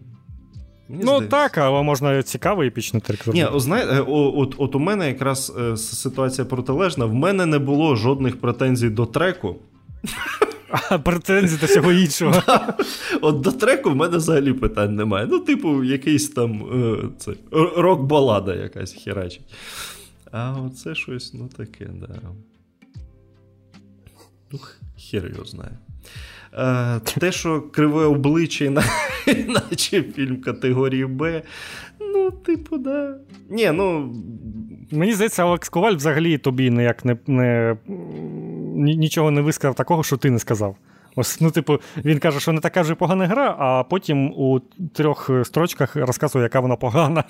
Мені 0.88 1.02
ну 1.04 1.10
здається. 1.10 1.28
так, 1.28 1.58
але 1.58 1.82
можна 1.82 2.22
цікавий 2.22 2.68
епічний 2.68 3.02
трек 3.02 3.24
зробити. 3.24 3.50
Ні, 3.52 3.60
знаєте, 3.60 4.00
от 4.08 4.54
от 4.58 4.74
у 4.74 4.78
мене 4.78 5.08
якраз 5.08 5.52
е, 5.60 5.76
ситуація 5.76 6.44
протилежна. 6.44 7.04
В 7.04 7.14
мене 7.14 7.46
не 7.46 7.58
було 7.58 7.96
жодних 7.96 8.40
претензій 8.40 8.90
до 8.90 9.06
треку. 9.06 9.56
А 10.70 10.98
претензій 10.98 11.56
до 11.56 11.66
всього 11.66 11.92
іншого. 11.92 12.42
От 13.20 13.40
до 13.40 13.52
треку 13.52 13.90
в 13.90 13.96
мене 13.96 14.16
взагалі 14.16 14.52
питань 14.52 14.94
немає. 14.94 15.26
Ну, 15.30 15.38
типу, 15.38 15.84
якийсь 15.84 16.28
там 16.28 16.64
е, 16.82 17.08
це, 17.18 17.32
рок-балада 17.76 18.54
якась 18.54 18.92
херачить. 18.92 19.54
А 20.32 20.52
оце 20.52 20.94
щось, 20.94 21.34
ну 21.34 21.48
таке, 21.56 21.90
да. 22.00 22.20
Ух. 24.52 24.79
Хер 25.00 25.26
його 25.26 25.44
знає. 25.44 25.72
Е, 26.54 27.00
Те, 27.20 27.32
що 27.32 27.60
криве 27.60 28.04
обличчя, 28.04 28.70
наче 29.48 30.02
фільм 30.02 30.40
категорії 30.40 31.06
Б. 31.06 31.42
Ну, 32.00 32.30
типу, 32.30 32.78
да. 32.78 33.16
Ні, 33.50 33.70
ну. 33.70 34.14
Мені 34.90 35.12
здається, 35.12 35.42
Алекс 35.42 35.68
Коваль 35.68 35.94
взагалі 35.94 36.38
тобі 36.38 36.70
ніяк 36.70 37.04
не, 37.04 37.16
не, 37.26 37.76
нічого 38.76 39.30
не 39.30 39.40
висказав 39.40 39.74
такого, 39.74 40.02
що 40.02 40.16
ти 40.16 40.30
не 40.30 40.38
сказав. 40.38 40.76
Ось, 41.16 41.40
ну, 41.40 41.50
типу, 41.50 41.80
він 42.04 42.18
каже, 42.18 42.40
що 42.40 42.52
не 42.52 42.60
така 42.60 42.82
вже 42.82 42.94
погана 42.94 43.26
гра, 43.26 43.56
а 43.58 43.82
потім 43.82 44.32
у 44.32 44.60
трьох 44.92 45.30
строчках 45.44 45.96
розказує, 45.96 46.42
яка 46.42 46.60
вона 46.60 46.76
погана. 46.76 47.24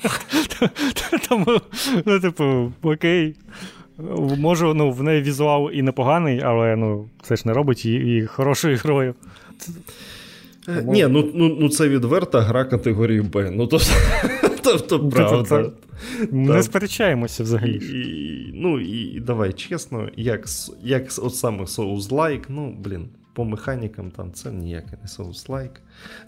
Тому, 1.28 1.60
ну, 2.04 2.20
типу, 2.20 2.72
окей. 2.82 3.36
Може, 4.38 4.74
ну, 4.74 4.90
в 4.90 5.02
неї 5.02 5.22
візуал 5.22 5.70
і 5.72 5.82
непоганий, 5.82 6.40
але 6.40 6.76
ну, 6.76 7.08
це 7.22 7.36
ж 7.36 7.42
не 7.46 7.52
робить 7.52 7.84
її 7.84 8.26
хорошою 8.26 8.76
грою. 8.76 9.14
Тому... 10.66 10.92
Ні, 10.92 11.06
ну 11.06 11.30
ну, 11.34 11.56
ну 11.60 11.68
це 11.68 11.88
відверта 11.88 12.40
гра 12.40 12.64
категорії 12.64 13.22
Б. 13.22 13.50
Ну, 13.50 13.66
то, 13.66 13.78
то, 14.62 14.78
то 14.78 14.98
ну, 14.98 15.10
правда. 15.10 15.70
Ми 16.30 16.54
не 16.54 16.62
сперечаємося 16.62 17.42
взагалі. 17.42 17.72
І, 17.72 18.50
Ну 18.54 18.80
і 18.80 19.20
давай 19.20 19.52
чесно, 19.52 20.08
як 20.16 20.46
як 20.82 21.04
от 21.18 21.34
саме 21.34 21.64
Souls-like, 21.64 22.44
ну, 22.48 22.76
блін, 22.78 23.08
по 23.34 23.44
механікам 23.44 24.10
там 24.10 24.32
це 24.32 24.52
ніякий 24.52 24.98
не 25.02 25.08
Souls-like. 25.08 25.78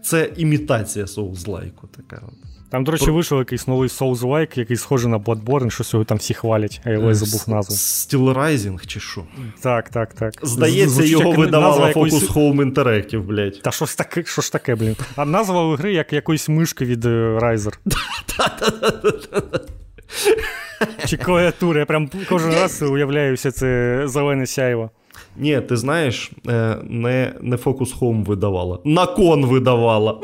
Це 0.02 0.32
імітація 0.36 1.04
Souls-like 1.04 1.88
така. 1.96 2.22
от. 2.26 2.52
Там, 2.72 2.84
до 2.84 2.92
речі, 2.92 3.10
вийшов 3.10 3.38
якийсь 3.38 3.68
новий 3.68 3.88
Souls-like, 3.88 4.58
який 4.58 4.76
схожий 4.76 5.10
на 5.10 5.18
Bloodborne, 5.18 5.70
що 5.70 5.84
його 5.92 6.04
там 6.04 6.18
всі 6.18 6.34
хвалять, 6.34 6.80
а 6.84 6.90
я 6.90 7.14
забув 7.14 7.44
назву. 7.46 7.74
Steel 7.74 8.34
Rising 8.34 8.86
чи 8.86 9.00
що? 9.00 9.24
Так, 9.62 9.88
так, 9.88 10.14
так. 10.14 10.34
Здається, 10.42 11.04
його 11.04 11.32
видавала 11.32 11.92
Focus. 11.92 12.32
Home 12.32 12.72
Interactive, 12.72 13.22
блядь. 13.22 13.62
Та 13.62 13.70
що 13.70 13.86
ж 13.86 13.98
таке, 13.98 14.24
що 14.24 14.42
ж 14.42 14.52
таке, 14.52 14.74
блін? 14.74 14.96
А 15.16 15.24
назва 15.24 15.64
у 15.64 15.76
гри 15.76 15.92
як 15.92 16.12
якоїсь 16.12 16.48
мишки 16.48 16.84
від 16.84 17.04
е, 17.04 17.38
Riser. 17.42 17.72
Чи 21.06 21.16
клавіатури. 21.16 21.80
Я 21.80 21.86
прям 21.86 22.10
кожен 22.28 22.52
раз 22.52 22.82
уявляю 22.82 23.36
це 23.36 24.02
зелене 24.08 24.46
сяйво. 24.46 24.90
Ні, 25.36 25.60
ти 25.60 25.76
знаєш, 25.76 26.30
е, 26.48 26.76
не 26.84 27.32
не 27.40 27.56
Focus 27.56 27.98
Home 27.98 28.24
видавала. 28.24 28.78
На 28.84 29.06
кон 29.06 29.46
видавала. 29.46 30.20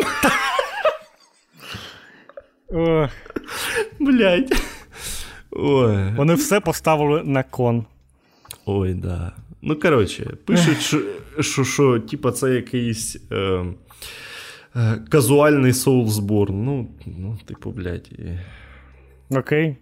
Блять. 4.01 4.53
Ой. 5.51 6.15
Вони 6.17 6.35
все 6.35 6.61
поставили 6.61 7.23
на 7.23 7.43
кон. 7.43 7.87
Ой, 8.67 8.95
да. 8.95 9.33
Ну, 9.63 9.77
коротше, 9.77 10.37
пишуть, 10.45 10.81
що, 10.81 11.03
що, 11.41 11.65
що 11.65 12.01
типа, 12.01 12.33
це 12.33 12.55
якийсь 12.55 13.17
е, 13.33 13.65
е, 14.77 15.05
казуальний 15.09 15.73
Soulsborne. 15.73 16.53
Ну, 16.53 16.89
ну, 17.07 17.39
типу, 17.47 17.71
блядь. 17.71 18.09
І... 18.13 18.39
Окей. 19.37 19.77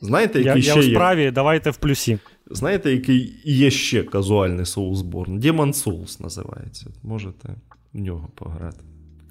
Знаєте, 0.00 0.38
який 0.38 0.62
я, 0.62 0.72
ще 0.72 0.80
я 0.80 0.88
у 0.88 0.94
справі, 0.94 1.22
є? 1.22 1.30
давайте 1.30 1.70
в 1.70 1.76
плюсі. 1.76 2.18
Знаєте, 2.50 2.92
який 2.92 3.34
є 3.44 3.70
ще 3.70 4.02
казуальний 4.02 4.64
Soulsborne? 4.64 5.40
Demon 5.40 5.72
Souls 5.72 6.22
називається. 6.22 6.86
Можете 7.02 7.48
в 7.92 8.00
нього 8.00 8.28
пограти 8.34 8.84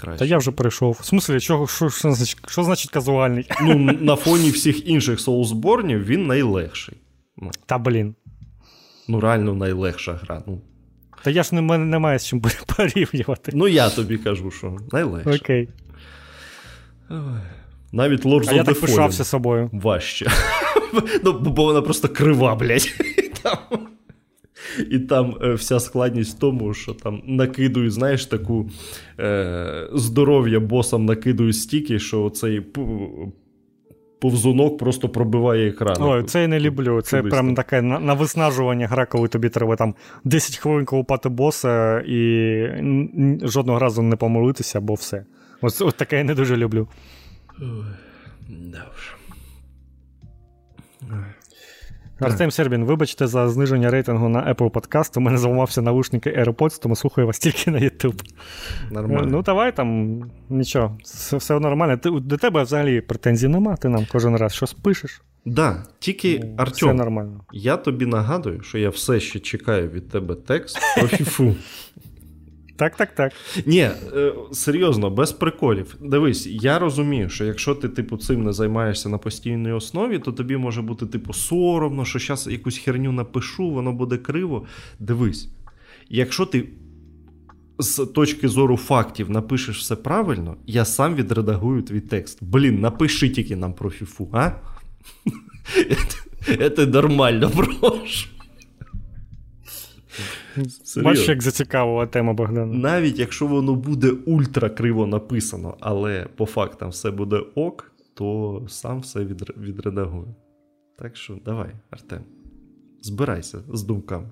краще. 0.03 0.19
Та 0.19 0.25
я 0.25 0.37
вже 0.37 0.51
перейшов. 0.51 0.97
В 1.01 1.05
смислі, 1.05 1.39
що, 1.39 1.67
що, 1.67 1.89
що, 1.89 2.11
значить, 2.11 2.37
що 2.47 2.63
значить 2.63 2.91
казуальний? 2.91 3.49
Ну, 3.61 3.75
на 4.01 4.15
фоні 4.15 4.49
всіх 4.49 4.87
інших 4.87 5.19
соусборнів 5.19 6.05
він 6.05 6.27
найлегший. 6.27 6.97
Ну. 7.37 7.51
Та 7.65 7.77
блін. 7.77 8.15
Ну, 9.07 9.19
реально 9.19 9.53
найлегша 9.53 10.13
гра. 10.13 10.43
Ну. 10.47 10.61
Та 11.23 11.31
я 11.31 11.43
ж 11.43 11.55
не, 11.55 11.61
мене 11.61 11.85
немає 11.85 12.19
з 12.19 12.25
чим 12.25 12.41
порівнювати. 12.77 13.51
Ну, 13.55 13.67
я 13.67 13.89
тобі 13.89 14.17
кажу, 14.17 14.51
що 14.51 14.77
найлегше. 14.91 15.39
Окей. 15.41 15.69
Навіть 17.91 18.25
Lords 18.25 18.49
а 18.49 18.51
of 18.51 18.55
я 18.55 18.63
так 18.63 18.81
пишався 18.81 19.23
собою. 19.23 19.69
Важче. 19.73 20.31
ну, 21.23 21.39
Бо 21.39 21.63
вона 21.63 21.81
просто 21.81 22.09
крива, 22.09 22.55
блядь. 22.55 22.87
І 24.91 24.99
там 24.99 25.35
е, 25.41 25.53
вся 25.53 25.79
складність 25.79 26.37
в 26.37 26.39
тому, 26.39 26.73
що 26.73 26.93
там 26.93 27.21
накидують, 27.25 27.91
знаєш, 27.91 28.25
таку 28.25 28.69
е, 29.19 29.87
здоров'я 29.93 30.59
босам 30.59 31.05
накидують 31.05 31.55
стільки, 31.55 31.99
що 31.99 32.29
цей 32.29 32.61
повзунок 34.21 34.77
просто 34.77 35.09
пробиває 35.09 35.69
екран. 35.69 35.97
Ой, 35.99 36.23
це 36.23 36.41
я 36.41 36.47
не 36.47 36.59
люблю. 36.59 37.01
Це 37.01 37.17
Кудись 37.17 37.33
прям 37.33 37.55
таке 37.55 37.81
на, 37.81 37.99
на 37.99 38.13
виснажування 38.13 38.87
гра, 38.87 39.05
коли 39.05 39.27
тобі 39.27 39.49
треба 39.49 39.75
там 39.75 39.95
10 40.23 40.57
хвилин 40.57 40.85
колупати 40.85 41.29
боса 41.29 41.99
і 42.07 42.67
жодного 43.41 43.79
разу 43.79 44.01
не 44.01 44.15
помолитися, 44.15 44.81
бо 44.81 44.93
все. 44.93 45.25
Ось, 45.61 45.81
ось 45.81 45.93
таке 45.93 46.17
я 46.17 46.23
не 46.23 46.35
дуже 46.35 46.57
люблю. 46.57 46.87
Да 48.49 48.85
Артем 52.19 52.51
Сербін, 52.51 52.83
вибачте 52.85 53.27
за 53.27 53.49
зниження 53.49 53.89
рейтингу 53.91 54.29
на 54.29 54.53
Apple 54.53 54.71
Podcast. 54.71 55.17
У 55.17 55.21
мене 55.21 55.37
зламався 55.37 55.81
наушники 55.81 56.29
AirPods, 56.29 56.81
тому 56.81 56.95
слухаю 56.95 57.27
вас 57.27 57.39
тільки 57.39 57.71
на 57.71 57.79
YouTube. 57.79 58.21
Нормально. 58.91 59.27
Ну, 59.31 59.41
давай 59.41 59.75
там, 59.75 60.19
нічого, 60.49 60.97
все 61.03 61.37
все 61.37 61.59
нормально. 61.59 61.97
Ти, 61.97 62.09
До 62.09 62.37
тебе 62.37 62.63
взагалі 62.63 63.01
претензій 63.01 63.47
нема, 63.47 63.75
ти 63.75 63.89
нам 63.89 64.07
кожен 64.11 64.35
раз 64.35 64.53
щось 64.53 64.73
пишеш. 64.73 65.21
Да, 65.45 65.83
тільки 65.99 66.39
ну, 66.43 66.55
Артем, 66.57 66.89
все 66.89 66.93
нормально. 66.93 67.41
я 67.51 67.77
тобі 67.77 68.05
нагадую, 68.05 68.61
що 68.61 68.77
я 68.77 68.89
все 68.89 69.19
ще 69.19 69.39
чекаю 69.39 69.89
від 69.89 70.09
тебе 70.09 70.35
текст 70.35 70.77
про 70.97 71.07
фіфу. 71.07 71.55
Так, 72.83 72.95
так, 72.95 73.15
так. 73.15 73.33
Ні, 73.65 73.79
е, 73.79 74.33
серйозно, 74.51 75.09
без 75.09 75.31
приколів. 75.31 75.95
Дивись, 76.01 76.47
я 76.47 76.79
розумію, 76.79 77.29
що 77.29 77.45
якщо 77.45 77.75
ти, 77.75 77.89
типу, 77.89 78.17
цим 78.17 78.43
не 78.43 78.53
займаєшся 78.53 79.09
на 79.09 79.17
постійній 79.17 79.71
основі, 79.71 80.19
то 80.19 80.31
тобі 80.31 80.57
може 80.57 80.81
бути, 80.81 81.05
типу, 81.05 81.33
соромно, 81.33 82.05
що 82.05 82.19
зараз 82.19 82.47
якусь 82.47 82.77
херню 82.77 83.11
напишу, 83.11 83.69
воно 83.69 83.93
буде 83.93 84.17
криво. 84.17 84.65
Дивись, 84.99 85.49
якщо 86.09 86.45
ти 86.45 86.69
з 87.79 88.05
точки 88.05 88.47
зору 88.47 88.77
фактів 88.77 89.29
напишеш 89.29 89.79
все 89.79 89.95
правильно, 89.95 90.57
я 90.65 90.85
сам 90.85 91.15
відредагую 91.15 91.81
твій 91.81 92.01
текст. 92.01 92.37
Блін, 92.41 92.79
напиши 92.79 93.29
тільки 93.29 93.55
нам 93.55 93.73
про 93.73 93.89
фіфу, 93.89 94.29
а? 94.33 94.51
Це 96.75 96.85
нормально, 96.85 97.51
прошу. 97.55 98.27
Бачиш, 101.03 101.29
як 101.29 101.41
зацікавила 101.41 102.07
тема 102.07 102.33
Богдана. 102.33 102.73
Навіть 102.73 103.19
якщо 103.19 103.47
воно 103.47 103.75
буде 103.75 104.09
ультра 104.09 104.69
криво 104.69 105.07
написано, 105.07 105.77
але 105.79 106.27
по 106.35 106.45
фактам 106.45 106.89
все 106.89 107.11
буде 107.11 107.43
ок, 107.55 107.91
то 108.13 108.61
сам 108.67 108.99
все 108.99 109.19
відредагую. 109.57 110.35
Так 110.99 111.15
що 111.15 111.39
давай, 111.45 111.69
Артем, 111.89 112.21
збирайся 113.01 113.59
з 113.73 113.83
думками. 113.83 114.29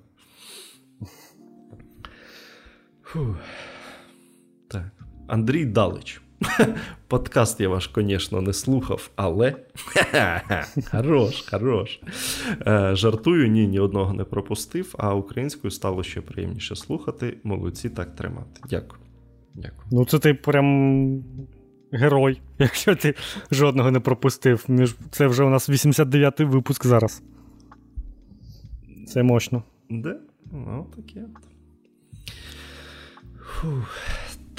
Фух. 3.03 3.37
Так. 4.67 4.91
Андрій 5.27 5.65
Далич. 5.65 6.21
Подкаст 7.07 7.59
я 7.59 7.69
ваш, 7.69 7.91
звісно, 7.95 8.41
не 8.41 8.53
слухав, 8.53 9.09
але 9.15 9.55
хорош, 10.91 11.49
хорош. 11.51 11.99
Е, 12.67 12.95
жартую, 12.95 13.47
ні, 13.47 13.67
ні 13.67 13.79
одного 13.79 14.13
не 14.13 14.23
пропустив, 14.23 14.95
а 14.97 15.15
українською 15.15 15.71
стало 15.71 16.03
ще 16.03 16.21
приємніше 16.21 16.75
слухати. 16.75 17.37
Молодці 17.43 17.89
так 17.89 18.15
тримати. 18.15 18.61
Дякую. 18.69 19.01
Дякую. 19.53 19.87
Ну, 19.91 20.05
це 20.05 20.19
ти 20.19 20.33
прям 20.33 21.23
герой, 21.91 22.41
якщо 22.59 22.95
ти 22.95 23.15
жодного 23.51 23.91
не 23.91 23.99
пропустив. 23.99 24.65
Це 25.11 25.27
вже 25.27 25.43
у 25.43 25.49
нас 25.49 25.69
89-й 25.69 26.43
випуск 26.43 26.85
зараз. 26.85 27.23
Це 29.07 29.23
мощно. 29.23 29.63
Де? 29.89 30.15
Ну, 30.51 30.87
таке. 30.95 31.25
Фух. 33.39 33.95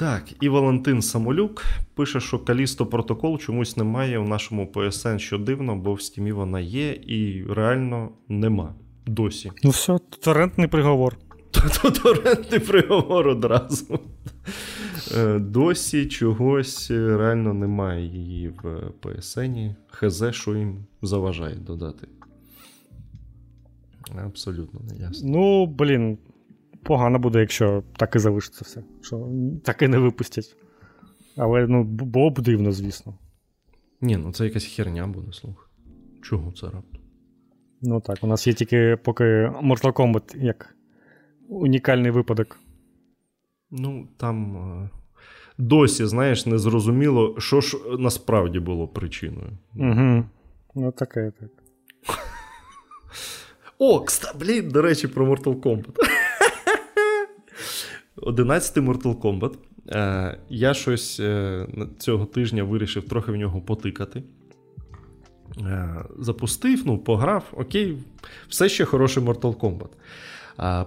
Так, 0.03 0.25
і 0.41 0.49
Валентин 0.49 1.03
Самолюк 1.03 1.65
пише, 1.95 2.21
що 2.21 2.39
Калісто 2.39 2.87
протокол 2.87 3.39
чомусь 3.39 3.77
немає 3.77 4.19
у 4.19 4.29
нашому 4.29 4.67
PSN, 4.75 5.19
що 5.19 5.39
дивно, 5.39 5.77
бо 5.77 5.95
в 5.95 6.03
стімі 6.03 6.33
вона 6.33 6.61
є, 6.61 6.93
і 6.93 7.45
реально 7.49 8.09
нема. 8.29 8.75
Досі. 9.07 9.53
Ну 9.63 9.71
все, 9.71 9.99
торрентний 9.99 10.67
приговор. 10.67 11.17
Торрентний 12.03 12.61
приговор 12.61 13.29
одразу. 13.29 13.99
Е, 15.17 15.39
досі 15.39 16.07
чогось 16.07 16.91
реально 16.91 17.55
немає 17.55 18.07
її 18.07 18.49
в 18.49 18.65
PSN. 19.03 19.75
Хз, 19.91 20.25
що 20.31 20.57
їм 20.57 20.85
заважає 21.03 21.57
додати. 21.57 22.09
Абсолютно 24.25 24.81
не 24.91 24.97
ясно. 24.97 25.31
Ну, 25.31 25.67
блін, 25.67 26.19
погано 26.83 27.19
буде, 27.19 27.41
якщо 27.41 27.83
так 27.97 28.17
і 28.17 28.19
залишиться 28.19 28.65
все. 28.65 28.83
Що 29.01 29.29
так 29.65 29.83
і 29.83 29.89
не 29.89 29.99
випустять. 29.99 30.57
Але 31.37 31.67
ну, 31.67 31.85
було 31.85 32.31
б 32.31 32.41
дивно, 32.41 32.73
звісно. 32.73 33.15
Ні, 34.01 34.17
ну 34.17 34.33
це 34.33 34.45
якась 34.45 34.65
херня 34.65 35.07
буде, 35.07 35.33
слухай. 35.33 35.67
Чого 36.23 36.53
це 36.53 36.67
раптом? 36.67 37.01
Ну 37.83 38.01
так, 38.01 38.19
у 38.23 38.27
нас 38.27 38.47
є 38.47 38.53
тільки 38.53 38.99
поки 39.03 39.25
Mortal 39.63 39.93
Kombat 39.93 40.45
як 40.45 40.77
унікальний 41.49 42.11
випадок. 42.11 42.59
Ну, 43.71 44.09
там 44.17 44.57
е, 44.57 44.91
досі, 45.59 46.07
знаєш, 46.07 46.47
не 46.47 46.59
зрозуміло, 46.59 47.35
що 47.39 47.61
ж 47.61 47.79
насправді 47.99 48.61
було 48.61 48.89
причиною. 48.89 49.59
Угу. 49.75 50.25
Ну, 50.75 50.93
таке 50.93 51.33
так. 51.41 51.51
О, 53.79 54.01
кста, 54.01 54.33
блін, 54.41 54.69
до 54.69 54.83
речі, 54.83 55.09
про 55.09 55.27
Mortal 55.27 55.61
Kombat. 55.61 55.97
11 58.17 58.77
Mortal 58.77 59.15
Kombat. 59.15 59.55
Е, 59.89 60.39
Я 60.49 60.75
щось 60.75 61.21
е, 61.21 61.67
цього 61.99 62.27
тижня 62.27 62.65
вирішив 62.65 63.09
трохи 63.09 63.33
в 63.33 63.37
нього 63.37 63.61
потикати. 63.61 64.23
Е, 65.61 66.05
Запустив, 66.19 66.83
ну, 66.87 66.99
пограв, 66.99 67.45
окей, 67.53 67.99
все 68.49 68.69
ще 68.69 68.85
хороший 68.85 69.23
Mortal 69.23 69.57
Kombat. 69.57 69.89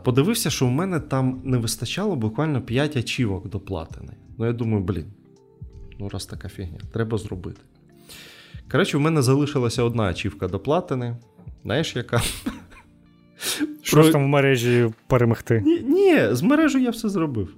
Подивився, 0.04 0.50
що 0.50 0.66
в 0.66 0.72
мене 0.72 1.00
там 1.00 1.42
не 1.44 1.58
вистачало 1.58 2.16
буквально 2.16 2.62
5 2.62 2.98
ачівок 2.98 3.50
до 3.50 3.60
платини. 3.60 4.14
Ну, 4.38 4.46
я 4.46 4.54
думаю, 4.54 4.84
блін, 4.84 5.06
ну 6.00 6.10
раз 6.10 6.26
така 6.26 6.50
фігня, 6.50 6.80
треба 6.94 7.18
зробити. 7.18 7.62
Коротше, 8.72 8.98
в 8.98 9.02
мене 9.02 9.22
залишилася 9.22 9.84
одна 9.84 10.04
ачівка 10.04 10.48
до 10.48 10.60
платини. 10.60 11.18
Знаєш, 11.64 11.96
яка? 11.96 12.22
Просто 13.92 14.12
Про... 14.12 14.22
в 14.22 14.28
мережі 14.28 14.90
перемогти. 15.08 15.64
Ні, 15.66 15.80
ні, 15.80 16.20
з 16.32 16.42
мережею 16.42 16.84
я 16.84 16.90
все 16.90 17.10
зробив. 17.10 17.56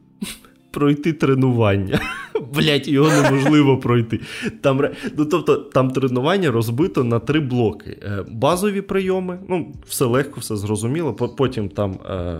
Пройти 0.71 1.13
тренування. 1.13 1.99
Блять, 2.53 2.87
його 2.87 3.09
неможливо 3.09 3.77
пройти. 3.77 4.19
Там 4.61 4.81
ну, 5.17 5.25
тобто, 5.25 5.55
там 5.57 5.91
тренування 5.91 6.51
розбито 6.51 7.03
на 7.03 7.19
три 7.19 7.39
блоки: 7.39 7.97
е, 8.03 8.25
базові 8.31 8.81
прийоми, 8.81 9.39
ну, 9.49 9.73
все 9.87 10.05
легко, 10.05 10.39
все 10.39 10.55
зрозуміло. 10.55 11.13
Потім 11.13 11.69
там 11.69 11.91
е, 11.91 12.39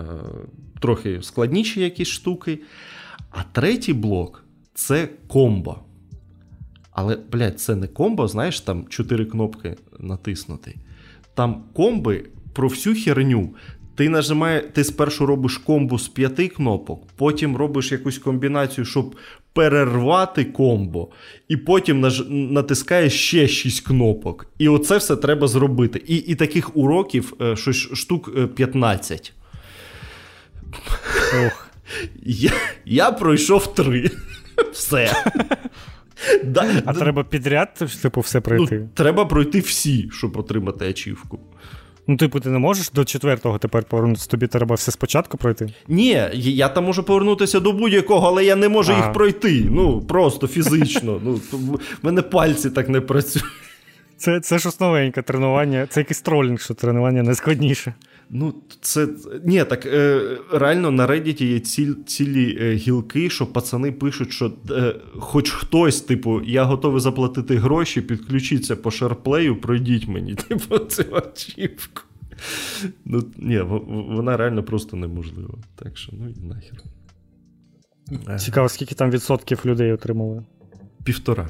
трохи 0.80 1.22
складніші 1.22 1.82
якісь 1.82 2.08
штуки. 2.08 2.60
А 3.32 3.44
третій 3.52 3.94
блок 3.94 4.44
це 4.74 5.10
комбо. 5.28 5.80
Але, 6.92 7.18
блядь, 7.32 7.60
це 7.60 7.76
не 7.76 7.88
комбо, 7.88 8.28
знаєш, 8.28 8.62
там 8.62 8.88
чотири 8.88 9.26
кнопки 9.26 9.76
натиснути. 10.00 10.76
Там 11.34 11.64
комби 11.74 12.26
про 12.58 12.68
всю 12.68 12.96
херню. 12.96 13.50
Ти 13.96 14.10
нажимає, 14.10 14.62
ти 14.62 14.84
спершу 14.84 15.26
робиш 15.26 15.58
комбо 15.58 16.00
з 16.00 16.08
п'яти 16.08 16.48
кнопок, 16.48 17.08
потім 17.16 17.58
робиш 17.58 17.92
якусь 17.92 18.18
комбінацію, 18.18 18.86
щоб 18.86 19.16
перервати 19.54 20.46
комбо, 20.46 21.10
і 21.48 21.58
потім 21.58 22.00
наж... 22.00 22.24
натискаєш 22.30 23.14
ще 23.14 23.48
шість 23.48 23.88
кнопок. 23.88 24.48
І 24.58 24.70
оце 24.70 24.98
все 24.98 25.16
треба 25.16 25.48
зробити. 25.48 26.04
І 26.08 26.16
і 26.16 26.36
таких 26.36 26.78
уроків 26.78 27.34
е, 27.42 27.56
щось 27.56 27.78
штук 27.78 28.54
15. 28.56 29.34
Е, 31.34 31.48
Ох. 31.48 31.68
Я 32.24 32.52
я 32.86 33.12
пройшов 33.12 33.74
три. 33.74 34.12
Все. 34.72 35.14
Да, 36.44 36.82
А 36.86 36.94
треба 36.94 37.24
підряд, 37.24 37.74
типу, 38.02 38.22
все 38.22 38.42
пройти? 38.42 38.80
Ну, 38.80 38.90
Треба 38.94 39.26
пройти 39.26 39.60
всі, 39.60 40.10
щоб 40.12 40.38
отримати 40.38 40.90
ачівку. 40.90 41.40
Ну, 42.08 42.18
типу, 42.18 42.40
ти 42.40 42.50
не 42.50 42.60
можеш 42.60 42.92
до 42.92 43.06
четвертого 43.06 43.58
тепер 43.58 43.84
повернутися, 43.84 44.30
тобі 44.30 44.48
треба 44.48 44.76
все 44.76 44.92
спочатку 44.92 45.38
пройти? 45.38 45.74
Ні, 45.88 46.30
я 46.34 46.70
там 46.70 46.86
можу 46.86 47.04
повернутися 47.04 47.60
до 47.60 47.72
будь-якого, 47.72 48.28
але 48.28 48.46
я 48.46 48.56
не 48.56 48.70
можу 48.70 48.94
а. 48.94 48.96
їх 48.96 49.14
пройти. 49.14 49.68
Ну, 49.70 50.02
просто 50.02 50.48
фізично. 50.48 51.22
Ну, 51.24 51.40
В 51.52 51.80
мене 52.02 52.22
пальці 52.22 52.70
так 52.70 52.90
не 52.90 53.02
працюють. 53.02 53.48
Це 54.18 54.40
це 54.40 54.58
ж 54.58 54.70
основеньке 54.70 55.22
тренування, 55.22 55.88
це 55.90 56.00
якийсь 56.00 56.22
тролінг, 56.22 56.62
що 56.62 56.74
тренування 56.74 57.24
найскладніше. 57.24 57.94
Ну, 58.30 58.54
це 58.82 59.08
ні, 59.44 59.64
так 59.64 59.86
е, 59.86 60.22
реально 60.52 60.92
на 60.92 61.08
Reddit 61.08 61.44
є 61.44 61.60
ціль, 61.60 61.94
цілі 62.06 62.58
е, 62.62 62.74
гілки, 62.74 63.30
що 63.30 63.48
пацани 63.48 63.92
пишуть, 63.92 64.32
що 64.32 64.54
е, 64.72 64.96
хоч 65.20 65.52
хтось, 65.52 66.02
типу, 66.02 66.42
я 66.42 66.64
готовий 66.64 67.02
заплатити 67.02 67.56
гроші, 67.56 68.02
підключіться 68.02 68.76
по 68.76 68.92
шарплею, 68.92 69.62
пройдіть 69.62 70.08
мені, 70.08 70.36
типу, 70.48 70.80
цю 70.80 71.16
ачівку. 71.16 72.02
Ну, 73.06 73.24
ні, 73.38 73.60
вона 74.10 74.38
реально 74.38 74.64
просто 74.64 74.98
неможлива. 74.98 75.56
Так 75.76 75.98
що, 75.98 76.14
ну 76.16 76.30
і 76.30 76.40
нахер. 76.40 76.80
Цікаво, 78.40 78.70
скільки 78.70 78.96
там 78.96 79.12
відсотків 79.12 79.62
людей 79.66 79.92
отримали? 79.92 80.46
Півтора. 81.04 81.50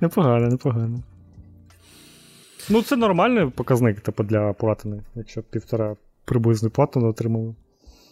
Непогано, 0.00 0.48
непогано. 0.48 1.02
Ну, 2.70 2.82
це 2.82 2.96
нормальний 2.96 3.46
показник, 3.46 4.00
типу, 4.00 4.22
для 4.22 4.52
платини, 4.52 5.02
якщо 5.14 5.42
півтора 5.42 5.96
приблизно 6.24 6.70
платину 6.70 7.08
отримали. 7.08 7.54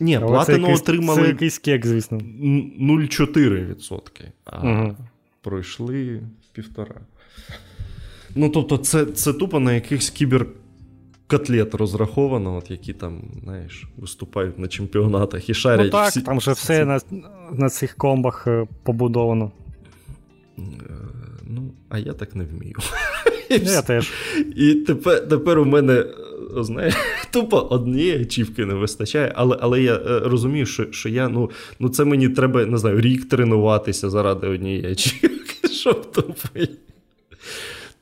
Ні, 0.00 0.16
Але 0.16 0.26
платину 0.26 0.58
якийсь, 0.58 0.80
отримали. 0.80 1.22
Це 1.22 1.28
якийсь 1.28 1.58
кек, 1.58 1.86
звісно. 1.86 2.18
0,4%. 2.18 4.24
А 4.44 4.58
угу. 4.58 4.96
пройшли 5.42 6.20
півтора. 6.52 6.94
Ну, 8.34 8.48
тобто, 8.48 8.78
це 8.78 9.06
це 9.06 9.32
тупо 9.32 9.60
на 9.60 9.72
якихось 9.72 10.10
кіберкотлет 10.10 11.74
розраховано, 11.74 12.56
от 12.56 12.70
які 12.70 12.92
там, 12.92 13.22
знаєш, 13.44 13.88
виступають 13.96 14.58
на 14.58 14.68
чемпіонатах 14.68 15.50
і 15.50 15.54
шарять. 15.54 15.86
Ну 15.86 15.90
так, 15.90 16.10
всі... 16.10 16.20
там 16.20 16.40
же 16.40 16.52
все 16.52 16.84
на 16.84 17.00
на 17.52 17.70
цих 17.70 17.94
комбах 17.94 18.46
е, 18.46 18.66
побудовано. 18.82 19.52
Е, 20.58 20.62
ну, 21.46 21.72
а 21.88 21.98
я 21.98 22.12
так 22.12 22.34
не 22.34 22.44
вмію. 22.44 22.76
Я 23.50 23.82
теж. 23.82 24.12
І 24.56 24.74
тепер 24.74 25.28
тепер 25.28 25.58
у 25.58 25.64
мене 25.64 26.04
знаєш, 26.56 26.94
тупо 27.30 27.56
однієї 27.56 28.22
ачівки 28.22 28.66
не 28.66 28.74
вистачає, 28.74 29.32
але 29.36 29.58
але 29.60 29.82
я 29.82 29.94
е, 29.94 30.18
розумію, 30.18 30.66
що 30.66 30.92
що 30.92 31.08
я, 31.08 31.28
ну, 31.28 31.50
ну 31.78 31.88
це 31.88 32.04
мені 32.04 32.28
треба, 32.28 32.66
не 32.66 32.78
знаю, 32.78 33.00
рік 33.00 33.28
тренуватися 33.28 34.10
заради 34.10 34.46
однієї 34.46 34.92
ачівки, 34.92 35.68
щоб 35.72 36.12
тупо. 36.12 36.34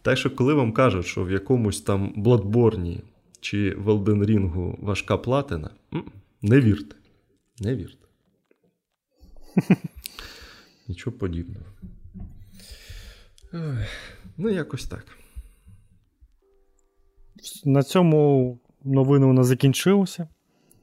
Так 0.03 0.19
що, 0.19 0.31
коли 0.31 0.55
вам 0.55 0.73
кажуть, 0.73 1.07
що 1.07 1.25
в 1.25 1.31
якомусь 1.31 1.81
там 1.81 2.13
Бладборні 2.17 3.01
чи 3.41 3.75
в 3.75 3.89
Elden 3.89 4.25
Ring 4.25 4.77
важка 4.85 5.17
платина, 5.17 5.71
не 6.43 6.61
вірте. 6.61 6.97
Не 7.61 7.77
вірте. 7.77 8.07
Нічого 10.89 11.17
подібного. 11.17 11.67
Ну, 14.37 14.49
якось 14.49 14.85
так. 14.85 15.16
На 17.65 17.83
цьому 17.83 18.59
новини 18.85 19.27
у 19.27 19.33
нас 19.33 19.47
закінчилися. 19.47 20.29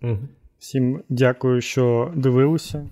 Угу. 0.02 0.18
Всім 0.60 1.04
дякую, 1.10 1.62
що 1.62 2.12
дивилися. 2.16 2.90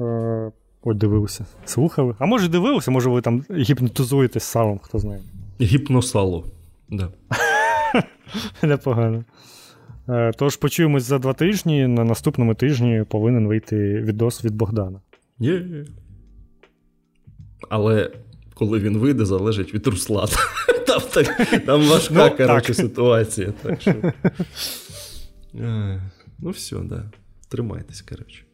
Е, 0.00 0.52
Ой, 0.82 0.94
дивилися. 0.94 1.46
Слухали. 1.64 2.14
А 2.18 2.26
може 2.26 2.48
дивилися, 2.48 2.90
може 2.90 3.10
ви 3.10 3.20
там 3.20 3.44
гіпнотизуєтесь 3.50 4.44
салом, 4.44 4.78
хто 4.82 4.98
знає. 4.98 5.20
Гіпносало. 5.60 6.44
Да. 6.90 7.08
Непогано. 8.62 9.24
Е, 10.08 10.32
тож 10.36 10.56
почуємось 10.56 11.02
за 11.02 11.18
два 11.18 11.32
тижні. 11.32 11.86
На 11.86 12.04
наступному 12.04 12.54
тижні 12.54 13.04
повинен 13.08 13.48
вийти 13.48 14.00
відос 14.00 14.44
від 14.44 14.54
Богдана. 14.54 15.00
Є. 15.38 15.64
Але 17.68 18.10
коли 18.54 18.78
він 18.78 18.98
вийде, 18.98 19.24
залежить 19.24 19.74
від 19.74 19.86
Руслана. 19.86 20.32
Там 20.92 21.02
так, 21.12 21.64
там 21.66 21.82
важка 21.82 22.28
ну, 22.30 22.36
коротше, 22.36 22.74
ситуація. 22.74 23.52
Так 23.62 23.80
що... 23.80 23.94
Ну, 26.38 26.50
все, 26.50 26.76
да. 26.76 27.10
Тримайтесь, 27.48 28.02
коротше. 28.02 28.44